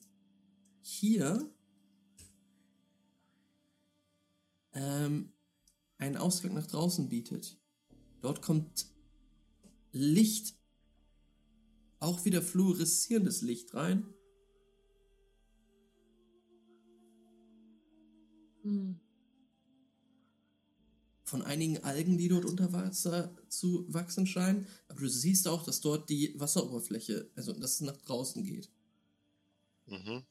hier 0.81 1.51
ähm, 4.73 5.33
einen 5.99 6.17
Ausgang 6.17 6.55
nach 6.55 6.67
draußen 6.67 7.09
bietet. 7.09 7.59
Dort 8.21 8.43
kommt 8.43 8.87
Licht, 9.93 10.57
auch 12.05 12.25
wieder 12.25 12.43
fluoreszierendes 12.43 13.43
Licht 13.43 13.75
rein. 13.75 14.07
Hm. 18.63 18.99
von 21.25 21.43
einigen 21.43 21.83
Algen, 21.83 22.17
die 22.17 22.29
dort 22.29 22.45
unter 22.45 22.73
Wasser 22.73 23.37
zu 23.49 23.93
wachsen 23.93 24.27
scheinen. 24.27 24.67
Aber 24.89 25.01
du 25.01 25.09
siehst 25.09 25.49
auch, 25.49 25.65
dass 25.65 25.81
dort 25.81 26.09
die 26.09 26.39
Wasseroberfläche, 26.39 27.29
also 27.35 27.53
dass 27.53 27.75
es 27.75 27.81
nach 27.81 27.97
draußen 27.97 28.45
geht. 28.45 28.71
Mhm. 29.87 30.23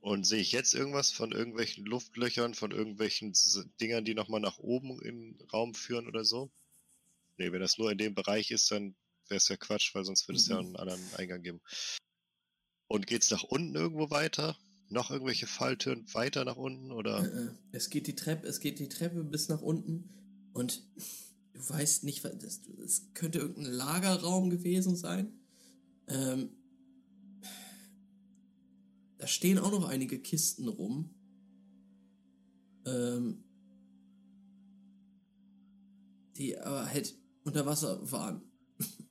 Und 0.00 0.26
sehe 0.26 0.40
ich 0.40 0.52
jetzt 0.52 0.74
irgendwas 0.74 1.10
von 1.10 1.32
irgendwelchen 1.32 1.84
Luftlöchern, 1.84 2.54
von 2.54 2.70
irgendwelchen 2.70 3.32
Dingern, 3.80 4.04
die 4.04 4.14
nochmal 4.14 4.40
nach 4.40 4.58
oben 4.58 5.00
in 5.02 5.38
den 5.38 5.48
Raum 5.52 5.74
führen 5.74 6.06
oder 6.06 6.24
so? 6.24 6.50
Nee, 7.38 7.52
wenn 7.52 7.60
das 7.60 7.78
nur 7.78 7.92
in 7.92 7.98
dem 7.98 8.14
Bereich 8.14 8.50
ist, 8.50 8.70
dann 8.70 8.96
wäre 9.28 9.38
es 9.38 9.48
ja 9.48 9.56
Quatsch, 9.56 9.94
weil 9.94 10.04
sonst 10.04 10.28
würde 10.28 10.38
es 10.38 10.48
ja 10.48 10.60
Mhm. 10.60 10.66
einen 10.68 10.76
anderen 10.76 11.14
Eingang 11.16 11.42
geben. 11.42 11.60
Und 12.88 13.06
geht's 13.06 13.30
nach 13.30 13.42
unten 13.42 13.74
irgendwo 13.74 14.10
weiter? 14.10 14.56
Noch 14.88 15.10
irgendwelche 15.10 15.46
Falltüren 15.48 16.06
weiter 16.14 16.44
nach 16.44 16.56
unten 16.56 16.92
oder? 16.92 17.24
Äh, 17.24 17.46
äh, 17.46 17.50
es 17.72 17.90
geht 17.90 18.06
die 18.06 18.14
Treppe, 18.14 18.46
es 18.46 18.60
geht 18.60 18.78
die 18.78 18.88
Treppe 18.88 19.24
bis 19.24 19.48
nach 19.48 19.60
unten 19.60 20.08
und 20.52 20.86
du 21.54 21.68
weißt 21.68 22.04
nicht, 22.04 22.24
das, 22.24 22.60
es 22.84 23.12
könnte 23.14 23.38
irgendein 23.38 23.72
Lagerraum 23.72 24.50
gewesen 24.50 24.94
sein. 24.94 25.32
Ähm, 26.06 26.50
da 29.18 29.26
stehen 29.26 29.58
auch 29.58 29.72
noch 29.72 29.88
einige 29.88 30.20
Kisten 30.20 30.68
rum. 30.68 31.10
Ähm, 32.84 33.42
die 36.36 36.56
aber 36.58 36.86
halt 36.86 37.16
unter 37.44 37.66
Wasser 37.66 38.10
waren. 38.12 38.42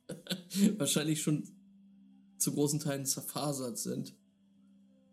Wahrscheinlich 0.78 1.22
schon 1.22 1.48
zu 2.38 2.52
großen 2.52 2.80
Teilen 2.80 3.06
zerfasert 3.06 3.78
sind. 3.78 4.14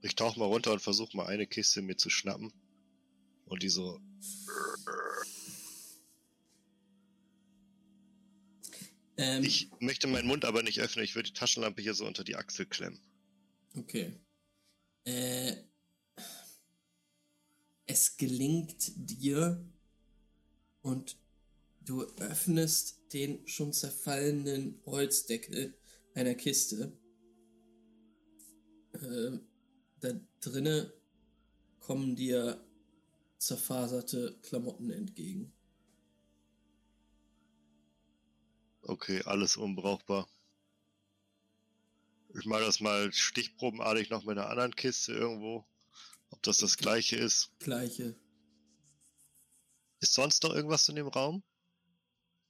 Ich 0.01 0.15
tauche 0.15 0.37
mal 0.37 0.45
runter 0.45 0.73
und 0.73 0.81
versuche 0.81 1.15
mal 1.15 1.27
eine 1.27 1.47
Kiste 1.47 1.81
mir 1.81 1.95
zu 1.95 2.09
schnappen. 2.09 2.51
Und 3.45 3.63
die 3.63 3.69
so. 3.69 3.99
Ähm, 9.17 9.43
Ich 9.43 9.69
möchte 9.79 10.07
meinen 10.07 10.27
Mund 10.27 10.45
aber 10.45 10.63
nicht 10.63 10.81
öffnen. 10.81 11.05
Ich 11.05 11.15
würde 11.15 11.27
die 11.27 11.33
Taschenlampe 11.33 11.81
hier 11.81 11.93
so 11.93 12.05
unter 12.05 12.23
die 12.23 12.35
Achsel 12.35 12.65
klemmen. 12.65 12.99
Okay. 13.75 14.13
Äh, 15.05 15.55
es 17.85 18.17
gelingt 18.17 18.91
dir 18.95 19.63
und 20.81 21.17
du 21.85 22.03
öffnest 22.17 23.01
den 23.13 23.47
schon 23.47 23.73
zerfallenen 23.73 24.81
Holzdeckel 24.85 25.77
einer 26.13 26.35
Kiste. 26.35 26.97
Äh, 28.93 29.39
da 29.99 30.19
drinne 30.39 30.93
kommen 31.79 32.15
dir 32.15 32.63
zerfaserte 33.37 34.39
Klamotten 34.41 34.89
entgegen. 34.91 35.53
Okay, 38.81 39.21
alles 39.25 39.57
unbrauchbar. 39.57 40.27
Ich 42.39 42.45
mache 42.45 42.63
das 42.63 42.79
mal 42.79 43.13
stichprobenartig 43.13 44.09
noch 44.09 44.23
mit 44.23 44.37
einer 44.37 44.49
anderen 44.49 44.75
Kiste 44.75 45.13
irgendwo. 45.13 45.65
Ob 46.29 46.41
das 46.41 46.57
das 46.57 46.77
gleiche 46.77 47.15
ist. 47.15 47.51
Gleiche. 47.59 48.15
Ist 49.99 50.13
sonst 50.13 50.43
noch 50.43 50.53
irgendwas 50.53 50.89
in 50.89 50.95
dem 50.95 51.07
Raum? 51.07 51.43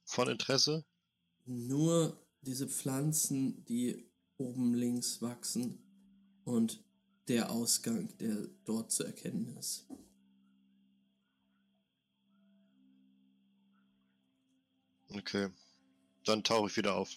Von 0.06 0.28
Interesse? 0.28 0.84
Nur 1.46 2.18
diese 2.42 2.68
Pflanzen, 2.68 3.64
die 3.64 4.04
oben 4.36 4.74
links 4.74 5.22
wachsen 5.22 5.78
und 6.44 6.82
der 7.28 7.50
Ausgang, 7.50 8.16
der 8.18 8.48
dort 8.64 8.92
zu 8.92 9.04
erkennen 9.04 9.56
ist. 9.56 9.86
Okay. 15.16 15.48
Dann 16.24 16.42
tauche 16.44 16.68
ich 16.68 16.76
wieder 16.76 16.94
auf. 16.94 17.10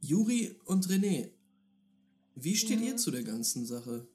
Juri 0.00 0.60
und 0.64 0.86
René, 0.88 1.30
wie 2.34 2.56
steht 2.56 2.80
Ja. 2.80 2.86
ihr 2.86 2.96
zu 2.96 3.10
der 3.10 3.22
ganzen 3.22 3.66
Sache? 3.66 4.08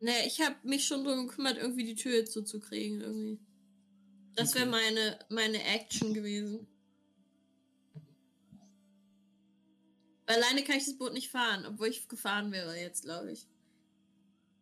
Ne, 0.00 0.26
ich 0.26 0.40
habe 0.40 0.56
mich 0.62 0.86
schon 0.86 1.04
drum 1.04 1.28
gekümmert, 1.28 1.58
irgendwie 1.58 1.84
die 1.84 1.94
Tür 1.94 2.24
zuzukriegen, 2.24 3.00
irgendwie. 3.00 3.38
Das 4.34 4.54
wäre 4.54 4.68
Okay. 4.68 4.70
meine, 4.70 5.18
meine 5.28 5.62
Action 5.62 6.14
gewesen. 6.14 6.66
Alleine 10.26 10.62
kann 10.64 10.76
ich 10.76 10.86
das 10.86 10.96
Boot 10.96 11.12
nicht 11.12 11.30
fahren, 11.30 11.66
obwohl 11.66 11.88
ich 11.88 12.08
gefahren 12.08 12.52
wäre 12.52 12.76
jetzt, 12.78 13.02
glaube 13.02 13.32
ich. 13.32 13.48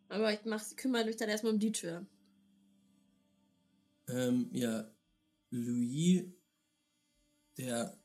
Aber 0.09 0.33
ich 0.33 0.39
mach, 0.45 0.63
kümmere 0.75 1.05
mich 1.05 1.17
dann 1.17 1.29
erstmal 1.29 1.53
um 1.53 1.59
die 1.59 1.71
Tür. 1.71 2.05
Ähm, 4.07 4.49
ja, 4.51 4.91
Louis, 5.51 6.23
der 7.57 8.01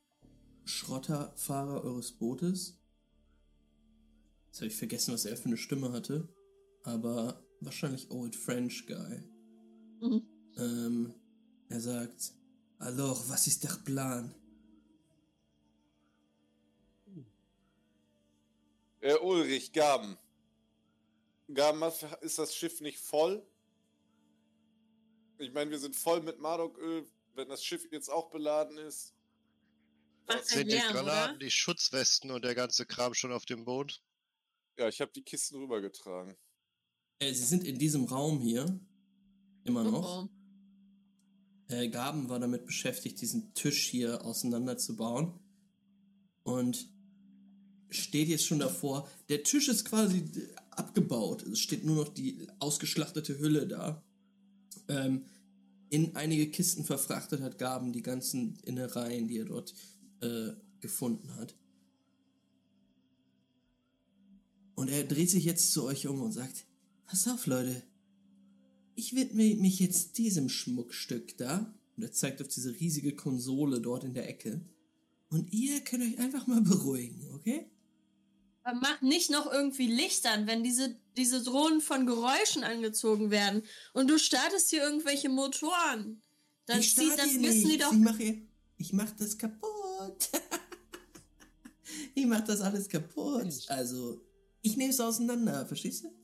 Schrotterfahrer 0.65 1.83
eures 1.83 2.13
Bootes. 2.13 2.79
Jetzt 4.47 4.59
habe 4.59 4.67
ich 4.67 4.77
vergessen, 4.77 5.15
was 5.15 5.25
er 5.25 5.37
für 5.37 5.47
eine 5.47 5.57
Stimme 5.57 5.93
hatte. 5.93 6.29
Aber 6.85 7.43
wahrscheinlich 7.61 8.11
Old 8.11 8.37
French 8.37 8.87
Guy. 8.87 9.23
Mhm. 10.01 10.27
Ähm, 10.57 11.15
er 11.69 11.81
sagt, 11.81 12.33
Alors, 12.79 13.29
was 13.29 13.47
ist 13.47 13.65
der 13.65 13.77
Plan? 13.85 14.35
Äh, 19.01 19.15
Ulrich, 19.17 19.73
Gaben. 19.73 20.17
Gaben, 21.53 21.81
was- 21.81 22.03
ist 22.23 22.39
das 22.39 22.55
Schiff 22.55 22.81
nicht 22.81 22.99
voll? 22.99 23.47
Ich 25.39 25.53
meine, 25.53 25.71
wir 25.71 25.79
sind 25.79 25.95
voll 25.97 26.23
mit 26.23 26.39
Mardoköl, 26.39 27.07
wenn 27.35 27.49
das 27.49 27.65
Schiff 27.65 27.87
jetzt 27.91 28.09
auch 28.09 28.31
beladen 28.31 28.79
ist. 28.79 29.15
Macht 30.27 30.47
Sind 30.47 30.71
die 30.73 30.79
Granaten, 30.79 31.03
oder? 31.03 31.39
die 31.39 31.51
Schutzwesten 31.51 32.31
und 32.31 32.45
der 32.45 32.55
ganze 32.55 32.87
Kram 32.87 33.13
schon 33.13 33.33
auf 33.33 33.45
dem 33.45 33.65
Boot? 33.65 34.03
Ja, 34.79 34.89
ich 34.89 35.01
habe 35.01 35.13
die 35.13 35.23
Kisten 35.23 35.57
rübergetragen. 35.57 36.35
Äh, 37.25 37.35
sie 37.35 37.45
sind 37.45 37.65
in 37.65 37.79
diesem 37.79 38.05
Raum 38.05 38.41
hier. 38.41 38.81
Immer 39.65 39.85
noch. 39.85 40.25
Oh, 40.25 40.29
Äh, 41.69 41.89
Gaben 41.89 42.29
war 42.29 42.39
damit 42.39 42.67
beschäftigt, 42.67 43.21
diesen 43.23 43.55
Tisch 43.55 43.87
hier 43.87 44.25
auseinanderzubauen. 44.25 45.33
Und 46.43 46.91
steht 47.89 48.29
jetzt 48.29 48.45
schon 48.45 48.59
davor. 48.59 49.09
Der 49.31 49.43
Tisch 49.43 49.69
ist 49.69 49.87
quasi 49.87 50.25
abgebaut. 50.73 51.43
Es 51.45 51.61
steht 51.61 51.85
nur 51.85 51.97
noch 51.97 52.09
die 52.09 52.47
ausgeschlachtete 52.59 53.39
Hülle 53.39 53.67
da. 53.67 54.03
Ähm, 54.89 55.25
in 55.89 56.17
einige 56.17 56.51
Kisten 56.51 56.85
verfrachtet 56.85 57.41
hat, 57.41 57.59
Gaben, 57.59 57.93
die 57.93 58.03
ganzen 58.03 58.59
Innereien, 58.65 59.29
die 59.29 59.39
er 59.39 59.45
dort 59.47 59.73
äh, 60.21 60.51
gefunden 60.81 61.35
hat. 61.37 61.55
Und 64.75 64.89
er 64.89 65.05
dreht 65.05 65.31
sich 65.31 65.45
jetzt 65.45 65.73
zu 65.73 65.85
euch 65.85 66.09
um 66.09 66.21
und 66.21 66.33
sagt, 66.33 66.67
pass 67.07 67.29
auf, 67.29 67.47
Leute, 67.47 67.83
ich 68.97 69.15
widme 69.15 69.55
mich 69.57 69.81
jetzt 69.81 70.19
diesem 70.19 70.49
Schmuckstück 70.49 71.37
da. 71.37 71.75
Und 71.97 72.03
er 72.03 72.13
zeigt 72.13 72.43
auf 72.43 72.49
diese 72.49 72.73
riesige 72.73 73.15
Konsole 73.15 73.81
dort 73.81 74.05
in 74.05 74.15
der 74.15 74.29
Ecke. 74.29 74.61
Und 75.29 75.53
ihr 75.53 75.81
könnt 75.81 76.03
euch 76.03 76.19
einfach 76.19 76.47
mal 76.47 76.61
beruhigen, 76.61 77.29
okay? 77.35 77.71
Aber 78.63 78.79
mach 78.81 79.03
nicht 79.03 79.31
noch 79.31 79.51
irgendwie 79.53 79.87
Licht 79.87 80.27
an, 80.27 80.47
wenn 80.47 80.65
diese, 80.65 80.97
diese 81.17 81.43
Drohnen 81.43 81.81
von 81.81 82.07
Geräuschen 82.07 82.65
angezogen 82.65 83.31
werden 83.31 83.63
und 83.93 84.09
du 84.09 84.19
startest 84.19 84.71
hier 84.71 84.83
irgendwelche 84.83 85.29
Motoren. 85.29 86.23
Dann 86.67 86.81
ich 86.81 86.93
starte 86.93 87.17
dann 87.17 87.43
wissen 87.43 87.69
die 87.69 87.79
doch. 87.79 87.93
Ich 87.93 87.99
mache 87.99 88.43
ich 88.77 88.93
mach 88.93 89.11
das 89.13 89.37
kaputt. 89.37 90.31
ich 92.15 92.27
mach 92.27 92.41
das 92.41 92.61
alles 92.61 92.89
kaputt. 92.89 93.67
Also, 93.69 94.21
ich 94.63 94.77
nehme 94.77 94.91
es 94.91 95.01
auseinander, 95.01 95.67
verstehst 95.67 96.05
du? 96.05 96.24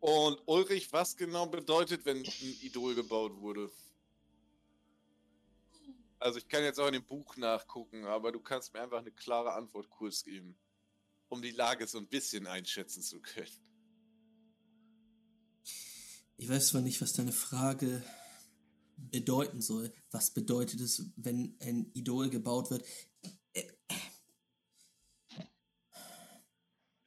Und 0.00 0.40
Ulrich, 0.46 0.92
was 0.92 1.16
genau 1.16 1.46
bedeutet, 1.46 2.04
wenn 2.04 2.18
ein 2.18 2.24
Idol 2.62 2.94
gebaut 2.94 3.34
wurde? 3.40 3.70
Also 6.20 6.38
ich 6.38 6.48
kann 6.48 6.64
jetzt 6.64 6.80
auch 6.80 6.86
in 6.86 6.94
dem 6.94 7.04
Buch 7.04 7.36
nachgucken, 7.36 8.04
aber 8.04 8.32
du 8.32 8.40
kannst 8.40 8.74
mir 8.74 8.80
einfach 8.80 8.98
eine 8.98 9.12
klare 9.12 9.52
Antwort 9.52 9.88
kurz 9.90 10.24
geben, 10.24 10.56
um 11.28 11.42
die 11.42 11.52
Lage 11.52 11.86
so 11.86 11.98
ein 11.98 12.08
bisschen 12.08 12.46
einschätzen 12.46 13.02
zu 13.02 13.20
können. 13.20 13.48
Ich 16.36 16.48
weiß 16.48 16.68
zwar 16.68 16.80
nicht, 16.80 17.00
was 17.00 17.12
deine 17.12 17.32
Frage 17.32 18.02
bedeuten 18.96 19.60
soll. 19.60 19.92
Was 20.10 20.32
bedeutet 20.32 20.80
es, 20.80 21.10
wenn 21.16 21.56
ein 21.60 21.90
Idol 21.94 22.30
gebaut 22.30 22.70
wird? 22.70 22.84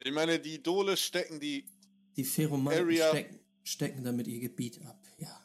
Ich 0.04 0.12
meine, 0.12 0.40
die 0.40 0.54
Idole 0.54 0.96
stecken 0.96 1.38
die 1.38 1.66
Die 2.16 2.24
Pheromonen 2.24 2.92
stecken, 2.92 3.40
stecken 3.64 4.04
damit 4.04 4.26
ihr 4.26 4.40
Gebiet 4.40 4.80
ab, 4.86 5.00
ja. 5.18 5.40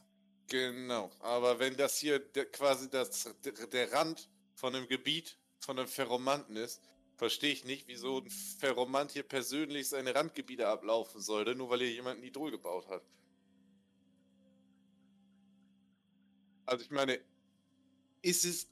Genau, 0.47 1.11
aber 1.19 1.59
wenn 1.59 1.75
das 1.75 1.97
hier 1.97 2.19
der, 2.19 2.45
quasi 2.45 2.89
das, 2.89 3.29
der, 3.43 3.67
der 3.67 3.91
Rand 3.91 4.29
von 4.55 4.73
einem 4.73 4.87
Gebiet 4.87 5.37
von 5.59 5.77
einem 5.77 5.87
Ferromanten 5.87 6.55
ist, 6.55 6.81
verstehe 7.17 7.51
ich 7.51 7.65
nicht, 7.65 7.87
wieso 7.87 8.19
ein 8.19 8.29
Ferromant 8.29 9.11
hier 9.11 9.23
persönlich 9.23 9.89
seine 9.89 10.15
Randgebiete 10.15 10.67
ablaufen 10.67 11.19
sollte, 11.21 11.55
nur 11.55 11.69
weil 11.69 11.79
hier 11.79 11.91
jemand 11.91 12.19
ein 12.19 12.23
Idol 12.23 12.51
gebaut 12.51 12.87
hat. 12.87 13.03
Also 16.65 16.83
ich 16.83 16.91
meine, 16.91 17.19
ist 18.21 18.45
es 18.45 18.67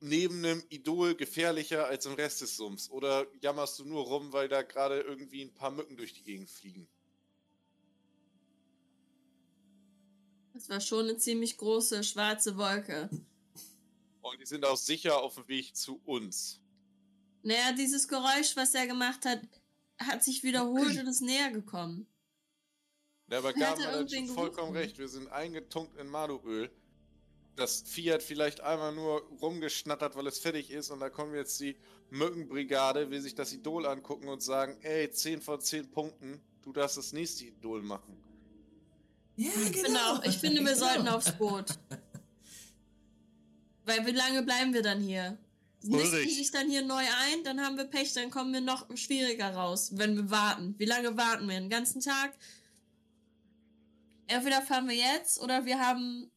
neben 0.00 0.44
einem 0.44 0.62
Idol 0.68 1.14
gefährlicher 1.14 1.86
als 1.86 2.06
im 2.06 2.14
Rest 2.14 2.40
des 2.40 2.56
Sumpfs? 2.56 2.90
Oder 2.90 3.26
jammerst 3.40 3.78
du 3.78 3.84
nur 3.84 4.04
rum, 4.04 4.32
weil 4.32 4.48
da 4.48 4.62
gerade 4.62 5.00
irgendwie 5.00 5.42
ein 5.42 5.54
paar 5.54 5.70
Mücken 5.70 5.96
durch 5.96 6.12
die 6.12 6.22
Gegend 6.22 6.50
fliegen? 6.50 6.88
Das 10.58 10.68
war 10.68 10.80
schon 10.80 11.04
eine 11.04 11.16
ziemlich 11.16 11.56
große 11.56 12.02
schwarze 12.02 12.56
Wolke. 12.56 13.08
Und 14.22 14.40
die 14.40 14.44
sind 14.44 14.64
auch 14.64 14.76
sicher 14.76 15.22
auf 15.22 15.36
dem 15.36 15.46
Weg 15.46 15.76
zu 15.76 16.00
uns. 16.04 16.60
Naja, 17.44 17.70
dieses 17.78 18.08
Geräusch, 18.08 18.56
was 18.56 18.74
er 18.74 18.88
gemacht 18.88 19.24
hat, 19.24 19.40
hat 19.98 20.24
sich 20.24 20.42
wiederholt 20.42 20.98
und 20.98 21.06
ist 21.06 21.20
näher 21.20 21.52
gekommen. 21.52 22.08
Ja, 23.30 23.38
aber 23.38 23.50
Hat 23.50 23.56
er 23.56 23.76
Gaben 23.76 23.84
hat 23.84 24.10
schon 24.10 24.26
vollkommen 24.26 24.72
recht. 24.72 24.98
Wir 24.98 25.06
sind 25.06 25.28
eingetunkt 25.28 25.96
in 25.96 26.08
Maduöl. 26.08 26.72
Das 27.54 27.82
Vieh 27.82 28.12
hat 28.12 28.24
vielleicht 28.24 28.60
einmal 28.60 28.92
nur 28.92 29.20
rumgeschnattert, 29.40 30.16
weil 30.16 30.26
es 30.26 30.40
fertig 30.40 30.72
ist. 30.72 30.90
Und 30.90 30.98
da 30.98 31.08
kommen 31.08 31.36
jetzt 31.36 31.60
die 31.60 31.76
Mückenbrigade, 32.10 33.10
will 33.10 33.20
sich 33.20 33.36
das 33.36 33.52
Idol 33.52 33.86
angucken 33.86 34.26
und 34.26 34.42
sagen, 34.42 34.76
ey, 34.80 35.08
10 35.08 35.40
von 35.40 35.60
10 35.60 35.92
Punkten, 35.92 36.40
du 36.62 36.72
darfst 36.72 36.96
das 36.96 37.12
nächste 37.12 37.44
Idol 37.44 37.80
machen. 37.80 38.27
Ja, 39.38 39.50
Genau, 39.70 40.20
ich 40.24 40.36
finde, 40.38 40.60
wir 40.64 40.72
Genau. 40.74 40.86
sollten 40.86 41.08
aufs 41.08 41.32
Boot. 41.32 41.78
Weil 43.84 44.04
wie 44.04 44.10
lange 44.10 44.42
bleiben 44.42 44.74
wir 44.74 44.82
dann 44.82 45.00
hier? 45.00 45.38
Nisten 45.80 45.94
Ulrich. 45.94 46.36
sich 46.36 46.50
dann 46.50 46.68
hier 46.68 46.82
neu 46.82 47.04
ein, 47.04 47.44
dann 47.44 47.60
haben 47.60 47.76
wir 47.76 47.84
Pech, 47.84 48.12
dann 48.14 48.30
kommen 48.30 48.52
wir 48.52 48.60
noch 48.60 48.88
schwieriger 48.96 49.54
raus, 49.54 49.96
wenn 49.96 50.16
wir 50.16 50.28
warten. 50.30 50.74
Wie 50.78 50.84
lange 50.86 51.16
warten 51.16 51.48
wir? 51.48 51.54
Den 51.54 51.70
ganzen 51.70 52.00
Tag? 52.00 52.36
Entweder 54.26 54.60
fahren 54.62 54.88
wir 54.88 54.96
jetzt 54.96 55.38
oder 55.40 55.64
wir 55.66 55.78
haben. 55.78 56.30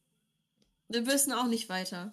Wir 0.88 1.04
wissen 1.06 1.32
auch 1.32 1.48
nicht 1.48 1.68
weiter. 1.68 2.10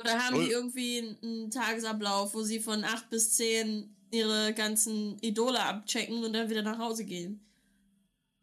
Oder 0.00 0.18
haben 0.24 0.36
Ul- 0.36 0.44
die 0.44 0.50
irgendwie 0.52 0.98
einen- 0.98 1.18
einen 1.22 1.50
Tagesablauf, 1.50 2.34
wo 2.34 2.42
sie 2.42 2.60
von 2.60 2.84
8 2.84 3.10
bis 3.10 3.34
10 3.36 3.96
ihre 4.14 4.54
ganzen 4.54 5.18
Idole 5.18 5.62
abchecken 5.62 6.24
und 6.24 6.32
dann 6.32 6.48
wieder 6.48 6.62
nach 6.62 6.78
Hause 6.78 7.04
gehen? 7.04 7.40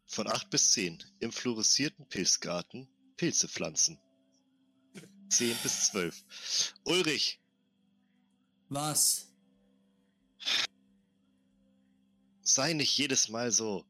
Von 0.06 0.28
8 0.28 0.50
bis 0.50 0.72
10 0.72 1.02
im 1.20 1.32
fluoreszierten 1.32 2.06
Pilzgarten 2.08 2.88
Pilze 3.16 3.48
pflanzen. 3.48 3.98
10 5.30 5.56
bis 5.62 5.86
12. 5.86 6.24
Ulrich, 6.84 7.40
Was? 8.68 9.28
sei 12.42 12.72
nicht 12.74 12.96
jedes 12.98 13.28
Mal 13.28 13.50
so 13.50 13.86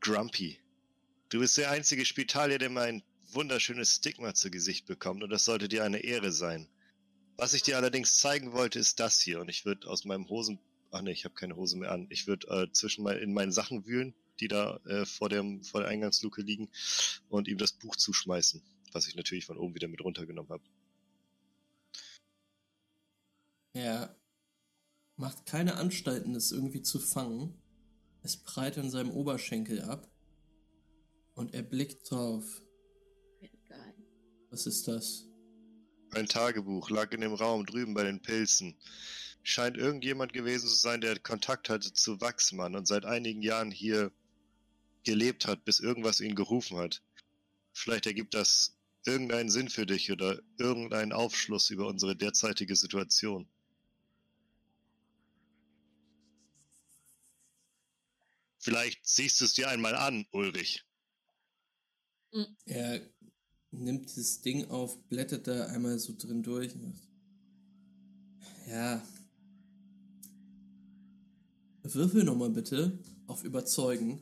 grumpy. 0.00 0.60
Du 1.30 1.40
bist 1.40 1.56
der 1.56 1.70
einzige 1.70 2.04
Spitalier, 2.04 2.58
der 2.58 2.68
mein 2.68 3.02
wunderschönes 3.32 3.96
Stigma 3.96 4.34
zu 4.34 4.50
Gesicht 4.50 4.86
bekommt 4.86 5.22
und 5.22 5.30
das 5.30 5.44
sollte 5.44 5.68
dir 5.68 5.84
eine 5.84 5.98
Ehre 5.98 6.32
sein. 6.32 6.68
Was 7.36 7.54
ich 7.54 7.62
dir 7.62 7.76
allerdings 7.76 8.18
zeigen 8.18 8.52
wollte, 8.52 8.78
ist 8.78 9.00
das 9.00 9.20
hier 9.20 9.40
und 9.40 9.48
ich 9.48 9.64
würde 9.64 9.88
aus 9.88 10.04
meinem 10.04 10.28
Hosen... 10.28 10.58
Ach 10.94 11.02
nee, 11.02 11.10
ich 11.10 11.24
habe 11.24 11.34
keine 11.34 11.56
Hose 11.56 11.76
mehr 11.76 11.90
an. 11.90 12.06
Ich 12.08 12.28
würde 12.28 12.46
äh, 12.46 12.70
zwischen 12.72 13.02
mein, 13.02 13.18
in 13.18 13.34
meinen 13.34 13.50
Sachen 13.50 13.84
wühlen, 13.84 14.14
die 14.38 14.46
da 14.46 14.76
äh, 14.86 15.04
vor, 15.04 15.28
dem, 15.28 15.64
vor 15.64 15.80
der 15.80 15.90
Eingangsluke 15.90 16.40
liegen 16.40 16.70
und 17.28 17.48
ihm 17.48 17.58
das 17.58 17.72
Buch 17.72 17.96
zuschmeißen, 17.96 18.62
was 18.92 19.08
ich 19.08 19.16
natürlich 19.16 19.44
von 19.44 19.58
oben 19.58 19.74
wieder 19.74 19.88
mit 19.88 20.00
runtergenommen 20.02 20.52
habe. 20.52 20.62
Er 23.72 24.16
macht 25.16 25.46
keine 25.46 25.74
Anstalten, 25.74 26.36
es 26.36 26.52
irgendwie 26.52 26.82
zu 26.82 27.00
fangen. 27.00 27.60
Es 28.22 28.36
prallt 28.36 28.78
an 28.78 28.88
seinem 28.88 29.10
Oberschenkel 29.10 29.82
ab. 29.82 30.08
Und 31.34 31.54
er 31.54 31.62
blickt 31.62 32.08
drauf. 32.08 32.62
Was 34.50 34.66
ist 34.66 34.86
das? 34.86 35.26
Ein 36.12 36.26
Tagebuch 36.26 36.88
lag 36.90 37.10
in 37.10 37.22
dem 37.22 37.34
Raum 37.34 37.66
drüben 37.66 37.94
bei 37.94 38.04
den 38.04 38.22
Pilzen. 38.22 38.78
Scheint 39.44 39.76
irgendjemand 39.76 40.32
gewesen 40.32 40.68
zu 40.68 40.74
sein, 40.74 41.02
der 41.02 41.18
Kontakt 41.18 41.68
hatte 41.68 41.92
zu 41.92 42.20
Wachsmann 42.20 42.74
und 42.74 42.88
seit 42.88 43.04
einigen 43.04 43.42
Jahren 43.42 43.70
hier 43.70 44.10
gelebt 45.04 45.46
hat, 45.46 45.64
bis 45.64 45.80
irgendwas 45.80 46.20
ihn 46.20 46.34
gerufen 46.34 46.78
hat. 46.78 47.02
Vielleicht 47.74 48.06
ergibt 48.06 48.32
das 48.32 48.74
irgendeinen 49.04 49.50
Sinn 49.50 49.68
für 49.68 49.84
dich 49.84 50.10
oder 50.10 50.40
irgendeinen 50.58 51.12
Aufschluss 51.12 51.68
über 51.68 51.86
unsere 51.86 52.16
derzeitige 52.16 52.74
Situation. 52.74 53.46
Vielleicht 58.58 59.06
siehst 59.06 59.42
du 59.42 59.44
es 59.44 59.52
dir 59.52 59.68
einmal 59.68 59.94
an, 59.94 60.26
Ulrich. 60.30 60.86
Er 62.64 63.06
nimmt 63.72 64.16
das 64.16 64.40
Ding 64.40 64.70
auf, 64.70 64.98
blättert 65.08 65.46
da 65.46 65.66
einmal 65.66 65.98
so 65.98 66.14
drin 66.16 66.42
durch. 66.42 66.72
Ja. 68.66 69.06
Würfel 71.84 72.24
nochmal 72.24 72.50
bitte 72.50 72.98
auf 73.26 73.44
Überzeugen. 73.44 74.20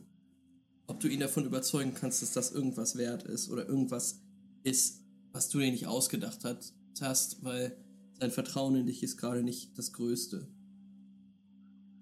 Ob 0.87 0.99
du 0.99 1.07
ihn 1.07 1.21
davon 1.21 1.45
überzeugen 1.45 1.93
kannst, 1.93 2.21
dass 2.21 2.31
das 2.31 2.51
irgendwas 2.51 2.97
wert 2.97 3.23
ist 3.23 3.49
oder 3.49 3.67
irgendwas 3.67 4.19
ist, 4.63 5.01
was 5.31 5.49
du 5.49 5.59
dir 5.59 5.71
nicht 5.71 5.87
ausgedacht 5.87 6.43
hat- 6.43 6.73
hast, 7.01 7.43
weil 7.43 7.77
sein 8.19 8.31
Vertrauen 8.31 8.75
in 8.75 8.85
dich 8.85 9.01
ist 9.01 9.17
gerade 9.17 9.43
nicht 9.43 9.77
das 9.77 9.93
Größte. 9.93 10.47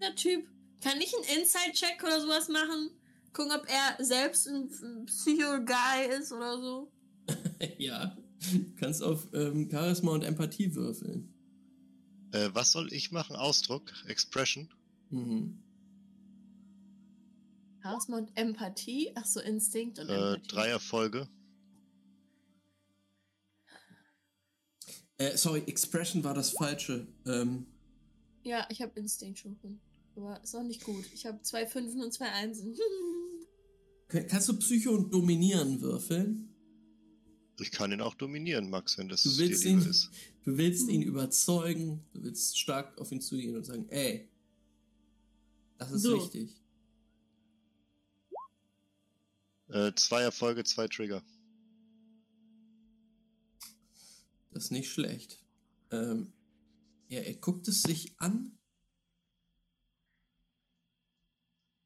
Der 0.02 0.16
Typ. 0.16 0.48
Kann 0.82 1.00
ich 1.00 1.14
einen 1.14 1.42
Inside-Check 1.42 2.04
oder 2.04 2.20
sowas 2.20 2.50
machen? 2.50 2.90
Gucken, 3.34 3.52
ob 3.52 3.66
er 3.70 4.04
selbst 4.04 4.48
ein 4.48 4.70
ein 4.84 5.06
Psycho-Guy 5.06 6.20
ist 6.20 6.32
oder 6.32 6.60
so? 6.60 6.92
ja. 7.78 8.18
Du 8.52 8.74
kannst 8.80 9.04
auf 9.04 9.28
ähm, 9.34 9.70
Charisma 9.72 10.12
und 10.12 10.24
Empathie 10.24 10.74
würfeln. 10.74 11.32
Äh, 12.32 12.50
was 12.54 12.72
soll 12.72 12.92
ich 12.92 13.12
machen? 13.12 13.36
Ausdruck? 13.36 13.94
Expression? 14.08 14.68
Mhm. 15.12 15.58
Charisma 17.84 18.18
und 18.18 18.32
Empathie? 18.36 19.12
Ach 19.16 19.26
so, 19.26 19.40
Instinkt 19.40 20.00
und 20.00 20.10
Äh, 20.10 20.14
Empathie. 20.34 20.48
drei 20.48 20.68
Erfolge. 20.68 21.28
Äh, 25.18 25.38
sorry, 25.38 25.60
Expression 25.68 26.24
war 26.24 26.34
das 26.34 26.52
falsche. 26.52 27.08
Ähm, 27.26 27.66
Ja, 28.44 28.66
ich 28.72 28.82
habe 28.82 29.00
Instinct 29.00 29.40
schon. 29.40 29.58
Aber 30.16 30.42
ist 30.44 30.56
auch 30.56 30.64
nicht 30.64 30.84
gut. 30.84 31.06
Ich 31.14 31.26
habe 31.26 31.42
zwei 31.44 31.66
Fünfen 31.68 32.02
und 32.02 32.12
zwei 32.12 32.30
Einsen. 32.32 32.76
Kannst 34.08 34.50
du 34.50 34.58
Psycho 34.60 34.92
und 34.92 35.14
Dominieren 35.14 35.80
würfeln? 35.82 36.48
Ich 37.60 37.72
kann 37.72 37.92
ihn 37.92 38.02
auch 38.02 38.16
dominieren, 38.16 38.70
Max, 38.72 38.98
wenn 38.98 39.08
das 39.08 39.22
Du 39.24 39.30
dir 39.30 39.38
willst 39.38 39.64
lieber 39.64 39.84
ihn, 39.84 39.90
ist. 39.90 40.10
du 40.44 40.58
willst 40.58 40.90
ihn 40.90 41.04
überzeugen, 41.04 42.04
du 42.14 42.24
willst 42.24 42.58
stark 42.58 42.98
auf 43.00 43.12
ihn 43.12 43.22
zugehen 43.22 43.56
und 43.56 43.64
sagen, 43.66 43.86
ey, 43.90 44.28
das 45.82 45.92
ist 45.94 46.04
So. 46.04 46.16
wichtig. 46.16 46.56
Äh, 49.70 49.94
zwei 49.96 50.22
Erfolge, 50.22 50.64
zwei 50.64 50.88
Trigger. 50.88 51.24
Das 54.52 54.66
ist 54.66 54.72
nicht 54.72 54.92
schlecht. 54.92 55.44
Ähm, 55.92 56.34
ja, 57.08 57.22
er 57.22 57.36
guckt 57.36 57.68
es 57.68 57.82
sich 57.82 58.14
an, 58.20 58.58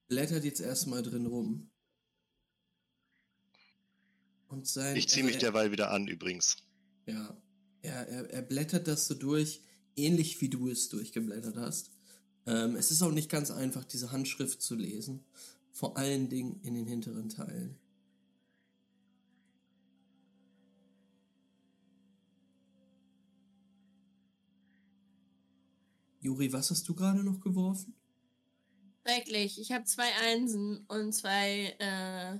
blättert 0.07 0.43
jetzt 0.43 0.61
erstmal 0.61 1.03
drin 1.03 1.25
rum. 1.25 1.69
Und 4.47 4.67
sein. 4.67 4.95
Ich 4.95 5.07
ziehe 5.09 5.23
mich 5.25 5.35
er- 5.35 5.41
derweil 5.41 5.71
wieder 5.71 5.91
an, 5.91 6.07
übrigens. 6.07 6.57
Ja, 7.05 7.37
er, 7.81 8.07
er, 8.07 8.29
er 8.31 8.41
blättert 8.41 8.87
das 8.87 9.07
so 9.07 9.13
durch, 9.15 9.61
ähnlich 9.95 10.41
wie 10.41 10.49
du 10.49 10.67
es 10.69 10.89
durchgeblättert 10.89 11.55
hast. 11.55 11.91
Ähm, 12.47 12.75
es 12.75 12.91
ist 12.91 13.01
auch 13.01 13.11
nicht 13.11 13.29
ganz 13.29 13.51
einfach, 13.51 13.83
diese 13.85 14.11
Handschrift 14.11 14.61
zu 14.61 14.75
lesen. 14.75 15.23
Vor 15.71 15.97
allen 15.97 16.29
Dingen 16.29 16.59
in 16.63 16.73
den 16.75 16.85
hinteren 16.87 17.29
Teilen. 17.29 17.77
Juri, 26.21 26.51
was 26.51 26.71
hast 26.71 26.87
du 26.89 26.95
gerade 26.95 27.23
noch 27.23 27.39
geworfen? 27.39 27.93
Schrecklich. 29.05 29.59
Ich 29.59 29.71
habe 29.71 29.83
zwei 29.85 30.11
Einsen 30.23 30.85
und 30.87 31.13
zwei, 31.13 31.75
äh, 31.79 32.39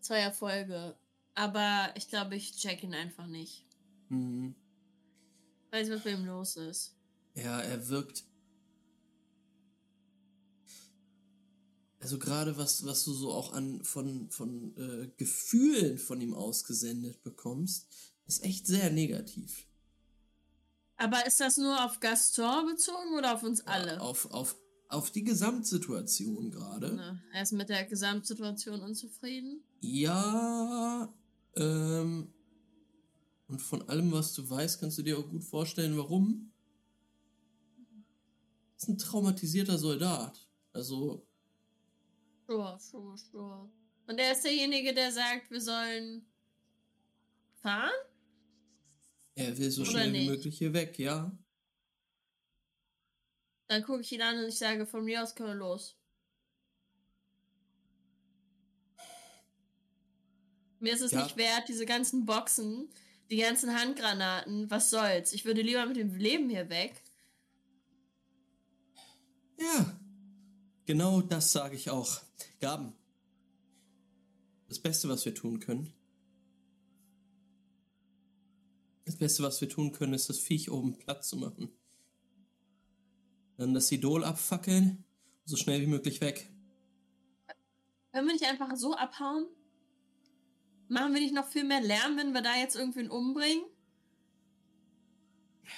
zwei 0.00 0.18
Erfolge. 0.18 0.96
Aber 1.34 1.90
ich 1.96 2.08
glaube, 2.08 2.36
ich 2.36 2.52
check 2.56 2.82
ihn 2.82 2.94
einfach 2.94 3.26
nicht. 3.26 3.64
Hm, 4.08 4.54
Weiß, 5.70 5.88
was 5.90 6.02
bei 6.02 6.10
ihm 6.12 6.26
los 6.26 6.56
ist. 6.56 6.94
ja, 7.34 7.60
er 7.60 7.88
wirkt. 7.88 8.24
Also 12.02 12.18
gerade 12.18 12.56
was, 12.56 12.84
was 12.84 13.04
du 13.04 13.12
so 13.12 13.30
auch 13.30 13.52
an 13.52 13.84
von, 13.84 14.28
von 14.28 14.76
äh, 14.76 15.08
Gefühlen 15.18 15.98
von 15.98 16.20
ihm 16.20 16.34
ausgesendet 16.34 17.22
bekommst, 17.22 17.86
ist 18.26 18.42
echt 18.42 18.66
sehr 18.66 18.90
negativ. 18.90 19.68
Aber 20.96 21.24
ist 21.26 21.38
das 21.38 21.58
nur 21.58 21.84
auf 21.84 22.00
Gaston 22.00 22.66
bezogen 22.66 23.16
oder 23.16 23.34
auf 23.34 23.44
uns 23.44 23.60
alle? 23.68 24.00
Auf, 24.00 24.28
auf, 24.32 24.56
auf 24.88 25.12
die 25.12 25.22
Gesamtsituation 25.22 26.50
gerade. 26.50 26.92
Ne, 26.92 27.22
er 27.32 27.42
ist 27.44 27.52
mit 27.52 27.68
der 27.68 27.84
Gesamtsituation 27.84 28.80
unzufrieden. 28.80 29.62
Ja, 29.80 31.08
ähm, 31.54 32.34
und 33.46 33.62
von 33.62 33.88
allem, 33.88 34.10
was 34.10 34.34
du 34.34 34.50
weißt, 34.50 34.80
kannst 34.80 34.98
du 34.98 35.02
dir 35.02 35.20
auch 35.20 35.28
gut 35.28 35.44
vorstellen, 35.44 35.96
warum. 35.96 36.50
Ist 38.76 38.88
ein 38.88 38.98
traumatisierter 38.98 39.78
Soldat. 39.78 40.48
Also, 40.72 41.28
Sure, 42.52 42.78
sure, 42.78 43.16
sure. 43.16 43.70
Und 44.06 44.18
er 44.18 44.32
ist 44.32 44.44
derjenige, 44.44 44.92
der 44.92 45.10
sagt, 45.10 45.50
wir 45.50 45.60
sollen 45.60 46.26
fahren? 47.62 47.90
er 49.34 49.56
will 49.56 49.70
so 49.70 49.80
Oder 49.82 49.90
schnell 49.92 50.12
wie 50.12 50.18
nicht? 50.18 50.28
möglich 50.30 50.58
hier 50.58 50.74
weg, 50.74 50.98
ja. 50.98 51.32
Dann 53.68 53.82
gucke 53.84 54.02
ich 54.02 54.12
ihn 54.12 54.20
an 54.20 54.38
und 54.38 54.48
ich 54.48 54.58
sage, 54.58 54.84
von 54.84 55.02
mir 55.02 55.22
aus 55.22 55.34
können 55.34 55.48
wir 55.48 55.54
los. 55.54 55.96
Mir 60.78 60.92
ist 60.92 61.00
es 61.00 61.12
Ja. 61.12 61.22
nicht 61.22 61.38
wert, 61.38 61.68
diese 61.68 61.86
ganzen 61.86 62.26
Boxen, 62.26 62.90
die 63.30 63.38
ganzen 63.38 63.74
Handgranaten, 63.78 64.70
was 64.70 64.90
soll's. 64.90 65.32
Ich 65.32 65.46
würde 65.46 65.62
lieber 65.62 65.86
mit 65.86 65.96
dem 65.96 66.14
Leben 66.16 66.50
hier 66.50 66.68
weg. 66.68 67.00
Ja, 69.58 69.98
genau 70.86 71.20
das 71.20 71.52
sage 71.52 71.76
ich 71.76 71.90
auch. 71.90 72.20
Gaben, 72.60 72.92
das 74.68 74.78
Beste, 74.78 75.08
was 75.08 75.24
wir 75.24 75.34
tun 75.34 75.60
können, 75.60 75.92
das 79.04 79.16
Beste, 79.16 79.42
was 79.42 79.60
wir 79.60 79.68
tun 79.68 79.92
können, 79.92 80.14
ist 80.14 80.28
das 80.28 80.38
Viech 80.38 80.70
oben 80.70 80.96
platt 80.96 81.24
zu 81.24 81.36
machen. 81.36 81.70
Dann 83.56 83.74
das 83.74 83.90
Idol 83.92 84.24
abfackeln, 84.24 85.04
so 85.44 85.56
schnell 85.56 85.80
wie 85.80 85.86
möglich 85.86 86.20
weg. 86.20 86.50
Können 88.12 88.26
wir 88.26 88.34
nicht 88.34 88.44
einfach 88.44 88.74
so 88.76 88.94
abhauen? 88.94 89.46
Machen 90.88 91.14
wir 91.14 91.20
nicht 91.20 91.34
noch 91.34 91.48
viel 91.48 91.64
mehr 91.64 91.80
Lärm, 91.80 92.16
wenn 92.16 92.32
wir 92.32 92.42
da 92.42 92.56
jetzt 92.56 92.76
irgendwen 92.76 93.10
umbringen? 93.10 93.64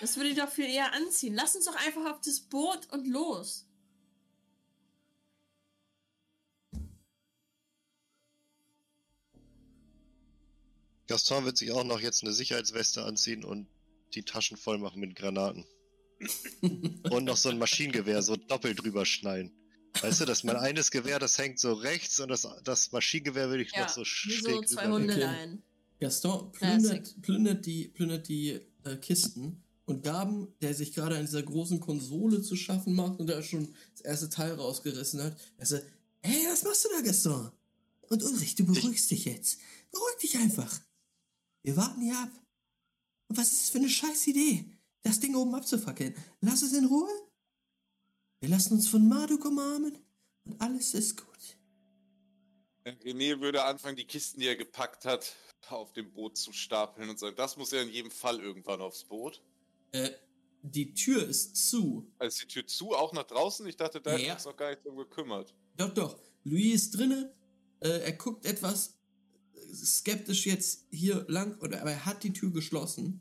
Das 0.00 0.16
würde 0.16 0.30
ich 0.30 0.36
doch 0.36 0.48
viel 0.48 0.66
eher 0.66 0.92
anziehen. 0.92 1.34
Lass 1.34 1.54
uns 1.54 1.66
doch 1.66 1.76
einfach 1.76 2.10
auf 2.10 2.20
das 2.20 2.40
Boot 2.40 2.92
und 2.92 3.06
los. 3.06 3.63
Gaston 11.06 11.44
wird 11.44 11.56
sich 11.56 11.72
auch 11.72 11.84
noch 11.84 12.00
jetzt 12.00 12.22
eine 12.22 12.32
Sicherheitsweste 12.32 13.04
anziehen 13.04 13.44
und 13.44 13.68
die 14.14 14.22
Taschen 14.22 14.56
voll 14.56 14.78
machen 14.78 15.00
mit 15.00 15.14
Granaten. 15.14 15.64
und 16.62 17.24
noch 17.24 17.36
so 17.36 17.48
ein 17.48 17.58
Maschinengewehr 17.58 18.22
so 18.22 18.36
doppelt 18.36 18.82
drüber 18.82 19.04
schnallen. 19.04 19.52
Weißt 20.00 20.20
du, 20.20 20.24
dass 20.24 20.44
mein 20.44 20.56
eines 20.56 20.90
Gewehr, 20.90 21.18
das 21.18 21.38
hängt 21.38 21.58
so 21.58 21.72
rechts 21.72 22.20
und 22.20 22.28
das, 22.28 22.48
das 22.64 22.92
Maschinengewehr 22.92 23.48
würde 23.48 23.62
ich 23.62 23.72
Ja, 23.72 23.82
noch 23.82 23.88
so 23.88 24.04
schräg 24.04 24.42
so 24.42 24.62
zwei. 24.62 24.88
Hundeleien. 24.88 25.62
Gaston 26.00 26.52
Classic. 26.52 26.82
plündert, 26.82 27.22
plündert 27.22 27.66
die, 27.66 27.88
plündert 27.88 28.28
die 28.28 28.60
äh, 28.84 28.96
Kisten 28.96 29.62
und 29.86 30.02
Gaben, 30.02 30.48
der 30.60 30.74
sich 30.74 30.92
gerade 30.92 31.16
an 31.16 31.26
dieser 31.26 31.42
großen 31.42 31.80
Konsole 31.80 32.42
zu 32.42 32.56
schaffen 32.56 32.94
macht 32.94 33.20
und 33.20 33.28
da 33.28 33.42
schon 33.42 33.74
das 33.92 34.00
erste 34.00 34.28
Teil 34.28 34.54
rausgerissen 34.54 35.22
hat, 35.22 35.36
er 35.56 35.66
sagt, 35.66 35.86
hey, 36.22 36.46
was 36.50 36.64
machst 36.64 36.84
du 36.84 36.88
da, 36.90 37.00
Gaston? 37.02 37.50
Und 38.08 38.22
Ulrich, 38.22 38.54
du 38.54 38.66
beruhigst 38.66 39.10
dich 39.10 39.24
jetzt. 39.24 39.58
Beruhig 39.90 40.16
dich 40.22 40.36
einfach. 40.36 40.80
Wir 41.64 41.76
warten 41.76 42.02
hier 42.02 42.18
ab. 42.18 42.30
Und 43.28 43.38
was 43.38 43.52
ist 43.52 43.62
das 43.62 43.70
für 43.70 43.78
eine 43.78 43.88
scheiß 43.88 44.26
Idee, 44.28 44.66
das 45.02 45.18
Ding 45.18 45.34
oben 45.34 45.54
abzufackeln? 45.54 46.14
Lass 46.40 46.62
es 46.62 46.74
in 46.74 46.84
Ruhe. 46.84 47.08
Wir 48.40 48.50
lassen 48.50 48.74
uns 48.74 48.86
von 48.86 49.08
Marduk 49.08 49.44
umarmen 49.46 49.96
und 50.44 50.60
alles 50.60 50.92
ist 50.92 51.16
gut. 51.16 51.56
René 52.84 53.40
würde 53.40 53.64
anfangen, 53.64 53.96
die 53.96 54.04
Kisten, 54.06 54.40
die 54.40 54.46
er 54.46 54.56
gepackt 54.56 55.06
hat, 55.06 55.34
auf 55.68 55.94
dem 55.94 56.12
Boot 56.12 56.36
zu 56.36 56.52
stapeln 56.52 57.08
und 57.08 57.18
sagen, 57.18 57.34
das 57.36 57.56
muss 57.56 57.70
ja 57.70 57.80
in 57.80 57.88
jedem 57.88 58.10
Fall 58.10 58.40
irgendwann 58.40 58.82
aufs 58.82 59.04
Boot. 59.04 59.42
Äh, 59.92 60.10
die 60.60 60.92
Tür 60.92 61.26
ist 61.26 61.56
zu. 61.70 62.12
Also 62.18 62.42
die 62.42 62.48
Tür 62.48 62.66
zu, 62.66 62.94
auch 62.94 63.14
nach 63.14 63.24
draußen? 63.24 63.66
Ich 63.66 63.76
dachte, 63.76 64.02
da 64.02 64.12
Ja. 64.18 64.18
wir 64.26 64.32
uns 64.34 64.44
noch 64.44 64.56
gar 64.56 64.68
nicht 64.70 64.84
drum 64.84 64.96
gekümmert. 64.96 65.54
Doch, 65.78 65.94
doch. 65.94 66.18
Louis 66.42 66.74
ist 66.74 66.90
drinne. 66.98 67.34
Äh, 67.80 68.00
er 68.04 68.12
guckt 68.12 68.44
etwas 68.44 68.98
skeptisch 69.74 70.46
jetzt 70.46 70.86
hier 70.90 71.24
lang, 71.28 71.58
oder, 71.60 71.80
aber 71.80 71.92
er 71.92 72.06
hat 72.06 72.22
die 72.22 72.32
Tür 72.32 72.52
geschlossen. 72.52 73.20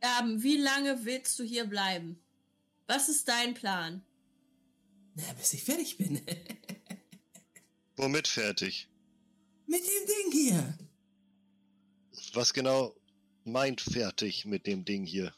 Gaben, 0.00 0.42
wie 0.42 0.58
lange 0.58 1.04
willst 1.04 1.38
du 1.38 1.44
hier 1.44 1.64
bleiben? 1.64 2.20
Was 2.86 3.08
ist 3.08 3.26
dein 3.28 3.54
Plan? 3.54 4.04
Na, 5.14 5.32
bis 5.32 5.54
ich 5.54 5.64
fertig 5.64 5.96
bin. 5.96 6.20
Womit 7.96 8.28
fertig? 8.28 8.88
Mit 9.66 9.80
dem 9.80 10.06
Ding 10.06 10.32
hier. 10.32 10.78
Was 12.34 12.52
genau 12.52 12.94
meint 13.44 13.80
fertig 13.80 14.44
mit 14.44 14.66
dem 14.66 14.84
Ding 14.84 15.04
hier? 15.04 15.34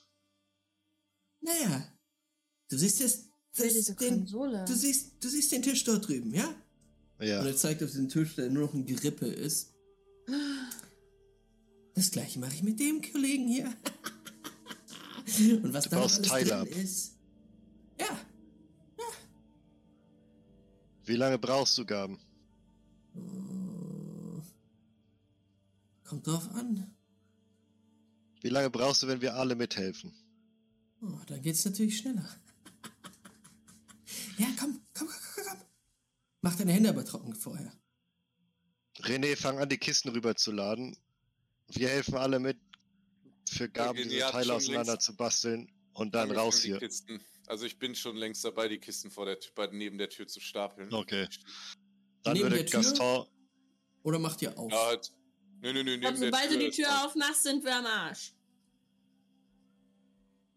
Naja. 1.41 1.93
Du 2.69 2.77
siehst 2.77 3.01
es. 3.01 3.29
Für 3.53 3.69
diese 3.69 3.95
den, 3.95 4.21
Konsole. 4.21 4.65
du, 4.67 4.75
siehst, 4.75 5.15
du 5.21 5.29
siehst 5.29 5.53
den 5.53 5.63
Tisch 5.63 5.85
dort 5.85 6.07
drüben, 6.07 6.35
ja? 6.35 6.55
Ja. 7.21 7.41
Und 7.41 7.47
er 7.47 7.57
zeigt 7.57 7.83
auf 7.83 7.91
diesen 7.91 8.09
Tisch, 8.09 8.35
der 8.37 8.51
nur 8.51 8.67
noch 8.67 8.75
ein 8.75 8.85
Gerippe 8.85 9.27
ist. 9.27 9.73
Das 11.95 12.11
gleiche 12.11 12.39
mache 12.39 12.55
ich 12.55 12.63
mit 12.63 12.79
dem 12.79 13.01
Kollegen 13.01 13.49
hier. 13.49 13.73
Und 15.63 15.73
was 15.73 15.85
Du 15.85 15.91
da 15.91 16.01
alles 16.01 16.23
drin 16.23 16.67
ist. 16.67 17.17
Ja. 17.99 18.19
Wie 21.05 21.17
lange 21.17 21.39
brauchst 21.39 21.79
du, 21.79 21.87
Gaben? 21.87 22.19
Kommt 26.05 26.27
drauf 26.27 26.49
an. 26.55 26.95
Wie 28.41 28.49
lange 28.49 28.71
brauchst 28.71 29.03
du, 29.03 29.09
wenn 29.09 29.21
wir 29.21 29.35
alle 29.35 29.55
mithelfen? 29.55 30.13
Oh, 31.03 31.19
dann 31.27 31.43
geht's 31.43 31.65
natürlich 31.65 31.99
schneller. 31.99 32.29
ja, 34.39 34.47
komm. 34.59 34.86
Mach 36.47 36.55
deine 36.55 36.73
Hände 36.75 36.91
aber 36.91 37.05
trocken 37.05 37.35
vorher. 37.35 37.73
René, 39.01 39.35
fang 39.37 39.59
an, 39.59 39.69
die 39.69 39.79
Kisten 39.79 40.11
rüberzuladen. 40.11 40.97
Wir 41.67 41.89
helfen 41.89 42.15
alle 42.15 42.39
mit, 42.39 42.57
für 43.51 43.69
Gaben 43.69 43.99
René 43.99 44.05
diese 44.05 44.31
Teile 44.31 44.55
auseinander 44.55 44.97
zu 45.01 45.17
basteln 45.17 45.69
und 45.93 46.15
dann 46.15 46.31
raus 46.31 46.63
hier. 46.63 46.79
Kisten 46.79 47.21
Also 47.49 47.67
ich 47.67 47.81
bin 47.81 47.97
schon 47.97 48.15
längst 48.15 48.45
dabei, 48.45 48.69
die 48.69 48.79
Kisten 48.79 49.11
vor 49.11 49.27
der 49.27 49.41
Tür, 49.41 49.51
bei- 49.57 49.67
neben 49.73 49.99
der 49.99 50.09
Tür 50.09 50.29
zu 50.29 50.39
stapeln. 50.39 50.95
Okay. 50.95 51.27
Dann 52.23 52.35
Neben 52.35 52.45
würde 52.45 52.57
der 52.59 52.67
Tür? 52.67 52.81
Gaston. 52.81 53.27
Oder 54.05 54.21
macht 54.21 54.41
ihr 54.43 54.57
auf? 54.57 54.71
Ja, 54.71 54.87
halt. 54.87 55.13
Nö, 55.63 55.73
nö, 55.73 55.83
nö, 55.83 55.99
glaub, 55.99 56.17
sobald 56.17 56.53
du 56.53 56.59
die 56.61 56.71
Tür 56.71 57.05
aufmachst, 57.05 57.43
sind 57.43 57.65
wir 57.65 57.75
am 57.75 57.87
Arsch. 57.87 58.35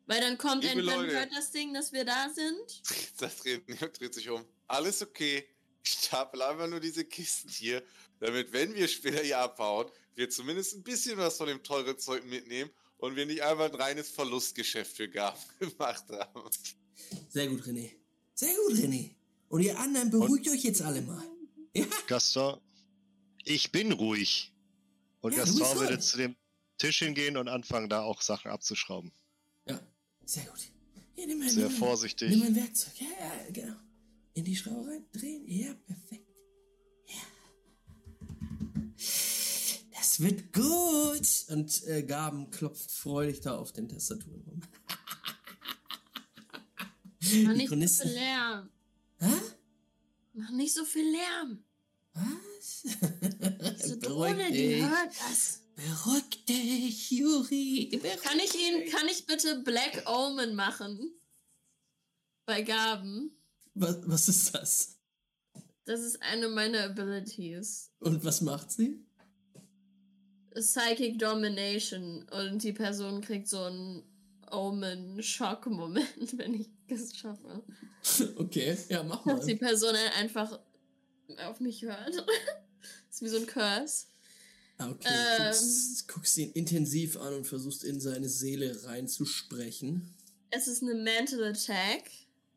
Weil 0.05 0.21
dann 0.21 0.37
kommt 0.37 0.63
Liebe 0.63 0.81
entweder 0.81 0.97
Leute. 0.97 1.15
hört 1.15 1.31
das 1.31 1.49
Ding, 1.51 1.73
dass 1.73 1.91
wir 1.91 2.05
da 2.05 2.29
sind. 2.29 2.83
Das 3.17 3.37
dreht, 3.37 3.63
dreht 3.99 4.13
sich 4.13 4.29
um. 4.29 4.45
Alles 4.67 5.01
okay. 5.01 5.47
Ich 5.83 5.91
stapel 5.91 6.41
einfach 6.41 6.67
nur 6.67 6.79
diese 6.79 7.05
Kisten 7.05 7.49
hier, 7.49 7.83
damit, 8.19 8.51
wenn 8.51 8.73
wir 8.75 8.87
später 8.87 9.23
hier 9.23 9.39
abhauen, 9.39 9.89
wir 10.15 10.29
zumindest 10.29 10.75
ein 10.75 10.83
bisschen 10.83 11.17
was 11.17 11.37
von 11.37 11.47
dem 11.47 11.63
teuren 11.63 11.97
Zeug 11.97 12.25
mitnehmen 12.25 12.69
und 12.97 13.15
wir 13.15 13.25
nicht 13.25 13.41
einfach 13.41 13.65
ein 13.71 13.75
reines 13.75 14.09
Verlustgeschäft 14.09 14.95
für 14.97 15.07
Gaben 15.09 15.39
gemacht 15.59 16.05
haben. 16.09 16.49
Sehr 17.29 17.47
gut, 17.47 17.61
René. 17.63 17.91
Sehr 18.35 18.53
gut, 18.55 18.77
René. 18.77 19.15
Und 19.47 19.61
ihr 19.61 19.79
anderen 19.79 20.11
beruhigt 20.11 20.47
euch 20.49 20.63
jetzt 20.63 20.81
alle 20.81 21.01
mal. 21.01 21.23
Ja, 21.73 21.85
Gaston. 22.07 22.59
Ich 23.45 23.71
bin 23.71 23.91
ruhig. 23.93 24.53
Und 25.21 25.31
Ja, 25.33 25.39
Gaston 25.39 25.79
würde 25.79 25.99
zu 25.99 26.17
dem 26.17 26.35
Tisch 26.77 26.99
hingehen 26.99 27.37
und 27.37 27.47
anfangen, 27.47 27.89
da 27.89 28.01
auch 28.01 28.21
Sachen 28.21 28.51
abzuschrauben. 28.51 29.11
ja. 29.67 29.79
Sehr 30.25 30.43
gut. 30.45 30.59
Hier, 31.15 31.25
nimm 31.25 31.39
mal, 31.39 31.49
Sehr 31.49 31.69
nimm 31.69 31.77
vorsichtig. 31.77 32.29
Nimm 32.29 32.43
ein 32.43 32.55
Werkzeug. 32.55 32.93
Ja, 32.99 33.07
ja, 33.07 33.51
genau. 33.51 33.75
In 34.39 34.45
die 34.45 34.55
Schraube 34.55 34.89
rein, 34.89 35.05
drehen. 35.11 35.43
Ja, 35.45 35.73
perfekt. 35.73 36.29
Ja. 37.07 37.21
Das 39.91 40.21
wird 40.21 40.53
gut. 40.53 41.27
Und 41.49 41.83
äh, 41.87 42.03
Gaben 42.03 42.49
klopft 42.49 42.89
freudig 42.89 43.41
da 43.41 43.57
auf 43.57 43.73
den 43.73 43.89
Tastaturen 43.89 44.41
rum. 44.43 44.61
Mach 47.43 47.53
nicht 47.53 47.67
so 47.67 47.67
Chronisten. 47.67 48.07
viel 48.07 48.17
Lärm. 48.17 48.69
Hä? 49.17 49.41
Mach 50.35 50.51
nicht 50.51 50.73
so 50.73 50.85
viel 50.85 51.11
Lärm. 51.11 51.61
Was? 52.13 52.83
Diese 53.77 53.97
Drohne, 53.99 54.53
die 54.53 54.81
hört 54.81 55.11
das. 55.19 55.63
Beruhig 55.75 56.45
dich, 56.45 57.11
Juri. 57.11 57.89
Beruhig 58.01 58.21
Kann 58.21 58.39
ich 58.39 58.55
ihn, 58.55 58.89
kann 58.89 59.09
ich 59.09 59.25
bitte 59.25 59.59
Black 59.63 60.09
Omen 60.09 60.55
machen? 60.55 61.11
Bei 62.45 62.61
Gaben. 62.61 63.35
Was, 63.75 63.97
was 64.03 64.27
ist 64.29 64.55
das? 64.55 64.95
Das 65.85 66.01
ist 66.01 66.21
eine 66.21 66.49
meiner 66.49 66.83
Abilities. 66.83 67.91
Und 67.99 68.23
was 68.23 68.41
macht 68.41 68.71
sie? 68.71 69.03
Psychic 70.53 71.17
Domination. 71.19 72.27
Und 72.29 72.63
die 72.63 72.73
Person 72.73 73.21
kriegt 73.21 73.47
so 73.47 73.63
einen 73.63 74.03
Omen-Schock-Moment, 74.51 76.37
wenn 76.37 76.53
ich 76.55 76.69
es 76.87 77.15
schaffe. 77.15 77.63
Okay, 78.35 78.77
ja, 78.89 79.03
mach 79.03 79.23
Dass 79.25 79.45
die 79.45 79.53
mal. 79.55 79.59
Person 79.59 79.93
dann 79.93 80.13
einfach 80.23 80.59
auf 81.45 81.59
mich 81.59 81.83
hört. 81.83 82.15
ist 83.09 83.21
wie 83.21 83.27
so 83.29 83.37
ein 83.37 83.45
Curse. 83.45 84.05
Ah, 84.77 84.89
okay, 84.89 85.07
Ähm. 85.09 85.45
guckst, 85.45 86.07
guckst 86.07 86.37
ihn 86.37 86.51
intensiv 86.53 87.17
an 87.17 87.33
und 87.33 87.45
versuchst 87.47 87.83
in 87.83 87.99
seine 87.99 88.29
Seele 88.29 88.85
reinzusprechen. 88.85 90.15
Es 90.51 90.67
ist 90.67 90.81
eine 90.81 90.95
Mental 90.95 91.43
Attack. 91.43 92.09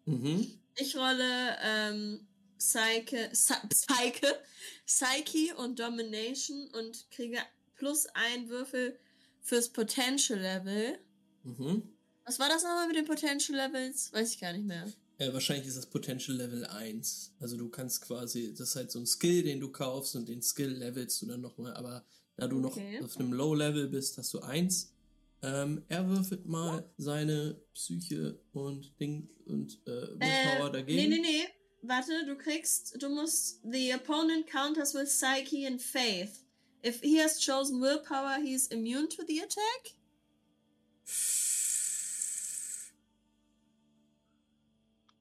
Mhm. 0.06 0.47
Ich 0.76 0.96
rolle 0.96 1.56
ähm, 1.62 2.26
Psyche, 2.58 3.30
Psy- 3.32 3.68
Psyche, 3.68 4.38
Psyche 4.86 5.56
und 5.56 5.78
Domination 5.78 6.68
und 6.72 7.10
kriege 7.10 7.38
plus 7.76 8.06
ein 8.14 8.48
Würfel 8.48 8.98
fürs 9.40 9.68
Potential 9.68 10.38
Level. 10.38 10.98
Mhm. 11.44 11.82
Was 12.24 12.38
war 12.38 12.48
das 12.48 12.62
nochmal 12.62 12.86
mit 12.86 12.96
den 12.96 13.04
Potential 13.04 13.56
Levels? 13.58 14.12
Weiß 14.12 14.32
ich 14.34 14.40
gar 14.40 14.52
nicht 14.52 14.64
mehr. 14.66 14.86
Äh, 15.18 15.32
wahrscheinlich 15.32 15.66
ist 15.66 15.76
das 15.76 15.86
Potential 15.86 16.36
Level 16.36 16.64
1. 16.66 17.32
Also 17.40 17.56
du 17.56 17.68
kannst 17.68 18.02
quasi, 18.02 18.54
das 18.56 18.70
ist 18.70 18.76
halt 18.76 18.90
so 18.92 19.00
ein 19.00 19.06
Skill, 19.06 19.42
den 19.42 19.60
du 19.60 19.70
kaufst 19.70 20.14
und 20.16 20.28
den 20.28 20.40
Skill 20.42 20.70
levelst 20.70 21.20
du 21.22 21.26
dann 21.26 21.40
nochmal. 21.40 21.74
Aber 21.74 22.04
da 22.36 22.46
du 22.46 22.64
Okay. 22.64 22.98
noch 23.00 23.06
auf 23.06 23.16
einem 23.18 23.32
Low 23.32 23.54
Level 23.54 23.88
bist, 23.88 24.16
hast 24.18 24.32
du 24.34 24.40
1. 24.40 24.91
Ähm, 25.43 25.85
er 25.89 26.09
würfelt 26.09 26.47
mal 26.47 26.89
seine 26.98 27.60
Psyche 27.74 28.39
und 28.52 28.98
Ding 29.01 29.28
und 29.47 29.81
äh, 29.86 29.90
Willpower 29.90 30.69
Äh, 30.69 30.73
dagegen. 30.73 31.10
nee, 31.10 31.16
nee, 31.16 31.20
nee. 31.20 31.44
Warte, 31.85 32.24
du 32.27 32.36
kriegst, 32.36 33.02
du 33.02 33.09
musst, 33.09 33.60
the 33.69 33.93
opponent 33.93 34.47
counters 34.47 34.94
with 34.94 35.09
Psyche 35.09 35.66
and 35.66 35.82
Faith. 35.82 36.44
If 36.85 37.01
he 37.02 37.19
has 37.20 37.40
chosen 37.40 37.81
Willpower, 37.81 38.36
he 38.40 38.55
is 38.55 38.69
immune 38.69 39.09
to 39.09 39.24
the 39.27 39.40
attack. 39.40 39.97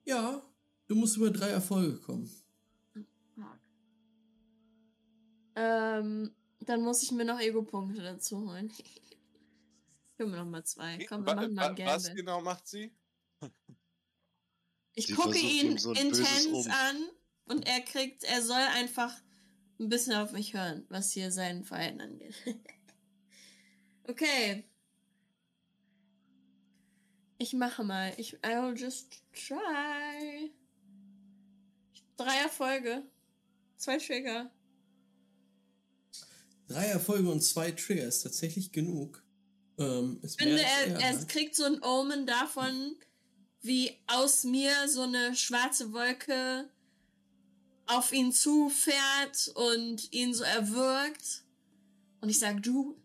Ja, 0.06 0.42
du 0.88 0.96
musst 0.96 1.18
über 1.18 1.30
drei 1.32 1.50
Erfolge 1.50 1.98
kommen. 2.00 2.30
Ähm, 5.56 6.34
dann 6.62 6.82
muss 6.82 7.04
ich 7.04 7.12
mir 7.12 7.26
noch 7.26 7.40
Ego-Punkte 7.40 8.02
dazu 8.02 8.40
holen. 8.48 8.72
Können 10.22 10.34
wir 10.34 10.40
noch 10.44 10.52
mal 10.52 10.64
zwei. 10.64 11.04
Komm, 11.10 11.26
wir 11.26 11.34
machen 11.34 11.56
mal 11.56 11.76
wa- 11.76 11.86
was 11.88 12.14
genau 12.14 12.42
macht 12.42 12.68
sie? 12.68 12.96
Ich 14.94 15.08
Sie 15.08 15.14
gucke 15.14 15.36
ihn 15.40 15.80
so 15.80 15.94
intens 15.94 16.46
Omen. 16.46 16.70
an 16.72 17.10
und 17.46 17.68
er 17.68 17.82
kriegt, 17.82 18.24
er 18.26 18.44
soll 18.44 18.62
einfach 18.62 19.20
ein 19.80 19.90
bisschen 19.90 20.14
auf 20.14 20.32
mich 20.32 20.54
hören, 20.54 20.86
was 20.90 21.12
hier 21.12 21.32
sein 21.32 21.64
Verhalten 21.64 22.02
angeht. 22.02 22.36
okay. 24.04 24.64
Ich 27.40 27.54
mache 27.54 27.84
mal. 27.84 28.14
Ich, 28.18 28.34
I 28.46 28.50
will 28.62 28.78
just 28.78 29.24
try. 29.34 30.52
Drei 32.16 32.38
Erfolge. 32.44 33.02
Zwei 33.78 33.98
Trigger. 33.98 34.52
Drei 36.68 36.86
Erfolge 36.86 37.32
und 37.32 37.42
zwei 37.42 37.72
Trigger 37.72 38.04
ist 38.06 38.22
tatsächlich 38.22 38.72
genug. 38.72 39.24
Ähm, 39.82 40.20
Ich 40.24 40.34
finde, 40.34 40.62
er, 40.62 41.00
er 41.00 41.26
kriegt 41.26 41.56
so 41.56 41.64
ein 41.64 41.82
Omen 41.84 42.26
davon, 42.26 42.96
wie 43.62 43.98
aus 44.08 44.44
mir 44.44 44.88
so 44.88 45.02
eine 45.02 45.36
schwarze 45.36 45.94
Wolke 45.94 46.70
auf 47.88 48.12
ihn 48.12 48.32
zufährt 48.32 49.50
und 49.56 50.12
ihn 50.14 50.34
so 50.34 50.44
erwürgt. 50.44 51.44
Und 52.22 52.30
ich 52.30 52.40
sag, 52.40 52.64
du 52.64 52.98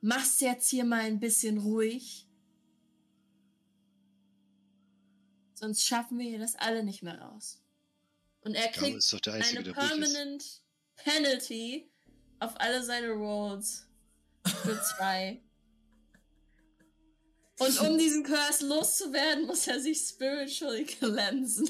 machst 0.00 0.40
jetzt 0.40 0.68
hier 0.70 0.84
mal 0.84 1.00
ein 1.00 1.20
bisschen 1.20 1.58
ruhig. 1.58 2.26
Sonst 5.54 5.84
schaffen 5.84 6.18
wir 6.18 6.28
hier 6.28 6.38
das 6.38 6.56
alle 6.56 6.82
nicht 6.82 7.02
mehr 7.02 7.20
raus. 7.20 7.60
Und 8.40 8.54
er 8.54 8.68
kriegt 8.68 9.26
der 9.26 9.34
Einzige, 9.34 9.60
eine 9.60 9.72
permanent 9.72 10.62
Penalty 10.96 11.90
auf 12.40 12.60
alle 12.60 12.82
seine 12.82 13.10
Rolls 13.10 13.86
für 14.62 14.80
zwei. 14.82 15.40
Und 17.58 17.80
um 17.80 17.96
diesen 17.98 18.24
Curse 18.24 18.66
loszuwerden, 18.66 19.46
muss 19.46 19.66
er 19.68 19.78
sich 19.80 19.98
spiritually 19.98 20.84
cleansen. 20.84 21.68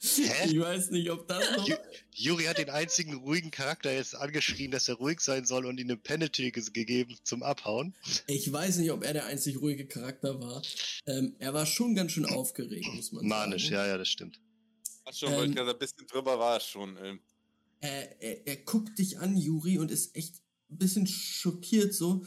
Hä? 0.00 0.48
Ich 0.48 0.60
weiß 0.60 0.90
nicht, 0.90 1.10
ob 1.10 1.26
das 1.26 1.56
noch. 1.56 1.66
Ju 1.66 1.74
Juri 2.12 2.44
hat 2.44 2.58
den 2.58 2.70
einzigen 2.70 3.14
ruhigen 3.14 3.50
Charakter 3.50 3.92
jetzt 3.92 4.14
angeschrien, 4.14 4.70
dass 4.70 4.88
er 4.88 4.94
ruhig 4.94 5.20
sein 5.20 5.44
soll 5.44 5.66
und 5.66 5.78
ihm 5.80 5.88
eine 5.88 5.96
Penalty 5.96 6.52
ge- 6.52 6.70
gegeben 6.72 7.16
zum 7.24 7.42
Abhauen. 7.42 7.94
Ich 8.28 8.52
weiß 8.52 8.76
nicht, 8.76 8.92
ob 8.92 9.02
er 9.04 9.12
der 9.14 9.26
einzig 9.26 9.60
ruhige 9.60 9.86
Charakter 9.88 10.40
war. 10.40 10.62
Ähm, 11.06 11.34
er 11.40 11.52
war 11.54 11.66
schon 11.66 11.94
ganz 11.96 12.12
schön 12.12 12.26
aufgeregt, 12.26 12.86
muss 12.94 13.10
man 13.10 13.26
Manisch, 13.26 13.64
sagen. 13.64 13.74
ja, 13.74 13.86
ja, 13.88 13.98
das 13.98 14.08
stimmt. 14.08 14.40
Ach 15.04 15.12
schon, 15.14 15.32
Ähm, 15.32 15.54
gerade 15.54 15.72
ein 15.72 15.78
bisschen 15.78 16.06
drüber 16.06 16.38
war 16.38 16.58
es 16.58 16.64
schon. 16.66 16.96
Ähm, 17.02 17.18
Er, 17.80 18.22
er, 18.22 18.46
er 18.46 18.56
guckt 18.58 18.96
dich 18.98 19.18
an, 19.18 19.36
Juri, 19.36 19.78
und 19.78 19.90
ist 19.90 20.14
echt 20.14 20.36
ein 20.70 20.78
bisschen 20.78 21.06
schockiert 21.08 21.92
so, 21.92 22.24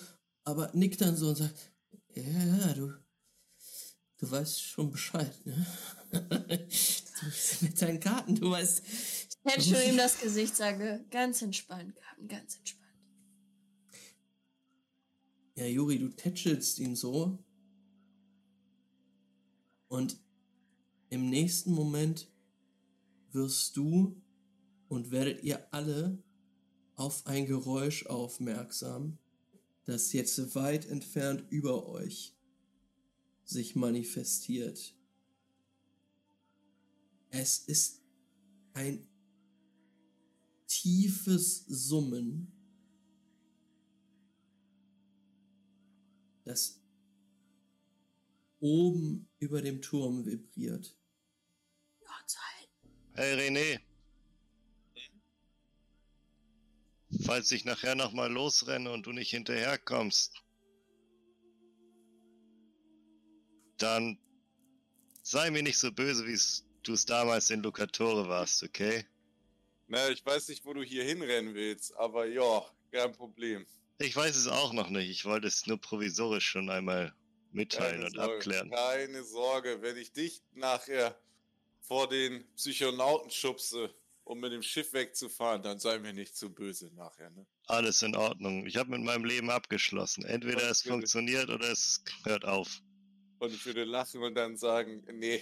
aber 0.48 0.72
nickt 0.74 1.02
dann 1.02 1.18
so 1.18 1.28
und 1.28 1.36
sagt, 1.36 1.74
ja, 2.15 2.24
ja, 2.24 2.74
du, 2.74 2.94
du 4.18 4.32
weißt 4.32 4.61
schon 4.61 4.90
Bescheid, 4.90 5.45
ne? 5.45 5.68
du, 6.11 7.65
mit 7.65 7.82
deinen 7.82 7.99
Karten, 7.99 8.36
du 8.36 8.52
weißt. 8.52 8.82
Ich 8.88 9.38
tätschel 9.44 9.90
ihm 9.90 9.98
das 9.98 10.19
Gesicht, 10.19 10.56
sage, 10.56 11.06
ganz 11.11 11.41
entspannt, 11.41 11.94
Gaben, 11.95 12.30
ganz 12.30 12.56
entspannt. 12.56 12.88
Ja, 15.56 15.65
Juri, 15.65 15.99
du 15.99 16.07
tätschelst 16.10 16.80
ihn 16.80 16.95
so. 16.95 17.38
Und 19.90 20.18
im 21.10 21.30
nächsten 21.30 21.74
Moment 21.74 22.32
wirst 23.34 23.76
du 23.76 24.22
und 24.88 25.11
werdet 25.11 25.44
ihr 25.44 25.68
alle 25.74 26.24
auf 26.95 27.28
ein 27.28 27.45
Geräusch 27.45 28.06
aufmerksam, 28.06 29.19
das 29.88 30.11
jetzt 30.11 30.53
weit 30.53 30.85
entfernt 30.85 31.45
über 31.49 31.88
euch 31.88 32.35
sich 33.45 33.76
manifestiert. 33.76 34.93
Es 37.30 37.59
ist 37.59 38.01
ein 38.73 39.07
tiefes 40.68 41.65
Summen, 41.68 42.51
das 46.43 46.81
oben 48.59 49.30
über 49.39 49.61
dem 49.61 49.81
Turm 49.81 50.26
vibriert. 50.26 50.97
Hey 53.14 53.34
René. 53.35 53.86
Falls 57.26 57.52
ich 57.52 57.66
nachher 57.66 57.96
nochmal 57.96 58.32
losrenne 58.32 58.92
und 58.92 59.06
du 59.06 59.12
nicht 59.12 59.30
hinterherkommst, 59.30 60.44
dann 63.78 64.20
sei 65.22 65.52
mir 65.52 65.64
nicht 65.64 65.78
so 65.78 65.92
böse, 65.92 66.26
wie 66.26 66.38
du 66.84 66.94
es 66.94 67.06
damals 67.06 67.50
in 67.50 67.64
Lucatore 67.64 68.28
warst, 68.28 68.64
okay? 68.64 69.06
Na, 69.88 70.10
ich 70.10 70.26
weiß 70.26 70.50
nicht, 70.50 70.66
wo 70.66 70.74
du 70.74 70.84
hier 70.84 71.04
hinrennen 71.04 71.54
willst, 71.54 71.96
aber 71.96 72.26
ja, 72.26 72.66
kein 72.92 73.14
Problem. 73.14 73.66
Ich 74.00 74.16
weiß 74.16 74.36
es 74.36 74.48
auch 74.48 74.74
noch 74.74 74.90
nicht. 74.90 75.10
Ich 75.10 75.26
wollte 75.26 75.48
es 75.48 75.66
nur 75.66 75.80
provisorisch 75.80 76.48
schon 76.48 76.70
einmal 76.70 77.14
mitteilen 77.52 78.04
und 78.04 78.16
Sorge, 78.16 78.34
abklären. 78.34 78.70
Keine 78.70 79.24
Sorge, 79.24 79.82
wenn 79.82 79.98
ich 79.98 80.12
dich 80.12 80.44
nachher 80.54 81.18
vor 81.82 82.10
den 82.10 82.46
Psychonauten 82.56 83.32
schubse, 83.32 83.94
um 84.28 84.40
mit 84.40 84.52
dem 84.52 84.62
Schiff 84.62 84.94
wegzufahren, 84.94 85.62
dann 85.62 85.80
sei 85.80 85.99
mir 85.99 86.14
nicht 86.14 86.36
zu 86.36 86.54
böse 86.54 86.94
nachher, 86.95 87.30
ne? 87.30 87.45
Alles 87.68 88.02
in 88.02 88.16
Ordnung. 88.16 88.66
Ich 88.66 88.78
habe 88.78 88.91
mit 88.91 89.02
meinem 89.02 89.26
Leben 89.26 89.49
abgeschlossen. 89.49 90.26
Entweder 90.26 90.70
es 90.70 90.84
Natürlich. 90.84 90.91
funktioniert 90.91 91.49
oder 91.49 91.72
es 91.72 92.04
hört 92.24 92.45
auf. 92.45 92.82
Und 93.40 93.54
ich 93.54 93.66
würde 93.66 93.84
lachen 93.84 94.22
und 94.22 94.36
dann 94.36 94.58
sagen, 94.58 95.04
nee, 95.14 95.41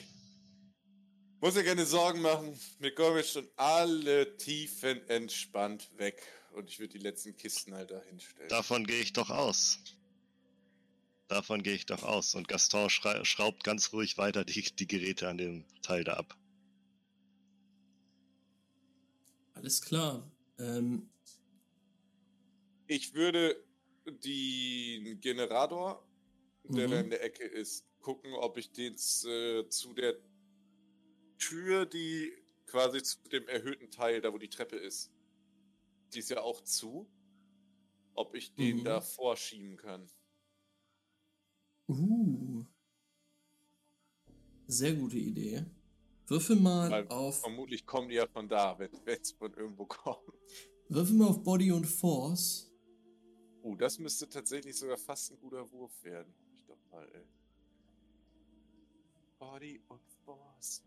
muss 1.39 1.53
dir 1.53 1.63
keine 1.63 1.85
Sorgen 1.85 2.21
machen, 2.21 2.59
wir 2.79 2.93
kommen 2.93 3.17
jetzt 3.17 3.33
schon 3.33 3.47
alle 3.55 4.37
tiefen 4.37 5.07
entspannt 5.09 5.89
weg. 5.97 6.21
Und 6.53 6.69
ich 6.69 6.79
würde 6.79 6.93
die 6.93 7.03
letzten 7.03 7.35
Kisten 7.35 7.73
halt 7.73 7.91
da 7.91 8.01
hinstellen. 8.01 8.49
Davon 8.49 8.85
gehe 8.85 8.99
ich 8.99 9.13
doch 9.13 9.29
aus. 9.29 9.79
Davon 11.27 11.63
gehe 11.63 11.73
ich 11.73 11.85
doch 11.85 12.03
aus. 12.03 12.35
Und 12.35 12.47
Gaston 12.47 12.89
schraubt 12.89 13.63
ganz 13.63 13.91
ruhig 13.93 14.17
weiter 14.17 14.45
die, 14.45 14.61
die 14.61 14.87
Geräte 14.87 15.27
an 15.27 15.37
dem 15.37 15.65
Teil 15.81 16.03
da 16.03 16.13
ab. 16.13 16.37
Alles 19.65 19.81
klar. 19.81 20.31
Ähm, 20.59 21.09
Ich 22.87 23.15
würde 23.15 23.63
den 24.05 25.19
Generator, 25.19 26.07
der 26.65 26.87
Mhm. 26.87 26.91
da 26.91 26.99
in 26.99 27.09
der 27.09 27.23
Ecke 27.23 27.43
ist, 27.45 27.83
gucken, 27.99 28.33
ob 28.33 28.57
ich 28.57 28.71
den 28.71 28.93
äh, 28.93 29.67
zu 29.69 29.93
der 29.95 30.19
Tür, 31.37 31.85
die 31.85 32.33
quasi 32.67 33.01
zu 33.01 33.17
dem 33.29 33.47
erhöhten 33.47 33.89
Teil, 33.89 34.21
da 34.21 34.33
wo 34.33 34.37
die 34.37 34.49
Treppe 34.49 34.75
ist, 34.75 35.11
die 36.13 36.19
ist 36.19 36.29
ja 36.29 36.41
auch 36.41 36.61
zu, 36.63 37.07
ob 38.15 38.35
ich 38.35 38.55
den 38.55 38.77
Mhm. 38.77 38.83
da 38.83 38.99
vorschieben 38.99 39.77
kann. 39.77 40.09
uh. 41.89 42.65
Sehr 44.67 44.93
gute 44.93 45.17
Idee. 45.17 45.65
Würfel 46.27 46.55
mal 46.55 46.89
Weil 46.89 47.07
auf, 47.09 47.41
Vermutlich 47.41 47.85
kommen 47.85 48.09
die 48.09 48.15
ja 48.15 48.27
von 48.27 48.47
da, 48.47 48.77
wenn 48.79 48.89
es 49.05 49.31
von 49.31 49.53
irgendwo 49.53 49.85
kommt. 49.85 50.33
würfel 50.89 51.15
mal 51.15 51.27
auf 51.27 51.43
Body 51.43 51.71
und 51.71 51.85
Force. 51.85 52.71
Oh, 53.61 53.75
das 53.75 53.97
müsste 53.99 54.27
tatsächlich 54.29 54.75
sogar 54.77 54.97
fast 54.97 55.31
ein 55.31 55.39
guter 55.39 55.69
Wurf 55.71 56.03
werden. 56.03 56.33
Ich 56.55 56.65
doch 56.65 56.77
mal, 56.91 57.07
ey. 57.13 57.25
Body 59.39 59.81
und 59.87 60.01
Force. 60.23 60.83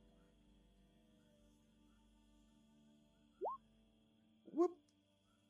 Whoop. 4.52 4.76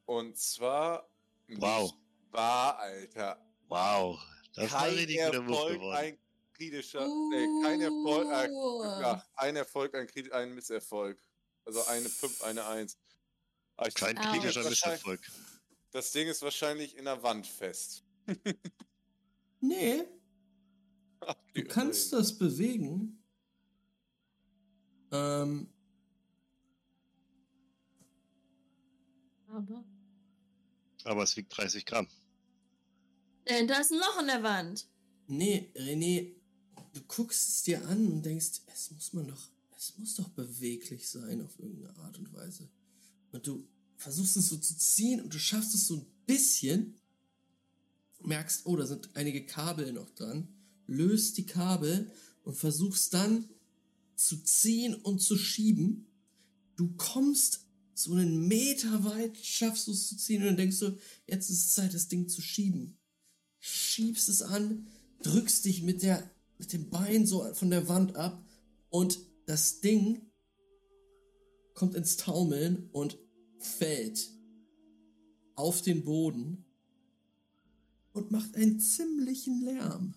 Und 0.07 0.37
zwar. 0.37 1.09
Wow. 1.49 1.95
Wahr, 2.31 2.79
Alter. 2.79 3.43
Wow, 3.69 4.19
das 4.55 4.73
war 4.73 4.81
ein 4.83 4.89
kein 4.89 4.95
richtig 4.95 5.17
guter 5.19 5.47
Wurf 5.47 5.57
Erfolg, 5.59 5.75
geworden. 5.75 5.97
ein 5.97 6.19
kritischer. 6.63 7.07
Nee, 7.31 7.47
kein 7.63 7.81
Erfolg. 7.81 8.29
Äh, 8.31 8.49
Uh. 8.51 8.83
ja, 9.01 9.25
ein 9.37 9.57
Erfolg, 9.57 9.95
ein, 9.95 10.07
Krit- 10.09 10.33
ein 10.33 10.55
Misserfolg. 10.55 11.23
Also 11.65 11.83
eine 11.85 12.09
5, 12.09 12.43
eine 12.43 12.65
1. 12.67 12.97
Aber 13.77 13.89
ich 13.89 13.95
Kein 13.95 14.19
Au. 14.19 14.33
kritischer 14.33 14.63
das, 14.63 14.71
Misserfolg. 14.71 15.21
das 15.93 16.11
Ding 16.13 16.27
ist 16.29 16.43
wahrscheinlich 16.43 16.97
in 16.97 17.05
der 17.05 17.23
Wand 17.23 17.47
fest. 17.47 18.05
Nee, 19.61 20.05
Ach, 21.19 21.35
du 21.53 21.65
kannst 21.65 22.13
immerhin. 22.13 22.25
das 22.29 22.39
bewegen. 22.39 23.25
Ähm, 25.11 25.69
Aber. 29.49 29.85
Aber 31.03 31.23
es 31.25 31.37
wiegt 31.37 31.57
30 31.57 31.85
Gramm. 31.87 32.07
Denn 33.49 33.67
da 33.67 33.81
ist 33.81 33.91
ein 33.91 33.99
Loch 33.99 34.21
in 34.21 34.27
der 34.29 34.43
Wand. 34.45 34.87
nee, 35.27 35.73
René, 35.75 36.37
du 36.93 37.01
guckst 37.03 37.49
es 37.49 37.63
dir 37.63 37.87
an 37.87 38.07
und 38.07 38.25
denkst, 38.25 38.63
es 38.73 38.91
muss 38.91 39.13
man 39.13 39.29
doch, 39.29 39.51
es 39.77 39.97
muss 39.99 40.15
doch 40.15 40.29
beweglich 40.31 41.09
sein 41.09 41.43
auf 41.43 41.59
irgendeine 41.59 41.97
Art 41.99 42.19
und 42.19 42.33
Weise. 42.33 42.69
Und 43.33 43.47
du 43.47 43.67
versuchst 43.97 44.37
es 44.37 44.49
so 44.49 44.57
zu 44.57 44.77
ziehen 44.77 45.21
und 45.21 45.33
du 45.35 45.39
schaffst 45.39 45.75
es 45.75 45.87
so 45.87 45.97
ein 45.97 46.07
bisschen, 46.27 46.95
merkst, 48.23 48.67
oh, 48.67 48.77
da 48.77 48.87
sind 48.87 49.11
einige 49.15 49.45
Kabel 49.47 49.93
noch 49.93 50.11
dran, 50.11 50.49
löst 50.87 51.37
die 51.39 51.47
Kabel 51.47 52.11
und 52.43 52.57
versuchst 52.57 53.15
dann 53.15 53.49
zu 54.17 54.43
ziehen 54.43 54.95
und 54.95 55.21
zu 55.21 55.37
schieben. 55.37 56.07
Du 56.77 56.95
kommst 56.97 57.67
so 57.95 58.15
einen 58.15 58.47
Meter 58.47 59.05
weit, 59.05 59.37
schaffst 59.37 59.87
du 59.87 59.93
es 59.93 60.09
zu 60.09 60.17
ziehen 60.17 60.43
und 60.43 60.49
dann 60.49 60.57
denkst 60.57 60.79
du, 60.79 60.97
jetzt 61.27 61.51
ist 61.51 61.67
es 61.67 61.75
Zeit, 61.75 61.95
das 61.95 62.09
Ding 62.09 62.29
zu 62.29 62.41
schieben. 62.41 62.97
Schiebst 63.59 64.29
es 64.29 64.43
an, 64.43 64.87
drückst 65.23 65.65
dich 65.65 65.83
mit 65.83 66.03
der, 66.03 66.31
mit 66.59 66.73
dem 66.73 66.91
Bein 66.91 67.27
so 67.27 67.53
von 67.55 67.71
der 67.71 67.89
Wand 67.89 68.17
ab 68.17 68.45
und 68.91 69.19
das 69.47 69.81
Ding 69.81 70.31
kommt 71.75 71.95
ins 71.95 72.17
Taumeln 72.17 72.91
und 72.93 73.19
fällt 73.59 74.31
auf 75.55 75.83
den 75.83 76.05
Boden 76.05 76.65
und 78.13 78.31
macht 78.31 78.57
einen 78.57 78.81
ziemlichen 78.81 79.63
Lärm. 79.63 80.15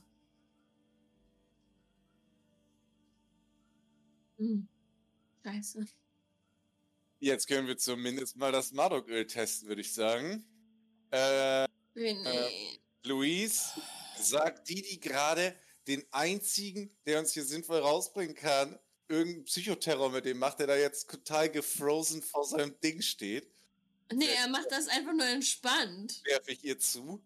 Hm. 4.37 4.67
Scheiße. 5.43 5.85
Jetzt 7.19 7.47
können 7.47 7.67
wir 7.67 7.77
zumindest 7.77 8.35
mal 8.37 8.51
das 8.51 8.71
Marduk-Öl 8.71 9.27
testen, 9.27 9.67
würde 9.67 9.81
ich 9.81 9.93
sagen. 9.93 10.43
Äh, 11.11 11.67
René. 11.95 12.79
Luis, 13.03 13.73
sagt 14.19 14.69
die, 14.69 14.81
die 14.81 14.99
gerade 14.99 15.55
den 15.87 16.03
einzigen, 16.11 16.95
der 17.05 17.19
uns 17.19 17.33
hier 17.33 17.43
sinnvoll 17.43 17.79
rausbringen 17.79 18.35
kann, 18.35 18.79
irgendeinen 19.07 19.45
Psychoterror 19.45 20.11
mit 20.11 20.25
dem 20.25 20.39
macht, 20.39 20.59
der 20.59 20.67
da 20.67 20.75
jetzt 20.75 21.09
total 21.09 21.49
gefrozen 21.49 22.21
vor 22.21 22.45
seinem 22.45 22.79
Ding 22.81 23.01
steht, 23.01 23.51
nee, 24.13 24.25
er 24.25 24.49
macht 24.49 24.71
das 24.71 24.87
einfach 24.87 25.13
nur 25.13 25.25
entspannt. 25.25 26.21
werfe 26.25 26.51
ich 26.51 26.63
ihr 26.63 26.79
zu 26.79 27.23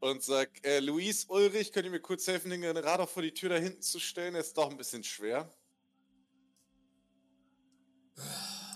und 0.00 0.22
sag, 0.22 0.50
äh, 0.66 0.80
Luis, 0.80 1.26
Ulrich, 1.28 1.72
könnt 1.72 1.86
ihr 1.86 1.90
mir 1.90 2.00
kurz 2.00 2.26
helfen, 2.26 2.50
den 2.50 2.60
Generator 2.60 3.06
vor 3.06 3.22
die 3.22 3.32
Tür 3.32 3.50
da 3.50 3.56
hinten 3.56 3.82
zu 3.82 4.00
stellen? 4.00 4.34
Der 4.34 4.42
ist 4.42 4.56
doch 4.56 4.70
ein 4.70 4.76
bisschen 4.76 5.04
schwer. 5.04 5.52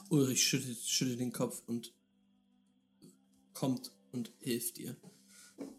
Ulrich 0.09 0.43
schüttelt, 0.43 0.79
schüttelt 0.79 1.21
den 1.21 1.33
Kopf 1.33 1.63
und 1.67 1.93
kommt 3.53 3.91
und 4.13 4.33
hilft 4.41 4.77
dir. 4.77 4.97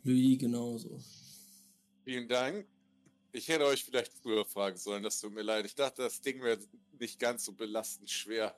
Louis 0.04 0.38
genauso. 0.38 1.00
Vielen 2.04 2.28
Dank. 2.28 2.68
Ich 3.38 3.50
hätte 3.50 3.68
euch 3.68 3.84
vielleicht 3.84 4.14
früher 4.14 4.46
fragen 4.46 4.78
sollen, 4.78 5.04
das 5.04 5.20
tut 5.20 5.32
mir 5.32 5.44
leid. 5.44 5.64
Ich 5.64 5.76
dachte, 5.76 6.02
das 6.02 6.22
Ding 6.22 6.42
wäre 6.42 6.58
nicht 7.00 7.20
ganz 7.20 7.46
so 7.46 7.54
belastend 7.54 8.10
schwer. 8.10 8.58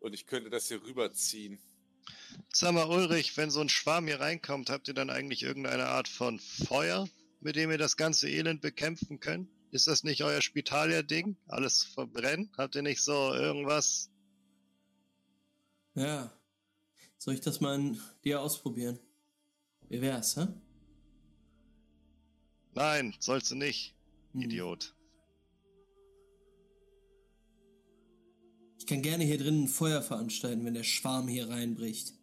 Und 0.00 0.12
ich 0.12 0.26
könnte 0.26 0.50
das 0.50 0.66
hier 0.66 0.82
rüberziehen. 0.82 1.60
Sag 2.52 2.72
mal, 2.72 2.88
Ulrich, 2.88 3.36
wenn 3.36 3.52
so 3.52 3.60
ein 3.60 3.68
Schwarm 3.68 4.08
hier 4.08 4.18
reinkommt, 4.18 4.70
habt 4.70 4.88
ihr 4.88 4.94
dann 4.94 5.08
eigentlich 5.08 5.44
irgendeine 5.44 5.86
Art 5.86 6.08
von 6.08 6.40
Feuer, 6.40 7.08
mit 7.38 7.54
dem 7.54 7.70
ihr 7.70 7.78
das 7.78 7.96
ganze 7.96 8.28
Elend 8.28 8.60
bekämpfen 8.60 9.20
könnt? 9.20 9.48
Ist 9.70 9.86
das 9.86 10.02
nicht 10.02 10.24
euer 10.24 10.42
Spitalier-Ding? 10.42 11.36
Alles 11.46 11.84
verbrennen? 11.84 12.50
Habt 12.58 12.74
ihr 12.74 12.82
nicht 12.82 13.02
so 13.02 13.32
irgendwas? 13.32 14.10
Ja. 15.94 16.36
Soll 17.18 17.34
ich 17.34 17.40
das 17.40 17.60
mal 17.60 17.74
an 17.76 18.00
dir 18.24 18.40
ausprobieren? 18.40 18.98
Wie 19.88 20.00
wär's, 20.00 20.36
hä? 20.36 20.48
Nein, 22.74 23.14
sollst 23.20 23.52
du 23.52 23.54
nicht. 23.54 23.94
Idiot. 24.34 24.94
Ich 28.78 28.86
kann 28.86 29.02
gerne 29.02 29.24
hier 29.24 29.38
drinnen 29.38 29.64
ein 29.64 29.68
Feuer 29.68 30.02
veranstalten, 30.02 30.64
wenn 30.64 30.74
der 30.74 30.84
Schwarm 30.84 31.28
hier 31.28 31.48
reinbricht. 31.48 32.14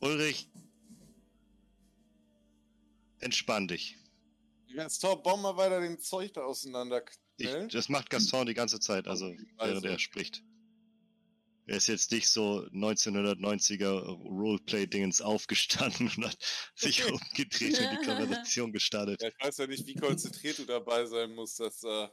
Ulrich, 0.00 0.48
entspann 3.20 3.68
dich. 3.68 3.96
Gaston, 4.74 5.22
bauen 5.22 5.42
mal 5.42 5.56
weiter 5.56 5.80
den 5.80 5.98
Zeug 5.98 6.32
da 6.34 6.42
auseinander. 6.42 7.04
Ich, 7.36 7.46
Ne? 7.46 7.68
das 7.68 7.88
macht 7.88 8.10
Gaston 8.10 8.46
die 8.46 8.54
ganze 8.54 8.78
Zeit, 8.80 9.08
also 9.08 9.26
Also. 9.26 9.46
während 9.58 9.84
er 9.86 9.98
spricht. 9.98 10.42
Er 11.68 11.76
ist 11.76 11.86
jetzt 11.86 12.10
nicht 12.12 12.26
so 12.28 12.66
1990er 12.72 13.90
Roleplay-Dingens 13.90 15.20
aufgestanden 15.20 16.10
und 16.16 16.24
hat 16.24 16.38
sich 16.74 17.04
umgedreht 17.12 17.78
und 17.78 17.90
die 17.92 18.06
Konversation 18.06 18.72
gestartet. 18.72 19.20
Ja, 19.20 19.28
ich 19.28 19.34
weiß 19.38 19.58
ja 19.58 19.66
nicht, 19.66 19.86
wie 19.86 19.94
konzentriert 19.94 20.58
du 20.58 20.64
dabei 20.64 21.04
sein 21.04 21.34
musst, 21.34 21.60
das 21.60 21.82
äh, 21.84 22.08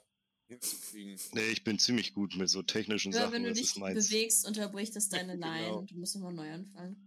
hinzukriegen. 0.49 1.17
Nee, 1.33 1.51
ich 1.51 1.63
bin 1.63 1.79
ziemlich 1.79 2.13
gut 2.13 2.35
mit 2.35 2.49
so 2.49 2.63
technischen 2.63 3.13
Ja, 3.13 3.19
Sachen. 3.21 3.31
wenn 3.33 3.43
du 3.43 3.49
das 3.53 3.59
dich 3.59 3.73
bewegst, 3.75 4.45
unterbricht 4.45 4.93
das 4.93 5.07
deine 5.07 5.33
Genau. 5.39 5.47
Line 5.47 5.73
und 5.75 5.89
du 5.91 5.95
musst 5.99 6.15
nochmal 6.15 6.33
neu 6.33 6.51
anfangen. 6.51 6.97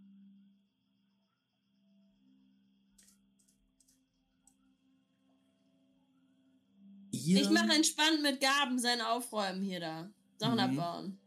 Ihr, 7.12 7.42
Ich 7.42 7.50
mache 7.50 7.72
entspannt 7.74 8.22
mit 8.22 8.40
Gaben 8.40 8.78
sein 8.78 9.00
Aufräumen 9.02 9.62
hier 9.62 9.80
da. 9.80 10.10
Sachen 10.38 10.54
Mhm. 10.54 10.78
abbauen. 10.80 11.20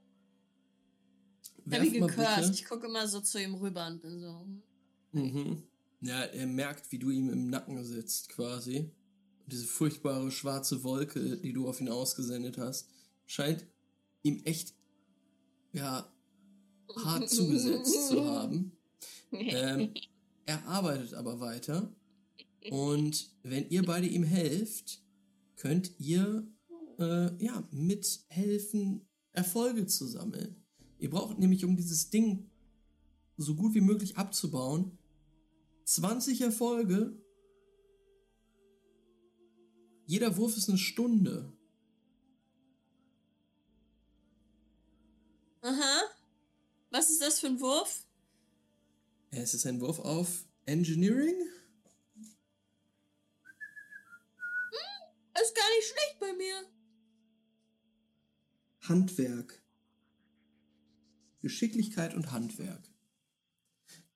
Ich 1.71 1.77
habe 1.77 1.85
ihn 1.97 2.01
bitte- 2.07 2.51
Ich 2.53 2.65
gucke 2.65 2.87
immer 2.87 3.07
so 3.07 3.21
zu 3.21 3.41
ihm 3.41 3.55
rüber 3.55 3.87
und 3.87 4.01
bin 4.01 4.19
so. 4.19 4.45
hm. 5.13 5.33
Mhm. 5.33 5.63
Ja, 6.01 6.21
er 6.23 6.47
merkt, 6.47 6.91
wie 6.91 6.97
du 6.99 7.09
ihm 7.11 7.29
im 7.29 7.49
Nacken 7.49 7.83
sitzt, 7.83 8.29
quasi. 8.29 8.77
Und 9.43 9.51
diese 9.51 9.65
furchtbare 9.65 10.31
schwarze 10.31 10.83
Wolke, 10.83 11.37
die 11.37 11.53
du 11.53 11.67
auf 11.67 11.79
ihn 11.81 11.89
ausgesendet 11.89 12.57
hast, 12.57 12.89
scheint 13.27 13.65
ihm 14.23 14.41
echt, 14.45 14.73
ja, 15.73 16.11
hart 16.95 17.29
zugesetzt 17.29 18.07
zu 18.09 18.25
haben. 18.25 18.71
Ähm, 19.31 19.93
er 20.45 20.65
arbeitet 20.67 21.13
aber 21.13 21.39
weiter. 21.39 21.93
Und 22.69 23.29
wenn 23.43 23.69
ihr 23.69 23.83
beide 23.83 24.07
ihm 24.07 24.23
helft, 24.23 25.01
könnt 25.55 25.91
ihr 25.99 26.47
äh, 26.99 27.43
ja, 27.43 27.63
mithelfen, 27.71 29.07
Erfolge 29.33 29.85
zu 29.87 30.05
sammeln. 30.07 30.60
Ihr 31.01 31.09
braucht 31.09 31.39
nämlich, 31.39 31.65
um 31.65 31.75
dieses 31.75 32.11
Ding 32.11 32.47
so 33.35 33.55
gut 33.55 33.73
wie 33.73 33.81
möglich 33.81 34.17
abzubauen, 34.17 34.99
20 35.85 36.41
Erfolge. 36.41 37.19
Jeder 40.05 40.37
Wurf 40.37 40.55
ist 40.55 40.69
eine 40.69 40.77
Stunde. 40.77 41.51
Aha. 45.61 46.01
Was 46.91 47.09
ist 47.09 47.21
das 47.23 47.39
für 47.39 47.47
ein 47.47 47.59
Wurf? 47.59 48.05
Es 49.31 49.55
ist 49.55 49.65
ein 49.65 49.81
Wurf 49.81 49.97
auf 49.97 50.45
Engineering. 50.65 51.35
Ist 55.33 55.55
gar 55.55 55.69
nicht 55.75 55.87
schlecht 55.87 56.19
bei 56.19 56.33
mir. 56.33 56.69
Handwerk. 58.81 59.60
Geschicklichkeit 61.41 62.13
und 62.15 62.31
Handwerk. 62.31 62.89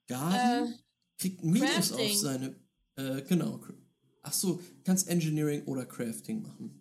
Gaben 0.08 0.70
Äh, 0.70 0.74
kriegt 1.18 1.44
ein 1.44 1.52
Minus 1.52 1.70
Crafting. 1.90 2.06
auf 2.06 2.16
seine. 2.16 2.56
Äh, 2.96 3.22
genau. 3.24 3.62
Ach 4.22 4.34
so, 4.34 4.62
kannst 4.84 5.08
Engineering 5.08 5.64
oder 5.66 5.86
Crafting 5.86 6.42
machen. 6.42 6.80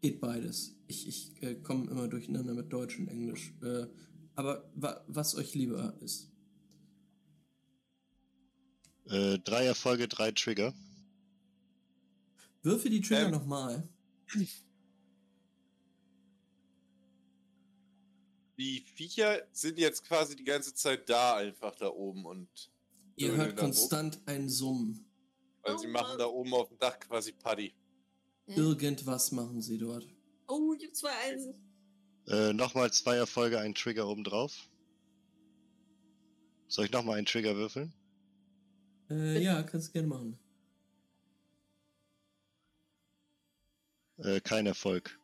Geht 0.00 0.20
beides. 0.20 0.76
Ich, 0.86 1.08
ich 1.08 1.42
äh, 1.42 1.54
komme 1.54 1.90
immer 1.90 2.08
durcheinander 2.08 2.54
mit 2.54 2.72
Deutsch 2.72 2.98
und 2.98 3.08
Englisch. 3.08 3.52
Äh, 3.62 3.86
aber 4.34 4.70
wa 4.74 5.04
was 5.06 5.34
euch 5.36 5.54
lieber 5.54 5.96
ist. 6.02 6.30
Äh, 9.06 9.38
drei 9.38 9.64
Erfolge, 9.66 10.08
drei 10.08 10.32
Trigger. 10.32 10.74
Würfe 12.62 12.88
die 12.90 13.00
Trigger 13.00 13.26
Ähm. 13.26 13.30
nochmal. 13.32 13.88
Die 18.56 18.84
Viecher 18.94 19.42
sind 19.52 19.78
jetzt 19.78 20.04
quasi 20.04 20.36
die 20.36 20.44
ganze 20.44 20.74
Zeit 20.74 21.08
da, 21.08 21.36
einfach 21.36 21.74
da 21.76 21.88
oben 21.88 22.24
und. 22.24 22.48
Ihr 23.16 23.32
hört 23.36 23.52
oben. 23.52 23.58
konstant 23.58 24.20
ein 24.26 24.48
Summen. 24.48 25.04
Weil 25.62 25.78
sie 25.78 25.86
machen 25.86 26.18
da 26.18 26.26
oben 26.26 26.52
auf 26.54 26.68
dem 26.68 26.78
Dach 26.78 26.98
quasi 26.98 27.32
Paddy. 27.32 27.72
Ja. 28.46 28.56
Irgendwas 28.56 29.32
machen 29.32 29.62
sie 29.62 29.78
dort. 29.78 30.06
Oh, 30.46 30.74
ich 30.78 30.86
hab 30.86 30.94
zwei 30.94 31.12
Eisen. 31.26 31.54
Äh, 32.26 32.52
nochmal 32.52 32.92
zwei 32.92 33.16
Erfolge, 33.16 33.58
ein 33.58 33.74
Trigger 33.74 34.06
obendrauf. 34.08 34.68
Soll 36.68 36.86
ich 36.86 36.92
nochmal 36.92 37.18
einen 37.18 37.26
Trigger 37.26 37.56
würfeln? 37.56 37.92
Äh, 39.10 39.42
ja, 39.42 39.62
kannst 39.62 39.88
du 39.88 39.92
gerne 39.92 40.08
machen. 40.08 40.38
Äh, 44.18 44.40
kein 44.40 44.66
Erfolg. 44.66 45.18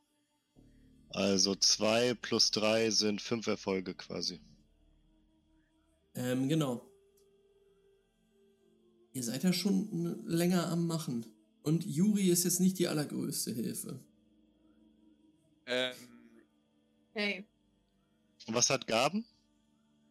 Also 1.11 1.55
zwei 1.55 2.15
plus 2.15 2.51
drei 2.51 2.91
sind 2.91 3.21
fünf 3.21 3.47
Erfolge 3.47 3.95
quasi. 3.95 4.41
Ähm, 6.15 6.49
genau. 6.49 6.87
Ihr 9.13 9.25
seid 9.25 9.43
ja 9.43 9.53
schon 9.53 10.25
länger 10.27 10.69
am 10.69 10.87
Machen. 10.87 11.27
Und 11.63 11.85
Juri 11.85 12.31
ist 12.31 12.45
jetzt 12.45 12.61
nicht 12.61 12.79
die 12.79 12.89
allergrößte 12.89 13.53
Hilfe. 13.53 14.01
Ähm, 15.67 15.95
Hey. 17.13 17.45
Und 18.47 18.55
was 18.55 18.71
hat 18.71 18.87
Gaben? 18.87 19.25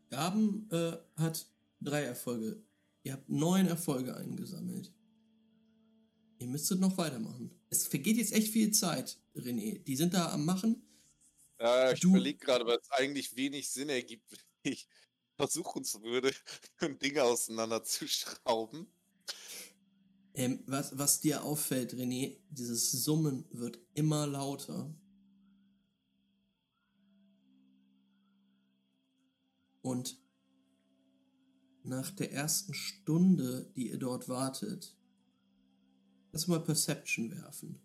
Gaben 0.10 0.70
äh, 0.72 0.98
hat 1.16 1.48
drei 1.82 2.04
Erfolge. 2.04 2.62
Ihr 3.04 3.14
habt 3.14 3.30
neun 3.30 3.68
Erfolge 3.68 4.16
eingesammelt. 4.16 4.94
Ihr 6.40 6.48
müsstet 6.48 6.80
noch 6.80 6.98
weitermachen. 6.98 7.52
Es 7.70 7.88
vergeht 7.88 8.18
jetzt 8.18 8.34
echt 8.34 8.52
viel 8.52 8.72
Zeit, 8.72 9.18
René. 9.36 9.84
Die 9.84 9.96
sind 9.96 10.14
da 10.14 10.32
am 10.32 10.46
Machen. 10.46 10.82
Ja, 11.60 11.92
ich 11.92 12.00
Du- 12.00 12.10
überlege 12.10 12.40
gerade, 12.40 12.66
weil 12.66 12.80
es 12.80 12.90
eigentlich 12.92 13.36
wenig 13.36 13.70
Sinn 13.70 13.90
ergibt, 13.90 14.30
wenn 14.64 14.74
ich 14.74 14.88
versuchen 15.38 15.84
würde, 16.04 16.34
Dinge 17.02 17.24
auseinanderzuschrauben. 17.24 18.88
Ähm, 20.34 20.64
was, 20.68 20.98
was 20.98 21.20
dir 21.22 21.44
auffällt, 21.44 21.94
René, 21.94 22.38
dieses 22.50 22.92
Summen 22.92 23.46
wird 23.52 23.80
immer 23.94 24.28
lauter. 24.28 24.94
Und 29.82 30.18
nach 31.84 32.12
der 32.12 32.32
ersten 32.32 32.74
Stunde, 32.74 33.72
die 33.76 33.90
ihr 33.90 33.98
dort 33.98 34.30
wartet, 34.30 34.96
lass 36.32 36.48
mal 36.48 36.60
Perception 36.60 37.32
werfen. 37.32 37.82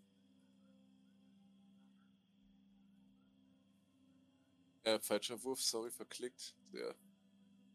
Äh, 4.84 5.00
falscher 5.00 5.42
Wurf, 5.42 5.60
sorry, 5.62 5.90
verklickt. 5.90 6.54
Der 6.72 6.94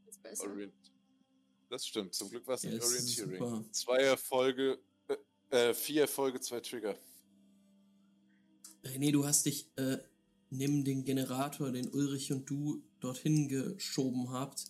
Ist 0.08 0.22
besser. 0.22 0.48
Orient. 0.50 0.74
Das 1.70 1.86
stimmt, 1.86 2.14
zum 2.16 2.30
Glück 2.30 2.48
war 2.48 2.56
es 2.56 2.64
Ja, 2.64 2.72
nicht 2.72 2.84
Orientering. 2.84 3.40
super. 3.40 3.66
Zwei 3.72 3.98
Erfolge, 3.98 4.80
äh, 5.08 5.70
äh, 5.70 5.74
vier 5.74 6.02
Erfolge, 6.02 6.40
zwei 6.40 6.60
Trigger. 6.62 6.98
René, 8.84 9.12
du 9.12 9.26
hast 9.26 9.46
dich 9.46 9.72
äh, 9.78 9.98
neben 10.50 10.84
den 10.84 11.04
Generator, 11.04 11.72
den 11.72 11.90
Ulrich 11.90 12.32
und 12.32 12.50
du 12.50 12.82
dorthin 13.00 13.48
geschoben 13.48 14.32
habt, 14.32 14.66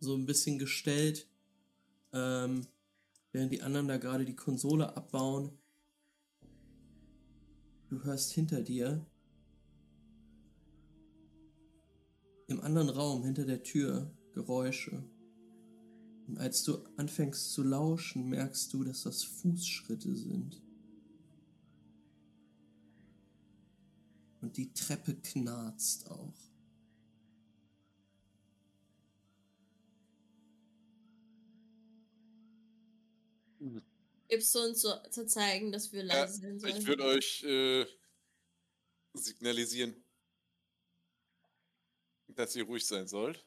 so 0.00 0.14
ein 0.14 0.24
bisschen 0.24 0.58
gestellt, 0.58 1.28
ähm, 2.12 2.66
während 3.32 3.52
die 3.52 3.62
anderen 3.62 3.88
da 3.88 3.98
gerade 3.98 4.24
die 4.24 4.36
Konsole 4.36 4.96
abbauen. 4.96 5.58
Du 7.88 8.02
hörst 8.04 8.32
hinter 8.32 8.62
dir, 8.62 9.04
im 12.50 12.60
anderen 12.60 12.88
Raum, 12.88 13.24
hinter 13.24 13.44
der 13.44 13.62
Tür, 13.62 14.10
Geräusche. 14.32 15.04
Und 16.26 16.38
als 16.38 16.62
du 16.62 16.84
anfängst 16.96 17.52
zu 17.52 17.62
lauschen, 17.62 18.28
merkst 18.28 18.72
du, 18.72 18.84
dass 18.84 19.02
das 19.02 19.24
Fußschritte 19.24 20.14
sind. 20.14 20.62
Und 24.40 24.56
die 24.56 24.72
Treppe 24.72 25.14
knarzt 25.16 26.10
auch. 26.10 26.34
Gibst 34.28 34.54
du 34.54 34.60
uns 34.60 34.80
so 34.80 34.94
zu 35.10 35.26
zeigen, 35.26 35.72
dass 35.72 35.92
wir 35.92 36.04
Ja, 36.04 36.20
leise 36.20 36.40
sind 36.40 36.60
sollen? 36.60 36.76
Ich 36.76 36.86
würde 36.86 37.04
euch 37.04 37.42
äh, 37.42 37.84
signalisieren, 39.14 39.96
dass 42.34 42.56
ihr 42.56 42.64
ruhig 42.64 42.86
sein 42.86 43.06
sollt. 43.06 43.46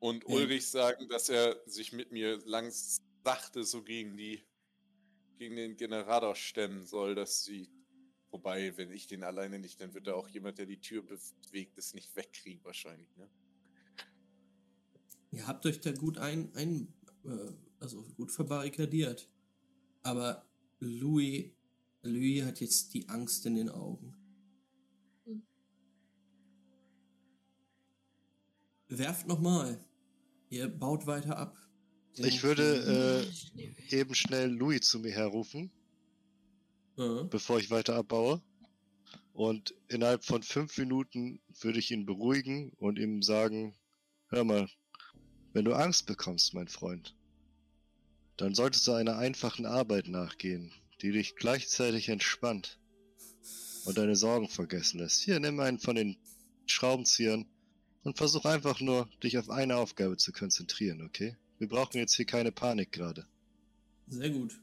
Und 0.00 0.24
Ja. 0.24 0.34
Ulrich 0.34 0.66
sagen, 0.68 1.08
dass 1.08 1.28
er 1.28 1.60
sich 1.66 1.92
mit 1.92 2.12
mir 2.12 2.38
lang 2.46 2.70
sachte 3.24 3.64
so 3.64 3.82
gegen 3.82 4.16
die 4.16 4.42
gegen 5.38 5.54
den 5.54 5.76
Generator 5.76 6.34
stemmen 6.34 6.84
soll, 6.84 7.14
dass 7.14 7.44
sie 7.44 7.70
wobei, 8.30 8.76
wenn 8.76 8.92
ich 8.92 9.06
den 9.06 9.22
alleine 9.22 9.58
nicht, 9.58 9.80
dann 9.80 9.94
wird 9.94 10.06
da 10.06 10.14
auch 10.14 10.28
jemand, 10.28 10.58
der 10.58 10.66
die 10.66 10.80
Tür 10.80 11.02
bewegt, 11.02 11.78
es 11.78 11.94
nicht 11.94 12.14
wegkriegen 12.16 12.62
wahrscheinlich, 12.64 13.08
ne? 13.16 13.28
Ihr 15.30 15.46
habt 15.46 15.66
euch 15.66 15.80
da 15.80 15.92
gut 15.92 16.18
ein, 16.18 16.54
ein 16.54 16.92
äh, 17.24 17.52
also 17.80 18.02
gut 18.16 18.32
verbarrikadiert. 18.32 19.28
Aber 20.02 20.46
Louis, 20.80 21.52
Louis 22.02 22.44
hat 22.44 22.60
jetzt 22.60 22.94
die 22.94 23.08
Angst 23.08 23.44
in 23.46 23.56
den 23.56 23.68
Augen. 23.68 24.14
Hm. 25.24 25.42
Werft 28.88 29.26
nochmal. 29.26 29.84
Ihr 30.50 30.68
baut 30.68 31.06
weiter 31.06 31.36
ab. 31.36 31.56
Ich 32.14 32.42
würde 32.42 33.30
äh, 33.60 33.96
eben 33.96 34.14
schnell 34.14 34.50
Louis 34.50 34.80
zu 34.80 34.98
mir 34.98 35.12
herrufen, 35.12 35.70
ja. 36.96 37.22
bevor 37.24 37.58
ich 37.58 37.70
weiter 37.70 37.94
abbaue. 37.94 38.42
Und 39.32 39.74
innerhalb 39.86 40.24
von 40.24 40.42
fünf 40.42 40.76
Minuten 40.78 41.40
würde 41.60 41.78
ich 41.78 41.92
ihn 41.92 42.06
beruhigen 42.06 42.72
und 42.78 42.98
ihm 42.98 43.22
sagen, 43.22 43.76
hör 44.28 44.42
mal, 44.42 44.68
wenn 45.52 45.64
du 45.64 45.74
Angst 45.74 46.06
bekommst, 46.06 46.54
mein 46.54 46.66
Freund, 46.66 47.14
dann 48.36 48.54
solltest 48.54 48.86
du 48.86 48.92
einer 48.92 49.16
einfachen 49.16 49.64
Arbeit 49.64 50.08
nachgehen 50.08 50.72
die 51.02 51.12
dich 51.12 51.36
gleichzeitig 51.36 52.08
entspannt 52.08 52.78
und 53.84 53.98
deine 53.98 54.16
Sorgen 54.16 54.48
vergessen 54.48 54.98
lässt. 54.98 55.22
Hier, 55.22 55.40
nimm 55.40 55.60
einen 55.60 55.78
von 55.78 55.96
den 55.96 56.16
Schraubenziehern 56.66 57.46
und 58.02 58.18
versuch 58.18 58.44
einfach 58.44 58.80
nur, 58.80 59.08
dich 59.22 59.38
auf 59.38 59.50
eine 59.50 59.76
Aufgabe 59.76 60.16
zu 60.16 60.32
konzentrieren, 60.32 61.02
okay? 61.02 61.36
Wir 61.58 61.68
brauchen 61.68 61.98
jetzt 61.98 62.14
hier 62.14 62.26
keine 62.26 62.52
Panik 62.52 62.92
gerade. 62.92 63.26
Sehr 64.08 64.30
gut. 64.30 64.60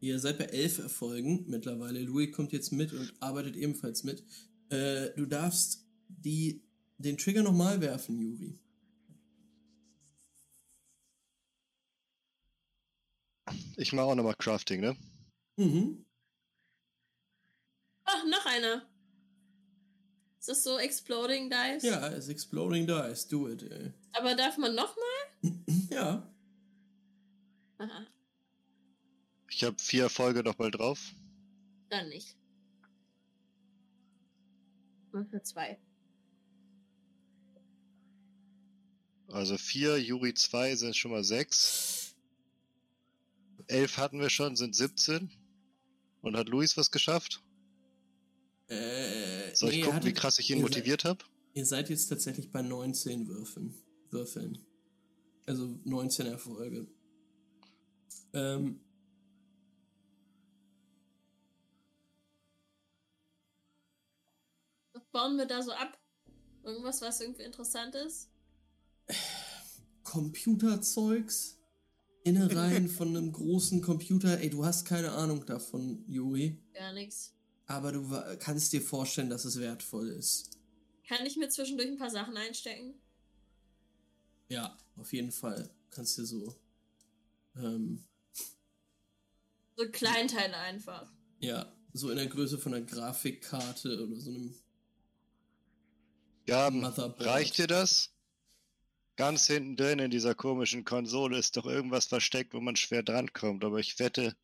Ihr 0.00 0.18
seid 0.18 0.38
bei 0.38 0.44
elf 0.44 0.78
Erfolgen 0.78 1.44
mittlerweile. 1.48 2.00
Louis 2.00 2.32
kommt 2.32 2.52
jetzt 2.52 2.72
mit 2.72 2.92
und 2.92 3.14
arbeitet 3.20 3.56
ebenfalls 3.56 4.04
mit. 4.04 4.22
Äh, 4.68 5.10
du 5.16 5.26
darfst 5.26 5.86
die, 6.08 6.62
den 6.98 7.16
Trigger 7.16 7.42
nochmal 7.42 7.80
werfen, 7.80 8.18
Juri. 8.18 8.58
Ich 13.76 13.92
mache 13.92 14.06
auch 14.06 14.14
nochmal 14.14 14.34
Crafting, 14.36 14.80
ne? 14.80 14.96
Mhm. 15.56 16.04
Ach, 18.04 18.24
noch 18.26 18.46
einer. 18.46 18.86
Ist 20.38 20.48
das 20.48 20.62
so 20.62 20.78
Exploding 20.78 21.50
Dice? 21.50 21.82
Ja, 21.82 22.08
es 22.08 22.28
Exploding 22.28 22.86
Dice. 22.86 23.26
Do 23.28 23.48
it, 23.48 23.62
ey. 23.64 23.92
Aber 24.12 24.34
darf 24.34 24.58
man 24.58 24.74
noch 24.74 24.96
mal? 24.96 25.52
Ja. 25.90 26.30
Aha, 27.78 28.06
Ich 29.50 29.62
habe 29.64 29.76
vier 29.78 30.04
Erfolge 30.04 30.42
nochmal 30.42 30.70
drauf. 30.70 31.12
dann 31.88 32.08
nicht. 32.08 32.36
Nur 35.12 35.24
für 35.26 35.42
zwei. 35.42 35.78
Also 39.28 39.56
vier, 39.58 39.98
Juri 40.00 40.34
zwei 40.34 40.74
sind 40.76 40.96
schon 40.96 41.10
mal 41.12 41.24
sechs. 41.24 42.14
Elf 43.68 43.96
hatten 43.96 44.20
wir 44.20 44.30
schon, 44.30 44.56
sind 44.56 44.74
17. 44.74 45.30
Und 46.26 46.36
hat 46.36 46.48
Luis 46.48 46.76
was 46.76 46.90
geschafft? 46.90 47.40
Äh, 48.66 49.54
Soll 49.54 49.70
ich 49.70 49.76
nee, 49.76 49.82
gucken, 49.82 50.02
wie 50.02 50.12
krass 50.12 50.40
ich 50.40 50.50
ihn 50.50 50.60
motiviert 50.60 51.04
habe? 51.04 51.24
Ihr 51.54 51.64
seid 51.64 51.88
jetzt 51.88 52.08
tatsächlich 52.08 52.50
bei 52.50 52.62
19 52.62 53.28
Würfeln. 53.28 53.72
Würfeln. 54.10 54.58
Also 55.46 55.78
19 55.84 56.26
Erfolge. 56.26 56.88
Ähm, 58.32 58.80
Was 64.94 65.04
bauen 65.12 65.36
wir 65.36 65.46
da 65.46 65.62
so 65.62 65.70
ab? 65.70 65.96
Irgendwas, 66.64 67.02
was 67.02 67.20
irgendwie 67.20 67.44
interessant 67.44 67.94
ist? 67.94 68.30
Computerzeugs, 70.02 71.55
Innereien 72.26 72.88
von 72.88 73.08
einem 73.08 73.32
großen 73.32 73.80
Computer. 73.82 74.40
Ey, 74.40 74.50
du 74.50 74.64
hast 74.64 74.84
keine 74.84 75.12
Ahnung 75.12 75.46
davon, 75.46 76.04
Juri. 76.08 76.58
Gar 76.74 76.92
nichts. 76.92 77.32
Aber 77.66 77.92
du 77.92 78.36
kannst 78.38 78.72
dir 78.72 78.82
vorstellen, 78.82 79.30
dass 79.30 79.44
es 79.44 79.58
wertvoll 79.60 80.08
ist. 80.08 80.50
Kann 81.08 81.24
ich 81.24 81.36
mir 81.36 81.48
zwischendurch 81.48 81.88
ein 81.88 81.98
paar 81.98 82.10
Sachen 82.10 82.36
einstecken? 82.36 82.94
Ja, 84.48 84.76
auf 84.96 85.12
jeden 85.12 85.30
Fall. 85.32 85.70
Kannst 85.90 86.18
dir 86.18 86.24
so. 86.26 86.54
Ähm, 87.56 88.04
So 89.76 89.88
Kleinteile 89.90 90.56
einfach. 90.56 91.10
ja, 91.40 91.72
so 91.92 92.10
in 92.10 92.16
der 92.16 92.26
Größe 92.26 92.58
von 92.58 92.74
einer 92.74 92.84
Grafikkarte 92.84 94.04
oder 94.06 94.20
so 94.20 94.30
einem. 94.30 94.54
Ja, 96.46 96.70
Motherboard. 96.70 97.24
reicht 97.24 97.58
dir 97.58 97.66
das? 97.66 98.10
Ganz 99.16 99.46
hinten 99.46 99.76
drin 99.76 99.98
in 99.98 100.10
dieser 100.10 100.34
komischen 100.34 100.84
Konsole 100.84 101.38
ist 101.38 101.56
doch 101.56 101.64
irgendwas 101.64 102.06
versteckt, 102.06 102.52
wo 102.52 102.60
man 102.60 102.76
schwer 102.76 103.02
drankommt. 103.02 103.64
Aber 103.64 103.78
ich 103.78 103.98
wette, 103.98 104.36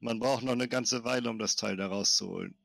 man 0.00 0.18
braucht 0.18 0.42
noch 0.42 0.52
eine 0.52 0.68
ganze 0.68 1.04
Weile, 1.04 1.30
um 1.30 1.38
das 1.38 1.54
Teil 1.54 1.76
da 1.76 1.86
rauszuholen. 1.86 2.56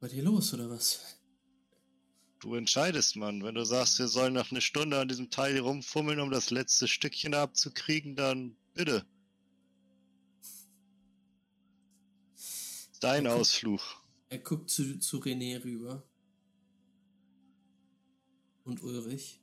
Bei 0.00 0.08
dir 0.08 0.22
los, 0.22 0.52
oder 0.52 0.68
was? 0.68 1.18
Du 2.40 2.56
entscheidest, 2.56 3.16
Mann. 3.16 3.42
Wenn 3.42 3.54
du 3.54 3.64
sagst, 3.64 3.98
wir 3.98 4.08
sollen 4.08 4.34
noch 4.34 4.50
eine 4.50 4.60
Stunde 4.60 5.00
an 5.00 5.08
diesem 5.08 5.30
Teil 5.30 5.58
rumfummeln, 5.58 6.20
um 6.20 6.30
das 6.30 6.50
letzte 6.50 6.88
Stückchen 6.88 7.32
abzukriegen, 7.32 8.16
dann 8.16 8.56
bitte. 8.74 9.06
Dein 13.00 13.26
Okay. 13.26 13.40
Ausflug. 13.40 14.03
Er 14.34 14.40
guckt 14.40 14.68
zu, 14.68 14.98
zu 14.98 15.18
René 15.18 15.62
rüber. 15.62 16.02
Und 18.64 18.82
Ulrich. 18.82 19.40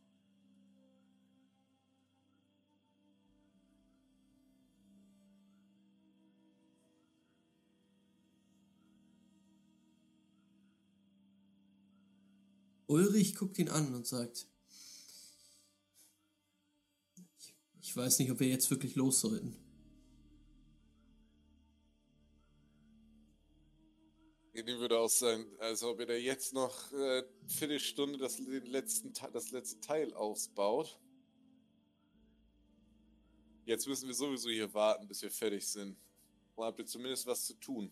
Ulrich 12.88 13.36
guckt 13.36 13.60
ihn 13.60 13.70
an 13.70 13.96
und 13.96 14.06
sagt, 14.06 14.46
ich, 17.40 17.56
ich 17.80 17.96
weiß 17.96 18.20
nicht, 18.20 18.30
ob 18.30 18.42
wir 18.42 18.50
jetzt 18.50 18.70
wirklich 18.70 18.96
los 18.96 19.22
sollten. 19.22 19.56
René 24.54 24.78
würde 24.80 25.00
auch 25.00 25.10
sagen, 25.10 25.46
also 25.60 25.92
ob 25.92 26.00
ihr 26.02 26.06
da 26.06 26.14
jetzt 26.14 26.54
noch 26.54 26.92
äh, 26.92 27.24
Viertelstunde 27.48 28.18
das, 28.18 28.36
den 28.38 28.66
letzten, 28.66 29.14
Te- 29.14 29.30
das 29.32 29.52
letzte 29.52 29.80
Teil 29.80 30.14
ausbaut. 30.14 31.00
Jetzt 33.66 33.88
müssen 33.88 34.08
wir 34.08 34.16
sowieso 34.16 34.50
hier 34.50 34.74
warten, 34.74 35.08
bis 35.08 35.22
wir 35.22 35.32
fertig 35.32 35.66
sind. 35.68 35.98
Dann 36.56 36.66
habt 36.66 36.80
ihr 36.80 36.86
zumindest 36.86 37.26
was 37.28 37.46
zu 37.46 37.54
tun. 37.54 37.92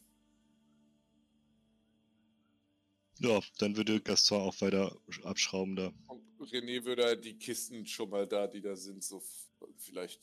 Ja, 3.19 3.41
dann 3.57 3.75
würde 3.75 4.01
Gaston 4.01 4.41
auch 4.41 4.59
weiter 4.61 4.97
abschrauben 5.23 5.75
da. 5.75 5.93
Und 6.07 6.23
René 6.39 6.83
würde 6.85 7.03
halt 7.03 7.23
die 7.23 7.38
Kisten 7.38 7.85
schon 7.85 8.09
mal 8.09 8.27
da, 8.27 8.47
die 8.47 8.61
da 8.61 8.75
sind, 8.75 9.03
so 9.03 9.21
vielleicht 9.77 10.21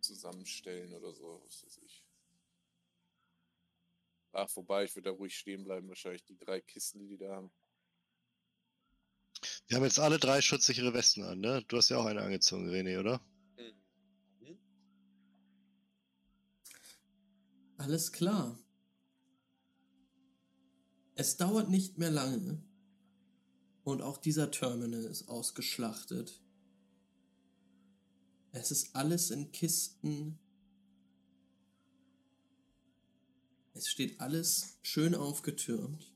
zusammenstellen 0.00 0.92
oder 0.94 1.12
so, 1.12 1.42
was 1.44 1.64
weiß 1.64 1.80
ich. 1.84 1.87
Ach, 4.32 4.48
vorbei, 4.48 4.84
ich 4.84 4.94
würde 4.94 5.10
da 5.10 5.16
ruhig 5.16 5.36
stehen 5.36 5.64
bleiben, 5.64 5.88
wahrscheinlich 5.88 6.24
die 6.24 6.36
drei 6.36 6.60
Kisten, 6.60 7.00
die 7.00 7.08
die 7.08 7.18
da 7.18 7.36
haben. 7.36 7.50
Wir 9.66 9.76
haben 9.76 9.84
jetzt 9.84 9.98
alle 9.98 10.18
drei 10.18 10.40
schutzsichere 10.40 10.94
Westen 10.94 11.22
an, 11.22 11.40
ne? 11.40 11.64
Du 11.68 11.76
hast 11.76 11.88
ja 11.90 11.98
auch 11.98 12.06
eine 12.06 12.22
angezogen, 12.22 12.68
René, 12.68 12.98
oder? 12.98 13.20
Mhm. 14.40 14.58
Alles 17.76 18.12
klar. 18.12 18.58
Es 21.14 21.36
dauert 21.36 21.68
nicht 21.68 21.98
mehr 21.98 22.10
lange. 22.10 22.62
Und 23.84 24.02
auch 24.02 24.18
dieser 24.18 24.50
Terminal 24.50 25.04
ist 25.04 25.28
ausgeschlachtet. 25.28 26.42
Es 28.52 28.70
ist 28.70 28.94
alles 28.94 29.30
in 29.30 29.50
Kisten. 29.52 30.38
Es 33.74 33.88
steht 33.88 34.20
alles 34.20 34.78
schön 34.82 35.14
aufgetürmt. 35.14 36.12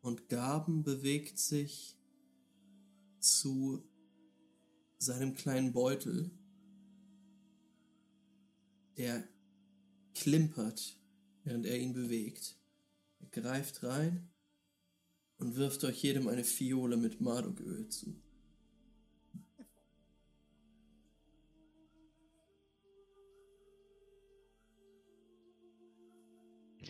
Und 0.00 0.28
Gaben 0.28 0.82
bewegt 0.82 1.38
sich 1.38 1.96
zu 3.20 3.84
seinem 4.98 5.34
kleinen 5.34 5.72
Beutel 5.72 6.30
der 8.96 9.26
klimpert, 10.14 10.96
während 11.44 11.66
er 11.66 11.78
ihn 11.78 11.92
bewegt. 11.92 12.56
Er 13.20 13.28
greift 13.28 13.82
rein 13.82 14.28
und 15.38 15.56
wirft 15.56 15.84
euch 15.84 16.02
jedem 16.02 16.28
eine 16.28 16.44
Fiole 16.44 16.96
mit 16.96 17.20
Marduköl 17.20 17.88
zu. 17.88 18.21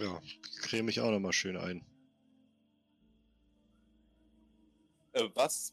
Ja, 0.02 0.20
creme 0.62 0.88
ich 0.88 0.98
auch 0.98 1.12
nochmal 1.12 1.32
schön 1.32 1.56
ein. 1.56 1.84
Äh, 5.12 5.28
was 5.34 5.72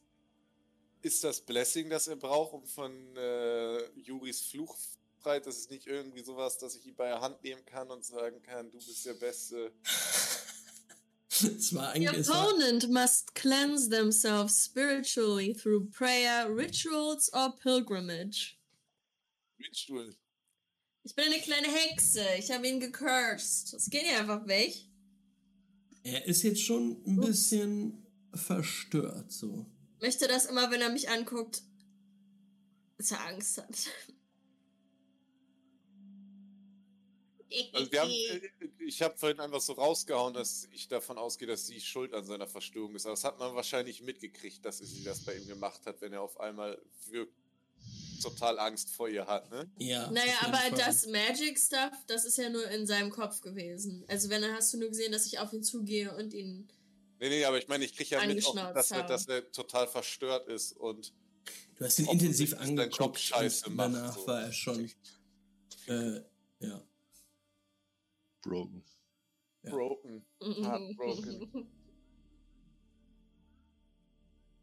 ist 1.02 1.24
das 1.24 1.42
Blessing, 1.42 1.90
das 1.90 2.08
er 2.08 2.16
braucht, 2.16 2.54
um 2.54 2.64
von 2.64 2.92
äh, 3.18 3.90
Juris 4.00 4.42
Fluch 4.42 4.78
breit? 5.22 5.48
Das 5.48 5.58
ist 5.58 5.72
nicht 5.72 5.88
irgendwie 5.88 6.22
sowas, 6.24 6.60
dass 6.60 6.76
ich 6.76 6.86
ihn 6.86 6.96
bei 6.96 7.08
der 7.08 7.22
Hand 7.22 7.44
nehmen 7.44 7.66
kann 7.66 7.90
und 7.90 8.06
sagen 8.06 8.40
kann, 8.44 8.70
du 8.70 8.78
bist 8.78 9.04
der 9.04 9.16
Beste. 9.16 9.72
The 11.32 12.08
opponent 12.10 12.90
must 12.90 13.34
cleanse 13.34 13.90
themselves 13.90 14.64
spiritually 14.64 15.54
through 15.54 15.90
prayer, 15.90 16.54
rituals 16.54 17.34
or 17.34 17.56
pilgrimage. 17.56 18.58
Ritual. 19.58 20.14
Ich 21.04 21.16
bin 21.16 21.26
eine 21.26 21.40
kleine 21.40 21.68
Hexe. 21.68 22.26
Ich 22.38 22.52
habe 22.52 22.68
ihn 22.68 22.80
gecursed. 22.80 23.74
Es 23.74 23.90
geht 23.90 24.04
ja 24.04 24.20
einfach 24.20 24.48
weg. 24.48 24.76
er 26.04 26.26
ist 26.26 26.44
jetzt 26.44 26.62
schon 26.62 27.02
ein 27.06 27.20
bisschen 27.20 28.06
verstört, 28.34 29.32
so. 29.32 29.66
Möchte 30.02 30.28
das 30.28 30.46
immer, 30.46 30.72
wenn 30.72 30.82
er 30.82 30.92
mich 30.92 31.10
anguckt, 31.10 31.64
dass 32.98 33.12
er 33.12 33.26
Angst 33.26 33.58
hat. 33.58 33.90
Also 37.74 37.92
wir 37.92 38.02
haben, 38.02 38.12
äh, 38.12 38.50
ich 38.86 39.02
habe 39.02 39.18
vorhin 39.18 39.40
einfach 39.40 39.60
so 39.60 39.74
rausgehauen, 39.74 40.34
dass 40.34 40.68
ich 40.72 40.88
davon 40.88 41.18
ausgehe, 41.18 41.48
dass 41.48 41.66
sie 41.66 41.82
schuld 41.82 42.14
an 42.14 42.24
seiner 42.24 42.48
Verstörung 42.48 42.96
ist. 42.96 43.06
Aber 43.06 43.14
das 43.14 43.24
hat 43.24 43.40
man 43.40 43.56
wahrscheinlich 43.56 44.02
mitgekriegt, 44.04 44.64
dass 44.64 44.78
sie 44.78 45.04
das 45.04 45.26
bei 45.26 45.36
ihm 45.36 45.48
gemacht 45.48 45.86
hat, 45.86 46.00
wenn 46.02 46.14
er 46.14 46.22
auf 46.22 46.40
einmal 46.40 46.80
wirklich 47.08 47.36
total 48.20 48.60
Angst 48.60 48.92
vor 48.92 49.10
ihr 49.10 49.26
hat, 49.26 49.50
ne? 49.50 49.70
Ja. 49.78 50.10
Naja, 50.12 50.34
aber 50.42 50.58
Fall. 50.58 50.72
das 50.72 51.08
Magic 51.08 51.58
Stuff, 51.58 51.94
das 52.08 52.26
ist 52.26 52.38
ja 52.38 52.50
nur 52.50 52.68
in 52.70 52.86
seinem 52.88 53.10
Kopf 53.10 53.42
gewesen. 53.42 54.06
Also 54.08 54.30
wenn, 54.30 54.42
dann 54.42 54.54
hast 54.54 54.74
du 54.74 54.78
nur 54.78 54.90
gesehen, 54.90 55.12
dass 55.12 55.26
ich 55.26 55.40
auf 55.40 55.54
ihn 55.54 55.64
zugehe 55.64 56.16
und 56.16 56.34
ihn. 56.34 56.68
Nee, 57.20 57.30
nee, 57.30 57.46
aber 57.46 57.58
ich 57.58 57.68
meine, 57.68 57.84
ich 57.84 57.96
kriege 57.96 58.16
ja 58.16 58.26
mit, 58.26 58.46
auch, 58.46 58.74
dass, 58.74 58.92
er, 58.92 59.04
dass 59.04 59.28
er 59.28 59.52
total 59.52 59.88
verstört 59.88 60.48
ist 60.48 60.72
und 60.74 61.14
Du 61.80 61.86
hast 61.86 61.98
ihn 62.00 62.08
intensiv 62.08 62.58
angeguckt 62.60 63.20
scheiße 63.20 63.68
und 63.68 63.76
macht, 63.76 63.94
danach 63.94 64.18
so. 64.18 64.28
war 64.28 64.42
er 64.42 64.52
schon, 64.52 64.92
äh, 65.88 66.22
ja. 66.60 66.84
Broken. 68.42 68.84
Ja. 69.64 69.72
broken. 69.72 70.26
Heartbroken. 70.42 71.70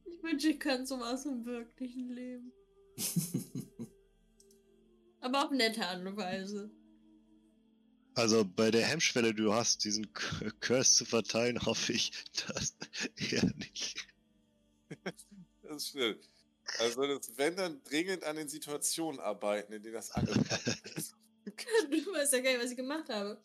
Ich 0.05 0.23
wünsche, 0.23 0.49
ich 0.49 0.61
könnte 0.61 0.87
sowas 0.87 1.25
im 1.25 1.45
wirklichen 1.47 2.11
Leben. 2.11 2.53
Aber 5.21 5.45
auf 5.45 5.51
nette 5.51 5.87
Art 5.87 6.05
und 6.07 6.17
Weise. 6.17 6.71
Also 8.15 8.45
bei 8.45 8.71
der 8.71 8.87
Hemmschwelle, 8.87 9.35
die 9.35 9.43
du 9.43 9.53
hast, 9.53 9.85
diesen 9.85 10.11
Curse 10.61 10.97
zu 10.97 11.05
verteilen, 11.05 11.61
hoffe 11.67 11.93
ich, 11.93 12.13
dass 12.47 12.77
er 13.33 13.45
nicht. 13.57 14.07
Das 15.69 15.89
stimmt. 15.89 16.29
Also 16.79 17.03
das, 17.03 17.37
wenn 17.37 17.57
dann 17.57 17.83
dringend 17.83 18.23
an 18.23 18.37
den 18.37 18.49
Situationen 18.49 19.19
arbeiten, 19.19 19.73
in 19.73 19.83
denen 19.83 19.95
das 19.95 20.13
angepasst 20.13 20.87
ist. 20.97 21.17
Du 21.45 22.13
weißt 22.13 22.33
ja 22.35 22.41
gar 22.41 22.53
nicht, 22.53 22.63
was 22.63 22.71
ich 22.71 22.77
gemacht 22.77 23.09
habe. 23.09 23.43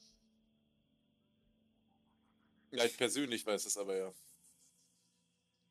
Ja, 2.71 2.85
ich 2.85 2.95
persönlich 2.95 3.43
weiß 3.45 3.65
es 3.65 3.75
aber 3.75 3.95
ja. 3.95 4.13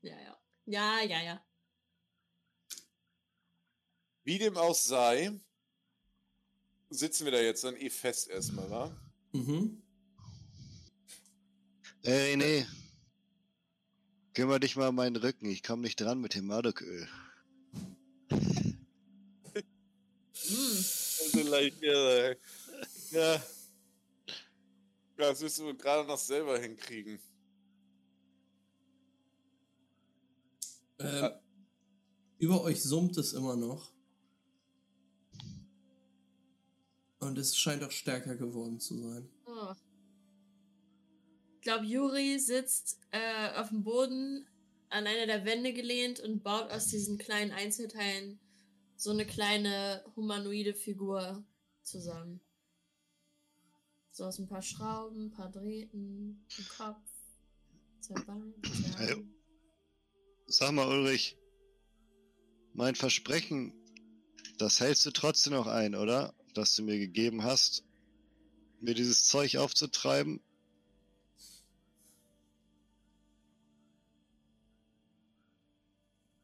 Ja, 0.02 0.20
ja. 0.20 0.40
Ja, 0.66 1.00
ja, 1.02 1.22
ja. 1.22 1.44
Wie 4.24 4.38
dem 4.38 4.56
auch 4.56 4.74
sei, 4.74 5.32
sitzen 6.90 7.24
wir 7.24 7.32
da 7.32 7.40
jetzt 7.40 7.64
dann 7.64 7.76
eh 7.76 7.90
fest 7.90 8.28
erstmal, 8.28 8.70
wa? 8.70 8.96
mhm. 9.32 9.82
Ey, 12.02 12.36
nee. 12.36 12.66
Kümmer 14.34 14.58
dich 14.58 14.76
mal 14.76 14.88
um 14.88 14.94
meinen 14.94 15.16
Rücken, 15.16 15.50
ich 15.50 15.62
komm 15.62 15.80
nicht 15.80 16.00
dran 16.00 16.20
mit 16.20 16.34
dem 16.34 16.46
Mardoköl. 16.46 17.08
Mm. 20.50 20.76
Also 21.22 21.42
leicht 21.48 21.82
irre. 21.82 22.38
Ja. 23.10 23.42
Das 25.16 25.40
müssen 25.40 25.66
wir 25.66 25.74
gerade 25.74 26.08
noch 26.08 26.18
selber 26.18 26.58
hinkriegen. 26.58 27.20
Ähm, 30.98 31.30
über 32.38 32.62
euch 32.62 32.82
summt 32.82 33.16
es 33.18 33.34
immer 33.34 33.56
noch. 33.56 33.92
Und 37.20 37.38
es 37.38 37.56
scheint 37.56 37.84
auch 37.84 37.90
stärker 37.90 38.34
geworden 38.36 38.80
zu 38.80 38.98
sein. 38.98 39.28
Oh. 39.46 39.74
Ich 41.56 41.60
glaube, 41.62 41.84
Juri 41.84 42.38
sitzt 42.38 42.98
äh, 43.10 43.58
auf 43.58 43.68
dem 43.68 43.84
Boden 43.84 44.46
an 44.88 45.06
einer 45.06 45.26
der 45.26 45.44
Wände 45.44 45.72
gelehnt 45.72 46.20
und 46.20 46.42
baut 46.42 46.70
aus 46.70 46.86
diesen 46.86 47.18
kleinen 47.18 47.52
Einzelteilen 47.52 48.40
so 48.96 49.10
eine 49.10 49.26
kleine 49.26 50.04
humanoide 50.16 50.74
Figur 50.74 51.44
zusammen. 51.82 52.40
So 54.10 54.24
aus 54.24 54.38
ein 54.38 54.48
paar 54.48 54.62
Schrauben, 54.62 55.26
ein 55.26 55.30
paar 55.30 55.50
Drähten, 55.50 56.44
ein 56.58 56.68
Kopf, 56.76 57.10
zwei 58.00 58.20
Beine. 58.22 58.54
Arme. 58.98 59.28
Sag 60.46 60.72
mal, 60.72 60.88
Ulrich, 60.88 61.38
mein 62.72 62.94
Versprechen, 62.94 63.72
das 64.58 64.80
hältst 64.80 65.06
du 65.06 65.10
trotzdem 65.10 65.52
noch 65.52 65.66
ein, 65.66 65.94
oder? 65.94 66.34
Das 66.60 66.74
du 66.74 66.82
mir 66.82 66.98
gegeben 66.98 67.42
hast, 67.42 67.84
mir 68.80 68.94
dieses 68.94 69.24
Zeug 69.24 69.56
aufzutreiben. 69.56 70.40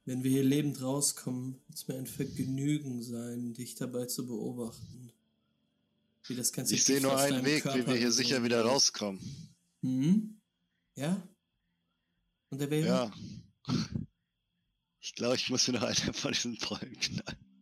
Wenn 0.07 0.23
wir 0.23 0.31
hier 0.31 0.45
lebend 0.45 0.81
rauskommen, 0.81 1.61
wird 1.67 1.79
es 1.79 1.89
mir 1.89 1.97
ein 1.97 2.07
Vergnügen 2.07 3.03
sein, 3.03 3.53
dich 3.53 3.75
dabei 3.75 4.07
zu 4.07 4.27
beobachten. 4.27 5.13
Wie 6.25 6.35
das 6.35 6.53
ganze 6.53 6.75
Ich 6.75 6.85
sehe 6.85 7.03
nur 7.03 7.19
einen 7.19 7.45
Weg, 7.45 7.65
wie 7.65 7.69
Körper 7.69 7.93
wir 7.93 7.97
hier 7.97 8.13
sicher 8.13 8.43
wieder 8.43 8.63
rauskommen. 8.63 9.21
Mhm. 9.83 10.41
Ja? 10.95 11.23
Und 12.49 12.61
der 12.61 12.71
wäre? 12.71 12.87
Ja. 12.87 13.13
Ich 15.01 15.15
glaube, 15.15 15.37
ich 15.37 15.51
muss 15.51 15.67
mir 15.69 15.75
noch 15.75 15.83
einer 15.83 16.15
von 16.15 16.33
diesen 16.33 16.57
Bäumen 16.57 16.99
knallen. 16.99 17.56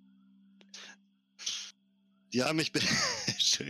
Die 2.34 2.42
haben 2.42 2.56
mich. 2.56 2.72
ich 3.38 3.60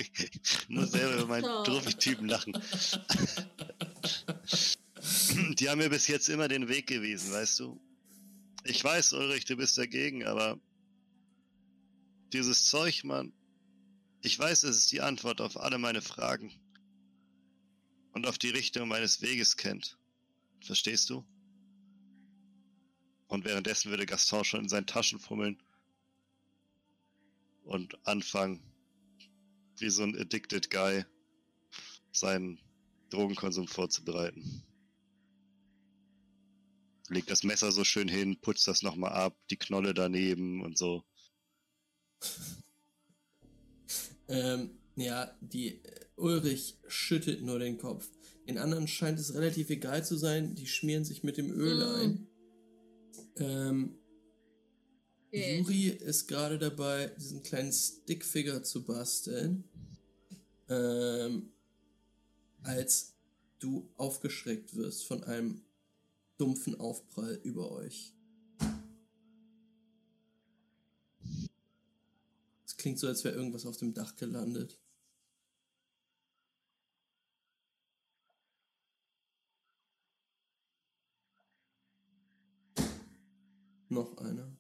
muss 0.68 0.90
selber 0.92 1.16
über 1.16 1.26
meinen 1.26 1.44
Oh. 1.44 1.62
Trophy-Typen 1.64 2.26
lachen. 2.26 2.54
Die 5.58 5.68
haben 5.68 5.78
mir 5.78 5.90
bis 5.90 6.06
jetzt 6.08 6.30
immer 6.30 6.48
den 6.48 6.68
Weg 6.68 6.86
gewiesen, 6.86 7.30
weißt 7.30 7.60
du? 7.60 7.78
Ich 8.64 8.82
weiß, 8.82 9.12
Ulrich, 9.12 9.44
du 9.44 9.56
bist 9.56 9.76
dagegen, 9.76 10.24
aber 10.24 10.58
dieses 12.32 12.64
Zeug, 12.64 13.04
Mann, 13.04 13.34
ich 14.22 14.38
weiß, 14.38 14.62
es 14.62 14.78
ist 14.78 14.92
die 14.92 15.02
Antwort 15.02 15.42
auf 15.42 15.60
alle 15.60 15.76
meine 15.76 16.00
Fragen 16.00 16.50
und 18.12 18.26
auf 18.26 18.38
die 18.38 18.48
Richtung 18.48 18.88
meines 18.88 19.20
Weges 19.20 19.58
kennt. 19.58 19.98
Verstehst 20.62 21.10
du? 21.10 21.22
Und 23.26 23.44
währenddessen 23.44 23.90
würde 23.90 24.06
Gaston 24.06 24.44
schon 24.44 24.60
in 24.60 24.70
seinen 24.70 24.86
Taschen 24.86 25.18
fummeln 25.18 25.62
und 27.64 27.98
anfangen, 28.06 28.60
wie 29.78 29.90
so 29.90 30.02
ein 30.02 30.16
addicted 30.16 30.70
Guy, 30.70 31.04
seinen 32.12 32.60
Drogenkonsum 33.10 33.66
vorzubereiten. 33.68 34.62
Legt 37.08 37.30
das 37.30 37.42
Messer 37.42 37.70
so 37.72 37.84
schön 37.84 38.08
hin, 38.08 38.40
putzt 38.40 38.66
das 38.66 38.82
nochmal 38.82 39.12
ab, 39.12 39.36
die 39.50 39.58
Knolle 39.58 39.92
daneben 39.92 40.62
und 40.62 40.78
so. 40.78 41.04
Ähm, 44.28 44.70
ja, 44.96 45.36
die 45.40 45.84
äh, 45.84 46.06
Ulrich 46.16 46.78
schüttet 46.86 47.42
nur 47.42 47.58
den 47.58 47.78
Kopf. 47.78 48.08
Den 48.48 48.58
anderen 48.58 48.88
scheint 48.88 49.18
es 49.18 49.34
relativ 49.34 49.70
egal 49.70 50.04
zu 50.04 50.16
sein, 50.16 50.54
die 50.54 50.66
schmieren 50.66 51.04
sich 51.04 51.22
mit 51.22 51.36
dem 51.36 51.50
Öl 51.50 51.76
Mm. 51.78 52.00
ein. 52.00 52.26
Ähm, 53.36 53.98
Okay. 55.34 55.58
Juri 55.58 55.88
ist 55.88 56.28
gerade 56.28 56.60
dabei, 56.60 57.08
diesen 57.18 57.42
kleinen 57.42 57.72
Stickfigure 57.72 58.62
zu 58.62 58.84
basteln. 58.84 59.64
Ähm, 60.68 61.50
als 62.62 63.14
du 63.58 63.90
aufgeschreckt 63.96 64.76
wirst 64.76 65.04
von 65.04 65.24
einem 65.24 65.62
dumpfen 66.38 66.78
Aufprall 66.78 67.40
über 67.42 67.72
euch. 67.72 68.14
Es 72.64 72.76
klingt 72.76 73.00
so, 73.00 73.08
als 73.08 73.24
wäre 73.24 73.34
irgendwas 73.34 73.66
auf 73.66 73.76
dem 73.76 73.92
Dach 73.92 74.14
gelandet. 74.14 74.78
Noch 83.88 84.16
einer. 84.18 84.53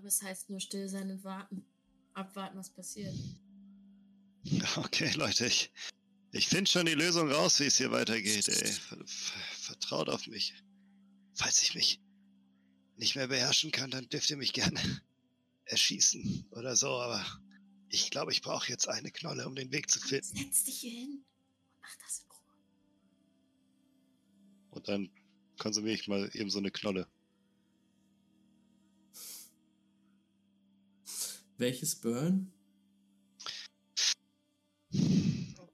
Aber 0.00 0.08
es 0.08 0.22
heißt 0.22 0.48
nur 0.48 0.60
still 0.60 0.88
sein 0.88 1.10
und 1.10 1.24
warten. 1.24 1.62
Abwarten, 2.14 2.56
was 2.56 2.70
passiert. 2.70 3.14
Okay, 4.76 5.12
Leute, 5.16 5.44
ich, 5.44 5.70
ich 6.32 6.48
finde 6.48 6.70
schon 6.70 6.86
die 6.86 6.94
Lösung 6.94 7.30
raus, 7.30 7.60
wie 7.60 7.64
es 7.66 7.76
hier 7.76 7.90
weitergeht, 7.90 8.48
ey. 8.48 8.72
Ver- 8.72 8.96
ver- 9.06 9.40
Vertraut 9.60 10.08
auf 10.08 10.26
mich. 10.26 10.54
falls 11.34 11.60
ich 11.60 11.74
mich 11.74 12.00
nicht 12.96 13.14
mehr 13.16 13.28
beherrschen 13.28 13.70
kann, 13.72 13.90
dann 13.90 14.08
dürft 14.08 14.30
ihr 14.30 14.38
mich 14.38 14.54
gerne 14.54 14.80
erschießen 15.66 16.46
oder 16.52 16.74
so, 16.76 16.88
aber 16.88 17.22
ich 17.90 18.10
glaube, 18.10 18.32
ich 18.32 18.40
brauche 18.40 18.70
jetzt 18.70 18.88
eine 18.88 19.10
Knolle, 19.10 19.46
um 19.46 19.54
den 19.54 19.70
Weg 19.72 19.90
zu 19.90 20.00
finden. 20.00 20.34
Setz 20.34 20.64
dich 20.64 20.80
hier 20.80 20.92
hin 20.92 21.10
und 21.12 21.80
mach 21.82 21.96
das 22.06 22.20
in 22.20 22.30
Ruhe. 22.30 22.54
Und 24.70 24.88
dann 24.88 25.10
konsumiere 25.58 25.94
ich 25.96 26.08
mal 26.08 26.30
eben 26.32 26.48
so 26.48 26.58
eine 26.60 26.70
Knolle. 26.70 27.06
Welches 31.60 31.94
Burn? 31.94 32.50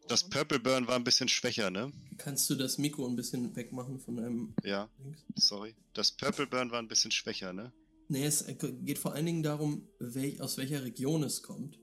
Das 0.08 0.28
Purple 0.28 0.58
Burn 0.58 0.88
war 0.88 0.96
ein 0.96 1.04
bisschen 1.04 1.28
schwächer, 1.28 1.70
ne? 1.70 1.92
Kannst 2.18 2.50
du 2.50 2.56
das 2.56 2.76
Mikro 2.76 3.06
ein 3.06 3.14
bisschen 3.14 3.54
wegmachen 3.54 4.00
von 4.00 4.16
deinem 4.16 4.52
Ja, 4.64 4.90
Links? 4.98 5.20
sorry. 5.36 5.76
Das 5.94 6.10
Purple 6.10 6.48
Burn 6.48 6.72
war 6.72 6.80
ein 6.80 6.88
bisschen 6.88 7.12
schwächer, 7.12 7.52
ne? 7.52 7.72
Nee, 8.08 8.24
es 8.24 8.44
geht 8.58 8.98
vor 8.98 9.14
allen 9.14 9.26
Dingen 9.26 9.44
darum, 9.44 9.88
wel 10.00 10.40
aus 10.40 10.58
welcher 10.58 10.82
Region 10.82 11.22
es 11.22 11.44
kommt. 11.44 11.78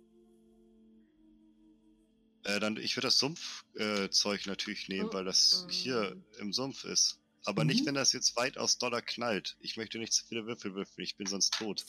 Äh, 2.44 2.60
dann, 2.60 2.76
ich 2.76 2.98
würde 2.98 3.08
das 3.08 3.20
Sumpfzeug 3.20 4.46
äh, 4.46 4.50
natürlich 4.50 4.90
nehmen, 4.90 5.10
Oh, 5.12 5.14
weil 5.14 5.24
das 5.24 5.66
hier 5.70 6.14
im 6.40 6.52
Sumpf 6.52 6.84
ist. 6.84 7.20
Aber 7.46 7.64
Mhm. 7.64 7.70
nicht, 7.70 7.86
wenn 7.86 7.96
das 7.96 8.12
jetzt 8.12 8.36
weit 8.36 8.58
aus 8.58 8.78
Dollar 8.78 9.02
knallt. 9.02 9.56
Ich 9.62 9.78
möchte 9.78 9.98
nicht 9.98 10.12
zu 10.12 10.26
viele 10.26 10.46
Würfel 10.46 10.76
würfeln, 10.76 11.06
ich 11.06 11.16
bin 11.16 11.28
sonst 11.28 11.54
tot. 11.54 11.86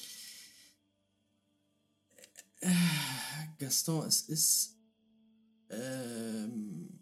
Äh, 2.61 2.71
Gaston, 3.59 4.07
es 4.07 4.23
ist 4.23 4.77
ähm, 5.71 7.01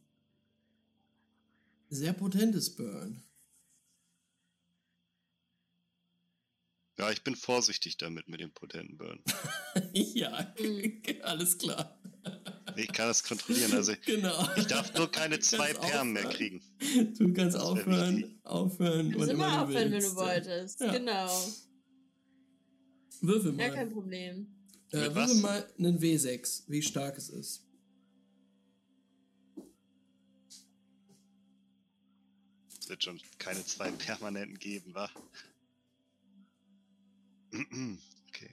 sehr 1.89 2.13
potentes 2.13 2.75
Burn. 2.75 3.23
Ja, 6.99 7.11
ich 7.11 7.25
bin 7.25 7.35
vorsichtig 7.35 7.97
damit 7.97 8.29
mit 8.29 8.41
dem 8.41 8.53
potenten 8.53 8.97
Burn. 8.97 9.21
ja, 9.93 10.55
Mhm. 10.59 11.03
alles 11.23 11.59
klar. 11.59 11.99
Ich 12.77 12.89
kann 12.93 13.09
das 13.09 13.25
kontrollieren. 13.25 13.73
Also 13.73 13.93
Genau. 14.07 14.49
ich 14.57 14.67
darf 14.67 14.95
nur 14.95 15.11
keine 15.11 15.41
zwei 15.41 15.73
Perlen 15.75 16.13
mehr 16.13 16.29
kriegen. 16.29 16.63
Du 17.19 17.33
kannst 17.33 17.57
Das 17.57 17.63
aufhören, 17.63 18.39
aufhören, 18.45 19.11
Du 19.11 19.19
kannst 19.19 19.33
immer 19.33 19.63
aufhören, 19.63 19.91
wenn 19.91 20.01
du 20.03 20.15
wolltest. 20.15 20.81
Ja. 20.81 20.93
Genau. 20.93 21.29
Würfel 23.21 23.59
Ja, 23.59 23.69
mal. 23.69 23.75
kein 23.75 23.91
Problem. 23.93 24.47
Äh, 24.93 25.01
Mit 25.09 25.15
was? 25.15 25.35
mal 25.37 25.73
einen 25.79 25.99
W6, 25.99 26.65
wie 26.69 26.83
stark 26.83 27.17
es 27.17 27.31
ist. 27.31 27.65
Es 32.81 32.89
wird 32.89 33.05
schon 33.05 33.21
keine 33.39 33.65
zwei 33.65 33.91
permanenten 33.91 34.59
geben, 34.59 34.95
wa? 34.95 35.11
Okay. 38.29 38.49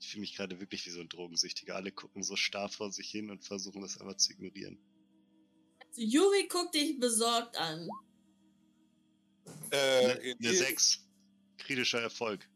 Ich 0.00 0.08
fühle 0.10 0.22
mich 0.22 0.34
gerade 0.34 0.58
wirklich 0.58 0.84
wie 0.86 0.90
so 0.90 1.00
ein 1.00 1.08
Drogensüchtiger. 1.08 1.76
Alle 1.76 1.92
gucken 1.92 2.24
so 2.24 2.34
starr 2.34 2.68
vor 2.68 2.90
sich 2.90 3.08
hin 3.10 3.30
und 3.30 3.44
versuchen 3.44 3.80
das 3.80 4.00
einfach 4.00 4.16
zu 4.16 4.32
ignorieren. 4.32 4.76
Also, 5.80 6.00
Yuri 6.02 6.48
guckt 6.48 6.74
dich 6.74 6.98
besorgt 6.98 7.56
an. 7.56 7.88
Äh, 9.70 9.76
Eine 9.76 10.20
René- 10.20 10.36
ne 10.40 10.52
6. 10.54 11.06
Kritischer 11.58 12.00
Erfolg. 12.00 12.48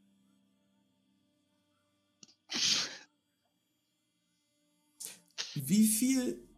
Wie 5.55 5.87
viel 5.87 6.49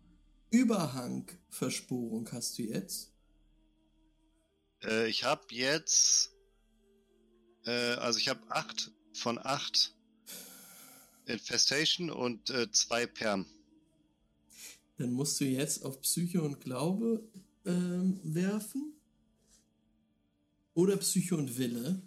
Überhangversporung 0.50 2.31
hast 2.31 2.58
du 2.58 2.62
jetzt? 2.62 3.12
Äh, 4.82 5.08
ich 5.08 5.24
habe 5.24 5.42
jetzt. 5.50 6.32
Äh, 7.64 7.94
also 7.94 8.18
ich 8.18 8.28
habe 8.28 8.40
8 8.50 8.92
von 9.14 9.39
8 9.39 9.94
Infestation 11.26 12.10
und 12.10 12.50
äh, 12.50 12.70
zwei 12.70 13.06
Perm. 13.06 13.47
Dann 14.98 15.12
musst 15.12 15.40
du 15.40 15.44
jetzt 15.44 15.84
auf 15.84 16.00
Psyche 16.02 16.42
und 16.42 16.60
Glaube 16.60 17.26
ähm, 17.64 18.20
werfen. 18.23 18.92
Oder 20.74 20.97
Psyche 20.98 21.36
und 21.36 21.56
Wille. 21.56 22.02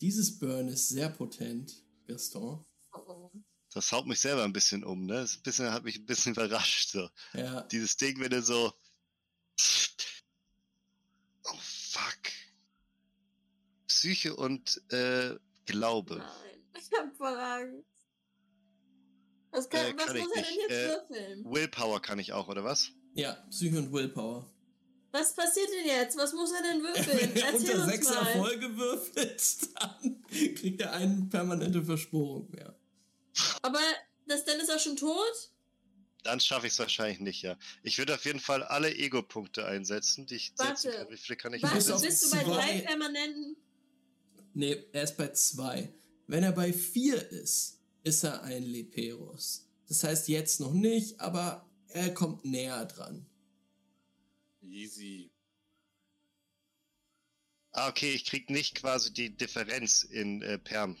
Dieses 0.00 0.38
Burn 0.38 0.68
ist 0.68 0.88
sehr 0.88 1.08
potent, 1.08 1.82
Gaston. 2.06 2.64
Oh. 2.92 3.30
Das 3.72 3.92
haut 3.92 4.06
mich 4.06 4.20
selber 4.20 4.44
ein 4.44 4.52
bisschen 4.52 4.84
um, 4.84 5.04
ne? 5.06 5.14
Das 5.14 5.36
bisschen, 5.38 5.70
hat 5.72 5.84
mich 5.84 5.96
ein 5.98 6.06
bisschen 6.06 6.32
überrascht. 6.34 6.90
So. 6.90 7.08
Ja, 7.34 7.62
Dieses 7.62 7.96
Ding, 7.96 8.18
wenn 8.20 8.30
du 8.30 8.42
so. 8.42 8.72
Oh 11.44 11.56
fuck. 11.60 12.18
Psyche 13.86 14.34
und 14.36 14.80
äh, 14.92 15.34
Glaube. 15.66 16.16
Nein, 16.16 16.64
ich 16.78 16.98
hab 16.98 17.16
voll 17.16 17.36
Angst. 17.38 17.84
Was, 19.50 19.68
kann, 19.70 19.86
Äh, 19.86 19.94
was 19.96 20.06
kann 20.06 20.16
ich 20.16 20.22
muss 20.24 20.36
er 20.36 20.42
denn 20.42 20.54
jetzt 20.60 20.70
Äh, 20.70 20.88
würfeln? 20.88 21.44
Willpower 21.46 22.00
kann 22.02 22.18
ich 22.18 22.32
auch, 22.32 22.48
oder 22.48 22.64
was? 22.64 22.90
ja, 23.14 23.32
Psyche 23.50 23.78
und 23.78 23.92
Willpower. 23.92 24.50
Was 25.18 25.32
passiert 25.34 25.68
denn 25.70 25.86
jetzt? 25.86 26.16
Was 26.18 26.32
muss 26.34 26.52
er 26.52 26.62
denn 26.62 26.82
Wenn 26.82 26.94
würfeln? 27.06 27.36
er 27.36 27.52
Erzähl 27.52 27.70
unter 27.70 27.82
uns 27.84 27.92
sechs 27.92 28.08
mal. 28.10 28.26
Erfolge 28.26 28.76
würfelt, 28.76 29.58
dann 29.80 30.22
kriegt 30.28 30.80
er 30.82 30.92
eine 30.92 31.26
permanente 31.30 31.82
Versporung 31.82 32.50
mehr. 32.50 32.74
Aber 33.62 33.80
das 34.26 34.44
dann 34.44 34.60
ist 34.60 34.68
er 34.68 34.78
schon 34.78 34.96
tot? 34.96 35.50
Dann 36.22 36.40
schaffe 36.40 36.66
ich 36.66 36.72
es 36.74 36.78
wahrscheinlich 36.78 37.20
nicht, 37.20 37.40
ja. 37.42 37.56
Ich 37.82 37.96
würde 37.98 38.14
auf 38.14 38.24
jeden 38.26 38.40
Fall 38.40 38.62
alle 38.62 38.92
Ego-Punkte 38.94 39.64
einsetzen, 39.64 40.26
die 40.26 40.34
ich 40.34 40.52
setzen 40.56 40.90
Warte. 40.90 40.90
kann. 40.90 41.10
Wie 41.10 41.16
viele 41.16 41.36
kann 41.36 41.54
ich 41.54 41.62
Du 41.62 41.68
bist 41.70 41.88
du 41.88 42.30
bei 42.30 42.42
zwei. 42.42 42.44
drei 42.44 42.80
permanenten? 42.80 43.56
Nee, 44.52 44.84
er 44.92 45.04
ist 45.04 45.16
bei 45.16 45.28
zwei. 45.32 45.94
Wenn 46.26 46.42
er 46.42 46.52
bei 46.52 46.72
vier 46.72 47.26
ist, 47.30 47.78
ist 48.02 48.24
er 48.24 48.42
ein 48.42 48.64
Leperus. 48.64 49.66
Das 49.88 50.02
heißt 50.02 50.28
jetzt 50.28 50.60
noch 50.60 50.72
nicht, 50.72 51.20
aber 51.20 51.64
er 51.88 52.12
kommt 52.12 52.44
näher 52.44 52.84
dran. 52.86 53.24
Easy. 54.72 55.30
Ah, 57.72 57.88
okay, 57.88 58.12
ich 58.12 58.24
krieg 58.24 58.48
nicht 58.50 58.74
quasi 58.76 59.12
die 59.12 59.36
Differenz 59.36 60.02
in 60.02 60.42
äh, 60.42 60.58
Perm. 60.58 60.96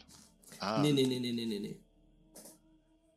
Ah, 0.58 0.82
Nee, 0.82 0.92
nee, 0.92 1.06
nee, 1.06 1.18
nee, 1.20 1.32
nee, 1.32 1.58
nee. 1.58 1.80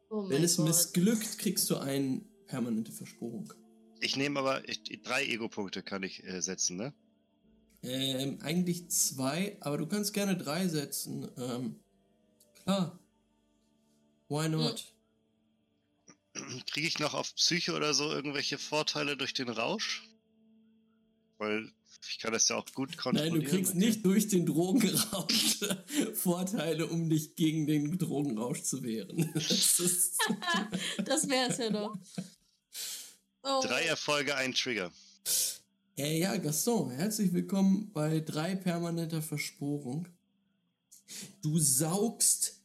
Oh 0.10 0.28
Wenn 0.30 0.44
es 0.44 0.58
Gott. 0.58 0.68
missglückt, 0.68 1.38
kriegst 1.38 1.70
du 1.70 1.78
eine 1.78 2.22
permanente 2.48 2.92
Versporung. 2.92 3.54
ich 4.02 4.16
nehme 4.16 4.40
aber 4.40 4.68
ich, 4.68 4.82
drei 5.04 5.26
Ego-Punkte 5.26 5.84
kann 5.84 6.04
ich 6.04 6.24
äh, 6.24 6.42
setzen, 6.42 6.78
ne? 6.78 6.94
Ähm, 7.84 8.40
eigentlich 8.42 8.90
zwei, 8.90 9.58
aber 9.62 9.78
du 9.78 9.88
kannst 9.88 10.14
gerne 10.14 10.36
drei 10.38 10.68
setzen. 10.68 11.30
Ähm, 11.38 11.80
klar. 12.64 13.00
Why 14.30 14.50
not? 14.50 14.94
Kriege 16.72 16.88
ich 16.88 17.00
noch 17.00 17.14
auf 17.14 17.36
Psyche 17.36 17.74
oder 17.74 17.94
so 17.94 18.10
irgendwelche 18.12 18.58
Vorteile 18.58 19.16
durch 19.18 19.34
den 19.34 19.50
Rausch? 19.50 20.09
Weil 21.40 21.72
ich 22.10 22.20
kann 22.20 22.34
das 22.34 22.50
ja 22.50 22.58
auch 22.58 22.66
gut 22.74 22.90
Nein, 22.90 22.98
kontrollieren. 22.98 23.40
du 23.40 23.50
kriegst 23.50 23.76
nicht 23.76 24.06
durch 24.06 24.28
den 24.28 24.46
Drogenrausch 24.46 25.60
Vorteile, 26.14 26.86
um 26.88 27.10
dich 27.10 27.36
gegen 27.36 27.66
den 27.66 27.98
Drogenrausch 27.98 28.62
zu 28.62 28.84
wehren. 28.84 29.32
Das 29.34 29.78
Das 31.06 31.30
wär's 31.30 31.58
ja 31.58 31.70
doch. 31.70 31.98
Oh. 33.44 33.62
Drei 33.64 33.84
Erfolge, 33.86 34.36
ein 34.36 34.54
Trigger. 34.54 34.92
Äh, 35.98 36.20
ja, 36.20 36.36
Gaston, 36.36 36.92
herzlich 36.92 37.32
willkommen 37.32 37.92
bei 37.94 38.20
drei 38.20 38.56
permanenter 38.56 39.22
Versporung. 39.22 40.10
Du 41.42 41.58
saugst 41.58 42.62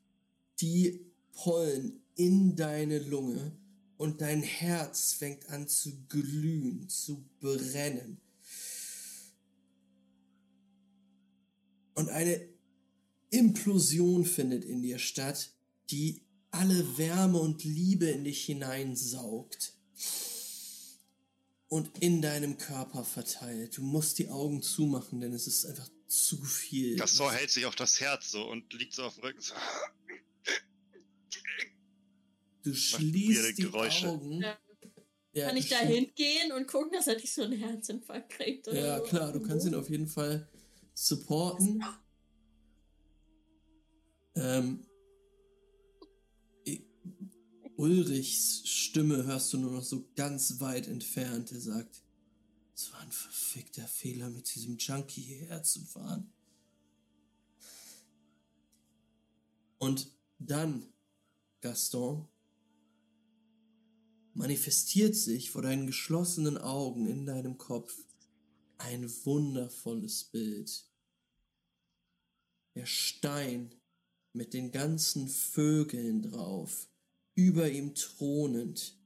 die 0.60 1.12
Pollen 1.32 2.02
in 2.16 2.56
deine 2.56 2.98
Lunge 2.98 3.56
und 3.96 4.20
dein 4.20 4.42
Herz 4.42 5.12
fängt 5.12 5.48
an 5.48 5.68
zu 5.68 6.06
glühen, 6.08 6.88
zu 6.88 7.24
brennen. 7.40 8.20
Und 11.94 12.08
eine 12.08 12.48
Implosion 13.30 14.24
findet 14.24 14.64
in 14.64 14.82
dir 14.82 14.98
statt, 14.98 15.50
die 15.90 16.22
alle 16.50 16.98
Wärme 16.98 17.38
und 17.38 17.64
Liebe 17.64 18.06
in 18.06 18.24
dich 18.24 18.44
hineinsaugt 18.44 19.72
und 21.68 21.98
in 21.98 22.22
deinem 22.22 22.58
Körper 22.58 23.04
verteilt. 23.04 23.76
Du 23.76 23.82
musst 23.82 24.18
die 24.18 24.28
Augen 24.30 24.62
zumachen, 24.62 25.20
denn 25.20 25.32
es 25.32 25.46
ist 25.46 25.66
einfach 25.66 25.88
zu 26.06 26.42
viel. 26.44 26.96
Gaston 26.96 27.32
hält 27.32 27.50
sich 27.50 27.66
auf 27.66 27.74
das 27.74 28.00
Herz 28.00 28.30
so 28.30 28.48
und 28.48 28.72
liegt 28.74 28.94
so 28.94 29.02
auf 29.04 29.14
dem 29.14 29.24
Rücken. 29.24 29.40
So. 29.40 29.54
du 32.62 32.74
schließt 32.74 33.58
die 33.58 33.62
Geräusche. 33.62 34.08
Augen. 34.10 34.40
Ja. 34.40 34.58
Ja, 35.32 35.48
Kann 35.48 35.56
ich 35.56 35.68
da 35.68 35.78
hingehen 35.78 36.52
und 36.52 36.68
gucken, 36.68 36.92
dass 36.92 37.08
er 37.08 37.16
nicht 37.16 37.32
so 37.34 37.42
einen 37.42 37.58
Herzinfarkt 37.58 38.30
kriegt? 38.30 38.68
Oder 38.68 38.80
Ja, 38.80 38.98
so? 38.98 39.04
klar, 39.04 39.32
du 39.32 39.42
kannst 39.42 39.66
ihn 39.66 39.74
auf 39.74 39.90
jeden 39.90 40.06
Fall 40.06 40.48
supporten. 40.94 41.84
Ähm, 44.36 44.86
Ulrichs 47.76 48.62
Stimme 48.68 49.24
hörst 49.24 49.52
du 49.52 49.58
nur 49.58 49.72
noch 49.72 49.82
so 49.82 50.08
ganz 50.14 50.60
weit 50.60 50.86
entfernt, 50.86 51.50
der 51.50 51.60
sagt, 51.60 52.02
es 52.74 52.92
war 52.92 53.00
ein 53.00 53.12
verfickter 53.12 53.86
Fehler, 53.86 54.30
mit 54.30 54.54
diesem 54.54 54.78
Junkie 54.78 55.22
hierher 55.22 55.62
zu 55.62 55.84
fahren. 55.84 56.32
Und 59.78 60.10
dann, 60.38 60.92
Gaston, 61.60 62.28
manifestiert 64.34 65.14
sich 65.14 65.50
vor 65.50 65.62
deinen 65.62 65.86
geschlossenen 65.86 66.58
Augen 66.58 67.06
in 67.06 67.26
deinem 67.26 67.58
Kopf 67.58 67.94
ein 68.78 69.10
wundervolles 69.24 70.24
Bild. 70.24 70.84
Der 72.74 72.86
Stein 72.86 73.74
mit 74.32 74.52
den 74.52 74.72
ganzen 74.72 75.28
Vögeln 75.28 76.22
drauf, 76.22 76.88
über 77.34 77.70
ihm 77.70 77.94
thronend, 77.94 78.96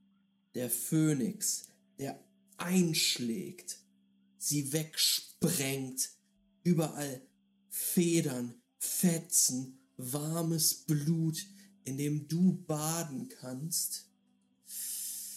der 0.55 0.69
Phönix, 0.69 1.67
der 1.97 2.19
einschlägt, 2.57 3.79
sie 4.37 4.73
wegsprengt, 4.73 6.09
überall 6.63 7.21
Federn, 7.69 8.55
Fetzen, 8.79 9.79
warmes 9.97 10.85
Blut, 10.85 11.45
in 11.83 11.97
dem 11.97 12.27
du 12.27 12.53
baden 12.65 13.29
kannst. 13.29 14.09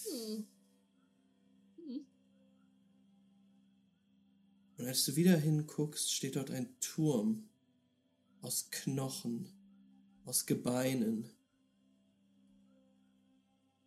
Hm. 0.05 0.47
Und 4.83 4.89
als 4.89 5.05
du 5.05 5.15
wieder 5.15 5.37
hinguckst, 5.37 6.13
steht 6.13 6.35
dort 6.35 6.51
ein 6.51 6.69
Turm 6.81 7.49
aus 8.41 8.69
Knochen, 8.73 9.49
aus 10.25 10.45
Gebeinen, 10.45 11.31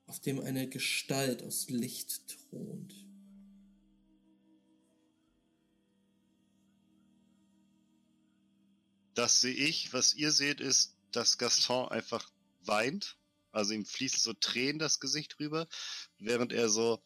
auf 0.08 0.22
dem 0.22 0.40
eine 0.40 0.70
Gestalt 0.70 1.44
aus 1.44 1.68
Licht 1.68 2.30
thront. 2.30 2.96
Das 9.16 9.42
sehe 9.42 9.54
ich. 9.54 9.92
Was 9.92 10.14
ihr 10.14 10.32
seht, 10.32 10.62
ist, 10.62 10.96
dass 11.12 11.38
Gaston 11.38 11.90
einfach 11.90 12.32
weint. 12.62 13.18
Also 13.52 13.74
ihm 13.74 13.86
fließen 13.86 14.22
so 14.22 14.32
Tränen 14.32 14.80
das 14.80 15.02
Gesicht 15.02 15.42
rüber, 15.42 15.68
während 16.20 16.54
er 16.54 16.70
so, 16.70 17.04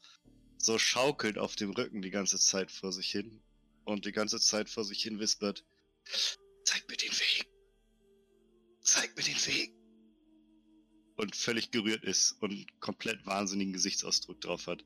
so 0.60 0.78
schaukelt 0.78 1.40
auf 1.40 1.56
dem 1.56 1.72
Rücken 1.72 2.04
die 2.04 2.12
ganze 2.12 2.38
Zeit 2.38 2.70
vor 2.70 2.94
sich 2.94 3.10
hin. 3.10 3.42
Und 3.90 4.06
die 4.06 4.12
ganze 4.12 4.40
Zeit 4.40 4.70
vor 4.70 4.86
sich 4.86 5.02
hin 5.02 5.20
wispert, 5.20 5.66
zeig 6.64 6.88
mir 6.88 6.96
den 6.96 7.10
Weg. 7.10 7.48
Zeig 8.82 9.18
mir 9.18 9.24
den 9.24 9.48
Weg. 9.48 9.74
Und 11.16 11.36
völlig 11.36 11.72
gerührt 11.72 12.04
ist 12.04 12.34
und 12.40 12.68
komplett 12.82 13.26
wahnsinnigen 13.26 13.74
Gesichtsausdruck 13.74 14.40
drauf 14.42 14.68
hat. 14.68 14.86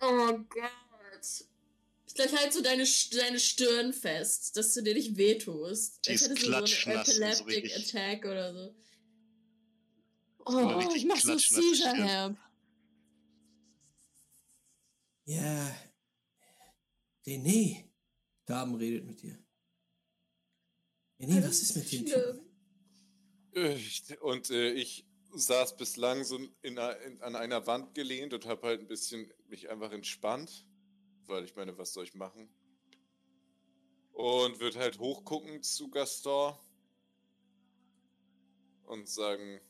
Oh 0.00 0.38
Gott. 0.48 0.70
Vielleicht 2.06 2.38
halt 2.38 2.52
so 2.52 2.62
deine, 2.62 2.86
deine 3.10 3.40
Stirn 3.40 3.92
fest, 3.92 4.56
dass 4.56 4.72
du 4.72 4.82
dir 4.82 4.94
nicht 4.94 5.16
wehtust. 5.16 6.06
Die 6.06 6.12
ist 6.12 6.28
so 6.28 6.34
klatschnass 6.34 7.08
so 7.08 7.20
Epileptic 7.20 7.64
richtig- 7.64 7.94
Attack 7.96 8.24
oder 8.26 8.54
so. 8.54 8.74
Oh, 10.44 10.94
ich 10.94 11.04
mach 11.04 11.16
so. 11.16 11.36
Help. 11.36 12.36
Ja, 15.24 15.76
René, 17.26 17.90
Gaben 18.46 18.76
redet 18.76 19.04
mit 19.04 19.20
dir. 19.20 19.36
René, 21.18 21.42
was 21.42 21.60
ist 21.62 21.76
mit 21.76 21.90
dem 21.92 22.06
Typen? 22.06 22.40
Und 24.20 24.50
äh, 24.50 24.70
ich 24.72 25.06
saß 25.34 25.76
bislang 25.76 26.24
so 26.24 26.38
in, 26.62 26.78
a- 26.78 26.92
in, 26.92 27.20
an 27.22 27.34
einer 27.34 27.66
Wand 27.66 27.94
gelehnt 27.94 28.32
und 28.32 28.46
habe 28.46 28.66
halt 28.66 28.80
ein 28.80 28.86
bisschen 28.86 29.32
mich 29.48 29.68
einfach 29.70 29.90
entspannt, 29.92 30.66
weil 31.26 31.44
ich 31.44 31.56
meine, 31.56 31.76
was 31.78 31.92
soll 31.92 32.04
ich 32.04 32.14
machen? 32.14 32.48
Und 34.12 34.60
würde 34.60 34.78
halt 34.78 34.98
hochgucken 34.98 35.62
zu 35.62 35.90
Gaston 35.90 36.54
und 38.84 39.08
sagen, 39.08 39.60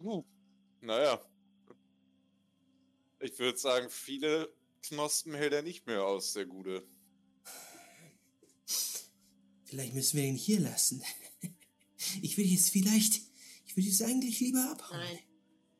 uh, 0.00 0.24
naja, 0.80 1.20
ich 3.20 3.38
würde 3.38 3.58
sagen, 3.58 3.90
viele 3.90 4.52
Knospen 4.82 5.34
hält 5.34 5.52
er 5.52 5.62
nicht 5.62 5.86
mehr 5.86 6.04
aus, 6.04 6.32
der 6.32 6.46
Gute. 6.46 6.82
Vielleicht 9.64 9.94
müssen 9.94 10.16
wir 10.16 10.24
ihn 10.24 10.36
hier 10.36 10.60
lassen. 10.60 11.02
Ich 12.22 12.36
will 12.36 12.46
jetzt 12.46 12.70
vielleicht, 12.70 13.20
ich 13.66 13.76
will 13.76 13.84
jetzt 13.84 14.02
eigentlich 14.02 14.40
lieber 14.40 14.70
abhauen. 14.70 14.98
Nein. 14.98 15.18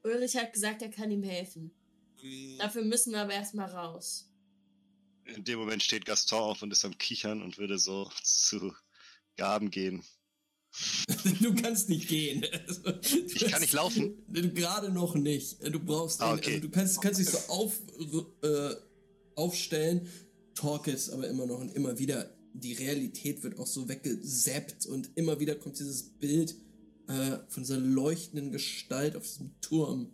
Ulrich 0.05 0.37
hat 0.37 0.53
gesagt, 0.53 0.83
er 0.83 0.91
kann 0.91 1.11
ihm 1.11 1.23
helfen. 1.23 1.73
Hm, 2.21 2.59
Dafür 2.59 2.85
müssen 2.85 3.13
wir 3.13 3.21
aber 3.23 3.33
erstmal 3.35 3.71
raus. 3.71 4.29
In 5.25 5.45
dem 5.45 5.59
Moment 5.59 5.83
steht 5.83 6.05
Gaston 6.05 6.39
auf 6.41 6.63
und 6.63 6.73
ist 6.73 6.85
am 6.85 6.97
Kichern 6.99 7.43
und 7.43 7.59
würde 7.59 7.79
so 7.79 8.11
zu 8.23 8.73
Gaben 9.37 9.71
gehen. 9.71 10.05
Du 11.41 11.53
kannst 11.55 11.89
nicht 11.89 12.07
gehen. 12.09 12.43
Du 12.43 13.01
Ich 13.27 13.47
kann 13.51 13.61
nicht 13.61 13.73
laufen? 13.73 14.23
Du 14.29 14.53
gerade 14.53 14.91
noch 14.91 15.15
nicht. 15.17 15.61
Du 15.67 15.81
brauchst 15.81 16.21
Ah, 16.21 16.31
einen, 16.31 16.39
okay. 16.39 16.55
also 16.55 16.67
du 16.69 16.71
kannst, 16.71 17.03
kannst 17.03 17.19
dich 17.19 17.29
so 17.29 17.39
auf, 17.53 17.81
äh, 18.43 18.75
aufstellen, 19.41 20.07
torkelst 20.55 21.11
aber 21.11 21.29
immer 21.29 21.47
noch 21.47 21.59
und 21.59 21.75
immer 21.75 21.99
wieder. 21.99 22.31
Die 22.53 22.73
Realität 22.73 23.43
wird 23.43 23.59
auch 23.59 23.67
so 23.67 23.89
weggesappt 23.89 24.87
und 24.87 25.11
immer 25.15 25.41
wieder 25.41 25.55
kommt 25.55 25.79
dieses 25.79 26.03
Bild 26.03 26.57
äh, 27.07 27.39
von 27.49 27.63
dieser 27.63 27.79
leuchtenden 27.79 28.53
Gestalt 28.53 29.17
auf 29.17 29.23
diesem 29.23 29.53
Turm. 29.61 30.13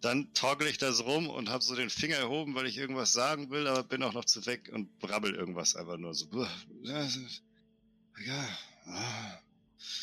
Dann 0.00 0.32
torkel 0.34 0.68
ich 0.68 0.78
da 0.78 0.92
so 0.92 1.04
rum 1.04 1.28
und 1.28 1.48
habe 1.48 1.64
so 1.64 1.74
den 1.74 1.90
Finger 1.90 2.16
erhoben, 2.16 2.54
weil 2.54 2.66
ich 2.66 2.76
irgendwas 2.76 3.12
sagen 3.12 3.50
will, 3.50 3.66
aber 3.66 3.82
bin 3.82 4.02
auch 4.02 4.12
noch 4.12 4.24
zu 4.24 4.44
weg 4.46 4.70
und 4.72 4.98
brabbel 4.98 5.34
irgendwas 5.34 5.76
einfach 5.76 5.98
nur 5.98 6.14
so. 6.14 6.26
Ja, 6.82 7.08
ja. 8.26 8.48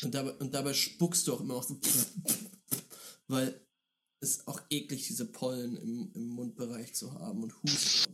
Und 0.02 0.14
dabei, 0.14 0.32
und 0.32 0.52
dabei 0.54 0.74
spuckst 0.74 1.26
du 1.26 1.34
auch 1.34 1.40
immer 1.40 1.54
auch 1.54 1.62
so, 1.62 1.78
weil 3.28 3.63
es 4.24 4.46
auch 4.46 4.60
eklig 4.70 5.06
diese 5.06 5.26
Pollen 5.26 5.76
im, 5.76 6.10
im 6.14 6.28
Mundbereich 6.28 6.94
zu 6.94 7.12
haben 7.12 7.42
und 7.42 7.62
hust. 7.62 8.08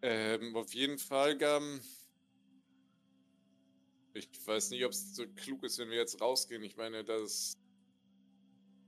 Ähm, 0.00 0.54
auf 0.54 0.72
jeden 0.74 0.98
Fall, 0.98 1.36
Gaben. 1.36 1.80
Ich 4.12 4.28
weiß 4.46 4.70
nicht, 4.70 4.84
ob 4.84 4.92
es 4.92 5.14
so 5.14 5.26
klug 5.34 5.64
ist, 5.64 5.78
wenn 5.78 5.90
wir 5.90 5.96
jetzt 5.96 6.20
rausgehen. 6.20 6.62
Ich 6.62 6.76
meine, 6.76 7.02
das 7.04 7.56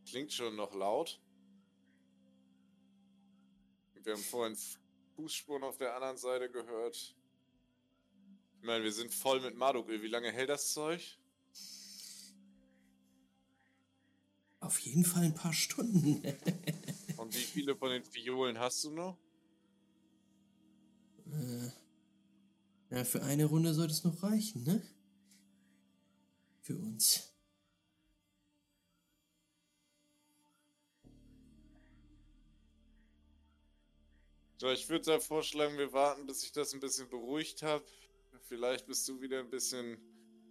klingt 0.09 0.33
schon 0.33 0.55
noch 0.57 0.75
laut. 0.75 1.21
Wir 3.95 4.13
haben 4.13 4.23
vorhin 4.23 4.57
Fußspuren 5.17 5.65
auf 5.65 5.79
der 5.79 5.97
anderen 5.97 6.17
Seite 6.17 6.49
gehört. 6.49 7.17
Ich 8.59 8.67
meine, 8.67 8.85
wir 8.85 8.93
sind 8.93 9.13
voll 9.13 9.41
mit 9.41 9.57
Marduk-Öl. 9.57 10.03
Wie 10.03 10.09
lange 10.09 10.33
hält 10.33 10.49
das 10.49 10.73
Zeug? 10.73 11.19
Auf 14.61 14.79
jeden 14.81 15.05
Fall 15.05 15.25
ein 15.25 15.35
paar 15.35 15.53
Stunden. 15.53 16.23
Und 17.17 17.35
wie 17.35 17.45
viele 17.45 17.77
von 17.77 17.91
den 17.91 18.03
Violen 18.13 18.59
hast 18.59 18.85
du 18.85 18.91
noch? 18.91 19.17
Äh, 21.27 21.71
ja, 22.91 23.05
für 23.05 23.23
eine 23.23 23.45
Runde 23.45 23.75
sollte 23.75 23.93
es 23.93 24.05
noch 24.05 24.23
reichen, 24.23 24.65
ne? 24.65 24.83
Für 26.63 26.77
uns. 26.77 27.33
So, 34.59 34.71
ich 34.71 34.89
würde 34.89 35.05
da 35.05 35.21
vorschlagen, 35.21 35.77
wir 35.77 35.93
warten, 35.93 36.27
bis 36.27 36.43
ich 36.43 36.51
das 36.51 36.73
ein 36.73 36.81
bisschen 36.81 37.09
beruhigt 37.09 37.63
habe. 37.63 37.85
Vielleicht 38.49 38.87
bis 38.87 39.05
du 39.05 39.21
wieder 39.21 39.41
ein 39.41 39.51
bisschen 39.51 39.99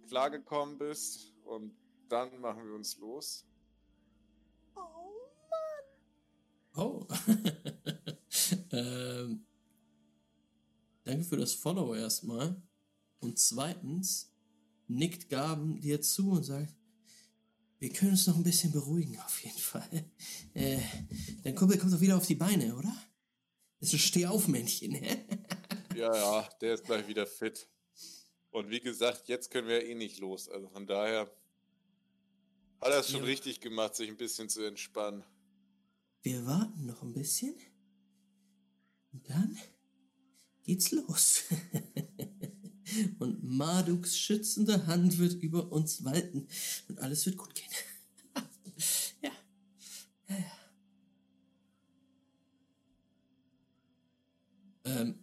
klargekommen 0.08 0.78
bist. 0.78 1.32
Und 1.44 1.74
dann 2.08 2.40
machen 2.40 2.64
wir 2.66 2.74
uns 2.74 2.98
los. 2.98 3.46
Oh. 6.74 7.06
ähm, 8.72 9.46
danke 11.04 11.24
für 11.24 11.38
das 11.38 11.54
Follow 11.54 11.94
erstmal. 11.94 12.60
Und 13.20 13.38
zweitens 13.38 14.34
nickt 14.88 15.30
Gaben 15.30 15.80
dir 15.80 16.02
zu 16.02 16.32
und 16.32 16.44
sagt, 16.44 16.74
wir 17.78 17.92
können 17.92 18.12
uns 18.12 18.26
noch 18.26 18.36
ein 18.36 18.42
bisschen 18.42 18.72
beruhigen, 18.72 19.18
auf 19.20 19.42
jeden 19.42 19.58
Fall. 19.58 20.10
Äh, 20.54 20.80
dein 21.42 21.54
Kumpel 21.54 21.78
kommt 21.78 21.92
doch 21.92 22.00
wieder 22.00 22.16
auf 22.16 22.26
die 22.26 22.34
Beine, 22.34 22.76
oder? 22.76 22.94
Das 23.80 23.88
ist 23.88 23.94
ein 23.94 23.98
Stehaufmännchen? 24.00 24.98
Ja, 25.96 26.14
ja, 26.14 26.48
der 26.60 26.74
ist 26.74 26.84
gleich 26.84 27.08
wieder 27.08 27.26
fit. 27.26 27.66
Und 28.56 28.70
wie 28.70 28.80
gesagt, 28.80 29.28
jetzt 29.28 29.50
können 29.50 29.68
wir 29.68 29.84
eh 29.84 29.94
nicht 29.94 30.18
los. 30.18 30.48
Also 30.48 30.70
von 30.70 30.86
daher 30.86 31.30
hat 32.80 32.90
er 32.90 33.00
es 33.00 33.10
schon 33.10 33.20
Ja. 33.20 33.26
richtig 33.26 33.60
gemacht, 33.60 33.94
sich 33.94 34.08
ein 34.08 34.16
bisschen 34.16 34.48
zu 34.48 34.62
entspannen. 34.62 35.22
Wir 36.22 36.46
warten 36.46 36.86
noch 36.86 37.02
ein 37.02 37.12
bisschen. 37.12 37.54
Und 39.12 39.28
dann 39.28 39.58
geht's 40.64 40.90
los. 40.90 41.44
und 43.18 43.44
Marduks 43.44 44.18
schützende 44.18 44.86
Hand 44.86 45.18
wird 45.18 45.34
über 45.34 45.70
uns 45.70 46.02
walten 46.02 46.48
und 46.88 46.98
alles 47.00 47.26
wird 47.26 47.36
gut 47.36 47.54
gehen. 47.54 47.68
ja. 49.20 49.32
ja, 50.30 50.38
ja. 50.38 50.52
Ähm, 54.84 55.22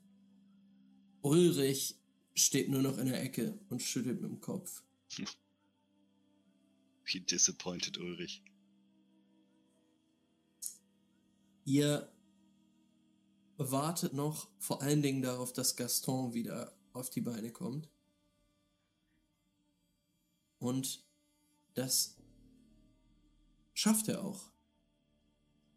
Ulrich 1.24 1.96
steht 2.36 2.70
nur 2.70 2.82
noch 2.82 2.98
in 2.98 3.08
der 3.08 3.22
Ecke 3.22 3.60
und 3.70 3.82
schüttelt 3.82 4.22
mit 4.22 4.32
dem 4.32 4.42
Kopf. 4.42 4.84
Wie 7.06 7.20
disappointed 7.20 7.98
Ulrich. 7.98 8.44
Ihr 11.66 12.12
wartet 13.58 14.14
noch 14.14 14.50
vor 14.60 14.82
allen 14.82 15.02
Dingen 15.02 15.22
darauf, 15.22 15.54
dass 15.54 15.76
Gaston 15.76 16.34
wieder 16.34 16.76
auf 16.94 17.10
die 17.10 17.22
Beine 17.22 17.52
kommt. 17.52 17.90
Und 20.60 21.06
das 21.74 22.16
schafft 23.74 24.08
er 24.08 24.24
auch. 24.24 24.52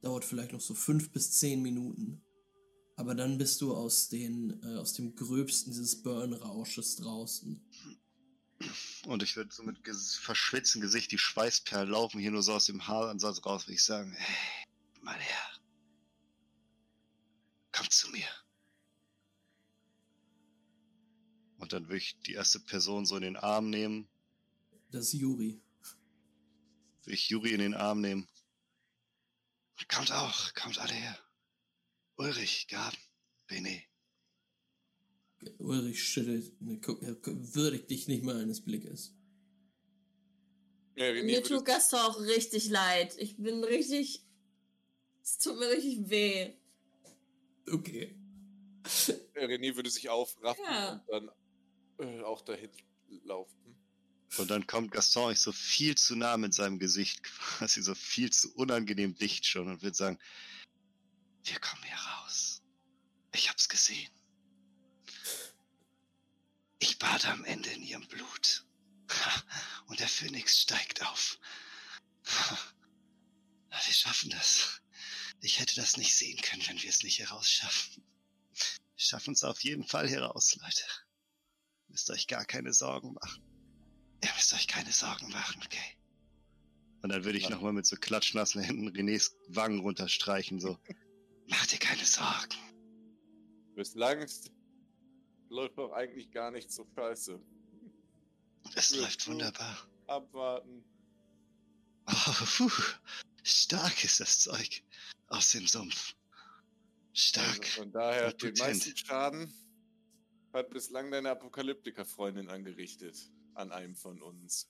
Dauert 0.01 0.25
vielleicht 0.25 0.53
noch 0.53 0.61
so 0.61 0.75
fünf 0.75 1.11
bis 1.11 1.33
zehn 1.33 1.63
Minuten. 1.63 2.23
Aber 2.97 3.15
dann 3.15 3.37
bist 3.37 3.61
du 3.61 3.75
aus, 3.75 4.09
den, 4.09 4.63
äh, 4.63 4.79
aus 4.79 4.95
dem 4.95 5.15
Gröbsten 5.15 5.71
dieses 5.73 6.03
Burn-Rausches 6.03 6.97
draußen. 6.97 7.61
Und 9.05 9.23
ich 9.23 9.37
würde 9.37 9.53
so 9.53 9.63
mit 9.63 9.85
ges 9.85 10.15
verschwitztem 10.17 10.81
Gesicht, 10.81 11.13
die 11.13 11.19
Schweißperlen 11.19 11.91
laufen 11.91 12.19
hier 12.19 12.31
nur 12.31 12.43
so 12.43 12.55
aus 12.55 12.65
dem 12.65 12.87
Haaransatz 12.89 13.45
raus, 13.45 13.65
würde 13.67 13.75
ich 13.75 13.85
sagen, 13.85 14.13
hey, 14.17 14.65
mein 15.03 15.21
Herr, 15.21 15.51
komm 17.73 17.91
zu 17.91 18.09
mir. 18.11 18.27
Und 21.59 21.75
dann 21.75 21.85
würde 21.85 21.99
ich 21.99 22.19
die 22.27 22.33
erste 22.33 22.61
Person 22.61 23.05
so 23.05 23.17
in 23.17 23.23
den 23.23 23.37
Arm 23.37 23.69
nehmen, 23.69 24.09
Das 24.91 25.07
ist 25.09 25.13
Juri. 25.15 25.61
würde 27.03 27.15
ich 27.15 27.29
Juri 27.29 27.53
in 27.53 27.61
den 27.61 27.75
Arm 27.75 28.01
nehmen. 28.01 28.27
Kommt 29.89 30.13
auch, 30.13 30.55
kommt 30.55 30.79
alle 30.79 30.95
her. 30.95 31.19
Ulrich, 32.17 32.67
Gaben, 32.69 32.97
Bene. 33.47 33.83
Ulrich 35.59 36.03
schüttelt, 36.03 36.61
ne, 36.61 36.81
er 37.03 37.17
würdigt 37.23 37.91
dich 37.91 38.09
nicht 38.09 38.25
mal 38.25 38.41
eines 38.41 38.65
Blickes. 38.65 39.15
Ja, 40.97 41.05
René, 41.05 41.25
Mir 41.25 41.43
tut 41.45 41.65
Gaston 41.67 42.01
auch 42.01 42.19
richtig 42.21 42.69
leid. 42.69 43.15
Ich 43.19 43.37
bin 43.37 43.63
richtig. 43.63 44.25
Es 45.23 45.39
tut 45.39 45.59
mir 45.59 45.69
richtig 45.69 46.09
weh. 46.09 46.55
Okay. 47.71 48.17
René 49.35 49.77
würde 49.77 49.91
sich 49.91 50.09
aufraffen 50.09 50.65
Ja. 50.65 50.93
und 50.93 51.03
dann 51.09 51.31
äh, 51.99 52.23
auch 52.23 52.41
dahin 52.43 52.71
laufen. 53.25 53.77
Und 54.39 54.51
dann 54.51 54.67
kommt 54.67 54.91
Gaston 54.91 55.25
euch 55.25 55.41
so 55.41 55.53
viel 55.53 55.97
zu 55.97 56.17
nah 56.17 56.37
mit 56.39 56.55
seinem 56.55 56.79
Gesicht, 56.79 57.23
quasi 57.59 57.83
so 57.83 57.95
viel 57.95 58.31
zu 58.33 58.55
unangenehm 58.55 59.15
dicht 59.17 59.45
schon 59.47 59.69
und 59.69 59.83
wird 59.83 59.97
sagen, 59.97 60.19
wir 61.49 61.59
kommen 61.61 61.83
hier 61.85 61.97
raus. 61.97 62.63
Ich 63.33 63.49
hab's 63.49 63.69
gesehen. 63.69 64.11
Ich 66.79 66.99
bade 66.99 67.29
am 67.29 67.45
Ende 67.45 67.71
in 67.71 67.83
ihrem 67.83 68.07
Blut. 68.09 68.65
Und 69.87 70.01
der 70.01 70.09
Phönix 70.09 70.61
steigt 70.61 71.03
auf. 71.07 71.39
Wir 73.85 73.93
schaffen 73.93 74.31
das. 74.31 74.81
Ich 75.43 75.61
hätte 75.61 75.77
das 75.77 75.97
nicht 75.97 76.15
sehen 76.15 76.41
können, 76.41 76.67
wenn 76.67 76.83
wir 76.83 76.89
es 76.89 77.03
nicht 77.03 77.19
herausschaffen. 77.19 78.03
Wir 78.55 79.05
schaffen 79.05 79.35
es 79.35 79.45
auf 79.45 79.63
jeden 79.63 79.87
Fall 79.87 80.09
heraus, 80.09 80.57
Leute. 80.57 80.83
Müsst 81.89 82.11
euch 82.11 82.27
gar 82.27 82.45
keine 82.45 82.73
Sorgen 82.73 83.13
machen. 83.13 83.43
Ihr 84.25 84.33
müsst 84.35 84.53
euch 84.55 84.67
keine 84.67 84.93
Sorgen 84.93 85.29
machen, 85.29 85.63
okay? 85.65 85.97
Und 87.03 87.11
dann 87.11 87.25
würde 87.25 87.39
ich 87.39 87.49
nochmal 87.49 87.75
mit 87.75 87.87
so 87.87 87.97
klatschnassen 87.97 88.63
Händen 88.63 88.89
Renés 88.89 89.33
Wangen 89.49 89.81
runterstreichen, 89.81 90.59
so. 90.59 90.81
Mach 91.49 91.67
dir 91.67 91.79
keine 91.79 92.05
Sorgen. 92.05 92.57
Bislang 93.75 94.21
ist, 94.21 94.51
läuft 95.49 95.79
doch 95.79 95.93
eigentlich 95.93 96.31
gar 96.31 96.51
nicht 96.51 96.71
so 96.71 96.87
scheiße. 96.95 97.41
Es 98.75 98.91
läuft 98.91 99.27
wunderbar. 99.29 99.79
Abwarten. 100.07 100.85
Oh, 102.09 102.33
puh. 102.57 102.71
Stark 103.43 104.03
ist 104.05 104.21
das 104.21 104.41
Zeug 104.41 104.83
aus 105.29 105.53
dem 105.53 105.67
Sumpf. 105.67 106.15
Stark. 107.13 107.61
Also 107.61 107.83
von 107.83 107.93
daher, 107.93 108.33
den 108.33 108.55
meisten 108.55 108.97
Schaden 108.97 109.53
hat 110.53 110.71
bislang 110.71 111.11
deine 111.11 111.31
Apokalyptiker-Freundin 111.31 112.49
angerichtet. 112.49 113.31
An 113.55 113.73
einem 113.73 113.95
von 113.95 114.21
uns. 114.21 114.69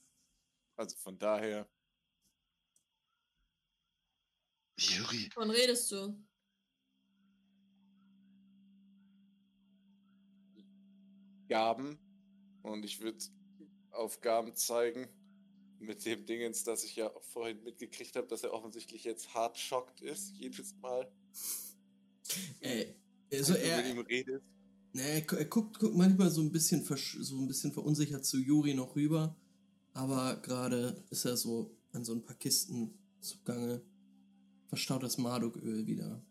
Also 0.76 0.96
von 0.96 1.18
daher, 1.18 1.68
Juri, 4.78 5.30
Wovon 5.34 5.50
redest 5.50 5.90
du? 5.90 6.22
Gaben. 11.48 11.98
Und 12.62 12.84
ich 12.84 13.00
würde 13.00 13.18
auf 13.90 14.20
Gaben 14.20 14.54
zeigen. 14.54 15.08
Mit 15.78 16.06
dem 16.06 16.24
Dingens, 16.24 16.64
das 16.64 16.84
ich 16.84 16.96
ja 16.96 17.10
vorhin 17.20 17.62
mitgekriegt 17.62 18.16
habe, 18.16 18.26
dass 18.26 18.42
er 18.42 18.54
offensichtlich 18.54 19.04
jetzt 19.04 19.34
hart 19.34 19.58
schockt 19.58 20.00
ist, 20.00 20.30
jedes 20.34 20.74
Mal. 20.76 21.06
Äh, 22.60 22.94
also 23.30 23.52
wenn 23.52 23.60
du 23.60 23.66
er, 23.66 23.76
mit 23.76 23.86
ihm 23.88 23.98
redest. 24.00 24.44
Na, 24.94 25.02
er, 25.02 25.20
gu- 25.20 25.36
er 25.36 25.44
guckt, 25.44 25.78
guckt 25.78 25.94
manchmal 25.94 26.30
so 26.30 26.40
ein 26.40 26.50
bisschen 26.50 26.82
so 26.82 27.38
ein 27.38 27.46
bisschen 27.46 27.72
verunsichert 27.72 28.24
zu 28.24 28.38
Juri 28.38 28.72
noch 28.72 28.96
rüber, 28.96 29.36
aber 29.92 30.36
gerade 30.40 31.04
ist 31.10 31.26
er 31.26 31.36
so 31.36 31.76
an 31.92 32.04
so 32.04 32.14
ein 32.14 32.24
paar 32.24 32.36
Kisten 32.36 32.98
zugange, 33.20 33.82
verstaut 34.68 35.02
das 35.02 35.18
Marduköl 35.18 35.86
wieder. 35.86 36.24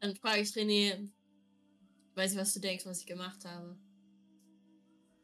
Dann 0.00 0.14
frage 0.16 0.42
ich 0.42 0.50
René, 0.50 1.10
weiß 2.18 2.32
ich, 2.32 2.38
was 2.38 2.52
du 2.52 2.60
denkst, 2.60 2.84
was 2.84 3.00
ich 3.00 3.06
gemacht 3.06 3.44
habe. 3.44 3.78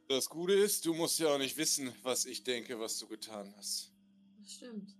Das 0.09 0.29
Gute 0.29 0.55
ist, 0.55 0.87
du 0.87 0.95
musst 0.95 1.19
ja 1.19 1.29
auch 1.29 1.39
nicht 1.39 1.57
wissen, 1.57 1.93
was 2.03 2.25
ich 2.25 2.45
denke, 2.45 2.79
was 2.79 2.99
du 2.99 3.09
getan 3.09 3.53
hast. 3.57 3.93
Das 4.39 4.53
stimmt. 4.53 4.97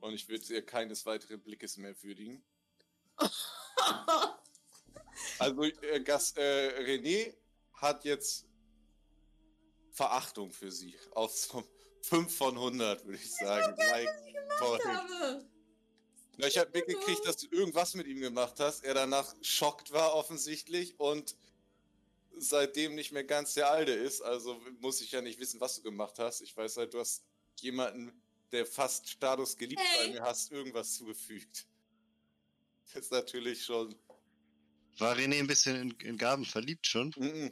Und 0.00 0.14
ich 0.14 0.28
würde 0.28 0.44
dir 0.44 0.62
keines 0.62 1.06
weiteren 1.06 1.40
Blickes 1.40 1.76
mehr 1.76 2.00
würdigen. 2.02 2.42
Also, 5.38 5.62
äh, 5.62 6.00
Gas, 6.00 6.32
äh, 6.36 6.70
René 6.80 7.34
hat 7.74 8.04
jetzt 8.04 8.46
Verachtung 9.90 10.50
für 10.50 10.70
sie. 10.70 10.96
Auf 11.12 11.36
so 11.36 11.62
5 12.02 12.34
von 12.34 12.54
100, 12.54 13.04
würde 13.04 13.18
ich 13.18 13.30
sagen. 13.30 13.76
Like, 13.76 14.08
toll. 14.58 14.80
habe. 14.84 15.51
Na, 16.38 16.46
ich 16.46 16.58
habe 16.58 16.70
mitgekriegt, 16.72 17.24
dass 17.26 17.36
du 17.36 17.46
irgendwas 17.50 17.94
mit 17.94 18.06
ihm 18.06 18.20
gemacht 18.20 18.58
hast. 18.58 18.84
Er 18.84 18.94
danach 18.94 19.34
schockt 19.42 19.92
war, 19.92 20.14
offensichtlich. 20.14 20.98
Und 20.98 21.36
seitdem 22.36 22.94
nicht 22.94 23.12
mehr 23.12 23.24
ganz 23.24 23.54
der 23.54 23.70
Alte 23.70 23.92
ist. 23.92 24.22
Also 24.22 24.60
muss 24.80 25.00
ich 25.02 25.12
ja 25.12 25.20
nicht 25.20 25.38
wissen, 25.38 25.60
was 25.60 25.76
du 25.76 25.82
gemacht 25.82 26.18
hast. 26.18 26.40
Ich 26.40 26.56
weiß 26.56 26.78
halt, 26.78 26.94
du 26.94 27.00
hast 27.00 27.24
jemanden, 27.60 28.12
der 28.50 28.66
fast 28.66 29.08
Status 29.08 29.56
geliebt 29.56 29.80
Hey. 29.82 30.06
bei 30.08 30.12
mir 30.14 30.22
hast, 30.22 30.50
irgendwas 30.50 30.94
zugefügt. 30.96 31.66
Das 32.92 33.04
ist 33.04 33.12
natürlich 33.12 33.64
schon. 33.64 33.94
war 34.98 35.16
René 35.16 35.38
ein 35.38 35.46
bisschen 35.46 35.76
in, 35.76 35.90
in 36.06 36.16
Gaben 36.18 36.44
verliebt 36.44 36.86
schon? 36.86 37.12
Mhm. 37.16 37.50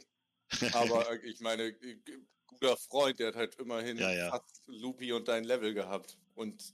Aber 0.73 1.09
äh, 1.11 1.27
ich 1.27 1.39
meine, 1.39 1.67
äh, 1.67 1.97
guter 2.45 2.77
Freund, 2.77 3.19
der 3.19 3.29
hat 3.29 3.35
halt 3.35 3.55
immerhin 3.55 3.97
Ja, 3.97 4.11
ja. 4.11 4.29
fast 4.31 4.61
Lupi 4.67 5.11
und 5.13 5.27
dein 5.27 5.43
Level 5.43 5.73
gehabt. 5.73 6.17
Und 6.35 6.73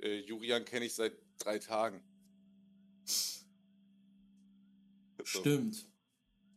äh, 0.00 0.16
Julian 0.20 0.64
kenne 0.64 0.86
ich 0.86 0.94
seit 0.94 1.14
drei 1.38 1.58
Tagen. 1.58 2.00
Stimmt. 5.24 5.86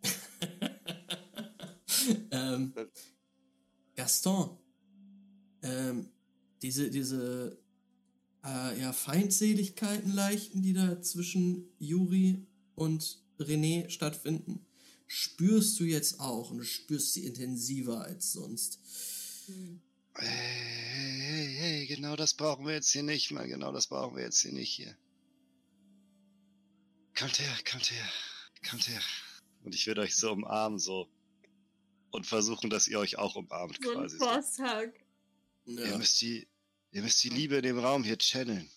ähm, 2.31 2.73
Gaston, 3.95 4.57
ähm, 5.63 6.09
diese, 6.61 6.89
diese 6.89 7.59
äh, 8.45 8.79
ja, 8.79 8.93
Feindseligkeiten 8.93 10.13
leichten, 10.13 10.61
die 10.61 10.73
da 10.73 11.01
zwischen 11.01 11.69
Juri 11.79 12.47
und 12.75 13.23
René 13.39 13.89
stattfinden, 13.89 14.65
spürst 15.07 15.79
du 15.79 15.83
jetzt 15.83 16.19
auch 16.19 16.51
und 16.51 16.59
du 16.59 16.63
spürst 16.63 17.13
sie 17.13 17.25
intensiver 17.25 18.01
als 18.01 18.31
sonst. 18.31 18.79
Hm. 19.47 19.81
Hey, 20.19 20.27
hey, 20.27 21.55
hey, 21.57 21.87
genau 21.87 22.15
das 22.15 22.33
brauchen 22.33 22.65
wir 22.65 22.73
jetzt 22.73 22.91
hier 22.91 23.03
nicht, 23.03 23.31
mal 23.31 23.47
genau 23.47 23.71
das 23.71 23.87
brauchen 23.87 24.15
wir 24.17 24.23
jetzt 24.23 24.41
hier 24.41 24.51
nicht 24.51 24.71
hier. 24.71 24.95
Kommt 27.17 27.39
her, 27.39 27.57
kommt 27.69 27.89
her, 27.91 28.09
kommt 28.69 28.87
her. 28.87 29.01
Und 29.63 29.75
ich 29.75 29.87
werde 29.87 30.01
euch 30.01 30.15
so 30.15 30.31
umarmen, 30.31 30.79
so. 30.79 31.09
Und 32.11 32.25
versuchen, 32.25 32.69
dass 32.69 32.87
ihr 32.87 32.99
euch 32.99 33.17
auch 33.17 33.35
umarmt, 33.35 33.79
So 33.81 33.91
ein 33.91 33.97
quasi. 33.97 34.17
So. 34.17 34.25
Posthug. 34.25 34.93
Ihr 35.65 35.87
Ja, 35.87 35.97
müsst 35.97 36.19
die, 36.21 36.47
ihr 36.91 37.01
müsst 37.01 37.23
die 37.23 37.29
Liebe 37.29 37.57
in 37.57 37.63
dem 37.63 37.79
Raum 37.79 38.03
hier 38.03 38.17
channeln. 38.17 38.69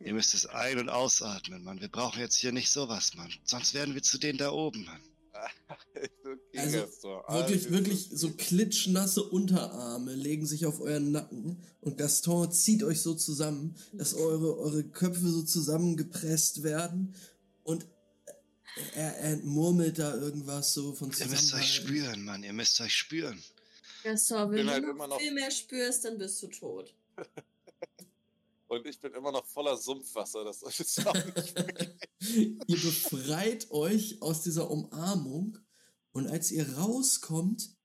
Ihr 0.00 0.14
müsst 0.14 0.34
es 0.34 0.46
ein- 0.46 0.78
und 0.78 0.88
ausatmen, 0.88 1.62
Mann. 1.62 1.80
Wir 1.80 1.88
brauchen 1.88 2.18
jetzt 2.20 2.36
hier 2.36 2.52
nicht 2.52 2.70
sowas, 2.70 3.14
Mann. 3.14 3.32
Sonst 3.44 3.72
werden 3.74 3.94
wir 3.94 4.02
zu 4.02 4.18
denen 4.18 4.38
da 4.38 4.50
oben, 4.50 4.84
Mann. 4.84 5.00
Also, 6.56 6.78
Wirklich, 7.28 7.70
wirklich 7.70 8.10
so 8.12 8.30
klitschnasse 8.30 9.22
Unterarme 9.22 10.14
legen 10.14 10.46
sich 10.46 10.66
auf 10.66 10.80
euren 10.80 11.10
Nacken 11.12 11.58
und 11.80 11.98
Gaston 11.98 12.50
zieht 12.52 12.82
euch 12.82 13.00
so 13.02 13.14
zusammen, 13.14 13.74
dass 13.92 14.14
eure, 14.14 14.56
eure 14.58 14.84
Köpfe 14.84 15.28
so 15.28 15.42
zusammengepresst 15.42 16.62
werden 16.62 17.14
und 17.64 17.86
er, 18.94 19.16
er 19.18 19.36
murmelt 19.38 19.98
da 19.98 20.14
irgendwas 20.16 20.72
so 20.74 20.92
von 20.94 21.12
Ihr 21.18 21.26
müsst 21.26 21.54
euch 21.54 21.74
spüren, 21.74 22.24
Mann. 22.24 22.42
Ihr 22.42 22.52
müsst 22.52 22.80
euch 22.80 22.94
spüren. 22.94 23.42
Gaston, 24.02 24.50
wenn 24.50 24.56
bin 24.56 24.66
du 24.66 24.72
halt 24.72 24.82
noch 24.84 24.90
immer 24.90 25.06
noch- 25.08 25.20
viel 25.20 25.32
mehr 25.32 25.50
spürst, 25.50 26.04
dann 26.04 26.18
bist 26.18 26.42
du 26.42 26.46
tot. 26.48 26.94
Und 28.68 28.86
ich 28.86 28.98
bin 28.98 29.12
immer 29.12 29.30
noch 29.30 29.46
voller 29.46 29.76
Sumpfwasser, 29.76 30.44
das 30.44 30.62
ist 30.62 31.06
auch 31.06 31.14
nicht. 31.14 31.54
ihr 32.66 32.76
befreit 32.76 33.70
euch 33.70 34.22
aus 34.22 34.42
dieser 34.42 34.70
Umarmung 34.70 35.58
und 36.12 36.26
als 36.26 36.50
ihr 36.50 36.76
rauskommt, 36.76 37.76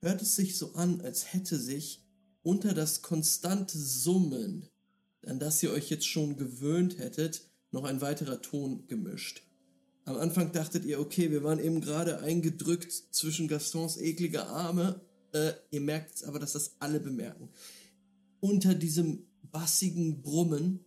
hört 0.00 0.22
es 0.22 0.36
sich 0.36 0.56
so 0.56 0.74
an, 0.74 1.00
als 1.00 1.32
hätte 1.32 1.58
sich 1.58 2.04
unter 2.42 2.74
das 2.74 3.02
konstante 3.02 3.78
Summen, 3.78 4.68
an 5.24 5.40
das 5.40 5.62
ihr 5.62 5.72
euch 5.72 5.90
jetzt 5.90 6.06
schon 6.06 6.36
gewöhnt 6.36 6.98
hättet, 6.98 7.50
noch 7.72 7.84
ein 7.84 8.00
weiterer 8.00 8.40
Ton 8.40 8.86
gemischt. 8.86 9.42
Am 10.04 10.16
Anfang 10.16 10.52
dachtet 10.52 10.84
ihr, 10.84 11.00
okay, 11.00 11.32
wir 11.32 11.42
waren 11.42 11.58
eben 11.58 11.80
gerade 11.80 12.20
eingedrückt 12.20 12.92
zwischen 13.10 13.48
Gastons 13.48 13.96
eklige 13.96 14.46
Arme. 14.46 15.00
Äh, 15.32 15.54
ihr 15.70 15.80
merkt 15.80 16.10
jetzt 16.10 16.24
aber, 16.24 16.38
dass 16.38 16.52
das 16.52 16.76
alle 16.78 17.00
bemerken. 17.00 17.48
Unter 18.38 18.76
diesem 18.76 19.26
bassigen 19.50 20.22
Brummen 20.22 20.84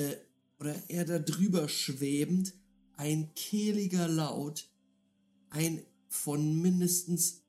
äh, 0.00 0.16
oder 0.58 0.88
eher 0.88 1.04
da 1.04 1.18
drüber 1.18 1.68
schwebend, 1.68 2.54
ein 2.96 3.34
kehliger 3.34 4.08
Laut, 4.08 4.68
ein 5.50 5.84
von 6.08 6.60
mindestens 6.60 7.42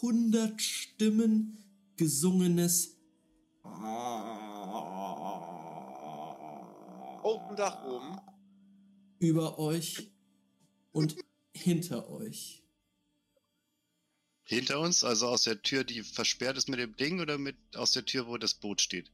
100 0.00 0.60
Stimmen 0.60 1.58
gesungenes 1.96 2.96
Open 7.22 7.56
Dach 7.56 7.84
oben. 7.84 8.18
über 9.18 9.58
euch 9.58 10.10
und 10.92 11.16
hinter 11.54 12.08
euch. 12.08 12.62
Hinter 14.44 14.80
uns, 14.80 15.04
also 15.04 15.28
aus 15.28 15.42
der 15.42 15.60
Tür, 15.60 15.84
die 15.84 16.02
versperrt 16.02 16.56
ist 16.56 16.70
mit 16.70 16.78
dem 16.78 16.96
Ding, 16.96 17.20
oder 17.20 17.36
mit 17.36 17.56
aus 17.76 17.92
der 17.92 18.06
Tür, 18.06 18.28
wo 18.28 18.38
das 18.38 18.54
Boot 18.54 18.80
steht? 18.80 19.10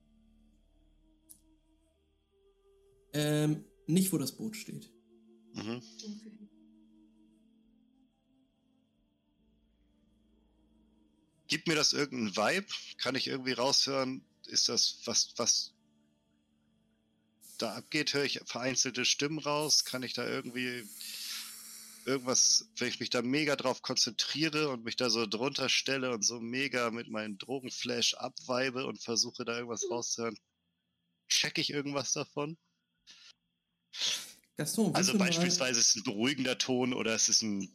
Ähm, 3.15 3.65
nicht 3.86 4.12
wo 4.12 4.18
das 4.18 4.33
Boot 4.33 4.57
steht. 4.57 4.91
Mhm. 5.55 5.81
Okay. 6.02 6.34
Gibt 11.47 11.68
mir 11.68 11.76
das 11.76 11.93
irgendeinen 11.93 12.36
Vibe? 12.36 12.67
Kann 12.99 13.15
ich 13.15 13.28
irgendwie 13.28 13.52
raushören? 13.52 14.25
Ist 14.47 14.68
das 14.68 14.99
was, 15.05 15.34
was 15.36 15.73
da 17.59 17.76
abgeht? 17.76 18.12
Höre 18.12 18.25
ich 18.25 18.41
vereinzelte 18.44 19.05
Stimmen 19.05 19.39
raus? 19.39 19.84
Kann 19.84 20.02
ich 20.02 20.15
da 20.15 20.26
irgendwie 20.26 20.83
irgendwas, 22.07 22.68
wenn 22.76 22.89
ich 22.89 23.01
mich 23.01 23.10
da 23.10 23.23
mega 23.23 23.57
drauf 23.57 23.83
konzentriere 23.83 24.70
und 24.70 24.84
mich 24.84 24.97
da 24.97 25.10
so 25.10 25.26
drunter 25.26 25.68
stelle 25.68 26.12
und 26.12 26.25
so 26.25 26.41
mega 26.41 26.91
mit 26.91 27.09
meinem 27.09 27.39
Drogenflash 27.39 28.15
abweibe 28.15 28.86
und 28.86 29.02
versuche 29.02 29.44
da 29.44 29.57
irgendwas 29.57 29.89
rauszuhören, 29.91 30.39
check 31.28 31.59
ich 31.59 31.70
irgendwas 31.70 32.12
davon? 32.12 32.59
Gaston, 34.57 34.95
Also 34.95 35.13
würfel 35.13 35.19
mal- 35.19 35.27
beispielsweise 35.27 35.81
ist 35.81 35.89
es 35.91 35.97
ein 35.97 36.03
beruhigender 36.05 36.59
Ton 36.59 36.93
oder 36.93 37.15
es 37.15 37.29
ist 37.29 37.43
ein 37.43 37.69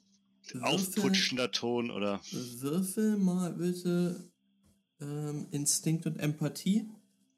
Würfel- 0.43 0.63
aufputschender 0.63 1.51
Ton 1.51 1.91
oder 1.91 2.21
Würfel 2.31 3.17
mal 3.17 3.53
bitte 3.53 4.31
ähm, 5.01 5.47
Instinkt 5.51 6.05
und 6.05 6.17
Empathie 6.17 6.89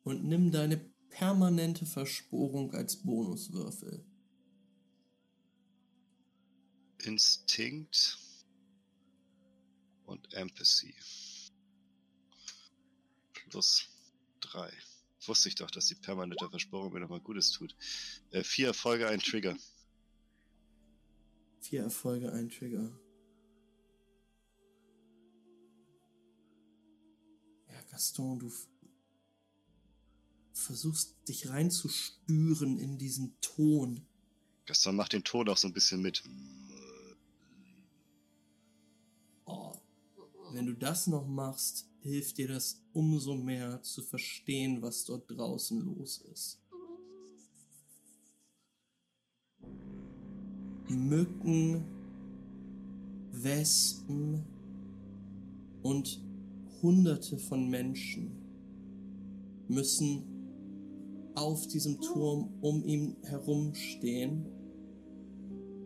und 0.03 0.23
nimm 0.23 0.51
deine 0.51 0.77
permanente 1.09 1.85
Versporung 1.85 2.73
als 2.73 2.95
Bonuswürfel. 2.97 4.05
Instinkt 7.03 8.19
und 10.05 10.33
Empathy. 10.33 10.93
Plus 13.33 13.87
drei. 14.39 14.71
Wusste 15.25 15.49
ich 15.49 15.55
doch, 15.55 15.69
dass 15.69 15.87
die 15.87 15.95
permanente 15.95 16.49
Versporung 16.49 16.93
mir 16.93 16.99
nochmal 16.99 17.19
Gutes 17.19 17.51
tut. 17.51 17.75
Äh, 18.31 18.43
vier 18.43 18.67
Erfolge, 18.67 19.07
ein 19.07 19.19
Trigger. 19.19 19.55
Vier 21.59 21.83
Erfolge, 21.83 22.31
ein 22.31 22.49
Trigger. 22.49 22.91
Ja, 27.69 27.81
Gaston, 27.91 28.39
du 28.39 28.51
versuchst 30.53 31.15
dich 31.27 31.49
reinzuspüren 31.49 32.79
in 32.79 32.97
diesen 32.97 33.39
Ton. 33.41 34.05
Gaston 34.65 34.95
macht 34.95 35.13
den 35.13 35.23
Ton 35.23 35.49
auch 35.49 35.57
so 35.57 35.67
ein 35.67 35.73
bisschen 35.73 36.01
mit. 36.01 36.23
Oh, 39.45 39.77
wenn 40.51 40.65
du 40.65 40.73
das 40.73 41.05
noch 41.05 41.27
machst, 41.27 41.90
hilft 42.01 42.37
dir 42.37 42.47
das 42.47 42.81
umso 42.93 43.35
mehr 43.35 43.81
zu 43.83 44.01
verstehen, 44.01 44.81
was 44.81 45.05
dort 45.05 45.29
draußen 45.29 45.79
los 45.79 46.23
ist. 46.31 46.59
Mücken, 50.89 51.85
Wespen 53.31 54.43
und 55.83 56.21
Hunderte 56.81 57.37
von 57.37 57.69
Menschen 57.69 58.31
müssen 59.67 60.23
auf 61.35 61.67
diesem 61.67 62.01
Turm 62.01 62.49
um 62.61 62.83
ihn 62.83 63.15
herumstehen 63.23 64.45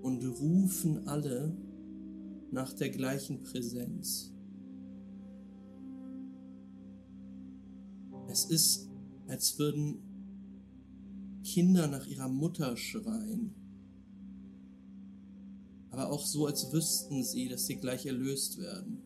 und 0.02 0.24
rufen 0.24 1.08
alle 1.08 1.56
nach 2.52 2.74
der 2.74 2.90
gleichen 2.90 3.44
Präsenz. 3.44 4.35
Es 8.36 8.44
ist, 8.44 8.90
als 9.30 9.58
würden 9.60 9.98
Kinder 11.46 11.88
nach 11.88 12.06
ihrer 12.06 12.28
Mutter 12.28 12.76
schreien. 12.76 13.56
Aber 15.90 16.10
auch 16.12 16.26
so, 16.26 16.46
als 16.46 16.74
wüssten 16.74 17.24
sie, 17.24 17.48
dass 17.48 17.66
sie 17.66 17.78
gleich 17.78 18.06
erlöst 18.06 18.58
werden. 18.58 19.02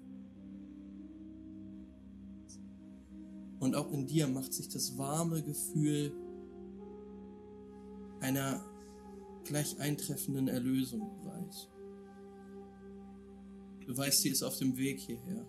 Und 3.60 3.76
auch 3.76 3.92
in 3.92 4.08
dir 4.08 4.28
macht 4.28 4.52
sich 4.52 4.68
das 4.68 4.98
warme 4.98 5.44
Gefühl 5.44 6.12
einer 8.22 8.66
gleich 9.44 9.80
eintreffenden 9.80 10.48
Erlösung 10.48 11.08
breit. 11.20 11.70
Du 13.86 13.96
weißt, 13.96 14.22
sie 14.24 14.30
ist 14.30 14.42
auf 14.42 14.58
dem 14.58 14.76
Weg 14.76 15.00
hierher. 15.00 15.46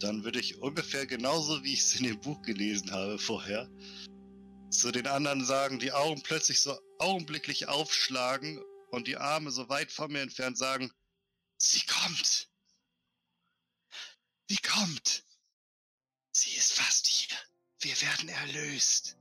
Dann 0.00 0.22
würde 0.24 0.38
ich 0.38 0.60
ungefähr 0.62 1.06
genauso, 1.06 1.62
wie 1.64 1.72
ich 1.72 1.80
es 1.80 1.96
in 1.96 2.04
dem 2.04 2.20
Buch 2.20 2.40
gelesen 2.42 2.90
habe 2.92 3.18
vorher, 3.18 3.68
zu 4.70 4.92
den 4.92 5.06
anderen 5.06 5.44
sagen, 5.44 5.78
die 5.78 5.92
Augen 5.92 6.22
plötzlich 6.22 6.60
so 6.60 6.78
augenblicklich 6.98 7.68
aufschlagen 7.68 8.62
und 8.90 9.08
die 9.08 9.16
Arme 9.16 9.50
so 9.50 9.68
weit 9.68 9.90
von 9.90 10.12
mir 10.12 10.20
entfernt 10.20 10.56
sagen, 10.58 10.90
sie 11.56 11.82
kommt. 11.86 12.48
Sie 14.48 14.58
kommt. 14.58 15.24
Sie 16.32 16.56
ist 16.56 16.72
fast 16.72 17.06
hier. 17.06 17.36
Wir 17.80 18.00
werden 18.00 18.28
erlöst. 18.28 19.16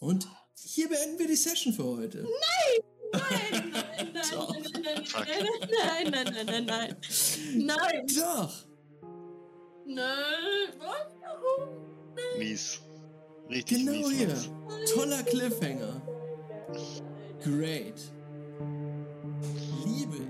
Und 0.00 0.28
hier 0.56 0.88
beenden 0.88 1.18
wir 1.18 1.26
die 1.28 1.36
Session 1.36 1.72
für 1.72 1.84
heute. 1.84 2.22
Nein, 2.22 3.20
nein, 3.30 3.70
nein, 4.12 4.22
Doch. 4.30 4.54
nein, 4.54 5.06
Fuck. 5.06 5.26
nein, 5.26 6.10
nein, 6.10 6.10
nein, 6.10 6.34
nein, 6.34 6.46
nein, 6.46 6.64
nein. 6.66 6.96
Nein, 7.54 8.06
Doch! 8.14 8.71
Nein, 9.84 10.68
was? 10.78 11.06
Warum? 11.20 11.68
Nein. 12.14 12.38
Mies. 12.38 12.80
Richtig 13.48 13.78
genau 13.78 13.92
mies. 13.92 14.08
Genau 14.08 14.76
hier. 14.76 14.84
Toller 14.94 15.22
Cliffhanger. 15.24 16.00
Great. 17.42 18.00
Liebe 19.84 20.21